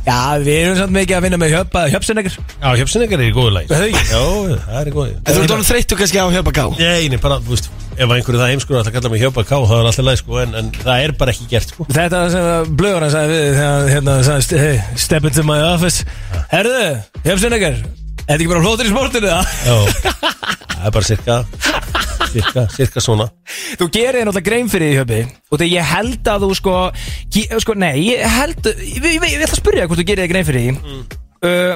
Já, 0.00 0.16
við 0.40 0.56
erum 0.56 0.78
samt 0.80 0.94
mikið 0.96 1.16
að 1.18 1.24
vinna 1.26 1.38
með 1.38 1.52
Hjöpsinnegar 1.92 2.32
Já, 2.40 2.70
hjöfsinningar 2.80 3.20
er 3.20 3.28
í 3.28 3.34
góðu 3.36 3.50
læg 3.52 3.68
Það? 3.68 3.82
Já, 3.92 4.22
það 4.64 4.78
er 4.80 4.88
í 4.88 4.94
góðu. 4.94 5.12
Þú 5.28 5.42
ert 5.44 5.54
orðin 5.54 5.68
þreyttu 5.68 5.98
kannski 6.00 6.22
á 6.24 6.26
Hjöppa 6.32 6.54
K 6.56 6.64
Nei, 6.80 7.10
nei, 7.12 7.18
bara, 7.20 7.36
þú 7.44 7.52
veist, 7.52 7.68
ef 7.92 8.14
einhverju 8.16 8.40
það 8.40 8.52
heimskur 8.54 8.80
að 8.80 8.90
kalla 8.96 9.12
mig 9.12 9.22
hjöpa 9.22 9.44
ká, 9.44 9.54
þá 9.60 9.74
er 9.76 9.90
alltaf 9.90 10.08
læg, 10.08 10.20
sko, 10.22 10.40
en, 10.40 10.56
en 10.56 10.72
það 10.80 11.04
er 11.04 11.14
bara 11.20 11.36
ekki 11.36 11.50
gert, 11.52 11.74
sko. 11.74 11.86
Þetta 11.92 12.24
er 12.24 12.34
sem 12.34 12.74
blöður 12.80 13.06
hann 13.06 13.14
sagði 13.14 13.38
við 13.44 13.62
hérna 13.92 14.18
sagði 14.24 14.64
hey, 14.64 14.82
step 15.04 15.28
into 15.28 15.44
my 15.46 15.60
office. 15.68 16.08
Herðu, 16.50 16.84
Hjöpsinnegar 17.28 17.82
Er 18.30 18.38
þetta 18.38 18.44
ekki 18.44 18.50
bara 18.52 18.62
flótur 18.62 18.86
í 18.86 18.90
sportinu 18.92 19.30
það? 19.30 19.44
Já, 19.66 19.76
það 20.70 20.84
er 20.86 20.92
bara 20.94 21.06
cirka, 21.08 21.38
cirka, 22.32 22.64
cirka 22.74 23.02
svona. 23.04 23.26
Þú 23.80 23.88
gerir 23.94 24.24
náttúrulega 24.26 24.46
grein 24.48 24.68
fyrir 24.72 24.90
því 24.90 24.98
Hjöppi 25.00 25.20
Og 25.50 25.58
þegar 25.60 25.72
ég 25.74 25.88
held 25.92 26.30
að 26.34 26.44
þú 26.46 26.50
sko, 26.60 26.74
ge- 27.36 27.60
sko 27.64 27.76
Nei, 27.78 27.94
ég 28.10 28.24
held 28.38 28.68
Ég, 28.70 28.82
ég, 28.98 29.06
ég, 29.16 29.24
ég 29.34 29.44
ætla 29.44 29.54
að 29.54 29.62
spyrja 29.62 29.86
hvort 29.90 30.00
þú 30.02 30.06
gerir 30.10 30.24
þig 30.26 30.34
grein 30.34 30.48
fyrir 30.50 30.66
því 30.66 30.74
uh, 31.46 31.74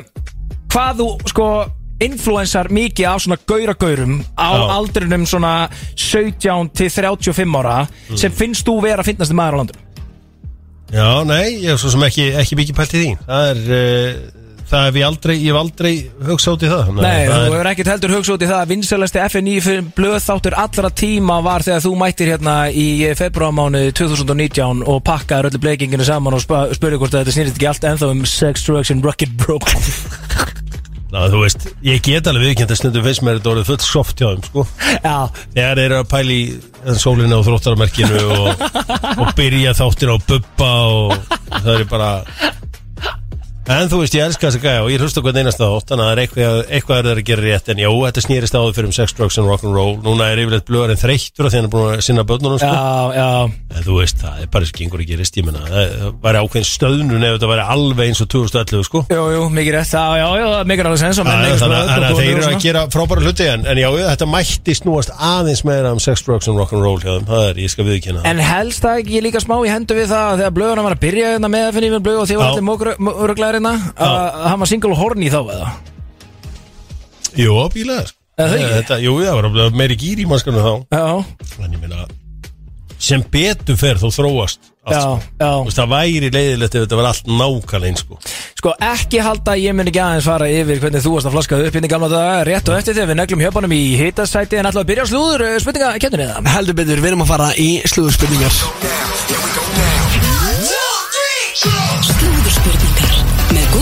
Hvað 0.74 1.00
þú 1.02 1.08
sko 1.34 1.48
influensar 2.04 2.68
mikið 2.74 3.06
af 3.06 3.20
svona 3.22 3.36
gauragaurum 3.48 4.16
á 4.34 4.50
Já. 4.50 4.64
aldrinum 4.74 5.22
svona 5.30 5.52
17 5.94 6.72
til 6.74 6.90
35 6.90 7.54
ára 7.60 7.76
sem 8.18 8.34
finnst 8.34 8.66
þú 8.66 8.74
vera 8.82 9.04
að 9.04 9.12
finnast 9.12 9.32
maður 9.38 9.54
á 9.54 9.58
landinu 9.62 9.82
Já, 10.94 11.06
nei, 11.26 11.54
ég 11.62 11.70
hef 11.72 11.80
svo 11.80 11.90
sem 11.94 12.02
ekki, 12.06 12.26
ekki 12.38 12.58
mikið 12.58 12.76
pælt 12.76 12.92
í 12.94 12.98
því. 13.00 13.12
Það 13.26 13.46
er, 13.50 13.62
uh, 13.74 14.43
það 14.74 14.86
hef 14.88 14.98
ég 14.98 15.06
aldrei, 15.08 15.34
ég 15.38 15.50
hef 15.50 15.58
aldrei 15.60 15.92
hugsað 16.28 16.56
út 16.56 16.64
í 16.66 16.70
það. 16.72 16.90
Nei, 16.98 17.20
það 17.28 17.44
þú 17.44 17.54
hefur 17.54 17.70
ekkert 17.72 17.90
heldur 17.92 18.14
hugsa 18.16 18.34
út 18.34 18.44
í 18.44 18.50
það 18.50 18.62
að 18.62 18.72
vinsalasti 18.74 19.22
FNI 19.24 19.56
blöðþáttur 19.98 20.58
allra 20.64 20.90
tíma 21.04 21.38
var 21.46 21.66
þegar 21.66 21.84
þú 21.86 21.94
mættir 22.02 22.32
hérna 22.34 22.56
í 22.70 22.88
februarmánu 23.18 23.84
2019 23.96 24.84
og 24.90 25.00
pakkaður 25.06 25.50
öllu 25.52 25.62
bleikinginu 25.64 26.06
saman 26.06 26.38
og 26.38 26.44
spurði 26.44 27.00
hvort 27.00 27.16
þetta 27.16 27.36
snýrist 27.36 27.58
ekki 27.58 27.70
allt 27.70 27.88
ennþá 27.92 28.10
um 28.14 28.24
sex, 28.28 28.66
drugs 28.66 28.92
and 28.94 29.06
rocket 29.06 29.32
bro 29.40 29.60
ná, 31.14 31.28
þú 31.30 31.44
veist, 31.44 31.68
ég 31.86 32.02
get 32.04 32.26
alveg 32.30 32.50
viðkjönd 32.50 32.74
að 32.74 32.80
stundum 32.80 33.04
finnst 33.06 33.22
mér 33.24 33.38
þetta 33.38 33.52
orðið 33.52 33.68
fullt 33.70 33.84
soft 33.86 34.18
hjá 34.20 34.26
þeim, 34.32 34.46
sko. 34.48 34.64
Já, 35.04 35.16
Þegar 35.54 35.78
þeir 35.78 35.84
eru 35.84 35.98
að 36.00 36.08
pæli 36.10 36.38
sólinu 36.98 37.38
á 37.38 37.46
þróttarmerkinu 37.46 38.24
og, 38.34 38.64
og 39.22 39.30
byrja 39.38 39.76
þáttir 39.78 40.10
á 40.10 40.16
bubba 40.26 40.72
og 40.90 41.14
það 41.54 41.72
er 41.76 41.86
bara 41.92 42.10
En 43.64 43.88
þú 43.88 44.02
veist, 44.02 44.12
ég 44.12 44.20
elska 44.28 44.50
þessa 44.50 44.60
gæja 44.60 44.80
og 44.84 44.90
ég 44.92 45.00
hlusta 45.00 45.22
hvern 45.24 45.38
einasta 45.40 45.64
þátt 45.64 45.88
þannig 45.88 46.04
að 46.04 46.08
það 46.08 46.14
er 46.14 46.20
eitthvað, 46.20 46.56
eitthvað 46.76 46.98
er 46.98 47.06
þeir 47.08 47.20
að 47.20 47.28
gera 47.30 47.44
rétt 47.46 47.68
en 47.72 47.78
já, 47.80 47.88
þetta 48.04 48.22
snýrist 48.26 48.56
áður 48.58 48.74
fyrir 48.76 48.88
um 48.90 48.92
sex, 48.92 49.14
drugs 49.16 49.38
and 49.40 49.48
rock'n'roll 49.48 49.94
núna 50.04 50.26
er 50.34 50.42
yfirleitt 50.42 50.66
blöðarinn 50.68 51.00
þreyttur 51.00 51.48
því 51.48 51.56
hann 51.56 51.64
er 51.64 51.72
búin 51.72 51.88
að 51.94 52.02
sinna 52.04 52.24
börnunum 52.28 52.60
sko. 52.60 52.68
já, 52.68 52.76
já. 53.16 53.30
En 53.74 53.82
þú 53.86 53.94
veist, 54.02 54.18
það 54.20 54.34
er 54.44 54.48
bara 54.52 54.62
þess 54.68 54.74
að 54.74 54.80
gengur 54.82 55.00
ekki 55.04 55.16
rist 55.22 55.38
ég 55.40 55.44
menna, 55.48 55.62
það 55.64 56.12
væri 56.26 56.42
ákveðin 56.44 56.68
stöðnun 56.68 57.24
ef 57.24 57.32
þetta 57.38 57.48
væri 57.54 57.64
alveg 57.74 58.04
eins 58.12 58.20
og 58.20 58.28
2011 58.34 58.84
sko. 58.90 58.98
Jú, 59.08 59.24
jú, 59.32 59.42
mikið 59.56 59.72
rétt, 59.78 59.94
já, 59.96 60.04
já, 60.20 60.28
já, 60.44 60.48
mikið 60.68 60.84
alveg 60.90 61.00
sens 61.00 61.16
Þannig 61.24 61.56
að- 61.56 61.64
að 62.04 62.20
þeir 62.20 62.36
eru 62.36 62.44
að 62.52 62.60
gera 62.68 62.84
frábæra 62.92 63.24
hluti 63.24 63.48
en, 63.48 63.64
en 63.64 63.78
já, 63.80 63.88
þetta 64.12 64.28
mætti 64.28 64.76
snúast 64.76 65.10
aðeins 65.16 65.64
meira 65.64 65.88
um 65.96 66.00
sex, 66.04 66.20
drugs 66.28 66.48
and 66.52 66.60
rock'n'roll 66.60 67.00
það 67.00 67.48
er, 67.48 67.54
ég 67.64 67.70
skal 67.72 67.88
viðkynna 67.88 68.20
En 68.28 68.38
helst 68.44 68.84
það 68.84 69.00
ekki 69.00 69.24
líka 69.24 69.40
smá 69.40 69.56
í 69.64 69.72
hendu 69.72 69.96
við 69.96 70.12
það 70.12 70.44
byrja 73.54 73.72
hérna 73.72 73.94
og 73.94 74.04
hérna 74.04 74.42
að 74.42 74.50
hann 74.50 74.62
var 74.64 74.70
single 74.70 74.98
horny 74.98 75.30
þá 75.32 75.40
eða? 75.44 75.72
Jú, 77.34 77.54
bílaðar 77.74 78.12
Er 78.34 78.50
það 78.50 78.58
ekki? 78.58 78.74
Þetta, 78.74 78.96
jú, 79.04 79.14
það 79.22 79.36
var 79.38 79.46
alveg 79.48 79.76
meiri 79.78 79.96
gýr 79.98 80.20
í 80.24 80.26
mannskanu 80.26 80.62
þá. 80.62 80.72
Já, 80.90 81.02
En 81.62 81.74
ég 81.74 81.80
meina 81.82 82.06
Sem 83.04 83.22
betur 83.30 83.76
fer 83.76 83.98
þó 84.00 84.08
þróast 84.14 84.70
allt, 84.84 84.94
Já, 84.94 85.00
sko. 85.00 85.18
já. 85.40 85.48
Þú 85.48 85.64
veist, 85.66 85.78
Það 85.78 85.90
væri 85.92 86.30
leiðilegt 86.34 86.74
ef 86.74 86.82
þetta 86.84 86.98
var 86.98 87.08
allt 87.10 87.26
nákvæmlega 87.30 87.88
eins 87.90 88.02
sko. 88.04 88.18
Sko 88.58 88.74
ekki 88.90 89.22
halda 89.24 89.54
að 89.54 89.62
ég 89.64 89.76
mun 89.76 89.90
ekki 89.90 90.02
aðeins 90.02 90.28
fara 90.28 90.48
yfir 90.50 90.82
hvernig 90.82 91.04
þú 91.04 91.14
varst 91.14 91.28
að 91.30 91.36
flaska 91.36 91.60
upp 91.68 91.78
inn 91.78 91.88
í 91.88 91.92
gamla 91.94 92.10
daga 92.12 92.44
rétt 92.48 92.68
og 92.70 92.78
eftir 92.78 92.96
þegar 92.98 93.10
við 93.12 93.20
neglum 93.22 93.44
hjöpunum 93.44 93.76
í 93.76 93.82
hitasæti 94.02 94.60
en 94.60 94.68
ætlaðu 94.70 94.84
að 94.84 94.90
byrja 94.92 95.06
á 95.06 95.10
slúður 95.12 95.46
uh, 95.48 95.56
spurninga 95.62 95.94
kennunni 96.04 96.28
það? 96.30 96.52
Heldur 96.58 96.78
betur, 96.80 97.04
við 97.04 97.12
erum 97.12 97.24
að 97.26 97.32
fara 97.34 97.50
í 97.56 97.70
með 97.86 98.58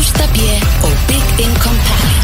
Gústa 0.02 0.26
B. 0.34 0.38
og 0.82 0.92
Big 1.06 1.44
Income 1.46 1.78
Pally 1.86 2.14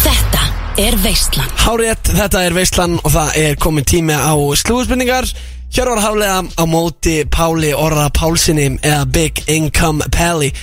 Þetta 0.00 0.44
er 0.80 0.94
Veistland 1.02 1.50
Hárétt, 1.60 2.08
þetta 2.16 2.40
er 2.40 2.54
Veislan 2.56 2.94
og 3.02 3.12
það 3.12 3.34
er 3.36 3.58
komin 3.60 3.84
tími 3.84 4.16
á 4.16 4.32
slúðurspurningar. 4.32 5.28
Hér 5.68 5.90
var 5.92 6.00
haflega 6.00 6.38
á 6.56 6.64
móti 6.64 7.18
Páli 7.28 7.74
Orra 7.76 8.06
Pálsinni 8.08 8.78
eða 8.80 9.04
Big 9.12 9.42
Income 9.44 10.08
Pally 10.08 10.54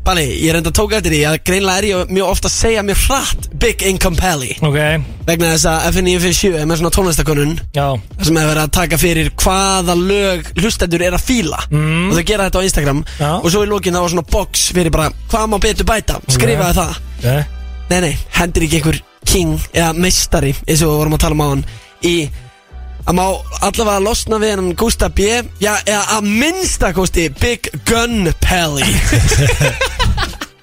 Palli, 0.00 0.24
ég 0.40 0.54
reynda 0.54 0.70
að 0.72 0.78
tóka 0.78 0.96
eftir 0.96 1.12
því 1.12 1.20
að 1.28 1.34
greinlega 1.44 1.80
er 1.82 1.86
ég 1.90 2.12
mjög 2.14 2.30
ofta 2.32 2.48
að 2.48 2.54
segja 2.54 2.84
mér 2.86 3.00
hratt 3.02 3.48
Big 3.60 3.82
Income 3.84 4.16
Pally. 4.16 4.54
Ok, 4.64 4.78
vegna 5.28 5.50
þess 5.52 5.66
að 5.68 5.88
FN957 5.90 6.56
er 6.56 6.70
með 6.70 6.80
svona 6.80 6.92
tónlistakonun 6.96 7.52
já. 7.76 7.84
sem 8.22 8.38
hefur 8.40 8.50
verið 8.54 8.62
að 8.62 8.72
taka 8.78 9.00
fyrir 9.00 9.30
hvaða 9.44 9.96
lög 10.00 10.50
hlustendur 10.56 11.04
er 11.04 11.18
að 11.18 11.26
fíla. 11.28 11.60
Mm. 11.68 12.08
og 12.08 12.16
þau 12.16 12.24
gera 12.32 12.48
þetta 12.48 12.64
á 12.64 12.66
Instagram. 12.70 13.04
Já. 13.20 13.30
og 13.36 13.48
svo 13.52 13.64
í 13.66 13.70
lókin 13.70 13.98
það 13.98 14.06
var 14.06 14.14
svona 14.14 14.28
box 14.32 14.66
fyrir 14.72 14.96
bara 14.96 15.12
hvað 15.28 15.48
má 15.52 15.58
betur 15.68 15.90
bæta, 15.92 16.20
skrifaði 16.32 16.78
það. 16.80 17.00
Okay. 17.20 17.46
Nei, 17.90 18.00
nei, 18.06 18.12
hendur 18.38 18.64
ekki 18.64 18.80
einhver 18.80 19.02
king 19.28 19.58
eða 19.74 19.92
meistari 20.00 20.54
eins 20.64 20.80
og 20.80 20.94
við 20.94 21.00
vorum 21.02 21.18
að 21.18 21.26
tala 21.26 21.36
um 21.36 21.44
á 21.44 21.48
hann 21.50 21.66
í 22.08 22.14
að 23.10 23.16
má 23.18 23.24
allavega 23.66 24.02
losna 24.04 24.38
við 24.42 24.52
hann 24.54 24.70
Gústa 24.78 25.08
B 25.10 25.26
já, 25.62 25.72
eða 25.82 26.02
að 26.16 26.28
minnsta 26.40 26.92
kosti 26.96 27.26
Big 27.40 27.70
Gun 27.88 28.30
Pally 28.44 28.86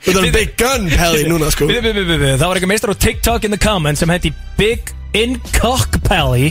Þetta 0.08 0.22
er 0.24 0.32
Big 0.32 0.54
Gun 0.56 0.86
Pally 0.94 1.26
núna 1.28 1.50
sko. 1.52 1.68
Bíðu, 1.68 1.82
bíðu, 1.90 2.04
bíðu, 2.08 2.20
bíðu. 2.22 2.36
Það 2.40 2.48
var 2.48 2.60
eitthvað 2.60 2.72
meistar 2.72 2.94
á 2.96 2.98
TikTok 3.04 3.48
in 3.48 3.52
the 3.56 3.60
comments 3.60 4.04
sem 4.04 4.14
heiti 4.14 4.32
Big 4.60 4.94
Incock 5.18 6.00
Pally 6.08 6.48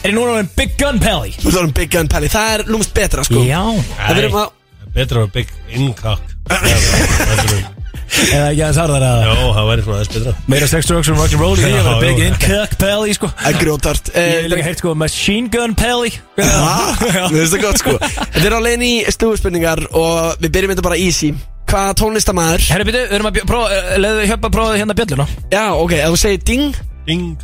Er 0.00 0.12
ég 0.12 0.14
núna 0.16 0.36
orðin 0.36 0.52
Big 0.56 0.76
Gun 0.78 1.02
Pally? 1.02 1.34
Þú 1.40 1.56
erum 1.56 1.74
Big 1.76 1.90
Gun 1.92 2.08
Pally, 2.12 2.30
það 2.30 2.54
er 2.54 2.64
lúmst 2.70 2.94
betra 2.96 3.26
sko. 3.26 3.42
Já. 3.44 3.60
Það 3.98 4.20
verðum 4.20 4.40
að 4.44 4.56
Betra 4.94 5.22
að 5.26 5.34
big 5.36 5.50
income 5.70 6.18
Já, 6.50 7.58
Eða 8.10 8.46
ekki 8.50 8.62
aðeins 8.64 8.78
harðar 8.80 9.04
að 9.06 9.20
það 9.54 9.68
væri 9.70 9.82
svona 9.84 9.98
aðeins 10.00 10.12
betra. 10.16 10.32
Meira 10.50 10.66
sex, 10.70 10.88
drugs 10.90 11.10
and 11.12 11.20
rock'n'roll 11.20 11.52
í 11.54 11.60
því 11.62 11.68
að 11.70 11.76
vera 11.78 11.92
Já, 11.94 12.00
Big 12.02 12.18
já. 12.18 12.26
Incock 12.30 12.74
Pally 12.80 13.14
sko. 13.16 13.30
Það 13.38 13.50
er 13.52 13.58
grjótart 13.62 14.10
Ég 14.10 14.34
hef 14.34 14.48
líka 14.50 14.60
Eh, 14.60 14.66
heilt 14.66 14.82
sko 14.82 14.94
Machine 14.98 15.52
Gun 15.54 15.76
Pally 15.78 16.10
ah, 16.42 16.90
Mér 17.30 17.38
finnst 17.38 17.54
það 17.54 17.62
gott 17.64 17.80
sko. 17.84 17.94
Þetta 18.02 18.44
er 18.50 18.56
á 18.58 18.60
leiðin 18.66 18.84
í 18.88 18.92
stúfspurningar 19.14 19.84
og 19.94 20.42
við 20.42 20.54
byrjum 20.58 20.74
þetta 20.74 20.86
bara 20.90 20.98
easy. 21.00 21.32
Hvaða 21.70 21.96
tónlistamæður? 22.02 22.66
Herri 22.74 22.86
byrju, 22.90 23.02
við 23.06 23.16
erum 23.20 23.30
að 23.30 23.40
prófa, 23.46 23.78
eh, 23.78 23.96
leiðu 24.02 24.28
hjöpa 24.32 24.50
að 24.50 24.54
prófa 24.58 24.78
hérna 24.80 24.96
bjölluna 24.98 25.26
Já, 25.54 25.64
ok, 25.78 25.96
ef 26.02 26.10
þú 26.16 26.20
segir 26.26 26.44
ding. 26.50 26.80
Ding. 27.06 27.36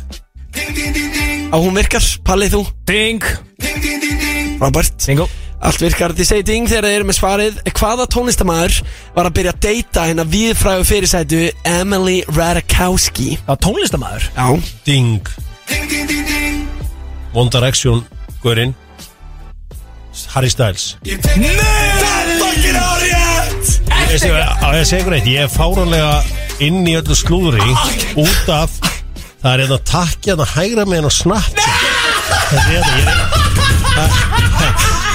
Og 1.53 1.63
hún 1.63 1.75
virkar, 1.79 2.03
Palli 2.27 2.49
þú. 2.51 2.65
Ding. 2.89 3.23
Robert. 4.59 5.05
Bingo 5.07 5.29
Allt 5.57 5.81
virkar, 5.81 6.13
þið 6.13 6.27
segir 6.29 6.45
ding 6.45 6.67
þegar 6.69 6.85
þið 6.85 6.95
eru 6.99 7.05
með 7.09 7.15
svarið. 7.17 7.55
Hvaða 7.79 8.05
tónlistamæður 8.13 8.75
var 9.15 9.25
að 9.29 9.35
byrja 9.39 9.53
að 9.55 9.61
deyta 9.65 10.03
hérna 10.05 10.25
viðfræðu 10.29 10.83
fyrirsætu 10.85 11.39
Emily 11.65 12.19
Radikowski 12.35 13.29
Það 13.39 13.49
var 13.49 13.59
tónlistamæður 13.65 14.27
Já. 14.37 14.47
Ding. 14.85 15.31
One 17.33 17.49
Direction 17.53 18.03
Guðurinn 18.43 18.75
Harry 20.33 20.49
Styles. 20.49 20.95
Fucking 21.03 22.77
árétt 22.77 23.65
Veistu, 24.07 24.29
á 24.33 24.69
ég 24.71 24.81
að 24.81 24.85
segja 24.87 25.01
ykkur 25.03 25.15
eitt 25.17 25.27
Ég 25.29 25.41
er 25.45 25.51
fáranlega 25.51 26.13
inn 26.63 26.79
í 26.89 26.95
öllu 26.97 27.17
slúðri 27.17 27.65
Út 28.17 28.49
af 28.53 28.77
Það 29.41 29.51
er 29.51 29.59
hérna 29.65 29.79
takki 29.85 30.31
hérna 30.31 30.47
hægra 30.55 30.85
með 30.89 31.01
henn 31.01 31.09
og 31.11 31.17
snapp 31.17 31.53
Það 31.57 32.57
er 32.57 32.63
hérna 32.71 32.93
ég 32.97 33.05
er- 34.05 35.06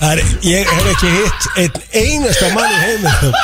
er, 0.00 0.20
ég 0.46 0.68
hef 0.68 0.86
ekki 0.92 1.10
hitt 1.14 1.42
einn 1.58 1.74
einasta 2.02 2.48
mann 2.54 2.70
í 2.70 2.78
heiminn 2.82 3.34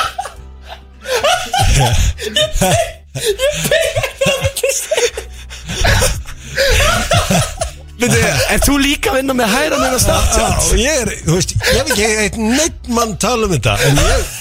Veitu, 7.95 8.17
er 8.51 8.59
þú 8.63 8.75
líka 8.81 9.11
að 9.11 9.19
vinna 9.21 9.35
með 9.37 9.53
hæra 9.53 9.77
með 9.79 9.93
að 9.95 10.01
starta? 10.03 10.41
Já, 10.41 10.49
ég 10.79 11.03
er, 11.03 11.13
þú 11.25 11.37
veist, 11.37 11.55
ég 11.55 11.77
hef 11.79 11.93
ekki 11.93 12.09
eitt 12.25 12.37
neitt 12.41 12.91
mann 12.91 13.15
tala 13.21 13.47
um 13.47 13.53
þetta 13.55 13.77
En 13.87 14.01
ég, 14.03 14.35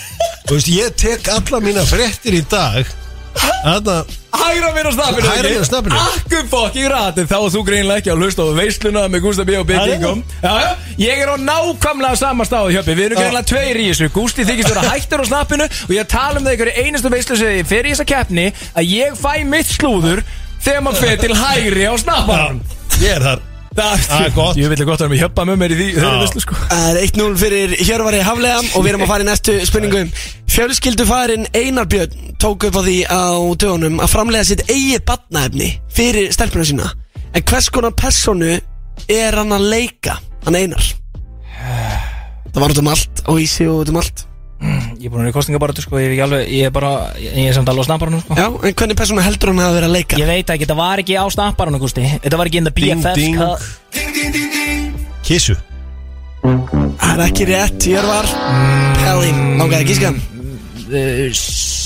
þú 0.49 0.59
veist, 0.59 0.71
ég 0.75 0.99
tek 1.01 1.31
alla 1.35 1.63
mína 1.65 1.87
fréttir 1.89 2.39
í 2.39 2.45
dag 2.51 2.83
Þarna, 3.35 3.95
Hægra 4.35 4.71
mér 4.77 4.89
á 4.89 4.93
snappinu 4.95 5.31
Hægra 5.31 5.49
mér 5.49 5.63
á 5.65 5.69
snappinu. 5.69 6.01
Akku 6.05 6.43
fokking 6.53 6.89
ratið 6.93 7.31
Þá 7.31 7.37
er 7.39 7.53
þú 7.55 7.63
greinlega 7.67 8.03
ekki 8.03 8.13
að 8.13 8.23
hlusta 8.23 8.45
á 8.45 8.49
veisluna 8.59 9.05
Með 9.11 9.25
Gústa 9.25 9.47
B 9.49 9.57
og 9.59 9.73
já 9.73 10.77
Ég 11.01 11.23
er 11.25 11.33
á 11.33 11.37
nákvæmlega 11.41 12.21
sama 12.21 12.47
stáðu 12.47 12.77
hjöppi. 12.77 12.95
Við 12.95 13.09
erum 13.09 13.23
greinlega 13.23 13.49
tveir 13.51 13.81
í 13.81 13.89
þessu. 13.91 14.11
Gústi 14.15 14.47
þykist 14.47 14.71
vera 14.71 14.85
hættur 14.93 15.25
á 15.25 15.27
snappinu 15.33 15.67
Og 15.89 15.97
ég 15.97 16.07
tala 16.13 16.39
um 16.39 16.47
það 16.47 16.59
ykkur 16.59 16.73
einastu 16.85 17.13
veislu 17.15 17.41
sem 17.41 17.57
ég 17.59 17.69
fer 17.73 17.89
í 17.89 17.97
þessa 17.97 18.09
keppni 18.13 18.47
Að 18.77 18.93
ég 18.93 19.19
fæ 19.19 19.33
mitt 19.49 19.73
slúður 19.73 20.23
Þegar 20.65 20.87
maður 20.87 21.03
fer 21.05 21.21
til 21.25 21.35
hægri 21.37 21.89
á 21.91 21.95
snapparanum 22.01 22.63
ég 23.03 23.17
er 23.17 23.25
þar. 23.25 23.41
Það 23.75 24.05
er 24.21 24.35
gott. 24.37 24.59
Ég 24.59 24.71
vil 24.71 24.77
ekki 24.77 24.87
gott 24.87 25.03
að 25.03 25.09
vera 25.09 25.13
með 25.15 25.23
hjöppa 25.25 25.45
með 25.49 25.57
mér 25.59 25.73
í 25.75 25.79
því 25.81 26.43
sko. 26.45 26.59
Það 26.71 26.85
er 26.93 26.99
1-0 27.09 27.39
fyrir 27.41 27.73
Hjörvari 27.81 28.21
Haflega 28.23 28.61
og 28.63 28.85
við 28.85 28.91
erum 28.93 29.03
að 29.03 29.11
fara 29.11 29.25
í 29.25 29.29
næstu 29.29 29.57
spurningu 29.67 30.03
Fjölskyldu 30.55 31.07
farin 31.09 31.49
Einar 31.59 31.89
Björn 31.91 32.24
tók 32.45 32.67
upp 32.69 32.77
á 32.77 32.83
því 32.85 32.97
á 33.09 33.25
dögunum 33.57 33.97
að 34.05 34.11
framlega 34.13 34.45
sitt 34.45 34.63
eigi 34.69 34.99
badnaefni 35.09 35.71
fyrir 35.97 36.29
stelpuna 36.35 36.65
sína. 36.69 36.91
En 37.35 37.43
hvers 37.49 37.71
konar 37.73 37.95
personu 37.97 38.59
er 39.11 39.33
hann 39.39 39.55
að 39.57 39.65
leika, 39.73 40.19
hann 40.45 40.59
Einar? 40.59 40.85
Það 42.53 42.61
var 42.63 42.75
út 42.75 42.81
um 42.83 42.91
allt, 42.93 43.23
á 43.25 43.33
ísi 43.41 43.65
og 43.67 43.81
út 43.83 43.91
um 43.95 43.99
allt. 44.03 44.27
Ég 44.65 45.09
er 45.09 45.13
búin 45.13 45.19
að 45.19 45.25
vera 45.25 45.33
í 45.33 45.35
kostningabaratu 45.35 45.83
sko 45.85 45.99
Ég 46.01 46.07
er 46.07 46.13
ekki 46.15 46.23
alveg 46.25 46.43
Ég 46.55 46.63
er 46.69 46.71
bara 46.73 46.91
Ég 47.21 47.49
er 47.51 47.53
samt 47.57 47.69
alveg 47.69 47.85
á 47.85 47.89
snapparanum 47.91 48.21
sko. 48.23 48.37
Já, 48.39 48.47
en 48.49 48.77
hvernig 48.79 48.97
personu 48.97 49.21
heldur 49.25 49.51
hann 49.51 49.61
að 49.61 49.75
vera 49.77 49.89
að 49.91 49.97
leika? 49.99 50.17
Ég 50.21 50.29
veit 50.31 50.53
ekki, 50.55 50.65
þetta 50.65 50.77
var 50.79 51.03
ekki 51.03 51.17
á 51.21 51.25
snapparanum, 51.35 51.81
Gústi. 51.83 52.05
Þetta 52.23 52.39
var 52.41 52.49
ekki 52.49 52.61
in 52.63 52.69
the 52.69 52.73
Ding, 52.73 53.03
BFF 53.03 53.17
ding. 53.19 53.37
cup. 53.37 53.61
Kissu. 55.27 55.57
Það 56.45 57.13
er 57.17 57.25
ekki 57.27 57.45
rétt, 57.51 57.89
Hjörvar 57.91 58.27
Pelli, 59.01 59.33
ágæði 59.65 59.85
gíska 59.91 60.15
Uh, 60.85 61.33
s- 61.33 61.41
s- 61.41 61.84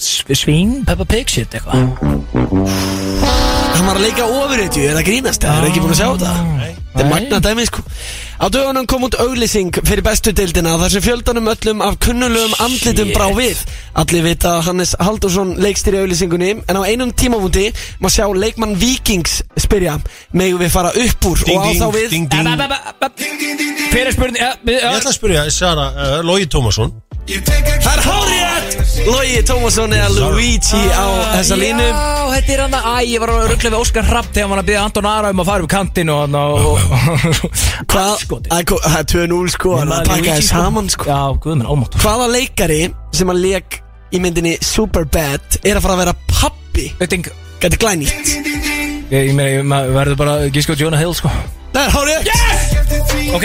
Svín, 0.00 0.84
Peppa 0.88 1.04
Pig 1.04 1.28
shit 1.28 1.52
eitthvað. 1.54 1.74
Hann 3.70 3.86
var 3.88 3.96
að 3.96 4.04
leika 4.04 4.26
ofurhetju, 4.26 4.82
er 4.90 4.96
það 4.98 5.06
grínast? 5.06 5.44
Það 5.44 5.58
er 5.62 5.68
ekki 5.70 5.82
búin 5.84 5.94
að 5.94 6.00
sjá 6.00 6.08
þetta. 6.10 6.32
Þetta 6.90 7.00
er 7.00 7.06
Nei. 7.06 7.10
magna 7.12 7.38
dæmi 7.44 7.64
sko. 7.68 7.82
Á 8.40 8.46
dögunum 8.50 8.86
kom 8.88 9.04
út 9.06 9.14
auglýsing 9.22 9.70
fyrir 9.86 10.02
bestu 10.04 10.32
deildina 10.36 10.72
þar 10.80 10.90
sem 10.94 11.04
fjöldanum 11.04 11.48
öllum 11.52 11.82
af 11.86 11.98
kunnulegum 12.02 12.54
andlitum 12.64 13.08
Shit. 13.10 13.16
brá 13.16 13.26
við. 13.36 13.60
Allir 14.00 14.24
vita 14.26 14.54
að 14.58 14.64
Hannes 14.68 14.94
Haldursson 15.00 15.54
leikst 15.60 15.86
í 15.88 15.94
auglýsingunni 16.00 16.50
en 16.66 16.76
á 16.80 16.82
einum 16.88 17.12
tímamúti 17.12 17.68
má 18.00 18.08
sjá 18.12 18.26
leikmann 18.34 18.74
Vikings 18.80 19.42
spyrja 19.60 19.98
megum 20.32 20.60
við 20.60 20.70
fara 20.74 20.90
upp 20.90 21.28
úr? 21.30 21.44
Ding, 21.44 21.58
og 21.58 21.64
á 21.64 21.68
ding, 21.70 21.80
þá 21.80 21.88
við 21.94 22.10
ding, 22.10 22.28
ding 22.28 23.86
Fyrir 23.90 24.12
spurning 24.12 24.40
ja, 24.42 24.52
við- 24.64 24.80
Ég 24.82 24.98
ætla 24.98 25.10
að 25.10 25.18
spyrja 25.18 25.50
Sara, 25.50 25.86
uh, 25.94 26.22
Lógi 26.26 26.46
Tómasson 26.50 26.92
Það 27.28 27.90
er 27.92 28.00
hárið! 28.04 28.76
Logi 29.06 29.42
Tómasson 29.48 29.92
eða 29.96 30.08
Luigi 30.30 30.80
á 30.92 31.04
þessa 31.36 31.56
línu. 31.58 31.84
Já, 31.84 32.30
þetta 32.34 32.52
er 32.54 32.62
hann 32.64 32.74
að 32.78 32.88
Æ, 32.90 32.94
ég 33.10 33.22
var 33.22 33.32
að 33.32 33.44
ruggla 33.52 33.70
við 33.72 33.76
Óskar 33.78 34.08
Hrapp 34.08 34.30
Þegar 34.34 34.50
hann 34.50 34.60
að 34.62 34.66
byggja 34.70 34.82
Anton 34.88 35.08
Ara 35.10 35.30
um 35.32 35.42
að 35.42 35.48
fara 35.50 35.64
upp 35.66 35.70
kantinn 35.72 36.10
Og 36.12 36.18
hann 36.24 36.36
Hvað? 37.90 38.24
Það 38.30 38.56
er 38.58 38.66
ko- 38.68 38.80
það 38.84 38.98
er 39.00 39.08
2-0 39.14 39.54
sko, 39.54 39.74
Maður 39.80 40.10
pakkaði 40.10 40.44
sko. 40.46 40.48
saman 40.50 40.90
sko. 40.92 41.08
Já, 41.08 41.20
guð 41.44 41.56
minn, 41.60 41.68
ómátt 41.70 41.96
Hvaða 42.02 42.26
leikari 42.34 42.80
sem 43.16 43.32
að 43.32 43.42
leik 43.46 43.78
í 44.10 44.22
myndinni 44.24 44.56
Superbad 44.64 45.60
er 45.64 45.78
að 45.78 45.84
fara 45.86 45.96
að 45.96 46.02
vera 46.04 46.16
pappi 46.34 46.88
Þetta 47.00 47.20
Gæti 47.60 47.76
glænýtt. 47.76 48.28
Ég, 49.12 49.34
meina, 49.36 49.82
verður 49.92 50.16
bara 50.16 50.38
á 50.40 50.48
Jonah 50.80 50.96
Hill, 51.02 51.12
sko. 51.12 51.28
Það 51.74 51.82
er 51.84 51.92
hárið 51.92 53.09
Ok, 53.30 53.44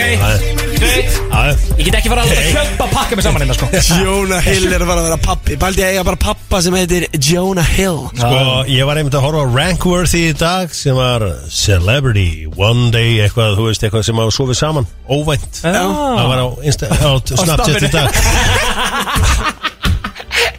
Ég 1.76 1.86
get 1.86 1.96
ekki 2.00 2.10
fara 2.10 2.24
að 2.26 2.32
kjöpa 2.50 2.86
pakka 2.90 3.18
mig 3.18 3.26
saman 3.26 3.44
hérna, 3.44 3.56
sko. 3.58 3.68
Jonah 4.02 4.42
Hill 4.46 4.66
er 4.72 4.82
að 4.82 4.90
fara 4.90 5.02
að 5.04 5.08
vera 5.10 5.18
pappi. 5.26 5.58
Baldi 5.62 5.84
að 5.86 5.92
eiga 5.94 6.06
bara 6.08 6.20
pappa 6.22 6.62
sem 6.66 6.78
heitir 6.78 7.06
Jonah 7.20 7.68
Hill. 7.76 8.00
Sko, 8.18 8.40
ég 8.72 8.88
var 8.90 9.02
einmitt 9.02 9.18
að 9.18 9.28
horfa 9.28 9.44
á 9.46 9.48
Rankworthy 9.58 10.24
í 10.32 10.34
dag 10.40 10.74
sem 10.76 10.98
var 10.98 11.28
Celebrity 11.54 12.48
One 12.56 12.90
Day, 12.96 13.20
eitthvað, 13.26 13.60
þú 13.60 13.70
veist, 13.70 13.86
eitthvað 13.86 14.08
sem 14.10 14.24
að 14.24 14.34
sofið 14.40 14.60
saman 14.64 14.90
Óvænt. 15.06 15.62
Það 15.62 16.26
var 16.34 16.42
á, 16.42 16.48
Insta, 16.66 16.90
á 16.90 17.12
Snapchat 17.46 17.86
í 17.86 17.94
dag 17.94 18.10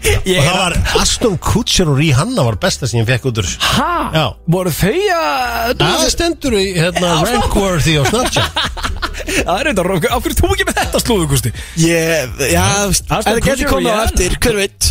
Og 0.07 0.46
það 0.46 0.57
var 0.59 0.76
Aston 1.00 1.36
Kutcher 1.42 1.90
og 1.90 1.98
Rihanna 1.98 2.44
var 2.46 2.59
besta 2.62 2.86
sem 2.88 3.00
ég 3.00 3.09
fekk 3.09 3.28
út 3.30 3.40
úr 3.42 3.48
Hæ? 3.50 3.90
Já. 4.14 4.24
Voru 4.54 4.72
þau 4.74 4.94
að 5.16 5.82
Það 5.82 6.07
stendur 6.14 6.57
í 6.59 6.64
hérna, 6.76 7.12
Rankworthy 7.26 7.96
á 7.98 8.02
Snapchat 8.07 8.61
Það 9.46 9.61
er 9.61 9.70
eitthvað, 9.72 10.09
á 10.12 10.18
hverju 10.22 10.38
þú 10.38 10.50
ekki 10.54 10.66
með 10.68 10.80
þetta 10.80 11.02
slúðu, 11.02 11.28
Gusti? 11.32 11.52
Ég, 11.82 12.34
já, 12.52 12.64
en 12.86 12.96
það 13.26 13.40
getur 13.48 13.70
komið 13.72 13.90
á 13.90 13.96
og 13.96 14.02
eftir, 14.07 14.36
hver 14.44 14.61
veit 14.61 14.90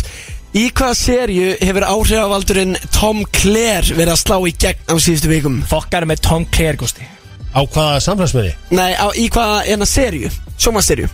Í 0.56 0.64
hvaða 0.72 0.96
serju 0.96 1.48
hefur 1.60 1.84
áhrifavaldurinn 1.84 2.76
Tom 2.94 3.22
Clare 3.36 3.96
verið 3.96 4.14
að 4.14 4.20
slá 4.22 4.36
í 4.40 4.54
gegn 4.56 4.88
á 4.88 4.94
síðustu 4.96 5.32
vikum? 5.32 5.60
Fokkar 5.68 6.08
með 6.08 6.24
Tom 6.28 6.46
Clare, 6.52 6.78
Gusti 6.80 7.08
Á 7.56 7.60
hvaða 7.64 8.00
samfélagsmiði? 8.04 8.54
Nei, 8.76 8.92
á, 8.96 9.06
í 9.16 9.28
hvaða 9.32 9.62
ena 9.72 9.88
serju, 9.88 10.32
sjómaserju 10.60 11.08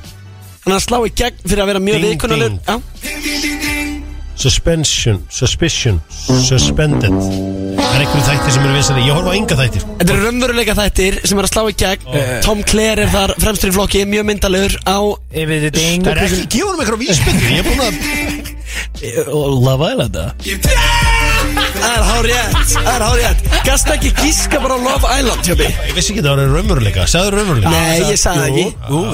Hann 0.62 0.76
er 0.76 0.78
að 0.78 0.86
slá 0.86 0.98
í 1.02 1.14
gegn 1.18 1.42
fyrir 1.42 1.64
að 1.64 1.72
vera 1.72 1.82
mjög 1.82 1.98
Ding, 1.98 2.08
viðkunnalur 2.12 2.52
ding. 2.52 2.62
Já, 2.68 3.71
Suspension, 4.42 5.20
suspicion, 5.30 6.00
suspended. 6.42 7.12
Það 7.12 7.92
er 7.94 8.00
einhverju 8.02 8.22
þættir 8.26 8.54
sem 8.56 8.64
eru 8.66 8.72
vissari 8.74 9.04
Ég 9.06 9.14
horfa 9.14 9.30
á 9.30 9.38
enga 9.38 9.58
þættir. 9.60 9.84
Þetta 10.00 10.14
eru 10.16 10.24
raunveruleika 10.26 10.74
þættir 10.80 11.18
sem 11.30 11.38
er 11.38 11.46
að 11.46 11.52
slá 11.52 11.62
í 11.62 11.76
gegn. 11.78 12.08
Tom 12.42 12.64
Clare 12.66 13.04
er 13.04 13.12
þar 13.12 13.34
fremstur 13.38 13.70
í 13.70 13.76
flokki, 13.76 14.02
mjög 14.10 14.26
myndalur 14.32 14.74
á 14.82 14.98
Það 15.30 15.52
er 15.52 16.22
ekki, 16.24 16.40
gefa 16.56 16.72
honum 16.72 16.82
einhverja 16.82 17.02
vísbyndir 17.04 17.46
Ég 17.52 17.62
er 17.62 17.66
búin 17.68 17.84
að 17.86 17.94
Og 19.30 19.62
Love 19.62 19.92
Island, 19.92 20.18
Það 21.72 21.92
er 21.92 22.04
hár 22.08 22.26
rétt, 22.26 22.58
það 22.72 22.90
er 22.96 23.02
hár 23.06 23.16
rétt. 23.20 23.46
Gast 23.66 23.88
ekki 23.94 24.10
gíska 24.18 24.58
bara 24.62 24.74
á 24.74 24.80
Love 24.88 25.14
Island, 25.20 25.42
Ég 25.52 25.94
vissi 25.94 26.16
ekki 26.16 26.22
að 26.24 26.28
það 26.32 26.34
var 26.34 26.52
raunveruleika. 26.56 27.06
Sagður 27.10 27.38
raunveruleika. 27.38 27.72
Nei, 27.78 28.10
ég 28.10 28.18
sagði 28.18 28.42
það 28.42 28.50
ekki. 28.50 28.66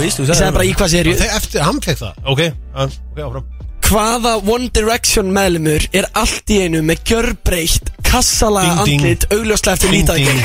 Ég 0.08 0.32
sagði 0.32 0.52
bara 0.56 0.68
í 0.68 0.74
hvað 0.80 0.98
eftir, 1.28 1.64
hann 1.68 1.84
fekk 1.84 2.04
það 2.06 3.56
Hvaða 3.88 4.34
One 4.44 4.68
Direction 4.74 5.30
meðlumur 5.32 5.86
er 5.96 6.04
allt 6.18 6.50
í 6.52 6.58
einu 6.66 6.82
með 6.84 6.98
gjörbreytt 7.08 7.88
kassalaga 8.04 8.84
Ding, 8.84 9.00
ding. 9.00 9.00
andlit 9.06 9.24
augljóslega 9.32 9.78
eftir 9.78 9.94
lítageng 9.94 10.40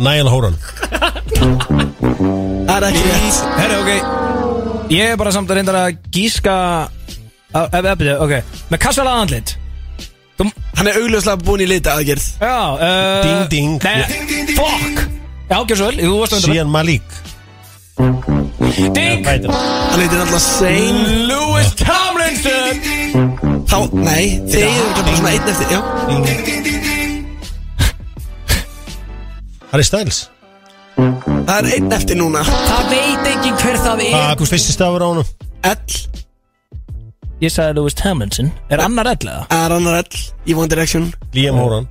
Niall 0.00 0.30
Horan. 0.32 0.54
Það 2.64 2.74
er 2.74 2.86
ekki 2.88 3.02
rétt. 3.04 3.40
Herri, 3.58 3.76
ok. 3.76 4.88
Ég 4.90 5.12
er 5.12 5.18
bara 5.20 5.32
samt 5.34 5.50
að 5.52 5.58
reynda 5.60 5.74
að 5.84 5.98
gíska 6.14 6.54
Ef, 7.50 7.74
ef, 7.74 7.84
ef, 7.90 8.04
ok. 8.24 8.34
Með 8.70 8.80
kassalega 8.80 9.24
andlit. 9.26 9.54
Hann 10.40 10.88
er 10.88 10.96
augljóslega 11.02 11.42
búin 11.44 11.60
í 11.60 11.66
lítaaðgerð 11.68 12.26
Já, 12.40 12.56
uh 12.80 13.20
Ding, 13.26 13.42
ding. 13.52 13.72
Nei, 13.84 14.54
fuck. 14.56 15.02
Já, 15.50 15.58
gjör 15.68 15.76
svo 15.82 15.90
vel, 15.90 15.98
þú 16.00 16.14
varst 16.22 16.32
að 16.32 16.38
undan. 16.40 16.54
Sian 16.54 16.70
Malik. 16.72 17.18
Ding. 18.96 19.26
Hann? 19.26 19.44
Heitir 19.98 20.22
alltaf 20.22 20.40
Zane 20.40 21.26
Lewis 21.28 21.74
Tomlinson 22.30 23.66
Þá, 23.70 23.76
nei, 23.94 24.24
þeir 24.50 24.66
eru 24.66 24.90
bara 24.96 25.16
svona 25.16 25.30
einn 25.34 25.48
eftir 25.50 25.66
Já, 25.70 25.80
Harry 29.70 29.84
Styles. 29.86 30.16
Það 30.98 31.56
er 31.60 31.66
einn 31.76 31.92
eftir 31.94 32.16
núna. 32.18 32.40
Það 32.42 32.88
veit 32.90 33.28
ekki 33.30 33.52
hver 33.60 33.76
það 33.78 34.00
er. 34.02 34.14
Hvað 34.16 34.42
er 34.44 34.50
fyrsti 34.50 34.74
stafur 34.74 35.04
á 35.06 35.08
honum? 35.12 35.28
L, 35.70 35.98
Ég 37.40 37.52
sagði 37.54 37.72
Lewis 37.78 37.94
Tomlinson 37.96 38.50
Er 38.68 38.82
annar 38.84 39.08
ellega? 39.14 39.46
er 39.54 39.72
annar 39.72 40.00
L 40.02 40.18
í 40.50 40.56
One 40.58 40.68
Direction. 40.68 41.06
Liam 41.36 41.56
Horan. 41.60 41.86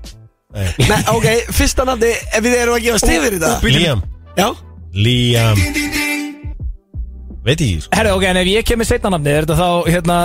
Nei. 0.54 0.68
Nei, 0.90 1.00
ok, 1.14 1.28
fyrsta 1.54 1.86
nafni 1.86 2.10
Ef 2.34 2.42
við 2.44 2.56
erum 2.58 2.76
að 2.76 2.84
gefa 2.88 3.00
stifir 3.06 3.34
í 3.38 3.42
það. 3.42 3.66
Liam. 3.74 4.04
Já, 4.38 4.48
Liam 4.94 5.58
Veit 7.40 7.62
ég 7.64 7.80
sko. 7.82 7.90
Herri, 7.96 8.10
ok, 8.12 8.24
en 8.28 8.38
ef 8.42 8.48
ég 8.52 8.66
kemur 8.68 8.84
setna 8.88 9.10
nafni 9.14 9.32
Er 9.32 9.46
þetta 9.48 9.56
þá, 9.56 9.68
hérna 9.88 10.16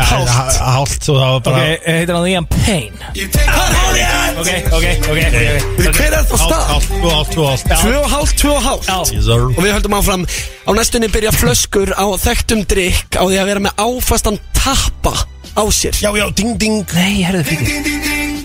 hátt. 0.00 0.28
ha- 0.32 0.70
Hált 0.78 1.08
og 1.12 1.18
það 1.18 1.20
var 1.20 1.34
Ok, 1.36 1.44
bara 1.44 1.64
heitir 1.98 2.14
hann 2.16 2.28
Ian 2.30 2.46
Payne? 2.48 3.10
Ok, 4.34 4.48
ok, 4.72 4.86
ok, 5.04 5.10
ok 5.12 5.18
Við 5.76 5.90
hver 5.98 6.16
er 6.16 6.24
það 6.24 6.40
stað? 6.40 6.64
hált, 6.70 6.88
hált, 7.04 7.36
hált 7.36 7.66
Tvö 7.82 7.92
og 8.00 8.08
hálft, 8.14 8.36
tvö 8.40 8.54
og 8.54 8.62
hálft. 8.64 8.88
Og 8.88 9.60
við 9.60 9.72
höldum 9.76 9.98
áfram. 10.00 10.24
Á 10.64 10.70
næstunni 10.72 11.08
byrja 11.12 11.34
flöskur 11.36 11.92
á 11.92 12.06
þekktum 12.24 12.64
drikk 12.72 13.20
Á 13.20 13.24
því 13.28 13.38
að 13.44 13.50
vera 13.52 13.64
með 13.68 13.84
áfastan 13.84 14.40
tappa 14.56 15.12
á 15.54 15.62
sér. 15.70 15.92
Já, 16.00 16.10
já, 16.16 16.26
ding, 16.34 16.56
ding. 16.58 16.80
Nei, 16.96 17.22
herðu 17.28 17.44
fyrir 17.44 18.44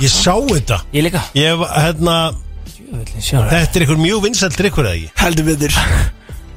Ég 0.00 0.08
sá 0.12 0.36
þetta. 0.46 0.78
Ég 0.94 1.02
líka. 1.08 1.20
Ég, 1.34 1.58
hérna 1.74 2.14
það. 2.30 3.50
Þetta 3.50 3.76
er 3.76 3.84
einhver 3.84 3.98
mjög 4.00 4.22
vinsælt 4.28 4.56
drikkur 4.60 4.86
eða 4.86 4.96
ekki? 4.96 5.10
Heldur 5.20 5.44
við 5.50 5.56
þér 5.64 5.74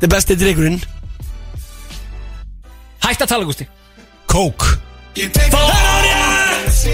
Þetta 0.03 0.11
er 0.11 0.19
besti 0.19 0.35
drikkurinn 0.35 0.81
Hætt 3.05 3.21
að 3.23 3.29
tala, 3.31 3.45
Gústi. 3.47 3.63
Coke. 4.27 4.73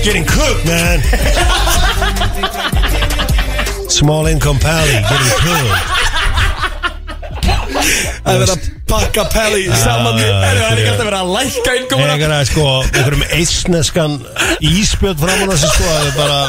Getting 0.06 0.28
cooked, 0.30 0.66
man. 0.70 1.02
Small 3.90 4.30
income 4.30 4.62
pally 4.62 5.02
Getting 5.10 5.34
cooked 5.42 5.74
Það 8.22 8.30
er 8.30 8.38
verið 8.44 8.54
að 8.54 8.79
pakka 8.90 9.26
Pelli 9.34 9.64
saman 9.84 10.18
Það 10.20 10.28
er 10.30 10.60
þetta 10.60 10.72
ekki 10.74 10.84
er- 10.84 10.92
alltaf 10.94 11.08
verið 11.10 11.20
að 11.20 11.34
lækka 11.38 11.76
innkomuna. 11.80 12.14
Einhverja 12.18 12.46
sko, 12.52 12.68
einhverjum 12.90 13.26
eistneskan 13.40 14.20
íspjöld 14.74 15.20
fram 15.24 15.46
á 15.46 15.46
þessu 15.54 15.72
sko 15.76 15.90
Það 15.90 16.08
er 16.10 16.18
bara 16.20 16.42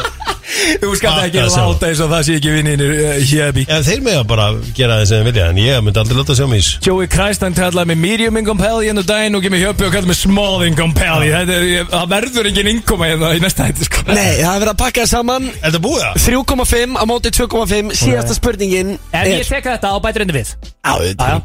Þú 0.50 0.88
skalt 0.98 1.22
ekki 1.28 1.42
saman. 1.46 1.68
láta 1.70 1.86
eins 1.86 2.00
og 2.02 2.08
það 2.10 2.22
sé 2.26 2.34
ekki 2.40 2.50
vinninir 2.56 2.90
Hjebi 3.30 3.62
Já, 3.68 3.76
þeir 3.86 4.00
með 4.02 4.16
að 4.18 4.24
bara 4.32 4.46
gera 4.74 4.96
það 4.98 5.04
sem 5.06 5.20
þeir 5.20 5.26
vilja 5.30 5.44
En 5.52 5.60
ég 5.62 5.84
myndi 5.86 6.00
aldrei 6.02 6.18
láta 6.18 6.34
sjá 6.34 6.46
mig 6.50 6.58
í 6.58 6.64
þessu. 6.64 6.80
Joey 6.88 7.06
Christ 7.12 7.44
hann 7.46 7.54
tallaði 7.54 7.90
með 7.92 8.00
medium 8.02 8.40
income 8.40 8.58
pally 8.60 8.88
hérna 8.90 9.04
daginn 9.06 9.38
og 9.38 9.44
kemur 9.46 9.62
hjöpi 9.62 9.86
og 9.86 9.92
kallar 9.94 10.10
með 10.10 10.18
small 10.18 10.58
Þetta 10.60 11.54
er- 11.54 11.68
ég- 11.70 11.88
Það 11.90 12.08
verður 12.10 12.48
engin 12.50 12.70
innkoma 12.74 13.06
hérna 13.12 13.30
í 13.36 13.40
næsta 13.44 13.68
hætti 13.68 13.86
sko. 13.86 14.02
Nei, 14.10 14.42
það 14.42 14.50
er 14.56 14.60
verið 14.64 14.72
að 14.74 14.80
pakka 14.82 15.00
það 15.04 15.10
saman. 15.14 15.46
Er 15.62 15.70
þetta 15.70 15.82
búið? 15.86 16.02
Það? 16.02 16.14
3,5 16.26 16.98
á 16.98 17.04
móti 17.10 17.30
2,5 17.30 17.94
Síðasta 18.00 18.34
spurningin 18.34 18.90
En 19.12 19.26
ég 19.30 19.40
er 19.40 19.48
tek 19.54 19.64
þetta 19.70 19.94
á 19.94 19.96
bætur 20.02 20.24
endur 20.26 20.38
við. 20.40 20.54
Á, 20.82 20.94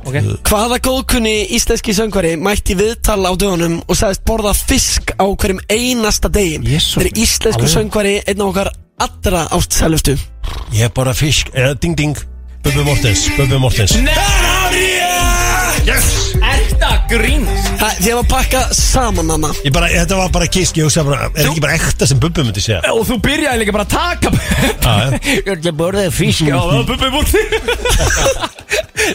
ok. 0.06 0.18
Hvaða 0.50 0.80
góðkunni 0.86 1.48
íslenski 1.58 1.96
söngvari 1.98 2.36
mætti 2.38 2.76
viðtal 2.78 3.24
á 3.26 3.34
dögunum 3.34 3.80
og 3.90 3.98
sagðist 3.98 4.22
borða 4.28 4.52
fisk 4.54 5.16
á 5.18 5.26
hverjum 5.26 5.62
einasta 5.72 6.30
degi. 6.30 6.60
Jesús 6.62 7.00
Þetta 7.02 7.10
er 7.10 7.24
íslensku 7.24 7.64
Alveg. 7.64 7.74
söngvari 7.74 8.14
einn 8.22 8.44
af 8.44 8.52
okkar 8.52 8.70
allra 9.08 9.42
ástsælustu. 9.58 10.18
Ég 10.74 10.86
er 10.86 10.94
bara 10.94 11.14
fisk 11.18 11.50
Eða 11.54 11.74
ding 11.82 11.98
ding. 11.98 12.18
Bubbi 12.64 12.86
Mortens 12.86 13.26
Bubbi 13.38 13.58
Mortens. 13.62 13.98
Yes 15.86 16.15
Grínast 17.10 17.72
Þið 17.76 18.08
hefur 18.10 18.20
að 18.22 18.30
pakka 18.32 18.62
saman 18.76 19.30
hana. 19.36 19.52
Ég 19.66 19.74
bara, 19.76 19.90
þetta 19.92 20.18
var 20.20 20.32
bara 20.34 20.48
gisk 20.52 20.80
Ég 20.80 20.88
hugsa 20.88 21.04
bara 21.06 21.28
Er 21.34 21.50
ekki 21.52 21.64
bara 21.64 21.76
ekta 21.78 22.08
sem 22.10 22.20
Bubbi 22.22 22.46
myndi 22.48 22.64
segja? 22.64 22.82
Og 22.94 23.04
þú 23.10 23.18
byrjaði 23.26 23.62
líka 23.62 23.76
bara 23.76 23.86
að 23.86 23.94
taka 23.94 24.32
já. 24.86 24.96
Ég 25.38 25.52
ætla 25.56 25.72
að 25.74 25.80
borða 25.80 26.06
fisk 26.16 26.50
á 26.50 26.60
það 26.60 26.86
bubbi 26.92 27.12
búti 27.14 27.44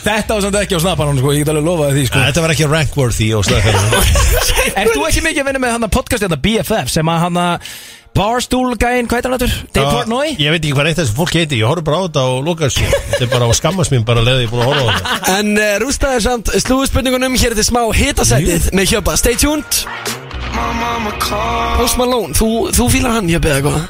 Þetta 0.06 0.36
var 0.36 0.42
samt 0.44 0.58
ekki 0.60 0.76
á 0.78 0.80
snapanum 0.84 1.18
sko 1.18 1.32
Ég 1.34 1.42
get 1.42 1.50
alveg 1.50 1.66
lofaði 1.66 1.96
því 1.98 2.04
sko. 2.10 2.20
Þetta 2.28 2.44
var 2.44 2.52
ekki 2.54 2.68
rankworthy 2.70 3.30
og 3.34 3.46
slagfæri 3.48 4.74
Er 4.78 4.90
þú 4.94 5.06
ekki 5.08 5.24
mikið 5.24 5.42
að 5.42 5.48
vinna 5.50 5.62
með 5.64 5.74
hann 5.76 5.86
að 5.88 5.94
podcast 5.96 6.26
hérna 6.26 6.38
BFF 6.44 6.92
sem 6.94 7.10
að 7.10 7.24
hann 7.26 7.40
að 7.42 7.72
Barstool 8.16 8.74
gæinn, 8.74 9.06
hvað 9.06 9.20
heitir 9.20 9.30
hann 9.30 9.38
þetta? 9.40 9.66
Dave 9.76 9.90
Portnoy? 9.94 10.32
Ég 10.40 10.50
veit 10.50 10.64
ekki 10.64 10.72
hvað 10.74 10.88
eitt 10.90 10.98
þessu 10.98 11.14
fólk 11.14 11.34
heiti 11.38 11.58
Ég 11.60 11.68
horf 11.70 11.84
bara 11.86 12.00
á 12.02 12.02
þetta 12.08 12.24
og 12.26 12.40
loka 12.48 12.66
þessu. 12.66 12.88
Þetta 13.12 13.22
er 13.26 13.30
bara 13.30 13.46
á 13.46 13.52
skammast 13.54 13.94
mín 13.94 14.06
bara 14.08 14.24
leðið 14.26 14.42
ég 14.42 14.48
er 14.48 14.52
búin 14.52 14.64
að 14.64 14.72
horfa 14.72 14.82
á 14.82 14.90
þetta. 14.90 15.14
En 15.38 15.52
uh, 15.54 15.68
rústaði 15.84 16.24
samt 16.26 16.50
slúðspurningunum 16.64 17.36
Hér 17.38 17.54
er 17.54 17.56
þetta 17.56 17.68
smá 17.68 17.80
hitasætið 18.00 18.66
með 18.76 18.90
Hjöpa 18.94 19.14
Stay 19.20 19.38
tuned. 19.38 19.78
Post 21.78 22.00
Malone, 22.00 22.34
þú, 22.36 22.50
þú 22.74 22.88
fílar 22.96 23.14
hann 23.14 23.30
Hjöpi 23.30 23.52
eða 23.54 23.64
hvað? 23.68 23.88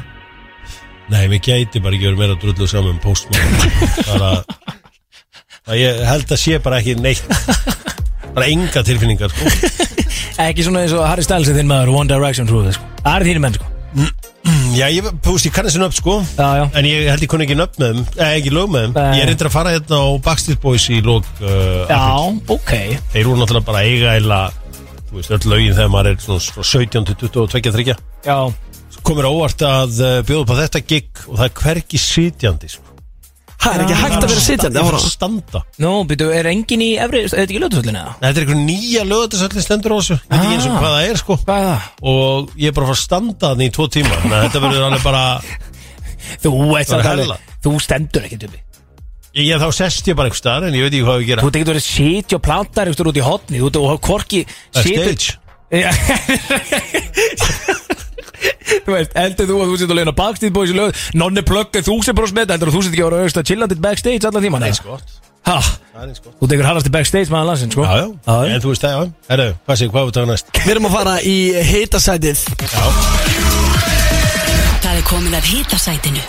Nei, 1.10 1.24
mér 1.32 1.42
gæti 1.42 1.82
bara 1.82 1.96
ekki 1.96 2.10
verið 2.10 2.20
meira 2.20 2.36
drullu 2.38 2.68
saman 2.70 2.92
um 2.94 3.00
postmann 3.02 3.42
bara 4.06 4.28
að 5.66 5.80
ég 5.80 6.04
held 6.06 6.30
að 6.30 6.38
sé 6.44 6.60
bara 6.62 6.78
ekki 6.78 6.94
neitt. 7.02 7.26
Bara 8.36 8.46
enga 8.52 8.84
tilfinningar 8.86 9.32
sko. 9.34 9.50
Ekki 10.46 10.62
svona 10.62 10.84
eins 10.84 10.94
og 10.94 11.02
Harry 11.02 11.26
Styles 11.26 11.50
er 11.50 11.58
þinn 11.58 11.68
maður 11.72 11.96
One 11.98 12.10
Direction 12.12 12.46
trúið 12.46 12.76
sko. 12.78 12.86
Það 13.02 13.16
er 13.16 13.26
þínir 13.26 13.42
menn 13.48 13.58
sko 13.58 13.79
Já, 14.70 14.86
ég, 14.92 15.02
veist, 15.24 15.46
ég 15.48 15.54
kann 15.54 15.66
þessi 15.66 15.80
nöfn 15.82 15.96
sko 15.98 16.16
Já, 16.36 16.48
já 16.60 16.64
en 16.78 16.88
ég 16.88 17.08
held 17.10 17.24
ég 17.24 17.30
kunni 17.32 17.46
ekki 17.48 17.58
nöfn 17.58 17.82
með 17.82 17.92
þeim 17.92 18.02
eða 18.20 18.30
ekki 18.38 18.54
lög 18.54 18.72
með 18.74 18.86
þeim 18.86 18.96
Nei. 19.00 19.18
ég 19.18 19.24
er 19.24 19.32
eitthvað 19.32 19.50
að 19.50 19.56
fara 19.56 19.74
hérna 19.74 20.00
á 20.00 20.08
Backstreet 20.26 20.62
Boys 20.62 20.86
í 20.90 21.00
lók 21.04 21.28
uh, 21.40 21.50
apríl. 21.50 21.90
Já, 21.90 22.06
ok 22.56 22.72
þeir 23.12 23.22
eru 23.24 23.36
náttúrulega 23.40 23.68
bara 23.70 23.84
eiga 23.88 24.16
eila 24.16 24.40
þú 25.10 25.18
veist, 25.18 25.34
öll 25.36 25.52
lögin 25.54 25.76
þegar 25.78 25.94
maður 25.94 26.12
er 26.12 26.24
svona 26.26 26.58
frá 26.58 26.68
17 26.70 27.08
til 27.10 27.20
22, 27.26 27.78
3 27.80 27.96
Já 28.30 28.38
komur 29.06 29.26
á 29.26 29.30
óvart 29.32 29.62
að 29.64 30.00
uh, 30.04 30.12
bjóða 30.26 30.44
upp 30.44 30.52
á 30.54 30.60
þetta 30.64 30.82
gig 30.86 31.24
og 31.26 31.38
það 31.38 31.46
er 31.46 31.54
hvergi 31.62 32.00
sitjandi 32.00 32.70
sko. 32.70 32.89
Það 33.60 33.74
er 33.76 33.82
ekki 33.84 33.96
hægt 34.00 34.16
að 34.16 34.24
vera 34.30 34.42
sitjandi 34.44 34.78
það 34.78 34.86
að 34.86 34.90
er 34.90 34.96
að 34.96 35.02
standa 35.12 35.60
Nú, 35.84 35.90
byrju, 36.08 36.28
er 36.38 36.46
engin 36.48 36.80
í 36.84 36.88
efri, 37.04 37.18
er 37.20 37.28
þetta 37.34 37.42
ekki 37.44 37.60
lögðsvöldinu 37.60 38.00
eða? 38.00 38.12
Þetta 38.22 38.40
er 38.40 38.44
einhver 38.46 38.60
nýja 38.64 39.02
lögatarsöllin 39.10 39.64
stendur 39.66 39.92
á 39.92 39.96
þessu 40.00 40.16
Ég 40.16 40.22
veit 40.30 40.40
ekki 40.40 40.54
eins 40.56 40.64
og 40.64 40.70
Ah. 40.70 40.78
hvað 40.80 40.92
það 40.96 41.04
er 41.10 41.16
sko 41.20 41.36
Hvað 41.44 41.58
er 41.60 41.66
það? 41.68 41.80
Og 42.14 42.54
ég 42.56 42.66
er 42.70 42.74
bara 42.78 42.86
að 42.86 42.90
fara 42.90 42.96
að 42.96 43.04
standa 43.04 43.50
þannig 43.50 43.68
í 43.68 43.74
tvo 43.76 43.84
tíma 43.92 44.14
Þannig 44.16 44.36
að 44.38 44.44
þetta 44.46 44.62
verður 44.64 44.86
alveg 44.88 45.02
bara 45.04 45.24
Þú 46.44 46.50
veist 46.72 46.90
Það 46.90 46.96
er 46.96 47.04
að 47.04 47.22
hella. 47.24 47.38
Þú 47.60 47.70
stendur 47.84 48.22
ekki 48.30 48.38
tjópi 48.46 48.60
Ég 49.40 49.60
þá 49.62 49.68
sest 49.76 50.08
ég 50.10 50.16
bara 50.18 50.26
einhver 50.30 50.40
staðar 50.40 50.66
En 50.70 50.74
ég 50.80 50.82
veit 50.88 50.94
ekki 50.96 51.04
hvað 51.06 51.20
við 51.20 51.28
gera 51.30 51.44
Þú 51.44 51.48
ert 51.52 51.58
ekki 51.60 51.70
verið 51.70 51.86
sitja 51.86 52.34
og 52.40 52.44
plantar 52.48 52.90
ykkur 52.90 53.10
út 53.12 53.20
í 53.20 53.26
hotni 53.28 53.60
Þú 53.60 53.68
ert 53.70 53.78
og 53.84 54.00
hvorki 54.08 54.40
Það 54.48 54.80
er 54.80 54.84
situr- 54.88 55.04
stage 55.20 55.36
Já. 55.80 55.92
Þú 58.86 58.94
veist, 58.94 59.16
heldur 59.18 59.48
þú 59.50 59.56
að 59.60 59.72
þú 59.72 59.78
sitt 59.80 59.90
að 59.92 59.98
leina 60.00 60.14
Backstreet 60.16 60.54
Boys 60.54 60.70
í 60.72 60.76
lög? 60.76 61.00
Nonni 61.18 61.42
plugga 61.46 61.82
þú 61.84 61.96
sem 62.06 62.16
bros 62.16 62.32
með 62.36 62.54
Heldur 62.54 62.72
þú 62.74 62.84
sitt 62.84 62.94
ekki 62.94 63.04
að 63.04 63.10
vera 63.10 63.24
auðvitað 63.24 63.48
chillandi 63.50 63.76
backstage 63.84 64.30
allan 64.30 64.46
tíma 64.46 64.60
Nei, 64.62 64.72
skott. 64.76 65.18
Ha, 65.48 65.56
Það 65.60 66.02
er 66.02 66.08
eins 66.10 66.22
gott 66.24 66.34
þú 66.40 66.50
tekur 66.52 66.68
harrasti 66.68 66.92
backstage 66.94 67.32
maður 67.32 67.50
landsinn, 67.50 67.72
sko. 67.74 67.86
Já, 67.86 67.94
já, 68.04 68.36
en 68.54 68.64
þú 68.64 68.72
veist 68.72 68.84
það, 68.84 68.92
já. 68.92 69.00
Herru, 69.32 69.48
hvað 69.66 69.80
séu, 69.80 69.92
hvað 69.94 70.06
við 70.10 70.14
taka 70.18 70.30
næst? 70.30 70.52
Við 70.60 70.72
erum 70.74 70.88
að 70.90 70.96
fara 70.98 71.14
í 71.24 71.36
hitasætið. 71.70 72.44
Það 74.80 74.94
er 74.94 75.04
komið 75.08 75.38
af 75.40 75.50
hitasætinu. 75.54 76.24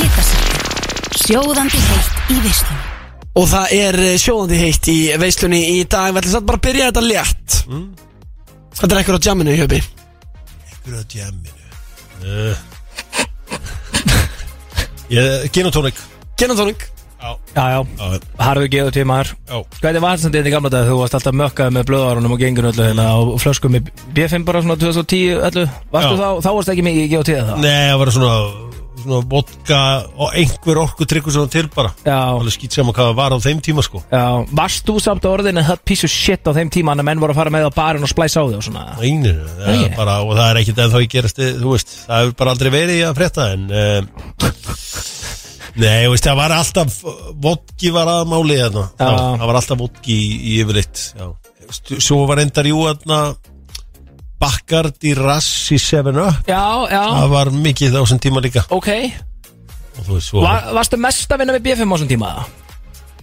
Hitasætinu 0.00 0.64
Sjóðandi 1.14 1.78
heitt 1.78 2.32
í 2.34 2.40
vislun 2.42 2.82
Og 3.34 3.46
það 3.50 3.72
er 3.74 3.96
eh, 4.02 4.16
sjóðandi 4.22 4.58
heitt 4.60 4.88
í 4.90 4.96
veislunni 5.18 5.60
í 5.72 5.78
dag. 5.90 6.12
Við 6.14 6.20
ætlum 6.20 6.34
samt 6.36 6.46
bara 6.46 6.60
að 6.60 6.66
byrja 6.68 6.88
þetta 6.90 7.02
létt. 7.02 7.56
Mm. 7.66 7.86
Hvað 8.78 8.94
er 8.94 9.00
ekkur 9.00 9.18
á 9.18 9.26
jamminu 9.26 9.54
í 9.54 9.58
höpi? 9.58 9.80
Ekkur 10.84 10.98
að 11.00 11.04
djamminu 11.14 11.62
uh. 12.28 12.58
Ég, 15.08 15.46
gin 15.48 15.64
og 15.70 15.72
tónik 15.72 15.96
Gin 16.36 16.52
og 16.52 16.58
tónik 16.58 16.84
Já, 17.24 17.30
já, 17.56 17.78
Já, 17.80 18.18
harðu 18.36 18.68
geðu 18.68 18.92
já. 18.92 19.56
Hvað 19.80 19.88
er 19.88 20.04
varstandi 20.04 20.42
þetta 20.42 20.50
í 20.50 20.52
gamla 20.52 20.72
dag 20.74 20.90
Þú 20.90 20.98
varst 21.00 21.16
alltaf 21.16 21.38
mökkað 21.40 21.72
með 21.72 21.88
blöðarunum 21.88 22.36
og 22.36 22.44
gengur 22.44 22.68
öllu 22.68 22.84
hérna 22.84 23.08
Og 23.16 23.40
flöskum 23.40 23.72
með 23.72 23.88
B5 24.12 24.44
bara 24.44 24.60
svona 24.60 24.76
2010 24.76 25.40
öllu. 25.48 25.64
Varstu 25.94 26.12
Já. 26.12 26.20
þá, 26.20 26.28
þá 26.44 26.52
varst 26.58 26.74
ekki 26.74 26.86
mikið 26.90 27.10
geðu 27.14 27.28
til 27.30 27.40
það 27.40 27.64
Nei, 27.64 27.84
það 27.88 28.00
var 28.02 28.16
svona 28.18 28.73
Svona 29.04 29.20
vodka 29.30 29.78
og 30.16 30.32
einhver 30.34 30.80
orku 30.82 31.04
tryggur 31.08 31.34
svona 31.36 31.50
til 31.52 31.68
bara 31.74 31.92
Já, 32.06 32.16
Alveg 32.34 32.54
skýt 32.56 32.76
saman 32.78 32.96
hvað 32.96 33.10
það 33.10 33.18
var 33.20 33.36
á 33.36 33.38
þeim 33.44 33.60
tíma 33.68 33.84
sko 33.84 34.00
já, 34.08 34.22
varst 34.56 34.88
þú 34.88 34.96
samt 35.04 35.26
á 35.26 35.30
orðinu 35.30 35.64
Það 35.68 35.82
piece 35.90 36.08
of 36.08 36.12
shit 36.14 36.48
á 36.48 36.52
þeim 36.56 36.72
tíma 36.72 36.94
Að 36.96 37.04
menn 37.10 37.20
voru 37.22 37.36
að 37.36 37.40
fara 37.42 37.52
með 37.54 37.68
á 37.68 37.72
barinn 37.76 38.06
og 38.06 38.10
splæsa 38.12 38.40
á 38.40 38.48
þig 38.48 38.58
og 38.58 38.66
svona 38.66 38.84
Einir, 39.04 39.38
það 39.60 39.70
Nei. 39.70 39.84
er 39.90 39.96
bara, 39.98 40.16
og 40.24 40.32
það 40.38 40.50
er 40.54 40.60
ekkit 40.64 40.82
ennþá 40.86 41.02
í 41.04 41.10
gerast 41.14 41.42
þú 41.44 41.74
veist, 41.76 41.94
það 42.08 42.22
hefur 42.24 42.36
bara 42.42 42.54
aldrei 42.56 42.72
verið 42.74 42.98
í 42.98 43.04
að 43.10 43.16
frétta 43.20 43.48
en 43.54 43.66
um, 43.68 44.10
Nei, 45.74 46.04
þú 46.06 46.12
veist, 46.14 46.26
það 46.28 46.36
var 46.38 46.52
alltaf 46.54 46.98
vodki 47.42 47.90
var 47.94 48.10
aðmáli 48.20 48.58
þarna 48.60 48.84
Já. 48.94 49.08
Já, 49.08 49.16
það 49.40 49.48
var 49.50 49.58
alltaf 49.60 49.80
vodki 49.80 50.14
í, 50.14 50.28
í 50.52 50.52
yfirleitt 50.62 51.00
já. 51.18 51.26
Stu- 51.74 51.98
Svo 52.04 52.20
var 52.30 52.38
endar 52.44 52.68
jú 52.70 52.84
þarna 52.86 53.18
Bakkard 54.44 55.06
í 55.08 55.14
rass 55.18 55.50
í 55.74 55.78
7-Up 55.80 56.50
Já, 56.50 56.62
já, 56.92 57.02
Það 57.20 57.30
var 57.36 57.50
mikið 57.68 57.96
þessum 57.98 58.20
tíma 58.24 58.42
líka. 58.44 58.66
Ok. 58.74 58.90
Og 59.94 60.02
þú 60.08 60.12
veist, 60.18 60.28
svo 60.32 60.44
Var, 60.44 60.68
Varstu 60.76 61.00
mest 61.00 61.32
að 61.32 61.42
vinna 61.44 61.56
við 61.58 61.66
B5 61.70 61.82
á 61.88 61.94
þessum 61.96 62.12
tíma? 62.12 62.30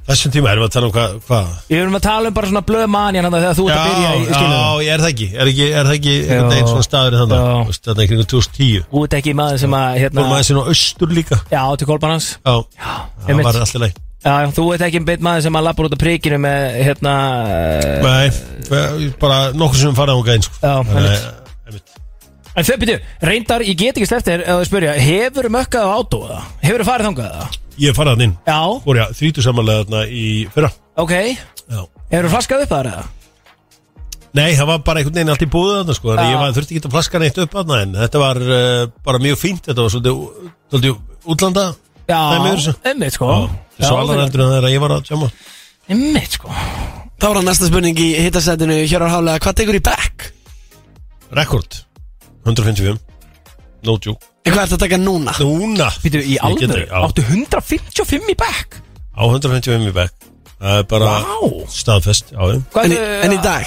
Þessum 0.01 0.31
tíma 0.33 0.49
erum 0.49 0.63
við 0.65 0.67
að 0.67 0.73
tala 0.73 0.87
um 0.89 0.93
hvað 0.95 1.11
hva? 1.27 1.39
Ég 1.69 1.81
erum 1.83 1.95
að 1.99 2.03
tala 2.07 2.29
um 2.31 2.35
bara 2.35 2.47
svona 2.49 2.63
blöð 2.65 2.87
manjan 2.89 3.27
Þegar 3.31 3.53
þú 3.59 3.65
ert 3.69 3.77
að 3.77 3.89
byrja 3.91 4.11
í 4.11 4.21
Já, 4.21 4.31
skilum 4.33 4.55
já, 4.57 4.63
ég 4.81 4.91
er 4.95 5.03
það 5.03 5.11
ekki. 5.11 5.27
Er, 5.35 5.51
ekki, 5.51 5.67
er 5.69 5.85
það 5.89 5.97
ekki 5.99 6.15
einhvern 6.17 6.41
Já. 6.41 6.51
veginn 6.55 6.71
svona 6.71 6.87
staður 6.87 7.13
í 7.13 7.19
þannig 7.21 7.37
Já. 7.37 7.51
Þú 7.61 7.69
veist, 7.69 7.83
Þetta 7.85 8.01
er 8.05 8.09
kringum 8.11 8.29
2010 8.33 8.87
Þú 8.91 9.03
ert 9.05 9.17
ekki 9.21 9.35
maður 9.37 9.61
sem 9.61 9.75
að 9.77 9.99
hérna, 10.01 10.17
Fórum 10.23 10.33
aðeins 10.35 10.51
inn 10.55 10.59
á 10.59 10.65
austur 10.73 11.13
líka. 11.19 11.39
Já, 11.53 11.61
til 11.77 11.89
Kolbarnans 11.91 12.31
Já, 12.41 12.55
Já, 12.81 12.95
það 13.21 13.29
einmitt. 13.29 13.45
var 13.51 13.61
alltaf 13.61 13.83
leið 13.85 13.99
Já, 14.21 14.33
þú 14.53 14.63
ert 14.75 14.83
ekki 14.85 14.99
einn 14.99 15.05
beitt 15.07 15.23
maður 15.25 15.47
sem 15.47 15.55
að 15.57 15.63
lappar 15.65 15.87
út 15.87 15.95
af 15.95 16.01
prikinu 16.01 16.37
með 16.43 16.65
hérna 16.85 17.13
uh, 17.41 18.03
Nei, 18.05 19.07
bara 19.21 19.39
nokkur 19.57 19.79
sem 19.81 19.95
farið 19.97 20.19
á 20.21 20.25
gæðin 20.27 20.45
sko. 20.45 20.59
Já, 20.61 20.73
einmitt. 20.83 21.23
einmitt. 21.65 21.95
En 22.51 22.67
þau 22.67 22.75
byrju, 22.83 22.97
reyndar, 23.31 23.65
ég 23.65 23.79
get 23.79 23.97
ekki 23.97 24.09
sleppt 24.11 24.27
þér 24.29 24.43
eða 24.45 24.67
spyrja, 24.67 24.93
hefur 25.01 25.49
mökkað 25.55 25.87
á 25.87 25.91
átó 25.97 26.19
eða? 26.27 26.41
Hefur 26.67 26.85
farið 26.91 27.09
þangað 27.09 27.31
eða? 27.31 27.47
Ég 27.81 27.87
hef 27.89 27.97
farið 27.97 28.13
hann 28.13 28.25
inn 28.27 28.35
Já, 28.45 28.59
Fór 28.85 28.99
ég 28.99 29.15
þrítu 29.17 29.45
samanlega 29.45 29.85
þarna 29.87 30.03
í 30.11 30.25
fyrra 30.53 30.71
ok 31.01 31.13
Já. 31.17 31.81
Hefur 32.11 32.31
flaskað 32.35 32.65
upp 32.67 32.73
það 32.75 32.89
eða? 32.91 33.05
Nei, 34.31 34.49
það 34.55 34.67
var 34.69 34.83
bara 34.85 35.01
einhvern 35.01 35.17
veginn 35.17 35.31
allt 35.33 35.41
í 35.43 35.47
búið 35.51 35.73
þarna 35.81 35.95
sko. 35.97 36.13
Ég 36.15 36.37
var, 36.39 36.53
þurfti 36.55 36.75
ekki 36.77 36.87
að 36.87 36.93
flaska 36.93 37.19
neitt 37.19 37.39
upp 37.41 37.55
þarna 37.57 37.79
En 37.83 37.95
þetta 37.99 38.21
var 38.21 38.39
uh, 38.45 38.83
bara 39.03 39.19
mjög 39.23 39.39
fínt 39.41 39.65
Þetta 39.67 39.83
var 39.87 39.91
svolítið, 39.95 40.51
svolítið 40.71 41.33
útlanda 41.35 41.65
Já, 42.11 42.19
þessu. 42.43 42.75
einmitt 42.87 43.15
sko 43.15 43.27
Já, 43.31 43.39
Svo 43.87 43.97
allar 44.01 44.21
heldur 44.23 44.43
en 44.45 44.51
það 44.51 44.57
er 44.61 44.67
að 44.69 44.73
ég 44.75 44.81
var 44.83 44.93
að 44.97 45.05
tjáma 45.09 45.31
Einmitt 45.91 46.35
sko. 46.37 46.47
Þá 47.21 47.25
er 47.29 47.35
það 47.37 47.45
næsta 47.47 47.67
spurning 47.69 47.97
í 48.01 48.09
hitasætinu 48.25 48.77
Hjörar 48.87 49.11
Hálega, 49.13 49.39
hvað 49.43 49.55
tekur 49.61 49.77
í 49.77 49.81
back? 49.83 50.27
Rekord. 51.31 51.79
155 52.45 52.99
No 53.85 53.95
joke. 53.97 54.21
En 54.45 54.53
hvað 54.55 54.63
ert 54.67 54.75
að 54.77 54.81
taka 54.83 54.97
núna? 55.01 55.33
Núna? 55.41 55.87
Býtu, 56.03 56.21
í 56.21 56.35
já. 56.37 57.01
áttu 57.01 57.23
155 57.25 58.29
í 58.33 58.37
back 58.37 58.77
Á 59.17 59.21
155 59.25 59.89
í 59.89 59.93
back 59.95 60.13
Það 60.61 60.77
er 60.81 60.85
bara 60.89 61.11
Vá. 61.25 61.49
staðfest 61.73 62.31
Já, 62.33 62.41
já. 62.53 62.59
Hvað 62.73 62.85
En, 62.85 62.91
er- 62.97 63.25
en 63.25 63.35
í 63.37 63.41
dag? 63.41 63.65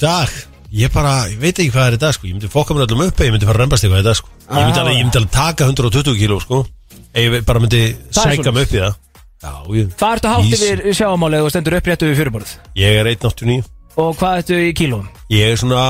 Dag? 0.00 0.30
Ég 0.70 0.92
bara, 0.94 1.14
ég 1.30 1.38
veit 1.42 1.58
ekki 1.58 1.72
hvað 1.74 1.88
er 1.90 1.94
í 1.96 1.98
dag 1.98 2.12
sko. 2.14 2.28
Ég 2.30 2.36
myndi 2.36 2.46
fokka 2.50 2.74
mér 2.76 2.86
öllum 2.86 3.00
upp 3.08 3.18
Ég 3.26 3.32
myndi 3.34 3.46
fara 3.48 3.58
að 3.58 3.62
rembast 3.64 3.82
eitthvað 3.86 4.02
í 4.04 4.06
dag 4.06 4.18
sko. 4.20 4.28
Ég 4.50 4.66
myndi 4.66 4.78
Ah. 4.78 4.82
alveg, 4.84 4.94
ég 5.00 5.04
myndi 5.08 5.18
alveg 5.18 5.32
taka 5.34 5.64
120 5.66 6.14
kíló 6.20 6.38
sko. 6.40 6.60
Ég 7.14 7.44
bara 7.44 7.58
myndi 7.58 7.80
sækja 8.14 8.52
mig 8.54 8.68
upp 8.68 8.74
í 8.74 8.78
það 8.78 8.94
Hvað 9.40 10.16
ertu 10.16 10.28
hátt 10.34 10.54
yfir 10.54 10.82
sjáamálið 10.96 11.46
og 11.46 11.52
stendur 11.54 11.78
uppréttu 11.78 12.08
við 12.10 12.18
fyrirborð? 12.20 12.56
ég 12.76 12.98
er 13.00 13.08
189 13.14 13.64
Og 14.00 14.16
hvað 14.20 14.42
ertu 14.42 14.58
í 14.60 14.72
kílóum? 14.76 15.06
Ég 15.32 15.52
er 15.54 15.60
svona 15.60 15.84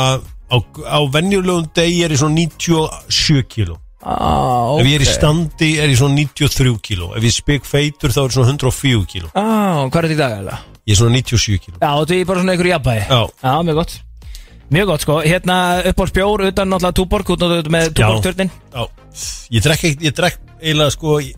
Á, 0.51 0.57
á 0.59 0.99
venjulegum 1.15 1.69
degi 1.75 2.03
er 2.03 2.11
ég 2.11 2.19
svona 2.19 2.35
97 2.35 3.45
kíló. 3.47 3.77
Ah, 4.03 4.81
Ef 4.81 4.87
ég 4.89 4.97
er 4.97 5.05
í 5.05 5.07
standi 5.07 5.69
er 5.79 5.93
ég 5.93 5.99
svona 6.01 6.17
93 6.19 6.73
kíló. 6.83 7.13
Ef 7.15 7.23
ég 7.23 7.35
spik 7.37 7.69
feitur 7.69 8.11
þá 8.11 8.19
er 8.25 8.31
ég 8.33 8.35
svona 8.35 8.55
104 8.57 9.05
kíló. 9.13 9.31
Ah, 9.39 9.85
Hvað 9.87 10.01
er 10.01 10.09
þetta 10.09 10.17
í 10.17 10.19
dag 10.19 10.35
eða? 10.41 10.57
Ég 10.89 10.95
er 10.97 10.99
svona 10.99 11.15
97 11.21 11.61
kíló. 11.63 11.77
Já, 11.79 11.91
þú 12.03 12.17
er 12.17 12.25
bara 12.27 12.43
svona 12.43 12.55
einhverju 12.57 12.73
jafnbæði 12.75 13.05
Já. 13.07 13.21
Já, 13.45 13.53
mjög 13.69 13.79
gott. 13.79 13.95
Mjög 14.71 14.87
gott 14.91 15.05
sko, 15.07 15.19
hérna 15.27 15.57
upp 15.91 16.03
á 16.03 16.05
spjór 16.11 16.45
utan 16.51 16.71
náttúrulega 16.71 16.99
túborg, 16.99 17.31
náttúrulega 17.31 17.75
með 17.75 17.89
túborgtörnin 17.99 18.51
Já, 18.75 18.83
ég 19.51 19.65
drekk 19.67 20.39
eiginlega 20.63 20.93
sko 20.95 21.17
Ég, 21.19 21.35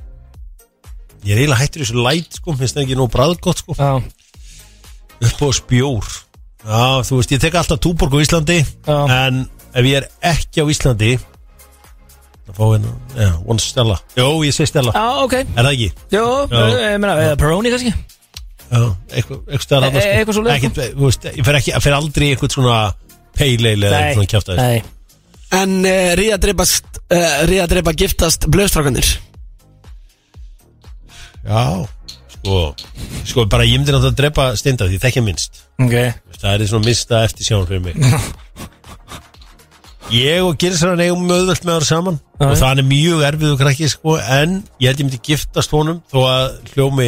ég 1.22 1.32
er 1.34 1.40
eiginlega 1.42 1.60
hættur 1.62 1.82
í 1.82 1.86
þessu 1.86 2.04
læt 2.04 2.38
sko. 2.38 2.54
Finnst 2.58 2.76
það 2.76 2.84
ekki 2.86 2.98
nóg 2.98 3.10
bræðgott 3.14 3.62
sko. 3.62 3.76
Já, 3.78 3.92
upp 5.22 5.42
á 5.42 5.48
spjór. 5.58 6.08
Já, 6.62 7.02
þú 7.08 7.18
veist, 7.18 7.32
ég 7.34 7.40
tek 7.42 7.56
alltaf 7.58 7.80
túborg 7.82 8.12
á 8.14 8.18
Íslandi 8.22 8.60
Já. 8.62 8.96
En 9.26 9.40
ef 9.74 9.86
ég 9.88 9.96
er 9.98 10.04
ekki 10.30 10.62
á 10.62 10.66
Íslandi 10.70 11.16
Það 12.46 12.54
fá 12.58 12.62
hérna, 12.68 12.92
já, 13.16 13.28
one 13.46 13.62
Stella. 13.62 13.96
Jó, 14.18 14.26
ég 14.46 14.54
segi 14.54 14.70
Stella, 14.70 14.92
já 14.94 15.22
ok. 15.24 15.34
Er 15.40 15.62
það 15.66 15.72
ekki? 15.72 15.88
Jó, 16.14 16.22
Já. 16.50 16.62
ég 16.92 17.00
meina, 17.02 17.16
eða 17.22 17.36
Peroni 17.40 17.70
kannski? 17.72 17.92
Já, 18.72 18.80
eitthvað, 19.10 19.40
eitthvað 19.46 19.64
stæðar 19.66 19.86
E- 19.88 20.02
e- 20.02 20.14
eitthvað 20.20 20.36
svoleiðis, 20.38 20.56
Ekkert, 20.58 20.80
þú 20.98 21.06
veist, 21.08 21.26
ég 21.38 21.46
fer 21.48 21.58
ekki, 21.58 21.72
ég 21.74 21.84
fer 21.84 21.96
aldrei 21.98 22.26
í 22.28 22.30
eitthvað 22.34 22.54
svona 22.56 22.78
Peileil 23.38 23.82
eða 23.82 23.98
eitthvað 23.98 24.18
svona 24.18 24.32
kjáftæðis 24.34 24.62
nei. 24.62 24.82
En 25.52 25.74
uh, 25.82 26.12
ríða 26.18 26.38
dreipast 26.46 27.00
uh, 27.02 27.42
Ríða 27.50 27.66
dreipa 27.74 27.92
giftast 27.98 28.46
blöðstrákanir 28.52 29.10
Já, 31.42 31.86
sko 32.36 32.58
Sko, 33.26 33.44
bara 33.46 33.64
ég 33.66 33.78
myndi 33.78 33.92
náttúrulega 33.94 34.10
að 34.12 34.18
drepa 34.18 34.44
steinda 34.58 34.88
því 34.90 34.98
þekkja 35.02 35.22
minnst. 35.22 35.60
Ok. 35.82 35.94
Það 36.42 36.54
er 36.56 36.64
svona 36.70 36.88
minnsta 36.88 37.20
eftir 37.26 37.46
sjálf 37.46 37.68
fyrir 37.70 37.84
mig. 37.84 37.94
Ég 40.12 40.42
og 40.44 40.56
Gilsran 40.60 41.00
eigum 41.00 41.22
möðvöld 41.24 41.62
með 41.64 41.76
það 41.78 41.86
saman. 41.88 42.16
Já, 42.36 42.46
og 42.50 42.56
það 42.60 42.80
er 42.82 42.88
mjög 42.88 43.22
erfið 43.28 43.52
og 43.54 43.60
krakki 43.62 43.86
sko, 43.88 44.16
en 44.20 44.58
ég 44.82 44.90
held 44.90 45.00
ég 45.00 45.06
myndi 45.06 45.20
giftast 45.24 45.72
honum 45.72 46.02
þó 46.12 46.18
að 46.26 46.48
hljómi 46.74 47.06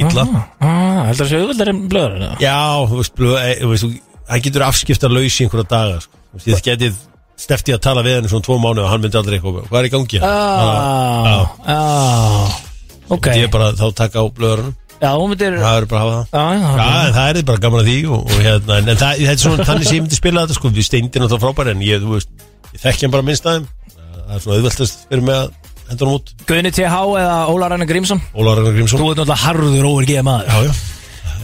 illa. 0.00 0.24
Ah, 0.62 1.02
Heldur 1.10 1.26
það 1.26 1.32
séu 1.34 1.42
auðvöldar 1.42 1.72
en 1.74 1.82
blöður 1.92 2.16
eða? 2.22 2.30
Já, 2.40 2.56
þú 2.88 3.00
veist, 3.02 3.14
blöð, 3.18 3.36
e, 3.42 3.52
þú 3.60 3.72
veist 3.74 3.84
þú- 3.88 4.24
hann 4.30 4.44
getur 4.46 4.64
afskipta 4.70 5.10
laus 5.12 5.36
í 5.36 5.44
einhverja 5.44 5.68
daga 5.74 6.00
sko. 6.06 6.14
Þú 6.32 6.38
veist, 6.38 6.48
Ég 6.54 6.64
getið 6.70 6.94
stefti 7.42 7.74
að 7.76 7.82
tala 7.90 8.06
við 8.06 8.14
hann 8.20 8.30
í 8.30 8.32
svona 8.32 8.46
tvo 8.46 8.56
mánu 8.62 8.86
og 8.86 8.88
hann 8.88 9.02
myndi 9.02 9.18
aldrei 9.18 9.36
eitthvað 9.40 9.66
Hvað 9.68 9.80
er 9.82 9.88
í 9.90 9.92
gangi? 9.92 10.22
Ah, 10.22 11.44
ah 11.66 12.71
Ok. 13.12 13.28
Ég 13.36 13.46
er 13.48 13.52
bara 13.52 13.72
þá 13.76 13.86
taka 13.98 14.22
á 14.22 14.26
blöðurinn 14.32 14.72
Já, 15.02 15.10
hún 15.18 15.32
myndir 15.32 15.56
Það 15.58 15.76
er 15.80 15.86
bara 15.90 16.00
að 16.02 16.10
hafa 16.12 16.18
það. 16.18 16.26
Já, 16.32 16.44
já, 16.54 16.68
Já, 16.78 16.90
en 17.08 17.14
það 17.16 17.30
er 17.40 17.46
bara 17.48 17.62
gaman 17.64 17.80
að 17.82 17.88
því 17.90 17.96
og, 18.06 18.20
og 18.22 18.44
hérna, 18.46 18.76
en, 18.78 18.90
en 18.92 19.00
það, 19.00 19.22
þetta 19.22 19.32
er 19.32 19.40
svona 19.42 19.66
þannig 19.66 19.88
sem 19.88 19.96
ég 19.96 20.04
myndi 20.04 20.18
spila 20.20 20.44
þetta 20.44 20.56
sko, 20.58 20.70
við 20.76 20.86
steindin 20.86 21.24
og 21.26 21.32
það 21.32 21.42
frábæri 21.42 21.72
en 21.74 21.82
ég, 21.82 22.04
þú 22.04 22.12
veist, 22.14 22.30
ég 22.70 22.84
þekki 22.84 23.06
hann 23.08 23.14
bara 23.16 23.26
minnst 23.26 23.48
aðeim 23.50 23.66
það 23.96 24.36
er 24.36 24.44
svona 24.44 24.58
auðveltast 24.60 25.02
fyrir 25.10 25.24
mig 25.26 25.34
að 25.40 25.50
henda 25.90 26.06
hann 26.06 26.14
út. 26.14 26.32
Guðni 26.48 26.72
TH 26.72 27.02
eða 27.18 27.34
Ólar 27.52 27.74
Ragnar 27.74 27.90
Grímsson? 27.90 28.22
Ólar 28.32 28.60
Ragnar 28.60 28.76
Grímsson. 28.78 29.02
Þú 29.02 29.10
ert 29.10 29.20
náttúrulega 29.20 29.42
harður 29.42 29.88
óvergeða 29.90 30.24
maður. 30.28 30.46
Já, 30.46 30.70
já. 30.70 30.72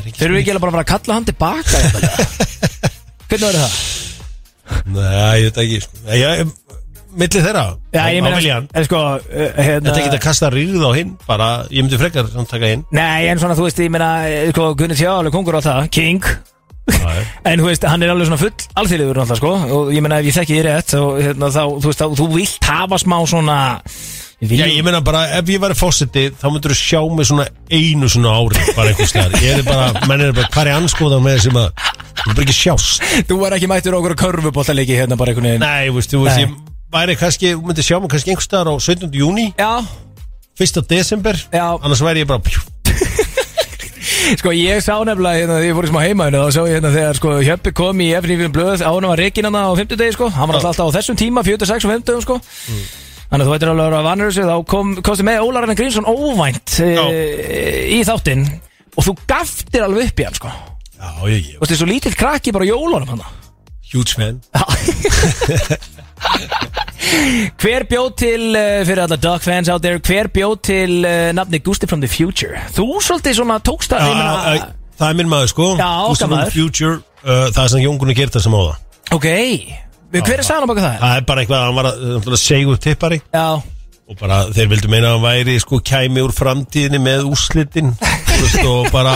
Þeir 0.08 0.28
eru 0.30 0.38
ekki 0.40 0.54
alveg 0.54 0.62
bara 0.64 0.70
að 0.70 0.76
fara 0.78 0.86
að 0.86 0.92
kalla 0.94 1.18
hann 1.18 1.26
tilbaka? 1.28 1.82
Jafnvel? 1.82 2.58
Hvernig 3.28 3.44
verður 3.48 3.60
það? 3.64 3.74
Nei, 4.94 5.34
ég 5.42 5.48
veit 5.48 5.60
ekki 5.64 5.80
sko. 5.84 6.00
ég, 6.16 6.54
Milli 7.16 7.40
þeirra? 7.40 7.64
Já, 7.94 8.02
ég 8.12 8.20
á 8.20 8.24
meina, 8.26 8.58
en 8.68 8.84
sko 8.86 9.00
uh, 9.16 9.22
hérna, 9.56 9.88
Þetta 9.88 10.02
ekki 10.02 10.12
að 10.18 10.24
kasta 10.26 10.50
rýrð 10.52 10.84
á 10.84 10.90
hinn 10.96 11.16
bara, 11.24 11.48
ég 11.72 11.84
myndi 11.84 12.00
frekar 12.00 12.28
samt 12.32 12.50
taka 12.52 12.68
hinn. 12.74 12.84
Nei, 12.94 13.28
en 13.30 13.40
svona, 13.40 13.56
þú 13.58 13.66
veist, 13.68 13.80
ég 13.80 13.92
meina 13.94 14.10
eh, 14.28 14.52
sko, 14.52 14.70
Guðni 14.78 14.98
TH, 14.98 15.08
alveg 15.14 15.34
kongur 15.34 15.58
á 15.58 15.62
það, 15.64 15.88
king. 15.94 16.28
En 17.48 17.60
þú 17.60 17.66
veist, 17.68 17.84
hann 17.88 18.04
er 18.04 18.12
alveg 18.12 18.28
svona 18.28 18.40
full 18.40 18.52
alþýðiður 18.80 19.18
náttúrulega, 19.20 19.36
sko 19.40 19.76
Og 19.76 19.90
ég 19.92 20.04
meina, 20.04 20.20
ef 20.22 20.28
ég 20.28 20.36
þekki 20.38 20.56
þér 20.56 20.68
rétt 20.70 20.94
og, 20.96 21.18
hérna, 21.20 21.50
þá, 21.52 21.60
þú 21.68 21.90
veist, 21.90 22.00
þá, 22.00 22.16
þú 22.20 22.28
vilt 22.32 22.68
hafa 22.68 23.00
smá 23.02 23.18
svona 23.28 23.58
Já, 24.38 24.68
ég 24.70 24.84
meina 24.86 25.00
bara, 25.02 25.24
ef 25.34 25.48
ég 25.50 25.58
væri 25.58 25.74
fósiti 25.74 26.28
þá 26.38 26.44
myndur 26.46 26.70
þú 26.70 26.78
sjá 26.78 27.00
mig 27.10 27.26
svona 27.26 27.48
einu 27.74 28.06
svona 28.06 28.36
ári 28.38 28.68
bara 28.76 28.92
einhvers 28.92 29.10
staðar, 29.10 29.34
ég 29.42 29.58
er 29.58 29.66
bara, 29.66 29.88
menn 30.06 30.22
er 30.28 30.36
bara 30.36 30.52
hvað 30.54 30.70
er 30.70 30.78
anskoðan 30.78 31.24
með 31.24 31.40
sem 31.48 31.58
að 31.58 31.82
þú 32.22 32.36
bara 32.36 32.44
ekki 32.46 32.54
sjást. 32.54 33.08
Þú 33.26 33.38
er 33.48 33.56
ekki 33.58 33.70
mættur 33.72 33.98
okkur 33.98 34.14
að 34.14 34.22
körfubóltalegi 34.22 34.98
hérna 35.00 35.18
bara 35.18 35.34
einhvern 35.34 35.50
veginn. 35.50 35.66
Nei, 35.66 35.90
þú 35.90 35.98
veist, 35.98 36.14
þú 36.14 36.22
veist, 36.22 36.44
ég 36.44 36.54
væri 36.92 37.16
kannski, 37.20 37.54
þú 37.54 37.68
myndir 37.68 37.86
sjá 37.86 37.98
mig 38.00 38.10
kannski 38.12 38.32
einhvers 38.32 38.48
staðar 38.48 38.72
á 38.72 38.74
17. 38.80 39.10
júni, 39.12 39.46
Já, 39.58 39.84
1. 40.58 40.82
desember 40.88 41.36
Já. 41.52 41.66
annars 41.82 42.02
væri 42.02 42.24
ég 42.24 42.28
bara 42.30 42.42
pjú, 42.42 42.62
sko 44.40 44.52
ég 44.52 44.80
sá 44.84 44.94
nefnilega 45.06 45.40
hérna 45.40 45.58
því 45.60 45.68
ég 45.70 45.76
fór 45.76 45.88
í 45.88 45.90
smá 45.92 46.00
heimaðinu 46.04 46.40
þá 46.44 46.54
sá 46.56 46.60
ég 46.66 46.74
hérna 46.76 46.92
þegar 46.94 47.18
sko 47.18 47.34
Hjöppi 47.44 47.72
kom 47.76 48.00
í 48.04 48.08
FNF 48.18 48.52
blöð 48.54 48.84
ánum 48.84 49.12
að 49.12 49.20
reikin 49.22 49.48
hana 49.48 49.62
á 49.68 49.72
50 49.78 50.00
degi 50.00 50.16
sko. 50.16 50.28
Hann 50.34 50.50
var 50.50 50.58
alltaf 50.60 50.88
á 50.88 50.96
þessum 50.98 51.18
tíma 51.18 51.44
46 51.46 51.86
og 51.88 51.94
50 51.94 52.24
sko. 52.26 52.38
Þannig 53.28 53.44
að 53.44 53.46
þú 53.48 53.54
veitir 53.54 53.70
alveg 53.72 53.84
að 53.84 53.90
vera 53.90 54.04
vanur 54.06 54.30
þessu 54.30 54.46
þá 54.48 54.56
kom, 54.72 54.92
komstu 55.04 55.26
með 55.28 55.42
Ólar 55.44 55.66
Arne 55.66 55.76
Grímsson 55.76 56.08
óvænt 56.08 56.78
e, 56.80 56.88
í 57.92 57.98
þáttinn 58.08 58.46
og 58.96 59.04
þú 59.04 59.14
gaftir 59.28 59.84
alveg 59.84 60.08
upp 60.12 60.22
í 60.22 60.28
hann 60.28 60.38
sko. 60.38 60.52
Já, 60.98 61.10
ég, 61.28 61.36
ég 61.36 61.58
Þú 61.58 61.64
veist, 61.64 61.74
þessu 61.74 61.88
lítill 61.88 62.16
krakki 62.18 62.54
bara 62.56 62.64
á 62.64 62.72
jólunum 62.72 63.12
hann 63.12 63.26
huge 63.92 64.14
fan. 64.18 64.40
Hver 67.58 67.84
bjóð 67.88 68.08
til, 68.20 68.42
uh, 68.56 68.82
fyrir 68.86 69.02
alla 69.04 69.16
dog 69.20 69.40
fans 69.44 69.68
out 69.72 69.82
there 69.82 70.00
Hver 70.02 70.28
bjóð 70.34 70.56
til 70.66 70.96
uh, 71.06 71.30
nafni 71.36 71.60
Gusti 71.64 71.86
from 71.88 72.02
the 72.02 72.10
Future? 72.10 72.58
Þú 72.74 72.86
svolítið 73.04 73.38
svona 73.40 73.58
tókst 73.64 73.94
að 73.96 74.02
Já, 74.02 74.08
ég 74.10 74.18
meina- 74.18 74.42
æ, 74.44 74.72
það 74.98 75.08
er 75.12 75.18
minn 75.20 75.30
maður 75.32 75.52
sko. 75.54 75.68
Já, 75.78 75.88
okkar 76.12 76.32
maður. 76.32 76.52
Future, 76.56 76.94
uh, 77.24 77.48
það 77.54 77.62
er 77.64 77.72
sem 77.74 77.84
Jóngunni 77.86 78.16
gerir 78.18 78.34
það 78.34 78.44
sem 78.46 78.56
á 78.58 78.60
það. 78.60 78.76
Ok, 79.16 79.26
hver 80.12 80.38
er 80.38 80.44
sagan 80.44 80.66
á 80.66 80.70
baka 80.72 80.84
það? 80.84 80.98
það 81.04 81.16
er 81.16 81.26
bara 81.32 81.42
eitthvað, 81.44 81.64
hann 81.68 81.78
var 81.78 81.90
að, 81.92 82.06
að 82.28 82.40
segja 82.42 82.72
upp 82.74 82.80
tippari. 82.84 83.20
Já, 83.32 83.46
og 84.08 84.16
bara 84.20 84.42
þeir 84.56 84.68
vildu 84.74 84.88
meina 84.92 85.08
að 85.12 85.16
hann 85.18 85.26
væri 85.28 85.58
sko 85.64 85.80
kæmi 85.84 86.22
úr 86.26 86.32
framtíðinni 86.36 87.00
með 87.00 87.26
úrslitin. 87.30 87.94
Þú 88.28 88.42
veist, 88.44 88.60
og 88.68 88.90
bara 88.92 89.14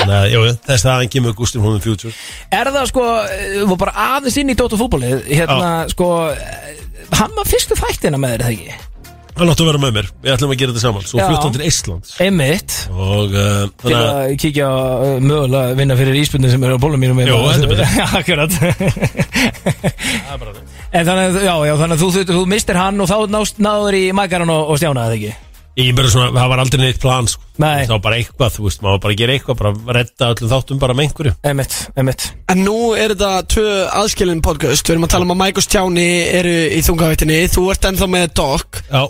Þannig 0.00 0.16
að, 0.16 0.26
jú, 0.32 0.44
þess 0.66 0.86
að 0.86 0.94
hann 0.96 1.10
kemur 1.12 1.34
Gustaf 1.38 1.64
from 1.64 1.76
the 1.76 1.84
Future. 1.84 2.12
Er 2.56 2.70
það 2.74 2.86
sko 2.90 3.06
uh, 3.06 3.64
var 3.72 3.80
bara 3.86 4.06
aðeins 4.16 4.38
inn 4.40 4.52
í 4.52 4.56
Dóttu 4.58 4.78
fútbolið 4.80 5.26
hérna 5.28 5.72
sko 5.92 6.12
uh, 6.30 6.70
hann 7.18 7.34
var 7.36 7.48
fyrstu 7.48 7.76
þættina 7.78 8.20
með 8.20 8.38
þér 8.38 8.46
eða 8.46 8.54
ekki? 8.56 8.86
Hann 9.40 9.48
átti 9.48 9.64
að 9.64 9.68
vera 9.70 9.80
með 9.80 9.92
mér, 9.96 10.08
við 10.20 10.32
ætlum 10.34 10.50
að 10.52 10.58
gera 10.60 10.72
þetta 10.74 10.82
saman. 10.82 11.04
Svo 11.06 11.20
Já. 11.20 11.24
flutt 11.30 11.44
hann 11.46 11.54
til 11.54 11.62
Íslands. 11.64 12.10
Einmitt. 12.20 12.74
Og 12.92 13.30
uh, 13.30 13.62
til 13.70 13.86
þannig 13.86 14.00
að 14.00 14.08
að 14.10 14.32
kíkja 14.42 14.66
uh, 14.68 15.12
mögulega 15.24 15.76
vinna 15.78 15.96
fyrir 15.96 16.18
íspundin 16.20 16.52
sem 16.52 16.66
eru 16.66 16.76
á 16.76 16.82
bólum 16.82 17.00
mínum. 17.00 17.22
Jó, 17.24 17.38
heldur 17.46 17.70
betur. 17.70 17.94
Já, 18.00 18.06
akkurat. 18.20 18.52
En 20.90 21.06
þannig 21.06 21.22
að, 21.22 21.38
já, 21.46 21.54
já, 21.70 21.72
þannig 21.78 21.94
að 21.94 22.02
þú, 22.02 22.08
þú, 22.16 22.24
þú 22.34 22.42
mistir 22.50 22.80
hann 22.80 23.00
og 23.00 23.08
þá 23.08 23.16
nást, 23.30 23.62
náður 23.62 23.96
í 23.96 24.02
mækaran 24.18 24.50
og, 24.52 24.74
og 24.74 24.80
stjána 24.80 25.06
eða 25.06 25.20
ekki 25.20 25.32
Ég 25.78 25.94
bara 25.96 26.10
svona, 26.10 26.32
það 26.34 26.50
var 26.50 26.60
aldrei 26.64 26.80
neitt 26.82 26.98
plan 27.00 27.28
sko. 27.30 27.44
Nei. 27.62 27.84
Það 27.84 27.94
var 27.94 28.02
bara 28.08 28.18
eitthvað, 28.18 28.56
þú 28.56 28.64
veist, 28.66 28.80
maður 28.82 28.96
var 28.96 29.02
bara 29.04 29.14
að 29.14 29.20
gera 29.20 29.36
eitthvað 29.36 29.60
Bara 29.60 29.94
redda 30.00 30.30
öllum 30.34 30.50
þáttum 30.50 30.80
bara 30.82 30.96
með 30.96 31.06
einhverju 31.06 31.32
Einmitt, 31.46 31.76
einmitt 31.94 32.26
En 32.50 32.64
nú 32.64 32.76
er 32.96 33.14
þetta 33.14 33.30
tvö 33.54 33.78
aðskilin 34.00 34.42
podcast 34.44 34.88
Við 34.88 34.96
erum 34.96 35.06
að 35.06 35.14
tala 35.14 35.28
um 35.28 35.34
að 35.36 35.40
Mike 35.44 35.60
og 35.60 35.66
Stjáni 35.66 36.08
eru 36.40 36.54
í 36.74 36.82
þungavættinni 36.86 37.40
Þú 37.52 37.64
ert 37.74 37.88
ennþá 37.90 38.08
með 38.10 38.26
Doc 38.40 38.80
Já, 38.88 39.02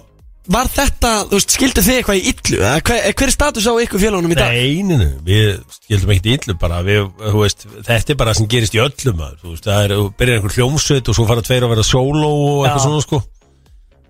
Var 0.51 0.71
þetta, 0.73 1.11
þú 1.31 1.37
veist, 1.39 1.53
skildu 1.55 1.83
þið 1.87 1.97
eitthvað 2.01 2.19
í 2.19 2.23
illu? 2.33 2.59
Eða 2.59 2.79
Hver, 2.89 3.05
hver 3.21 3.29
er 3.29 3.35
status 3.35 3.67
á 3.71 3.73
ykkur 3.85 4.01
félagunum 4.03 4.33
í 4.35 4.39
dag? 4.39 4.55
Nei, 4.57 4.81
nei, 4.89 4.97
nei, 4.99 5.11
við 5.27 5.51
skildum 5.77 6.11
ekkert 6.15 6.27
í 6.27 6.33
illu 6.39 6.57
bara, 6.59 6.81
við, 6.87 7.05
þú 7.21 7.43
veist, 7.45 7.67
þetta 7.87 8.15
er 8.15 8.19
bara 8.19 8.33
það 8.33 8.41
sem 8.41 8.49
gerist 8.55 8.75
í 8.75 8.81
öllum 8.83 9.21
maður, 9.21 9.37
þú 9.45 9.53
veist, 9.53 9.69
það 9.69 9.85
er, 9.85 9.95
þú 10.01 10.09
byrjar 10.19 10.41
einhver 10.41 10.57
hljómsveit 10.57 11.13
og 11.13 11.19
svo 11.19 11.27
fara 11.29 11.45
tveir 11.47 11.67
að 11.69 11.75
vera 11.77 11.85
sóló 11.87 12.33
og 12.33 12.65
eitthvað 12.65 12.81
Já. 12.81 12.87
svona, 12.89 13.05
sko 13.05 13.21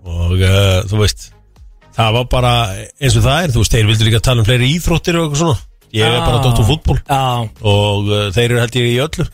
og 0.00 0.32
uh, 0.38 0.78
þú 0.88 1.02
veist, 1.02 1.26
það 1.96 2.14
var 2.18 2.28
bara 2.32 2.52
eins 3.00 3.18
og 3.18 3.26
það 3.26 3.42
er, 3.44 3.52
þú 3.56 3.64
veist, 3.64 3.74
þeir 3.76 3.90
vildu 3.90 4.08
líka 4.08 4.22
tala 4.24 4.42
um 4.44 4.48
fleiri 4.48 4.70
íþróttir 4.76 5.18
og 5.20 5.26
eitthvað 5.28 5.42
svona, 5.44 5.60
ég 5.96 6.06
er 6.06 6.22
bara 6.24 6.38
Já. 6.38 6.42
dótt 6.46 6.62
um 6.64 6.68
fútból 6.70 6.98
Já, 7.02 7.20
og 7.74 8.10
uh, 8.10 8.26
þeir 8.36 8.48
eru 8.50 8.60
held 8.64 8.80
ég 8.80 8.88
í 8.90 8.98
öllu, 9.06 9.26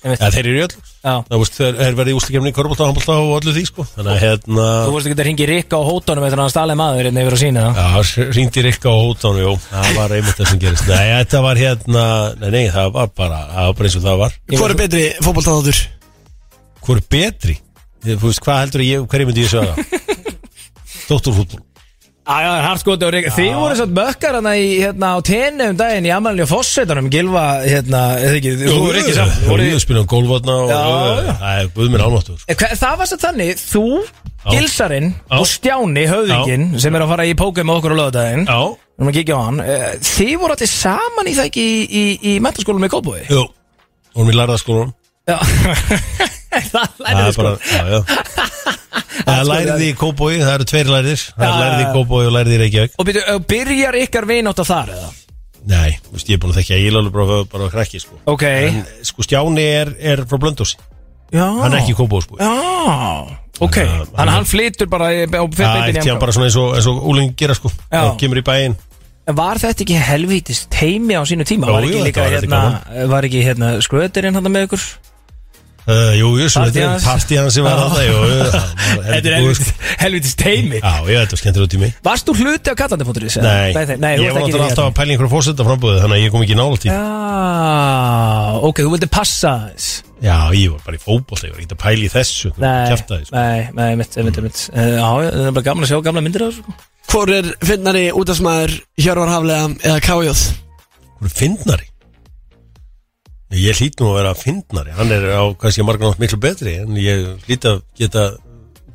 einmitt. 0.00 0.20
Eða 0.20 0.30
þeir 0.36 0.48
eru 0.50 0.58
í 0.58 0.64
öllu, 0.66 0.82
Já. 1.00 1.14
Það 1.30 1.38
veist, 1.40 1.54
þeir, 1.56 1.76
þeir 1.80 1.94
verði 1.96 2.12
í 2.12 2.16
úslikefni, 2.18 2.50
körbólta, 2.56 2.88
handbólta 2.90 3.14
og 3.22 3.30
öllu 3.38 3.54
því, 3.56 3.62
sko, 3.70 3.86
þannig 3.94 4.10
að 4.12 4.18
hérna, 4.26 4.66
Þú 4.84 4.94
vorst 4.96 5.08
ekki 5.08 5.16
að 5.16 5.28
ringi 5.30 5.46
Rikka 5.48 5.78
á 5.80 5.82
hótonum 5.86 6.26
eftir 6.26 6.40
að 6.40 6.44
hann 6.44 6.52
stálið 6.52 6.78
maður 6.80 7.06
hérna 7.08 7.22
yfir 7.24 7.36
að 7.36 7.40
sína 7.44 7.62
það 7.78 7.80
Já, 7.80 8.26
ringdi 8.36 8.64
Rikka 8.66 8.92
á 8.92 8.96
hótánu, 9.00 9.40
jú, 9.46 9.54
það 9.70 9.88
var 9.96 10.14
einmitt 10.18 10.36
það 10.42 10.50
sem 10.50 10.60
gerist. 10.66 10.90
Nei, 10.90 11.06
þetta 11.14 11.40
var 11.46 11.62
hérna, 11.62 12.04
nei, 12.42 12.50
nei, 12.56 12.66
það 12.74 12.92
var 12.98 13.08
bara, 13.16 13.40
það 13.54 13.70
var 13.70 13.78
bara 13.80 13.88
eins 13.88 13.96
og 13.96 14.04
það 14.10 14.20
var. 14.26 14.36
Hvor 14.60 14.74
er 14.74 14.80
betri 14.82 15.06
fótboltaðáður? 15.24 15.80
Hvor 16.84 17.00
er 17.00 17.08
betri? 17.16 17.56
Þú 18.04 18.20
veist, 18.26 18.44
hvað 18.44 18.62
heldur 18.66 18.84
ég, 18.84 19.08
hverju 19.12 19.30
myndi 19.30 19.46
ég 19.46 19.52
sögja? 19.56 19.88
Dótturfútból 21.10 21.60
Já, 21.60 21.69
já, 22.44 22.50
hartskoti 22.64 23.06
og 23.06 23.12
Rikka 23.14 23.30
Þið 23.34 23.54
voru 23.58 23.76
satt 23.80 23.92
mökkar 23.96 24.36
hana 24.38 24.52
í, 24.60 24.66
hérna, 24.84 25.08
á 25.14 25.18
tenni 25.26 25.66
um 25.72 25.76
daginn 25.80 26.06
í 26.06 26.12
Amalni 26.14 26.44
og 26.44 26.50
Fossetunum 26.52 27.08
Gilva, 27.10 27.44
hérna, 27.64 28.02
eða 28.22 28.36
ekki, 28.38 28.52
þú 28.60 28.76
voru 28.84 29.00
ekki 29.02 29.14
saman 29.16 29.34
Þú 29.40 29.48
voru- 29.50 29.68
voru 29.72 29.80
spila 29.84 30.02
um 30.04 30.08
gólvatna 30.12 30.56
og. 30.60 30.70
Það 31.40 31.62
er 31.64 31.70
buðminn 31.74 32.04
ánáttur 32.06 32.44
Eh, 32.46 32.54
hva- 32.60 32.76
Það 32.84 32.94
var 33.02 33.10
satt 33.10 33.24
þannig, 33.26 33.64
þú, 33.64 33.84
Gilsarinn 34.50 35.10
og 35.36 35.46
Stjáni, 35.50 36.06
höfðinginn 36.08 36.68
sem 36.80 36.94
er 36.96 37.02
að 37.04 37.10
fara 37.16 37.26
í 37.28 37.34
póka 37.36 37.64
með 37.66 37.80
okkur 37.80 37.92
á 37.92 38.00
lögadaginn 38.00 38.46
Já, 38.46 38.60
Við 38.70 39.04
erum 39.06 39.10
að 39.10 39.16
kíkja 39.16 39.36
á 39.36 39.42
hann. 39.48 39.60
Eh, 39.60 39.90
Þið 40.04 40.32
voru 40.40 40.52
allir 40.56 40.68
saman 40.70 41.28
í 41.30 41.34
það 41.36 41.46
ekki 41.50 41.64
í, 41.66 41.76
í, 41.88 42.04
í 42.30 42.40
mentaskólum 42.44 42.84
í 42.84 42.92
Kópói 42.92 43.20
jú 43.30 43.46
Vorum 44.14 44.30
í 44.32 44.36
lærðaskólanum. 44.36 44.94
Já. 45.30 45.38
Það 46.50 46.98
Það 49.30 49.40
er 49.40 49.48
lærið 49.50 49.82
í 49.86 49.90
Kópói, 50.00 50.34
það 50.42 50.52
eru 50.58 50.66
tveir 50.70 50.90
lærðir. 50.94 51.24
Það 51.36 51.46
er 51.48 51.58
lærið 51.62 51.80
í 51.80 51.86
já. 51.86 51.92
Kópói 51.96 52.22
og 52.26 52.32
lærið 52.36 52.54
í 52.56 52.60
Reykjavík. 52.64 52.94
Og 52.98 53.08
byrju, 53.10 53.38
byrjar 53.54 53.98
ykkar 54.04 54.26
vinátt 54.30 54.60
á 54.62 54.64
þar 54.70 54.92
eða? 54.96 55.10
Nei, 55.70 55.90
þú 56.06 56.14
veist, 56.16 56.28
ég 56.30 56.38
er 56.38 56.40
búin 56.40 56.54
að 56.54 56.58
þekka 56.62 56.78
Ílálu 56.88 57.10
bara, 57.12 57.38
bara 57.52 57.66
að 57.68 57.74
krakki, 57.74 58.00
sko. 58.00 58.16
Ok. 58.32 58.44
En, 58.48 58.78
sko, 59.04 59.22
Stjáni 59.26 59.64
er, 59.68 59.90
er 60.00 60.22
frá 60.30 60.38
Blöndósi 60.40 60.78
Já. 61.30 61.44
Hann 61.46 61.74
er 61.74 61.82
ekki 61.82 61.92
í 61.92 61.98
Kópói, 61.98 62.22
sko. 62.24 62.38
Já, 62.40 62.48
ok. 63.60 63.76
Þannig 63.76 63.90
að- 64.00 64.08
Þannig 64.16 64.30
að 64.30 64.36
hann 64.38 64.48
flytur 64.50 64.88
bara 64.90 65.10
í- 65.12 65.26
á 65.28 65.42
Það 65.44 65.50
fyrir 65.60 65.96
er 65.96 66.02
tíðan 66.02 66.18
bara 66.24 66.32
svona 66.32 66.48
eins 66.48 66.56
og, 66.56 66.70
eins 66.78 66.86
og 66.90 67.02
úlingi 67.12 67.36
gera 67.36 67.54
sko 67.54 67.68
Já. 67.70 68.00
Það 68.00 68.16
kemur 68.24 68.40
í 68.40 68.46
bæinn. 68.48 68.76
En 69.28 69.36
var 69.36 69.60
þetta 69.62 69.84
ekki 69.84 69.98
helvítist 70.00 70.70
teimi 70.72 71.14
á 71.14 71.22
sínu 71.28 71.44
tíma? 71.46 71.68
Jú, 71.68 71.72
var 71.76 71.84
ekki 71.86 71.98
jú, 72.00 72.04
líka 72.08 72.24
þetta 72.24 72.32
var 72.32 72.40
hérna, 72.40 72.82
þetta 72.96 73.08
var 73.12 73.28
ekki 73.28 73.42
hérna 73.44 73.68
skröðurinn 73.84 74.34
hann 74.34 74.48
með 74.50 74.64
ykkur? 74.66 74.82
Uh, 75.90 76.10
Jú, 76.18 76.28
jú, 76.40 76.46
Partí 76.54 76.80
þetta 76.80 76.94
er 76.96 77.04
partíðan 77.04 77.50
sem 77.54 77.66
var 77.66 77.80
Jú, 78.00 78.18
jú, 78.30 78.40
það 78.46 78.56
var 78.56 79.08
Þetta 79.10 79.30
er 79.30 79.36
heldur 79.36 79.48
góð, 79.50 79.72
helvítist, 80.04 80.36
sko. 80.36 80.44
teimi 80.46 80.78
Já, 80.80 80.92
ég 81.10 81.22
þetta 81.24 81.36
var 81.36 81.42
skemmtilega 81.42 81.72
tími 81.74 81.90
Varst 82.06 82.30
þú 82.30 82.36
hluti 82.40 82.72
á 82.72 82.74
kallandi.is? 82.80 83.38
Nei, 83.44 83.72
nei, 83.76 83.96
nei, 84.04 84.12
ég 84.20 84.34
var 84.34 84.44
náttúrulega 84.44 84.68
alltaf 84.70 84.86
að 84.90 84.94
pæla 85.00 85.10
í 85.10 85.16
einhverju 85.16 85.32
fórsetta 85.34 85.66
frambúði 85.66 86.02
Þannig 86.04 86.18
að 86.18 86.24
ég 86.24 86.34
kom 86.34 86.44
ekki 86.46 86.58
nála 86.60 86.80
tíð 86.84 86.94
Já, 86.94 88.60
ok, 88.70 88.82
þú 88.84 88.94
vildi 88.94 89.10
passa 89.12 89.52
þess 89.70 89.90
Já, 90.20 90.36
ég 90.52 90.68
var 90.74 90.82
bara 90.84 90.98
í 90.98 91.02
fótboll 91.02 91.44
Ég 91.46 91.54
var 91.54 91.62
ekki 91.64 91.76
að 91.76 91.82
pæla 91.84 92.06
í 92.06 92.12
þessu 92.12 92.52
Nei, 92.60 92.96
sko. 93.00 93.20
nei, 93.32 93.68
nei, 93.76 93.90
mitt, 94.00 94.16
mitt, 94.26 94.40
mitt 94.44 94.64
Eh, 94.74 94.96
Já, 95.00 95.06
það 95.30 95.46
er 95.48 95.54
bara 95.56 95.66
gaman 95.70 95.86
að 95.86 95.92
sjá 95.94 96.00
gamla 96.04 96.24
myndir 96.24 96.44
af 96.46 96.52
þessu 96.52 96.64
sko. 96.66 96.88
Hvor 97.10 97.32
er 97.34 97.48
finnari 97.66 98.04
útastmaður 98.14 98.76
Hjörvar 99.00 99.32
Haflega 99.32 99.70
eða 99.88 100.02
Kájóð? 100.04 100.42
Hvor 101.18 101.30
er 101.30 101.34
fyndnari? 101.40 101.89
Ég 103.50 103.80
hlýt 103.80 103.98
nú 103.98 104.12
að 104.12 104.20
vera 104.20 104.36
fyndnari. 104.38 104.92
Hann 104.94 105.10
er 105.14 105.26
á 105.34 105.42
kannski 105.58 105.82
margar 105.82 106.12
nátt 106.12 106.20
miklu 106.22 106.38
betri 106.38 106.76
En 106.84 106.94
ég 107.00 107.26
hlýt 107.48 107.66
að 107.66 107.82
geta 107.98 108.28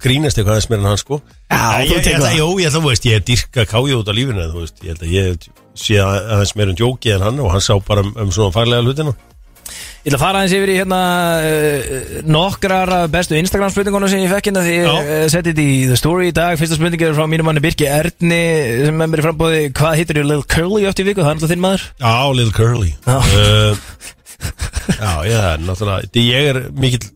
grínast 0.01 0.39
eitthvað 0.39 0.55
aðeins 0.55 0.71
meira 0.71 0.83
en 0.83 0.89
hann 0.91 1.01
sko. 1.01 1.19
Já, 1.51 1.61
ég, 1.83 1.93
ég, 1.93 2.09
ég. 2.09 2.25
Jú, 2.39 2.49
ég 2.61 2.69
ætla 2.69 2.81
að 2.81 2.89
veist, 2.89 3.07
ég 3.09 3.19
er 3.19 3.23
dyrka 3.25 3.67
kája 3.69 3.99
út 3.99 4.09
á 4.11 4.13
lífinu 4.15 4.49
þú 4.51 4.65
veist, 4.65 4.81
ég 4.83 4.91
held 4.93 5.05
að 5.05 5.13
ég 5.13 5.47
sé 5.85 6.01
aðeins 6.01 6.57
meira 6.57 6.73
um 6.73 6.81
djóki 6.81 7.15
en 7.15 7.23
hann 7.25 7.39
og 7.43 7.55
hann 7.55 7.63
sá 7.63 7.73
bara 7.85 8.03
um, 8.05 8.11
um 8.25 8.33
svona 8.33 8.55
faglega 8.55 8.85
hlutina. 8.85 9.15
Ég 10.05 10.11
ætla 10.11 10.19
að 10.19 10.21
fara 10.21 10.41
aðeins 10.41 10.55
yfir 10.59 10.71
í 10.71 10.77
hérna 10.77 10.99
uh, 11.41 12.17
nokkrar 12.29 12.91
bestu 13.13 13.37
Instagram 13.39 13.71
spurningunum 13.73 14.11
sem 14.11 14.21
ég 14.21 14.33
fekk 14.33 14.51
hérna 14.51 14.65
því 14.65 14.75
ég 14.75 14.89
uh, 14.91 15.13
setti 15.33 15.53
þetta 15.53 15.63
í 15.65 15.79
The 15.89 15.97
Story 15.97 16.27
í 16.29 16.35
dag. 16.37 16.59
Fyrsta 16.59 16.77
spurning 16.77 17.05
er 17.07 17.15
frá 17.17 17.25
mínum 17.31 17.49
manni 17.49 17.63
Birki 17.65 17.87
Erni 17.89 18.43
sem 18.83 19.01
er 19.01 19.09
mér 19.09 19.23
í 19.23 19.25
frambóði 19.25 19.63
Hvað 19.79 19.97
hittir 20.01 20.19
þér 20.19 20.29
Lil 20.29 20.45
Curly 20.53 20.85
oft 20.91 21.01
í 21.01 21.07
viku? 21.07 21.23
Það 21.23 21.31
er 21.31 21.39
alltaf 21.39 21.53
þinn 21.55 21.65
maður. 21.65 21.87
Já, 22.03 22.13
Lil 22.37 22.53
Curly. 22.53 22.93
Uh, 23.09 24.13
Já, 24.95 25.11
ég 25.25 25.33
er 25.35 25.57
náttúrulega 25.65 26.07
því 26.13 26.21
ég 26.29 26.47
er 26.53 26.57
mikill 26.77 27.07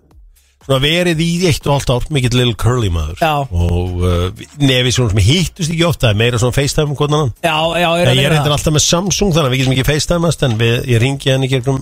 svona 0.69 0.81
verið 0.83 1.17
í 1.23 1.27
eitt 1.49 1.65
og 1.65 1.73
allt 1.79 1.89
ár 1.95 2.03
mikill 2.13 2.35
Lil 2.37 2.51
Curly 2.59 2.89
maður. 2.93 3.17
Já. 3.21 3.35
og 3.49 3.91
uh, 4.05 4.29
nefi 4.61 4.91
svona 4.93 5.09
sem 5.15 5.21
hittust 5.25 5.71
ekki 5.73 5.85
ofta 5.87 6.11
meira 6.17 6.37
svona 6.41 6.53
FaceTime 6.53 6.91
um 6.93 6.97
hvernig 6.99 7.19
hann 7.23 7.31
Já, 7.41 7.57
já, 7.81 7.89
er 7.89 8.03
Ég 8.03 8.05
að 8.05 8.11
er 8.11 8.15
vera 8.21 8.33
reyndar 8.35 8.53
alltaf 8.57 8.73
með 8.75 8.85
Samsung 8.85 9.31
þannig 9.33 9.49
að 9.49 9.53
við 9.55 9.61
getum 9.63 9.75
ekki 9.77 9.87
FaceTimeast 9.89 10.41
en 10.45 10.53
við, 10.61 10.75
ég 10.93 10.97
ringi 11.05 11.29
henni 11.33 11.49
gegnum 11.51 11.79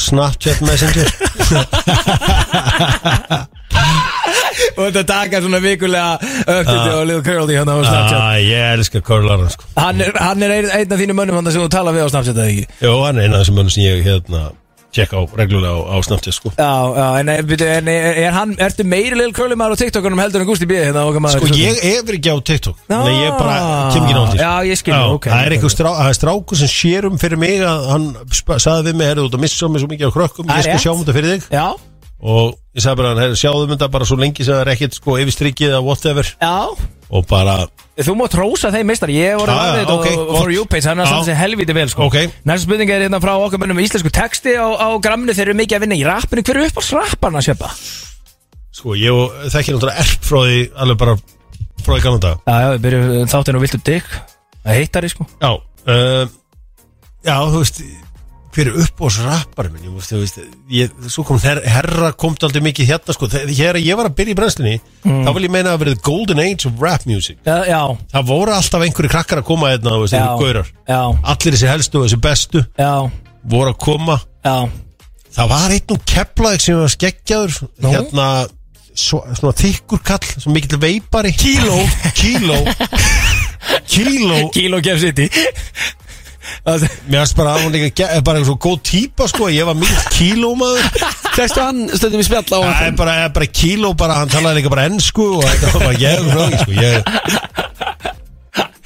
Snapchat 0.00 0.60
Messenger 0.66 1.08
Og 4.78 4.82
þetta 4.88 5.04
taka 5.10 5.42
svona 5.44 5.60
vikulega 5.64 6.16
uppdætti 6.20 6.94
á 6.94 7.00
Lil 7.10 7.22
Curly 7.26 7.58
hérna 7.58 7.76
á 7.76 7.80
Snapchat 7.84 8.20
Ah, 8.20 8.38
Ég 8.40 8.70
elska 8.78 9.02
Curlar 9.04 9.44
sko. 9.52 9.68
Hann 9.78 10.00
er, 10.04 10.12
hann 10.20 10.42
er 10.46 10.56
ein, 10.60 10.70
einn 10.80 10.94
af 10.96 11.00
þínum 11.04 11.20
mönnum 11.22 11.40
hann 11.40 11.52
sem 11.52 11.62
þú 11.62 11.70
tala 11.72 11.94
við 11.96 12.06
á 12.06 12.12
Snapchat 12.14 12.36
eða 12.40 12.48
ekki? 12.54 12.66
Jó, 12.86 12.96
hann 13.06 13.18
er 13.20 13.28
eina 13.28 13.38
af 13.38 13.44
þessum 13.46 13.60
mönnum 13.60 13.74
sem 13.76 13.84
ég 13.86 14.02
hérna 14.06 14.48
tjekka 14.90 15.20
á 15.20 15.22
reglulega 15.38 15.70
á, 15.70 15.80
á 15.94 15.96
Snapchat 16.02 16.34
sko. 16.34 16.50
Já, 16.58 16.66
já, 16.98 17.04
en, 17.20 17.28
er, 17.30 17.44
byrju, 17.46 17.66
en 17.78 17.90
er, 17.92 18.16
er 18.24 18.32
hann, 18.34 18.56
ertu 18.66 18.82
meiri 18.90 19.14
Lil 19.20 19.30
Curly 19.36 19.54
maður 19.60 19.76
á 19.78 19.80
TikTokunum 19.84 20.18
heldur 20.24 20.42
en 20.42 20.48
Gusti 20.48 20.66
B 20.66 20.80
hérna 20.80 21.04
okkar 21.06 21.22
maður? 21.22 21.44
Sko 21.46 21.58
ég 21.60 21.78
er 21.92 22.10
ekki 22.16 22.32
á 22.34 22.36
TikTok 22.50 22.80
að 22.90 23.10
ég 23.14 23.36
bara 23.38 23.54
kem 23.94 24.02
ekki 24.08 24.16
náttúrulega 24.16 24.48
Já, 24.48 24.66
ég 24.66 24.80
skil, 24.80 24.96
ok. 25.14 25.28
Það 25.30 25.44
er 25.46 25.54
einhver 25.54 25.74
strá, 25.76 25.90
það 26.00 26.10
er 26.10 26.18
strákur 26.18 26.58
sem 26.64 26.72
sér 26.74 27.06
um 27.06 27.20
fyrir 27.22 27.38
mig 27.38 27.62
að 27.62 27.86
hann 27.92 28.08
sagði 28.34 28.90
við 28.90 28.98
mig, 28.98 29.12
herðu 29.12 29.28
út 29.30 29.38
að 29.38 29.44
missa 29.46 29.70
mig 29.70 29.84
svo 29.84 29.92
mikið 29.94 30.10
á 30.10 30.16
krökkum, 30.18 30.50
ég 30.50 30.58
er 30.58 30.68
skal 30.72 30.82
sjá 30.82 30.90
um 30.96 31.04
þetta 31.04 31.16
fyrir 31.20 31.36
þig 31.36 31.54
Já, 31.54 31.66
Og 32.22 32.54
ég 32.76 32.82
sagði 32.84 32.96
bara, 33.00 33.12
hey, 33.22 33.36
sjáðum 33.40 33.70
þetta 33.72 33.86
bara 33.90 34.04
svo 34.08 34.16
lengi 34.20 34.44
sem 34.44 34.52
það 34.54 34.60
er 34.66 34.70
ekkert 34.74 34.96
sko 34.98 35.14
yfirstrykið 35.22 35.70
eða 35.72 35.82
whatever. 35.86 36.28
Já. 36.40 36.56
Og 37.10 37.24
bara, 37.26 37.54
Þú 38.00 38.14
mátt 38.16 38.34
rósa 38.38 38.70
þeim 38.72 38.86
meistar, 38.88 39.10
ég 39.12 39.34
voru 39.36 39.50
Já, 39.52 39.56
já, 39.56 39.70
varðið 39.72 39.90
ok, 39.92 40.06
og 40.06 40.36
for 40.38 40.46
gott. 40.46 40.54
you 40.54 40.64
page, 40.70 40.86
hann 40.88 41.00
er 41.00 41.04
að 41.04 41.08
Já. 41.08 41.10
standa 41.10 41.24
sig 41.28 41.36
helviti 41.36 41.74
vel 41.76 41.88
sko. 41.90 42.06
Ok. 42.06 42.16
Næsta 42.48 42.64
spurning 42.64 42.90
er 42.94 43.02
hérna 43.04 43.20
frá 43.20 43.32
okkar 43.36 43.60
mönnum 43.60 43.80
íslensku 43.82 44.12
texti 44.14 44.54
á, 44.56 44.64
á 44.72 44.88
gramminu 45.04 45.34
þeir 45.36 45.50
eru 45.50 45.56
mikið 45.58 45.76
að 45.76 45.82
vinna 45.84 45.98
í 45.98 46.04
rappinu, 46.06 46.44
hver 46.46 46.60
er 46.60 46.68
upp 46.70 46.80
á 46.80 46.82
rapparna 46.96 47.42
að 47.42 47.48
sjöpa? 47.50 47.68
sko, 48.72 48.94
ég 48.96 49.12
og- 49.12 49.32
þekki 49.52 49.74
náttúrulega 49.74 50.00
erp 50.00 50.22
frá 50.24 50.38
því 50.46 50.60
alveg 50.80 50.96
bara 51.02 51.16
frá 51.84 51.92
því 51.96 52.02
kannan 52.06 52.20
dag 52.20 52.36
Já, 52.46 52.54
já, 52.62 52.68
við 52.72 52.80
byrjum 52.86 53.28
þáttinu 53.28 53.56
og 53.58 53.64
viltu 53.66 53.80
dig 53.84 54.04
Það 54.64 54.76
heitar 54.78 55.08
sko. 55.10 55.26
Já, 55.40 55.50
uh, 55.88 56.24
já, 57.24 57.36
þú 57.50 57.58
veist 57.60 57.82
hver 58.50 58.66
er 58.70 58.76
upp 58.82 58.98
á 58.98 59.04
þessu 59.06 59.24
rappari 59.28 59.70
minn, 59.70 59.84
ég, 59.86 60.06
þú 60.08 60.18
veist, 60.20 60.38
ég, 60.74 60.94
svo 61.12 61.22
kom 61.28 61.38
her, 61.44 61.60
herra 61.70 62.10
komt 62.18 62.42
aldrei 62.46 62.62
mikið 62.66 62.88
hérna 62.90 63.14
sko, 63.14 63.28
þegar 63.30 63.78
ég 63.78 63.98
var 64.00 64.08
að 64.10 64.16
byrja 64.18 64.34
í 64.34 64.38
brennslinni 64.40 64.76
þá 65.04 65.30
vil 65.36 65.44
ég 65.46 65.52
meina 65.54 65.74
að 65.76 65.84
verið 65.84 66.00
golden 66.08 66.42
age 66.42 66.66
of 66.66 66.82
rap 66.82 67.06
music. 67.06 67.38
Já, 67.46 67.60
já, 67.70 67.80
það 68.14 68.26
voru 68.32 68.54
alltaf 68.56 68.82
einhverju 68.86 69.12
krakkar 69.14 69.42
að 69.44 69.48
koma 69.52 69.70
hérna, 69.70 69.94
þú 69.96 70.02
veist, 70.06 70.16
einhverju 70.18 70.42
gaurar. 70.42 70.72
allir 71.34 71.56
þessi 71.58 71.70
helstu 71.70 72.00
og 72.02 72.08
þessi 72.08 72.20
bestu 72.26 72.64
voru 73.54 73.70
að 73.74 73.78
koma. 73.86 74.18
Það 75.30 75.52
var 75.54 75.70
einn 75.76 75.92
og 75.94 76.00
keplaðið 76.10 76.64
sem 76.64 76.80
var 76.80 76.90
skeggjaður 76.96 77.58
Nú? 77.84 77.90
hérna 77.94 78.24
svo, 78.98 79.20
svona 79.38 79.54
þykkur 79.60 80.00
kall, 80.10 80.26
svo 80.42 80.50
mikill 80.50 80.80
veipari. 80.82 81.30
Kíló, 81.38 81.76
kíló. 82.18 82.58
Kíló. 83.92 84.48
Kíló 84.54 84.80
Kef 84.82 84.98
City. 85.04 85.28
Það- 85.30 86.08
Mér 86.66 87.20
finnst 87.22 87.36
bara 87.38 87.54
að 87.56 87.64
hún 87.64 87.72
líka 87.74 87.90
ge- 88.00 88.20
bara 88.26 88.38
eitthvað 88.40 88.50
svo 88.50 88.58
góð 88.66 88.78
típa 88.90 89.28
sko 89.30 89.48
Ég 89.52 89.64
var 89.68 89.76
mikið 89.78 90.06
kílómaður. 90.16 90.84
Fæstu 91.36 91.62
hann 91.64 91.82
stundum 91.94 92.20
í 92.20 92.26
spjall 92.26 92.44
á 92.52 92.60
Það 92.60 92.86
er 92.90 92.96
bara, 93.00 93.14
er 93.24 93.34
bara 93.36 93.46
kíló 93.60 93.92
bara, 93.96 94.18
hann 94.20 94.28
talaði 94.32 94.60
líka 94.60 94.72
bara 94.74 94.86
ennsku 94.90 95.26
og 95.38 95.44
þetta 95.46 95.74
var 95.74 95.82
bara 95.86 95.98
ég 96.00 96.16
sko, 96.60 96.72
ég, 96.76 96.94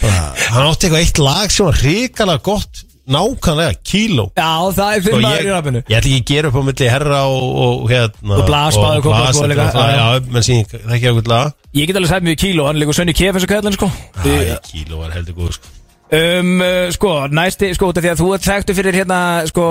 bara, 0.01 0.25
Hann 0.55 0.67
átti 0.71 0.87
eitthvað 0.89 1.01
eitt 1.05 1.21
lag 1.23 1.51
sem 1.55 1.67
var 1.71 1.81
hrikalega 1.83 2.45
gott 2.51 2.85
Nákvæmlega, 3.05 3.75
kíló. 3.85 4.23
Já, 4.33 4.53
það 4.73 4.95
er 4.95 5.03
Sko, 5.05 5.11
þinn 5.13 5.25
maður 5.27 5.45
í 5.45 5.51
rappinu. 5.53 5.81
ég 5.93 5.99
ætla 5.99 6.09
ekki 6.09 6.21
að 6.23 6.31
gera 6.31 6.49
upp 6.49 6.55
á 6.57 6.63
milli 6.65 6.87
herra 6.89 7.19
og, 7.29 7.43
og 7.65 7.83
hérna 7.91 8.39
Og 8.41 8.47
Blas, 8.49 8.79
Báður, 8.81 9.03
Kópavogs 9.05 9.27
Blas, 9.27 9.41
og 9.45 9.51
líka, 9.51 9.67
já. 9.93 10.07
Menn 10.33 10.47
sín, 10.47 10.63
það 10.73 10.95
ekki 10.97 11.11
eitthvað 11.11 11.29
lag. 11.35 11.53
Ég 11.77 11.91
get 11.91 11.99
alveg 12.01 12.13
sagt 12.15 12.25
mjög 12.31 12.39
kíló, 12.41 12.65
hann 12.65 12.79
er 12.79 12.81
líka 12.87 12.97
Sönni 12.97 13.13
Kef 13.19 13.37
eins 13.37 13.45
og 13.45 13.53
kallin 13.53 13.77
sko. 13.77 13.91
Æ, 14.25 14.57
kíló 14.71 15.03
var 15.03 15.13
heldur 15.19 15.37
góð 15.37 15.53
sko 15.59 15.69
Um, 16.15 16.61
uh, 16.63 16.91
sko, 16.95 17.13
næsti, 17.35 17.73
sko, 17.75 17.89
út 17.91 17.99
af 17.99 18.05
því 18.05 18.11
að 18.13 18.21
þú 18.21 18.29
ert 18.37 18.47
þekktu 18.47 18.77
fyrir 18.79 18.99
hérna, 19.01 19.19
sko, 19.51 19.65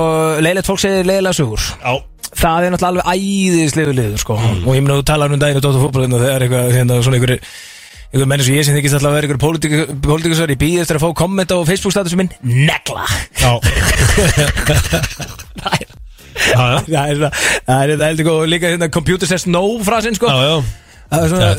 leilegt 0.43 0.67
fólk 0.67 0.81
segir 0.81 1.07
leilega 1.07 1.35
sugur 1.37 1.61
Já, 1.61 1.93
Það 2.33 2.65
er 2.65 2.73
náttúrulega 2.73 2.89
alveg 2.89 3.05
æðislegu 3.13 3.93
liður, 3.93 4.17
sko. 4.23 4.35
Og 4.41 4.73
ég 4.73 4.81
meina, 4.81 4.97
þú 4.97 5.05
talar 5.07 5.31
um 5.35 5.39
daginn 5.39 5.59
og 5.59 5.63
dóttu 5.63 5.83
fótbolinu 5.83 6.17
og 6.17 6.23
það 6.23 6.33
er 6.33 6.45
eitthvað, 6.47 6.71
hérna, 6.73 6.97
svona 7.05 7.19
einhverju 7.19 7.39
einhver 8.13 8.29
menn 8.29 8.43
sem 8.45 8.57
ég 8.57 8.65
sem 8.67 8.75
þykist 8.77 8.97
alltaf 8.97 9.09
að 9.09 9.15
vera 9.17 9.25
einhverju 9.27 9.43
pólitíkusar 10.05 10.53
í 10.53 10.57
bíð 10.61 10.81
eftir 10.83 10.99
að 10.99 11.05
fá 11.05 11.09
komment 11.23 11.53
á 11.53 11.57
Facebook 11.69 11.93
statusum 11.95 12.19
minn 12.23 12.33
Negla. 12.41 13.05
Já. 13.41 13.51
Já, 16.43 16.63
já, 16.65 16.79
Það 16.89 17.09
er 17.13 17.19
það, 17.21 17.41
það 17.67 17.81
er 17.83 17.91
það 17.93 18.07
heldur 18.07 18.25
góð 18.27 18.39
og 18.41 18.49
líka 18.49 18.71
hérna 18.73 18.89
computer 18.91 19.29
says 19.29 19.45
no 19.47 19.61
frasinn, 19.85 20.17
sko. 20.17 20.27
Já, 20.27 20.49
já. 20.49 20.55
Það 21.13 21.23
er 21.23 21.31
svona 21.31 21.51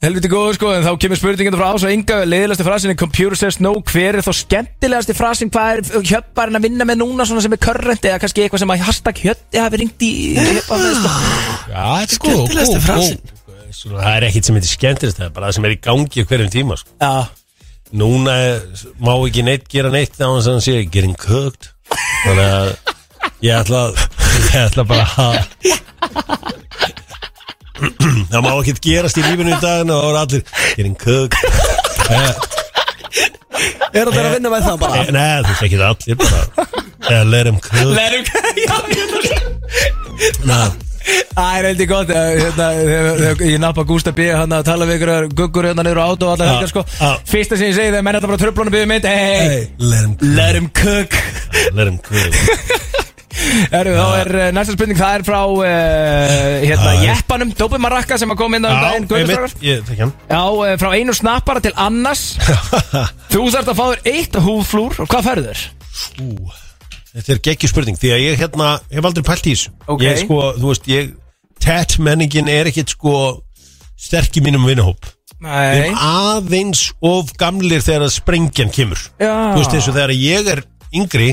Helviti 0.00 0.30
góð 0.32 0.54
sko, 0.56 0.70
en 0.72 0.80
þá 0.86 0.94
kemur 1.02 1.18
spurningin 1.20 1.52
frá 1.60 1.66
ás 1.74 1.82
og 1.84 1.90
ynga 1.92 2.22
leiðilegasti 2.24 2.64
frasin 2.64 2.92
er 2.94 2.96
computer 2.96 3.36
says 3.36 3.58
no. 3.60 3.74
Hver 3.84 4.16
er 4.16 4.24
þá 4.24 4.32
skemmtilegasti 4.38 5.12
frasin 5.18 5.50
hvað 5.52 5.82
er 5.98 6.06
hjöpparinn 6.08 6.56
að 6.56 6.64
vinna 6.64 6.86
með 6.88 7.02
núna 7.02 7.26
svona 7.28 7.42
sem 7.44 7.52
er 7.52 7.60
current 7.60 8.06
eða 8.08 8.20
kannski 8.22 8.46
eitthvað 8.46 8.62
sem 8.62 8.72
að 8.72 8.84
hashtag 8.86 9.20
hjötti 9.26 9.60
hafi 9.60 9.80
ringt 9.82 10.04
í 10.06 10.08
hjöppa 10.38 10.78
með 10.80 10.94
sko? 11.02 11.12
Já, 11.68 11.84
þetta 11.84 12.00
er 12.00 12.14
sko 12.14 12.32
Skemmtilegasti 12.32 12.80
svona, 13.76 14.00
Það 14.06 14.16
er 14.16 14.26
ekkit 14.30 14.48
sem 14.48 14.56
heitir 14.60 14.72
skemmtilegst 14.72 15.20
Það 15.20 15.28
er 15.28 15.34
bara 15.36 15.50
það 15.50 15.58
sem 15.58 15.68
er 15.68 15.76
í 15.76 15.78
gangi 15.90 16.24
á 16.24 16.28
hverjum 16.32 16.50
tíma 16.56 16.80
sko. 16.80 16.96
Já, 17.04 17.12
Núna 18.00 18.38
er- 18.46 18.64
má 19.04 19.12
ekki 19.18 19.44
neitt 19.44 19.68
gera 19.68 19.92
neitt 19.92 20.16
þá 20.16 20.24
hann 20.30 20.40
sem 20.48 20.60
sé 20.64 20.78
getting 20.88 21.12
cooked. 21.20 21.74
Þannig 22.24 22.48
að 22.48 22.72
ég 23.44 23.52
ætla 23.60 23.84
ég 24.48 24.60
ætla 24.64 24.88
bara 24.88 25.04
að 25.28 25.44
Það 28.30 28.40
má 28.44 28.50
ekkit 28.60 28.80
gerast 28.84 29.18
í 29.20 29.22
lífinu 29.24 29.54
í 29.54 29.60
daginn 29.62 29.90
og 29.94 30.00
það 30.00 30.06
voru 30.06 30.18
allir 30.24 30.42
getting 30.76 30.96
cooked 31.04 31.38
Er 33.90 34.06
það 34.06 34.20
að 34.22 34.34
vinna 34.36 34.50
með 34.52 34.62
það 34.68 34.76
bara? 34.84 35.00
eh, 35.00 35.08
Nei, 35.14 35.40
þú 35.42 35.48
veist 35.50 35.64
ekki 35.66 35.78
allir 35.82 36.16
bara. 36.20 36.42
Let 37.26 37.48
him 37.50 37.58
cook. 37.64 37.90
Lerum 37.96 38.24
Já, 38.60 38.76
ég 38.94 39.04
Ná, 40.46 40.58
Það 41.34 41.50
er 41.58 41.66
heldur 41.70 41.88
gott 41.90 42.10
eh, 42.12 42.28
hérna, 42.44 42.66
Ég 43.48 43.58
nappa 43.62 43.82
Gústa 43.88 44.12
B 44.14 44.28
hann 44.30 44.52
að 44.54 44.66
tala 44.68 44.86
við 44.88 45.00
ykkur 45.00 45.12
guggur 45.40 45.68
hérna 45.70 45.82
niður 45.86 46.02
á 46.04 46.06
átó 46.12 46.28
og 46.28 46.34
allar 46.36 46.52
helgar 46.52 46.70
sko. 46.70 46.82
Fyrsta 47.30 47.58
sem 47.58 47.70
ég 47.72 47.76
segi 47.78 47.90
þegar 47.90 48.04
menn 48.06 48.18
þetta 48.20 48.30
bara 48.30 48.42
tröflunum 48.44 48.74
byggðu 48.76 48.90
mynd 48.92 49.04
let 50.38 50.54
him 50.60 50.68
cook. 50.76 51.12
Let 51.74 51.88
him 51.90 51.98
cook. 51.98 52.30
Let 52.30 52.34
him 52.36 52.70
cook 52.70 52.86
Erum, 53.80 53.96
þá 53.96 54.06
er 54.20 54.30
uh, 54.34 54.46
næsta 54.54 54.74
spurning, 54.76 54.98
það 54.98 55.18
er 55.18 55.24
frá 55.26 55.40
uh, 55.40 55.64
hérna, 56.64 56.94
jeppanum, 57.04 57.52
Dópi 57.58 57.80
Marakka 57.82 58.18
sem 58.20 58.32
að 58.32 58.40
koma 58.40 58.58
inn 58.60 58.66
á 58.66 58.70
um 58.70 58.80
daginn, 58.84 59.06
einmitt, 59.20 59.62
ég 59.64 59.84
þekki 59.88 60.04
hann. 60.04 60.14
Já, 60.30 60.40
uh, 60.40 60.72
frá 60.80 60.88
einu 60.96 61.14
snappara 61.16 61.62
til 61.64 61.74
annars 61.80 62.24
Þú 63.32 63.44
þarft 63.54 63.72
að 63.72 63.78
fá 63.78 63.84
þér 63.92 64.10
eitt 64.14 64.40
húflúr 64.46 64.98
og 65.04 65.10
hvað 65.10 65.28
færðu 65.28 65.46
þér? 65.50 65.64
Ú, 66.24 66.32
Þetta 67.10 67.34
er 67.34 67.44
geggjur 67.48 67.72
spurning 67.72 67.98
Því 67.98 68.12
að 68.14 68.24
ég 68.26 68.42
hérna, 68.44 68.72
hef 68.92 69.08
aldrei 69.08 69.26
pælt 69.26 69.48
í 69.50 69.54
þessu. 69.56 69.72
Ok. 69.90 70.04
Ég 70.06 70.20
sko, 70.24 70.42
þú 70.58 70.72
veist, 70.72 70.90
ég 70.90 71.14
Tat 71.60 71.96
menningin 72.00 72.48
er 72.48 72.70
ekkit 72.70 72.94
sko 72.94 73.14
Sterk 74.00 74.38
í 74.38 74.44
mínum 74.44 74.64
vinnahóp 74.68 75.10
Við 75.40 75.48
Nei 75.48 75.76
erum 75.86 76.00
aðeins 76.04 76.80
of 77.00 77.30
gamlir 77.40 77.80
þegar 77.80 78.02
að 78.04 78.10
sprengjan 78.12 78.72
kemur. 78.74 79.00
Já. 79.16 79.32
Þú 79.54 79.62
veist, 79.62 79.76
og 79.88 79.94
þegar 79.96 80.12
ég 80.12 80.50
er 80.52 80.60
yngri 80.92 81.30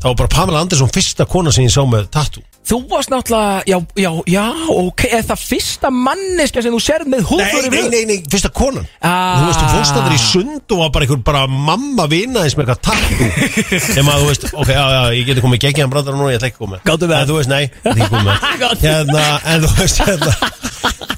Þá 0.00 0.06
var 0.10 0.18
bara 0.20 0.32
Pamela 0.34 0.60
Andersson 0.64 0.92
fyrsta 0.92 1.26
kona 1.28 1.52
sem 1.54 1.66
ég 1.66 1.72
sá 1.72 1.82
með 1.88 2.10
tattoo 2.12 2.44
Þú 2.66 2.78
varst 2.90 3.12
náttúrulega, 3.12 3.62
já, 3.70 3.76
já, 3.94 4.10
já, 4.26 4.44
ok 4.74 5.04
Er 5.06 5.22
það 5.28 5.42
fyrsta 5.46 5.90
manneska 5.94 6.64
sem 6.64 6.74
þú 6.74 6.80
serð 6.82 7.10
með 7.12 7.22
Nei, 7.22 7.28
húflúr 7.30 7.68
nei, 7.70 7.84
nei, 7.92 8.00
nei, 8.10 8.16
fyrsta 8.32 8.50
konan 8.50 8.88
Ah. 8.98 9.38
Þú 9.38 9.46
veist, 9.50 9.60
þú 9.60 9.68
fórst 9.76 9.98
að 10.00 10.08
þeir 10.08 10.16
í 10.16 10.22
sund 10.24 10.74
og 10.74 10.82
var 10.82 10.92
bara 10.96 11.06
einhver 11.06 11.22
bara 11.28 11.44
mamma 11.46 12.08
vinaðis 12.10 12.56
með 12.58 12.72
eitthvað 12.72 12.82
tattoo 12.88 13.30
Þegar 13.94 14.20
þú 14.24 14.30
veist, 14.32 14.48
ok, 14.50 14.72
já, 14.74 14.82
já, 14.96 15.00
ég 15.14 15.30
geti 15.30 15.46
komið 15.46 15.64
geggjað 15.66 15.92
brandar 15.94 16.18
núna, 16.18 16.32
ég 16.34 16.40
ætla 16.40 16.50
ekki 16.50 16.58
að 16.58 16.64
koma 16.66 16.82
Gátu 16.86 17.10
með. 17.10 17.18
En 17.22 17.30
þú 17.30 17.38
veist, 17.38 17.52
nei, 17.54 17.62
ég 17.66 18.04
ætla 18.06 18.08
ekki 18.08 18.22
að 18.34 18.60
Gátu. 18.64 18.86
Hérna, 18.86 19.26
en 19.52 19.66
þú 19.66 19.74
veist, 19.78 20.02
hérna 20.02 20.36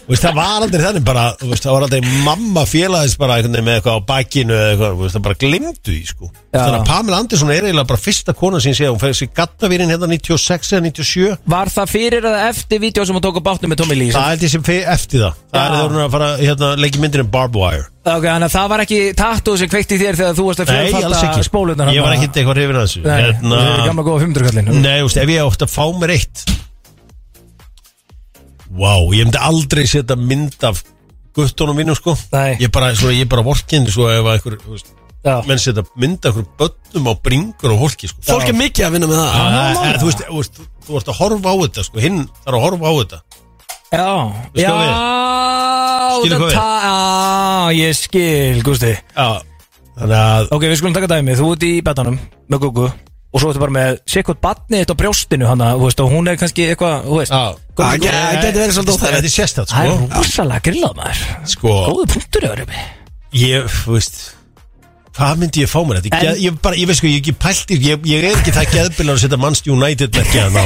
veist, 0.08 0.24
það 0.24 0.36
var 0.38 0.64
aldrei 0.64 0.82
þannig 0.82 1.04
bara, 1.06 1.24
veist, 1.42 1.64
það 1.64 1.74
var 1.74 1.86
aldrei 1.86 2.12
mamma 2.24 2.64
félaðis 2.68 3.16
bara 3.20 3.38
með 3.44 3.74
eitthvað 3.74 3.98
á 4.00 4.06
bakinu 4.08 4.56
eða 4.56 4.70
eitthvað, 4.72 4.96
veist, 5.02 5.16
það 5.16 5.24
bara 5.26 5.38
glimtu 5.42 5.92
því, 5.92 6.00
sko. 6.08 6.30
Þannig 6.54 6.78
að 6.78 6.86
Pamela 6.88 7.20
Andersson 7.22 7.52
er 7.52 7.66
eiginlega 7.68 7.90
bara 7.92 8.02
fyrsta 8.02 8.34
kona 8.36 8.60
sem 8.64 8.76
sé, 8.76 8.88
hún 8.88 9.00
fæði 9.02 9.18
sér 9.20 9.32
gattavírin 9.36 9.92
hérna 9.92 10.08
96 10.08 10.72
eða 10.72 10.86
97 10.88 11.37
Var 11.48 11.70
það 11.72 11.86
fyrir 11.88 12.24
eða 12.28 12.40
eftir 12.50 12.80
vídeo 12.82 13.04
sem 13.08 13.16
hún 13.16 13.22
tók 13.24 13.38
á 13.40 13.42
bátnum 13.44 13.70
með 13.72 13.78
Tommy 13.80 13.94
Lee? 13.96 14.10
Það 14.12 14.26
held 14.28 14.42
ég 14.44 14.50
sem 14.52 14.64
fyrir 14.66 14.88
eftir 14.92 15.22
það. 15.22 15.38
Það 15.52 15.60
er 15.62 15.70
Já. 15.70 15.76
þegar 15.78 15.92
hún 15.94 16.02
að 16.04 16.10
fara, 16.12 16.28
hérna, 16.42 16.68
leiki 16.76 17.00
myndinu 17.00 17.24
Barbed 17.32 17.56
Wire. 17.56 17.86
Ok, 18.04 18.24
þannig 18.26 18.48
að 18.48 18.54
það 18.56 18.68
var 18.72 18.82
ekki 18.84 18.98
tattoo 19.16 19.56
sem 19.56 19.68
kveikt 19.72 19.94
í 19.94 19.98
þér 20.02 20.18
þegar 20.20 20.36
þú 20.36 20.44
varst 20.48 20.60
að 20.64 20.68
Nei, 20.68 20.76
alls 20.78 20.92
fjölfalda 20.98 21.30
ekki. 21.30 21.46
spólutnar 21.48 21.92
Ég 21.94 22.04
var 22.04 22.16
ekkert 22.18 22.36
eitthvað 22.42 22.58
hrifin 22.60 22.76
að 22.80 22.84
þessu. 22.88 23.02
Nei, 23.06 23.22
Hérna- 23.22 23.62
það 23.62 23.72
er 23.78 23.88
gamla 23.88 24.04
góða 24.08 24.20
500 24.26 24.46
kallin 24.48 24.82
Nei, 24.82 24.98
þú 25.00 25.08
veist, 25.08 25.20
ef 25.24 25.28
ég 25.32 25.48
átti 25.48 25.64
að 25.68 25.72
fá 25.72 25.84
mér 26.02 26.14
eitt. 26.18 26.44
Vá, 28.68 28.92
ég 29.16 29.24
myndi 29.24 29.40
aldrei 29.40 29.86
setja 29.88 30.16
mynd 30.20 30.64
af 30.68 30.82
guttunum 31.38 31.76
mínum, 31.78 31.96
sko. 31.96 32.16
Nei. 32.32 32.56
Ég 32.60 32.70
bara, 32.74 32.92
svona, 32.94 33.16
ég 33.16 33.28
bara 33.30 33.42
vorkindi, 33.46 33.92
svo 33.94 34.08
ef 34.12 34.20
að 34.24 34.34
einhver, 34.36 34.58
þú 34.64 34.76
veist 34.76 34.94
Já. 35.26 35.40
Menn 35.48 35.58
setja 35.60 35.82
mynd 35.98 36.24
af 36.28 36.36
einhver 36.36 36.46
bönnum 36.60 37.08
á 37.10 37.14
bringur 37.20 37.72
og 37.74 37.80
hólki, 37.82 38.08
sko. 38.08 38.22
Fólk 38.28 38.48
er 38.52 38.56
mikið 38.56 38.86
að 38.86 38.92
vinna 38.94 39.08
með 39.10 39.18
það. 39.18 39.32
Það 39.38 39.88
er, 39.88 39.98
þú 39.98 40.08
veist, 40.08 40.22
þú 40.28 40.36
veist, 40.38 40.60
þú 40.88 40.98
ert 41.00 41.10
að 41.12 41.18
horfa 41.20 41.52
á 41.52 41.56
þetta, 41.62 41.84
sko 41.88 42.00
Hinn 42.02 42.22
þarf 42.44 42.56
að 42.58 42.64
horfa 42.66 42.88
á 42.88 42.94
þetta. 42.98 43.18
Já, 43.88 44.08
Veistu 44.52 44.64
já, 44.64 44.72
hvað 44.72 46.18
Skilur 46.18 46.38
það 46.38 46.40
hvað 46.40 46.48
við? 46.48 46.56
Já, 46.58 47.76
ég 47.78 47.98
skil, 47.98 48.62
Gústi. 48.66 48.94
Já 49.16 49.28
Þannig 49.98 50.18
að, 50.22 50.48
Ok, 50.54 50.62
við 50.68 50.76
skulum 50.78 50.94
taka 50.94 51.08
dæmi, 51.10 51.34
þú 51.38 51.46
ert 51.56 51.64
í 51.66 51.70
betanum 51.82 52.18
með 52.48 52.60
Gugu 52.64 52.88
og 52.88 53.42
svo 53.42 53.50
ertu 53.52 53.60
bara 53.60 53.74
með 53.74 53.96
sikkert 54.08 54.38
batni 54.40 54.78
eitt 54.80 54.88
á 54.88 54.96
brjóstinu 54.96 55.44
hana, 55.50 55.72
þú 55.76 55.84
veist, 55.84 55.98
og 56.00 56.12
hún 56.14 56.30
er 56.32 56.38
kannski 56.40 56.64
eitthvað, 56.72 57.02
þú 57.04 57.18
veist. 57.18 57.32
Já. 57.34 57.58
Það 57.76 57.98
ge- 58.06 58.12
það 58.14 58.38
geti 58.38 58.58
verið 58.62 58.72
svolítið 58.78 58.94
óþægilegt. 58.94 59.18
Þetta 59.18 59.28
er 59.28 59.34
sérstætt, 59.34 59.68
Það 59.74 59.84
er 59.84 59.90
sko. 59.98 60.06
rosalega 60.22 60.62
grillað 60.68 60.94
maður. 60.96 61.20
Sko, 61.52 61.74
Góðu 61.90 62.06
punktur 62.14 62.46
uppi 62.48 62.80
ég, 63.42 63.66
þú 63.68 63.92
veist 63.98 64.16
Hvað 65.18 65.40
myndi 65.40 65.62
ég 65.64 65.70
fá 65.72 65.80
mér? 65.82 65.98
Þetta? 66.04 66.18
En- 66.18 66.28
Ég, 66.28 66.42
ég, 66.46 66.58
bara, 66.62 66.76
ég 66.78 66.86
veist 66.86 67.00
sko, 67.02 67.08
ég 67.10 67.16
er 67.18 67.22
ekki 67.24 67.34
pælt 67.42 67.72
í 67.74 67.78
ég, 67.82 68.04
ég 68.06 68.22
er 68.22 68.36
ekki 68.38 68.52
það 68.54 68.68
geðbilar 68.76 69.16
að 69.16 69.22
setja 69.24 69.38
Manchester 69.42 69.72
United 69.74 70.18
ekki 70.22 70.38
að 70.44 70.54
ná 70.54 70.62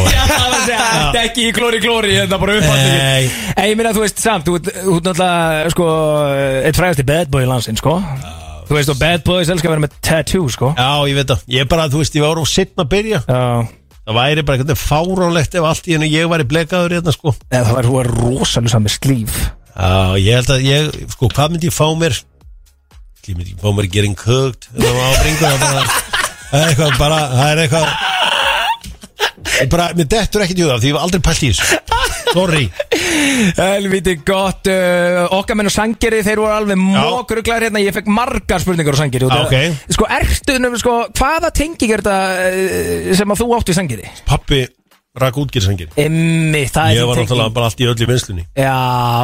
Það 0.62 1.16
er 1.16 1.20
ekki 1.22 1.46
í 1.48 1.54
klóri 1.56 1.80
klóri, 1.82 2.12
þetta 2.20 2.38
bara 2.42 2.56
upphandlingin 2.60 3.02
Nei, 3.02 3.30
En 3.56 3.68
ég 3.70 3.76
meina, 3.80 3.92
þú 3.96 4.04
veist, 4.04 4.20
samt, 4.22 4.46
þú 4.46 4.58
ert 4.60 4.68
þú 4.76 4.96
ert 4.98 5.08
náttúrulega, 5.08 5.72
sko, 5.72 5.88
eitt 6.68 6.78
frægasti 6.78 7.06
bad 7.08 7.32
boy 7.32 7.46
í 7.46 7.48
landsinn, 7.50 7.78
sko. 7.80 7.96
Þú 8.68 8.76
veist, 8.76 8.92
og 8.92 8.98
bad 9.00 9.24
boys 9.26 9.50
elskar 9.52 9.72
að 9.72 9.74
vera 9.78 9.84
með 9.86 9.96
tattoo, 10.04 10.44
sko. 10.52 10.70
Já, 10.78 10.90
ég 11.10 11.16
veit 11.18 11.32
það. 11.32 11.42
Ég 11.56 11.64
er 11.64 11.70
bara, 11.72 11.88
þú 11.92 12.02
veist, 12.02 12.16
ég 12.20 12.24
var 12.24 12.38
á 12.40 12.44
setna 12.48 12.84
að 12.86 12.92
byrja. 12.94 13.22
Já, 13.28 13.42
Það 14.02 14.16
væri 14.18 14.42
bara 14.42 14.58
eitthvað 14.58 14.80
fáránlegt 14.82 15.52
ef 15.54 15.66
allt 15.68 15.86
í 15.86 15.92
hennu 15.94 16.08
ég 16.10 16.30
væri 16.32 16.46
blekaður 16.50 16.94
hérna 16.96 17.12
sko. 17.14 17.32
Eða 17.54 17.68
það 17.68 17.76
var, 17.76 17.88
var 17.94 18.08
rosalega 18.16 18.72
sami 18.72 18.90
slíf. 18.90 19.36
Já, 19.72 20.18
ég 20.18 20.34
held 20.40 20.50
að 20.56 20.64
ég, 20.66 20.88
sko, 21.14 21.28
hvað 21.30 21.52
myndi 21.54 21.68
ég 21.70 21.76
fá 21.76 21.84
mér 22.00 22.16
Ég 23.22 23.36
myndi 23.38 23.52
ekki 23.52 23.60
fá 23.62 23.70
mér 23.70 23.86
getting 23.86 24.16
cooked 24.18 24.64
Það 24.74 24.96
var 24.96 25.04
ábringuna 25.12 25.58
bara 25.62 25.82
Það 26.50 26.58
er 26.58 26.70
eitthvað 26.72 26.96
bara, 26.98 27.18
það 27.30 27.50
er 27.52 27.60
eitthvað 27.62 27.86
bara, 29.70 29.84
mér 29.94 30.08
dettur 30.10 30.42
ekki 30.42 30.56
í 30.58 30.66
það 30.66 30.82
Því 30.82 30.90
ég 30.90 30.96
hef 30.96 31.04
aldrei 31.04 31.22
pælt 31.28 31.44
í 31.46 31.52
þessu 31.52 31.78
Sorry 32.32 32.64
Helviti 33.60 34.16
gott 34.26 34.66
uh, 34.72 35.36
Okkar 35.38 35.54
menn 35.60 35.70
og 35.70 35.74
sangeri, 35.76 36.24
þeir 36.26 36.42
voru 36.42 36.56
alveg 36.56 36.82
mókruglar 36.82 37.62
hérna 37.68 37.84
Ég 37.84 37.94
fekk 37.94 38.10
margar 38.10 38.64
spurningar 38.64 38.98
á 38.98 39.02
sangeri 39.04 39.30
Já, 39.30 39.38
ok. 39.46 39.56
Sko, 39.94 40.10
ertu, 40.18 40.58
nefnir, 40.58 40.82
sko, 40.82 40.98
hvaða 41.14 41.54
tenging 41.54 41.94
er 41.94 42.02
þetta 42.02 42.18
uh, 42.50 43.14
sem 43.22 43.36
að 43.36 43.44
þú 43.44 43.52
átt 43.60 43.70
í 43.70 43.78
sangeri? 43.78 44.10
Pappi 44.26 44.64
rak 45.12 45.36
útgýrsangir 45.36 45.90
Emmi, 46.00 46.62
það 46.72 46.94
Ég 46.94 47.02
er 47.02 47.08
var 47.08 47.18
þessi 47.18 47.26
náttúrulega 47.26 47.52
bara 47.52 47.66
allt 47.68 47.80
í 47.84 47.88
öll 47.90 48.00
í 48.00 48.06
vinslunni 48.08 48.44
Já, 48.56 48.76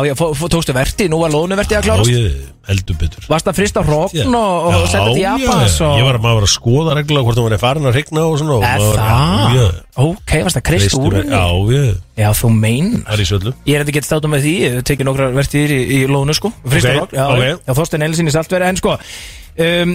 já, 0.05 0.13
fó- 0.19 0.35
fó- 0.37 0.51
tókstu 0.53 0.75
verti, 0.77 1.07
nú 1.09 1.23
var 1.23 1.33
lónuverti 1.33 1.79
að 1.79 1.81
Já, 1.81 1.85
klárast 1.87 2.11
ég 2.13 2.35
heldur 2.69 2.99
betur. 3.01 3.25
Varst 3.31 3.49
að 3.49 3.57
frista 3.57 3.81
hrókn 3.87 4.35
og, 4.37 4.67
og 4.69 4.75
Já, 4.75 4.83
senda 4.93 5.15
til 5.15 5.23
já, 5.23 5.31
Japans 5.41 5.79
og... 5.81 5.95
Ég 5.97 6.05
var 6.05 6.19
að 6.19 6.25
maður 6.27 6.37
var 6.43 6.45
að 6.45 6.53
skoða 6.53 6.97
reglulega 6.99 7.25
hvort 7.31 7.41
hún 7.41 7.49
var 7.49 7.63
farin 7.63 7.89
að 7.89 7.97
regna 7.97 8.27
og 8.29 8.37
svona 8.43 8.59
og 8.59 8.67
Er 8.69 8.85
maður- 8.85 9.01
það? 9.01 9.57
Já, 9.57 9.67
Ok, 10.05 10.35
varst 10.45 10.61
að 10.61 10.67
kreist 10.69 10.85
Kreistu 10.93 11.01
úr 11.01 11.17
mér- 11.17 11.25
henni? 11.25 11.41
Já, 11.41 11.47
ég 11.73 12.21
Já, 12.21 12.29
þú 12.37 12.53
mein 12.59 12.93
Það 13.09 13.17
er 13.17 13.25
í 13.25 13.29
söllu 13.33 13.55
Ég 13.65 13.73
er 13.79 13.85
þetta 13.87 13.97
gett 13.97 14.09
státum 14.11 14.37
með 14.37 14.45
því, 14.45 14.55
ég 14.69 14.77
hef 14.77 14.87
tekið 14.93 15.09
nokkra 15.09 15.31
vertíðir 15.41 15.73
í, 15.73 15.81
í 15.89 15.99
lónu 16.13 16.37
sko. 16.37 16.53
Frista 16.69 16.93
Ok, 16.99 17.09
okay, 17.09 17.17
já, 17.17 17.27
ok. 17.33 17.65
já, 17.65 17.73
Þorstein 17.81 18.05
Elsin 18.11 18.29
í 18.29 18.35
saltveri 18.37 18.69
En 18.69 18.77
sko, 18.85 18.99
um, 19.59 19.93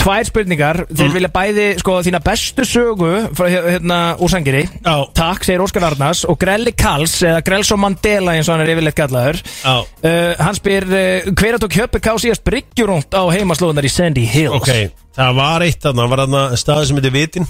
tvær 0.00 0.24
spurningar. 0.28 0.82
Þeir 0.88 1.08
Mm. 1.08 1.14
vilja 1.16 1.30
bæði, 1.34 1.66
sko, 1.82 1.98
þína 2.02 2.20
bestu 2.24 2.64
sögu 2.64 3.10
frá, 3.36 3.48
hérna, 3.52 3.98
úr 4.18 4.30
sangeri. 4.32 4.62
Já. 4.84 4.94
Takk, 5.14 5.44
segir 5.44 5.60
Óskar 5.64 5.84
Arnars. 5.90 6.24
Og 6.24 6.38
Grelli 6.40 6.72
Kals, 6.72 7.18
eða 7.22 7.42
Grelso 7.44 7.76
Mandela 7.76 8.32
eins 8.36 8.48
og 8.48 8.56
hann 8.58 8.66
er 8.66 8.74
yfirleitt 8.74 8.96
kallaður. 8.96 9.42
Já. 9.62 9.76
uh, 9.80 10.34
Hann 10.42 10.54
spyr, 10.54 10.84
uh, 10.88 11.30
hver 11.32 11.54
að 11.58 11.64
tók 11.66 11.76
Hjöppi 11.78 12.00
Ká 12.00 12.12
síðast 12.18 12.44
bryggjurúnt 12.44 13.12
á 13.12 13.22
heimaslóðunar 13.32 13.84
í 13.84 13.90
Sandy 13.92 14.24
Hills? 14.26 14.54
Ok, 14.62 14.90
það 15.16 15.34
var 15.36 15.60
eitt 15.62 15.80
þarna, 15.82 16.08
var 16.08 16.18
þarna 16.26 16.56
staði 16.56 16.86
sem 16.86 16.96
heitir 16.96 17.12
Vitin? 17.12 17.46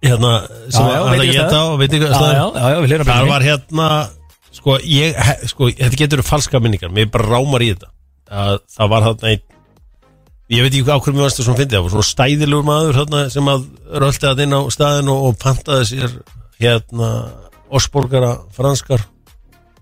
Hérna, 0.00 0.30
sem 0.72 0.80
Já, 0.86 0.88
já, 0.88 0.96
að 0.96 1.04
það 1.04 1.10
veitingastað. 1.12 1.50
geta 1.50 1.58
á, 1.60 1.66
veit 1.76 1.92
ekki 1.92 2.06
Já, 2.06 2.08
já, 2.08 2.44
já, 2.56 2.68
já, 2.72 2.78
við 2.80 2.86
hliðina 2.88 3.04
á 3.04 3.04
Það 3.04 3.18
bygginni. 3.20 3.30
var 3.30 3.42
hérna, 3.44 3.88
sko, 4.56 4.76
ég, 4.88 5.18
he- 5.26 5.48
sko, 5.50 5.68
þetta 5.76 5.98
getur 6.00 6.22
falska 6.24 6.60
minningar, 6.64 6.88
mér 6.96 7.10
bara 7.12 7.28
rámar 7.28 7.60
í 7.60 7.68
þetta. 7.74 7.90
Að 8.30 8.58
það 8.78 8.88
var 8.94 9.02
þarna 9.08 9.28
einn 9.34 9.42
Ég 10.50 10.64
veit 10.64 10.72
ekki 10.74 10.82
hvað 10.82 10.98
ákveð 10.98 11.14
mér 11.14 11.24
varst 11.28 11.38
það 11.38 11.46
svona 11.46 11.60
fyndið. 11.60 11.76
Það 11.76 11.84
var 11.86 11.92
svona 11.94 12.08
stæðilegur 12.10 12.64
maður 12.66 12.96
þarna, 12.98 13.20
sem 13.30 13.50
að 13.52 13.64
röldi 14.02 14.26
að 14.30 14.40
inn 14.46 14.56
á 14.58 14.60
staðin 14.74 15.10
og, 15.12 15.20
og 15.28 15.36
pantaði 15.44 15.84
sér 15.92 16.16
hérna 16.60 17.10
Osborgara 17.70 18.32
franskar 18.56 19.04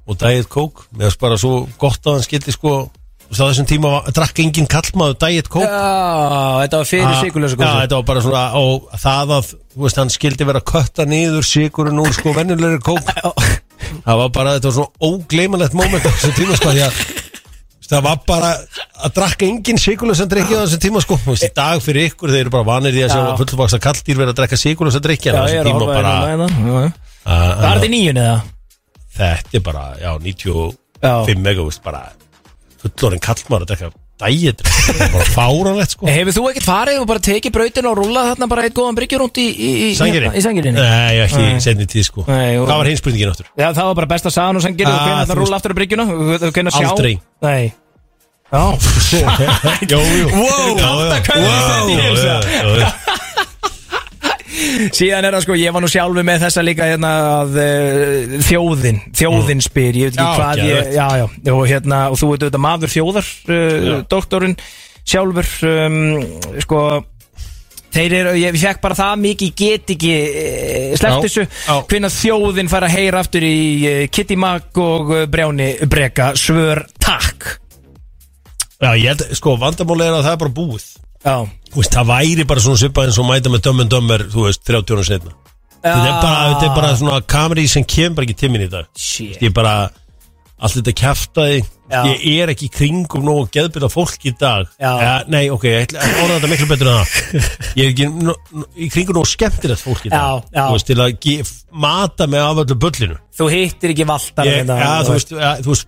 og 0.09 0.19
Diet 0.21 0.49
Coke. 0.53 0.85
Mér 0.93 1.09
varst 1.09 1.23
bara 1.25 1.39
svo 1.41 1.63
gott 1.81 2.05
að 2.05 2.19
hann 2.19 2.27
skildi 2.27 2.53
sko 2.53 2.75
veist, 3.29 3.41
á 3.41 3.49
þessum 3.49 3.69
tíma 3.69 3.91
var- 3.95 4.13
drakk 4.17 4.39
enginn 4.45 4.69
kallmaður 4.69 5.17
Diet 5.25 5.49
Coke. 5.53 5.69
Já, 5.69 6.61
þetta 6.67 6.83
var 6.83 6.91
fyrir 6.93 7.09
Ah, 7.09 7.21
sigurlösa 7.23 7.57
Já, 7.61 7.73
þetta 7.87 7.97
var 8.03 8.07
bara 8.13 8.25
svona 8.25 8.45
og 8.61 8.89
það 9.01 9.33
að, 9.39 9.51
þú 9.73 9.83
veist, 9.87 10.01
hann 10.03 10.13
skildi 10.13 10.49
vera 10.49 10.61
að 10.63 10.69
kötta 10.73 11.09
niður 11.09 11.49
sigurinn 11.49 12.01
úr 12.05 12.13
sko 12.17 12.33
venjulegri 12.37 12.81
kók 12.85 13.09
það 14.05 14.21
var 14.21 14.29
bara, 14.37 14.55
þetta 14.59 14.69
var 14.69 14.77
svona 14.83 15.11
ógleymanlegt 15.13 15.77
moment 15.81 16.05
á 16.05 16.13
þessum 16.13 16.37
tíma 16.37 16.57
sko 16.61 16.73
því 16.77 16.85
að 16.89 17.03
það 17.89 18.03
var 18.05 18.19
bara 18.29 18.51
að 19.05 19.15
drakka 19.17 19.47
engin 19.49 19.79
sigurlösa 19.81 20.27
drikki 20.29 20.55
á 20.57 20.61
þessum 20.65 20.83
tíma 20.85 21.01
sko 21.05 21.17
þú 21.23 21.33
veist, 21.35 21.47
í 21.49 21.53
dag 21.57 21.81
fyrir 21.85 22.11
ykkur, 22.11 22.33
þeir 22.35 22.41
eru 22.47 22.53
bara 22.55 22.67
vanir 22.69 22.93
í 22.99 23.05
að 23.07 23.13
sjá 23.15 23.21
Já. 23.25 23.37
fullvaksa 23.41 23.79
kalldýr 23.87 24.19
vera 24.21 24.35
að 24.35 24.41
drekka 24.43 24.59
sigurlösa 24.61 25.01
drikki 25.05 25.31
en 25.33 25.39
á 25.39 25.43
þessum 25.47 25.71
tíma 25.71 25.81
að 25.85 25.95
bara 25.95 26.13
hérna 26.29 26.49
að- 26.49 26.93
Það 27.29 27.65
er 27.69 27.79
þetta 27.79 27.89
í 27.89 27.95
nýjun 27.97 28.21
eða? 28.25 28.37
þetta 29.19 29.57
er 29.59 29.65
bara, 29.71 29.85
já, 30.03 30.11
95 30.19 30.77
Já. 31.03 31.15
mega, 31.39 31.61
þú 31.61 31.69
veist, 31.71 31.83
bara 31.83 32.03
fullorinn 32.83 33.21
kallmaður 33.25 33.65
að 33.65 33.73
drekka 33.73 33.91
er 34.27 35.11
bara 35.13 35.25
fáranlegt 35.31 35.95
sko 35.95 36.07
Hefur 36.11 36.35
þú 36.35 36.45
ekkert 36.51 36.67
farið 36.67 37.01
og 37.03 37.07
bara 37.11 37.23
tekið 37.29 37.55
brautin 37.55 37.87
og 37.91 37.97
rúlað 38.01 38.31
þarna 38.33 38.49
bara 38.51 38.65
eitt 38.67 38.75
góðan 38.75 38.97
bryggjurúnt 38.99 39.39
í, 39.39 39.47
í, 39.49 39.71
í, 39.87 39.91
Sangeri? 39.99 40.31
í 40.35 40.43
sangirinni? 40.43 40.81
Nei, 40.83 41.21
ekki 41.27 41.39
Nei. 41.43 41.53
í 41.55 41.61
setni 41.63 41.87
tíð 41.87 42.07
sko 42.11 42.25
Nei, 42.27 42.57
og- 42.59 42.67
Hvað 42.69 42.81
var 42.83 42.91
hins 42.91 43.03
spurningin 43.05 43.31
áttur? 43.35 43.47
Já, 43.57 43.69
það 43.73 43.85
var 43.91 43.95
bara 44.03 44.11
besta 44.15 44.31
sagan 44.35 44.57
og 44.59 44.63
sangeri 44.67 44.91
og 44.91 44.97
Ah, 44.99 45.05
hvernig 45.07 45.23
þú 45.23 45.29
veist- 45.29 45.41
rúla 45.45 45.57
aftur 45.61 45.73
á 45.73 45.79
bryggjuna 45.79 46.09
og 46.09 46.53
hvernig 46.53 46.73
sjá 46.75 46.89
Aldrei. 46.91 47.15
Nei 47.43 47.73
Já 48.49 48.65
Jú, 49.93 49.99
jú 50.01 50.27
Wow, 50.33 50.79
átta 50.81 51.39
Hills, 51.39 52.23
já, 52.25 52.41
já, 52.49 52.63
já. 52.81 52.93
Síðan 54.95 55.27
er 55.29 55.35
það 55.37 55.45
sko, 55.45 55.57
ég 55.61 55.75
var 55.75 55.85
nú 55.85 55.91
sjálfur 55.93 56.25
með 56.27 56.43
þessa 56.47 56.63
líka 56.67 56.87
hérna 56.89 57.11
að 57.43 57.59
uh, 57.63 58.33
þjóðin, 58.49 58.99
þjóðin 59.19 59.63
spyr, 59.65 59.99
ég 60.01 60.09
veit 60.11 60.17
ekki 60.19 60.25
Já, 60.25 60.39
hvað 60.41 60.63
ég, 60.63 60.73
geðveikt. 60.73 60.97
já, 60.97 61.07
já, 61.21 61.53
og 61.55 61.63
hérna, 61.71 62.01
og 62.13 62.19
þú 62.21 62.31
veit 62.33 62.43
auðvitað 62.47 62.65
maður 62.65 62.93
þjóðar, 62.97 63.31
uh, 63.55 63.87
doktorinn 64.11 64.57
sjálfur, 65.09 65.51
um, 65.69 65.99
sko, 66.65 66.81
þeir 67.97 68.17
eru, 68.21 68.35
ég 68.43 68.59
fekk 68.61 68.83
bara 68.85 68.99
það 68.99 69.23
mikið, 69.25 69.49
ég 69.49 69.63
get 69.63 69.95
ekki 69.97 70.13
uh, 70.19 70.93
sleppt 71.01 71.17
Já, 71.17 71.25
þessu, 71.29 71.47
já. 71.69 71.75
hvernig 71.93 72.17
þjóðin 72.19 72.73
fara 72.75 72.91
að 72.91 72.97
heyra 72.99 73.23
aftur 73.25 73.47
í 73.49 73.57
uh, 73.89 74.03
Kitty 74.13 74.37
Mag 74.41 74.83
og 74.85 75.15
uh, 75.17 75.25
Brjáni 75.31 75.71
Breka, 75.89 76.33
svör 76.39 76.83
takk. 77.01 77.55
Já, 78.79 78.93
ég 78.95 79.09
held, 79.15 79.25
sko, 79.39 79.57
vandamáli 79.59 80.05
er 80.07 80.19
að 80.19 80.27
það 80.29 80.35
er 80.37 80.43
bara 80.45 80.57
búið 80.61 80.89
Já, 81.25 81.37
veist, 81.75 81.93
það 81.95 82.11
væri 82.13 82.45
bara 82.49 82.61
svona 82.65 82.79
svipað 82.81 83.09
eins 83.11 83.19
og 83.19 83.27
mæta 83.29 83.51
með 83.53 83.65
dömmen 83.67 83.89
dömmer, 83.91 84.27
þú 84.33 84.45
veist, 84.47 84.63
30 84.69 84.95
ára 84.97 85.07
setna 85.09 85.33
Þetta 85.79 86.09
er 86.11 86.21
bara, 86.23 86.45
þetta 86.51 86.67
er 86.69 86.75
bara 86.75 86.93
svona 86.99 87.19
kameri 87.31 87.65
sem 87.71 87.85
kemur 87.87 88.17
bara 88.19 88.27
ekki 88.27 88.35
tíminn 88.41 88.65
í 88.65 88.71
dag. 88.71 88.89
Shit. 88.99 89.37
Ég 89.45 89.53
bara, 89.55 89.75
allt 90.59 90.75
þetta 90.75 90.95
kjaftaði. 90.99 91.61
Já. 91.89 92.01
Ég 92.19 92.41
er 92.43 92.51
ekki 92.53 92.67
í 92.67 92.73
kringum 92.75 93.23
nógu 93.25 93.45
geðbyrða 93.55 93.89
fólk 93.93 94.27
í 94.27 94.33
dag. 94.41 94.67
Já. 94.83 95.23
Nei, 95.31 95.45
ok, 95.55 95.69
ég 95.71 95.87
ætla 95.87 96.03
að 96.03 96.19
orða 96.25 96.35
þetta 96.41 96.51
miklu 96.51 96.67
betur 96.73 96.91
en 96.91 96.99
það. 96.99 97.47
Ég 97.79 97.85
er 97.85 97.93
ekki 97.95 98.09
nó, 98.11 98.35
nó- 98.59 98.67
í 98.75 98.89
kringum 98.93 99.21
nógu 99.21 99.31
skemmtilegt 99.31 99.85
fólk 99.87 100.03
í 100.09 100.11
dag 100.11 100.19
Já, 100.19 100.43
já. 100.59 100.65
Þú 100.67 100.75
veist, 100.75 100.91
til 100.91 100.99
að 101.07 101.15
ge- 101.29 101.47
mata 101.87 102.27
mig 102.35 102.43
af 102.43 102.63
öllu 102.65 102.79
bullinu. 102.83 103.21
Þú 103.39 103.49
hittir 103.55 103.95
ekki 103.95 104.09
valtar 104.11 104.51
ég, 104.51 104.67
ja, 104.67 104.93
þú 105.07 105.15
veist, 105.15 105.31
ja, 105.39 105.55
þú 105.63 105.77
veist 105.77 105.87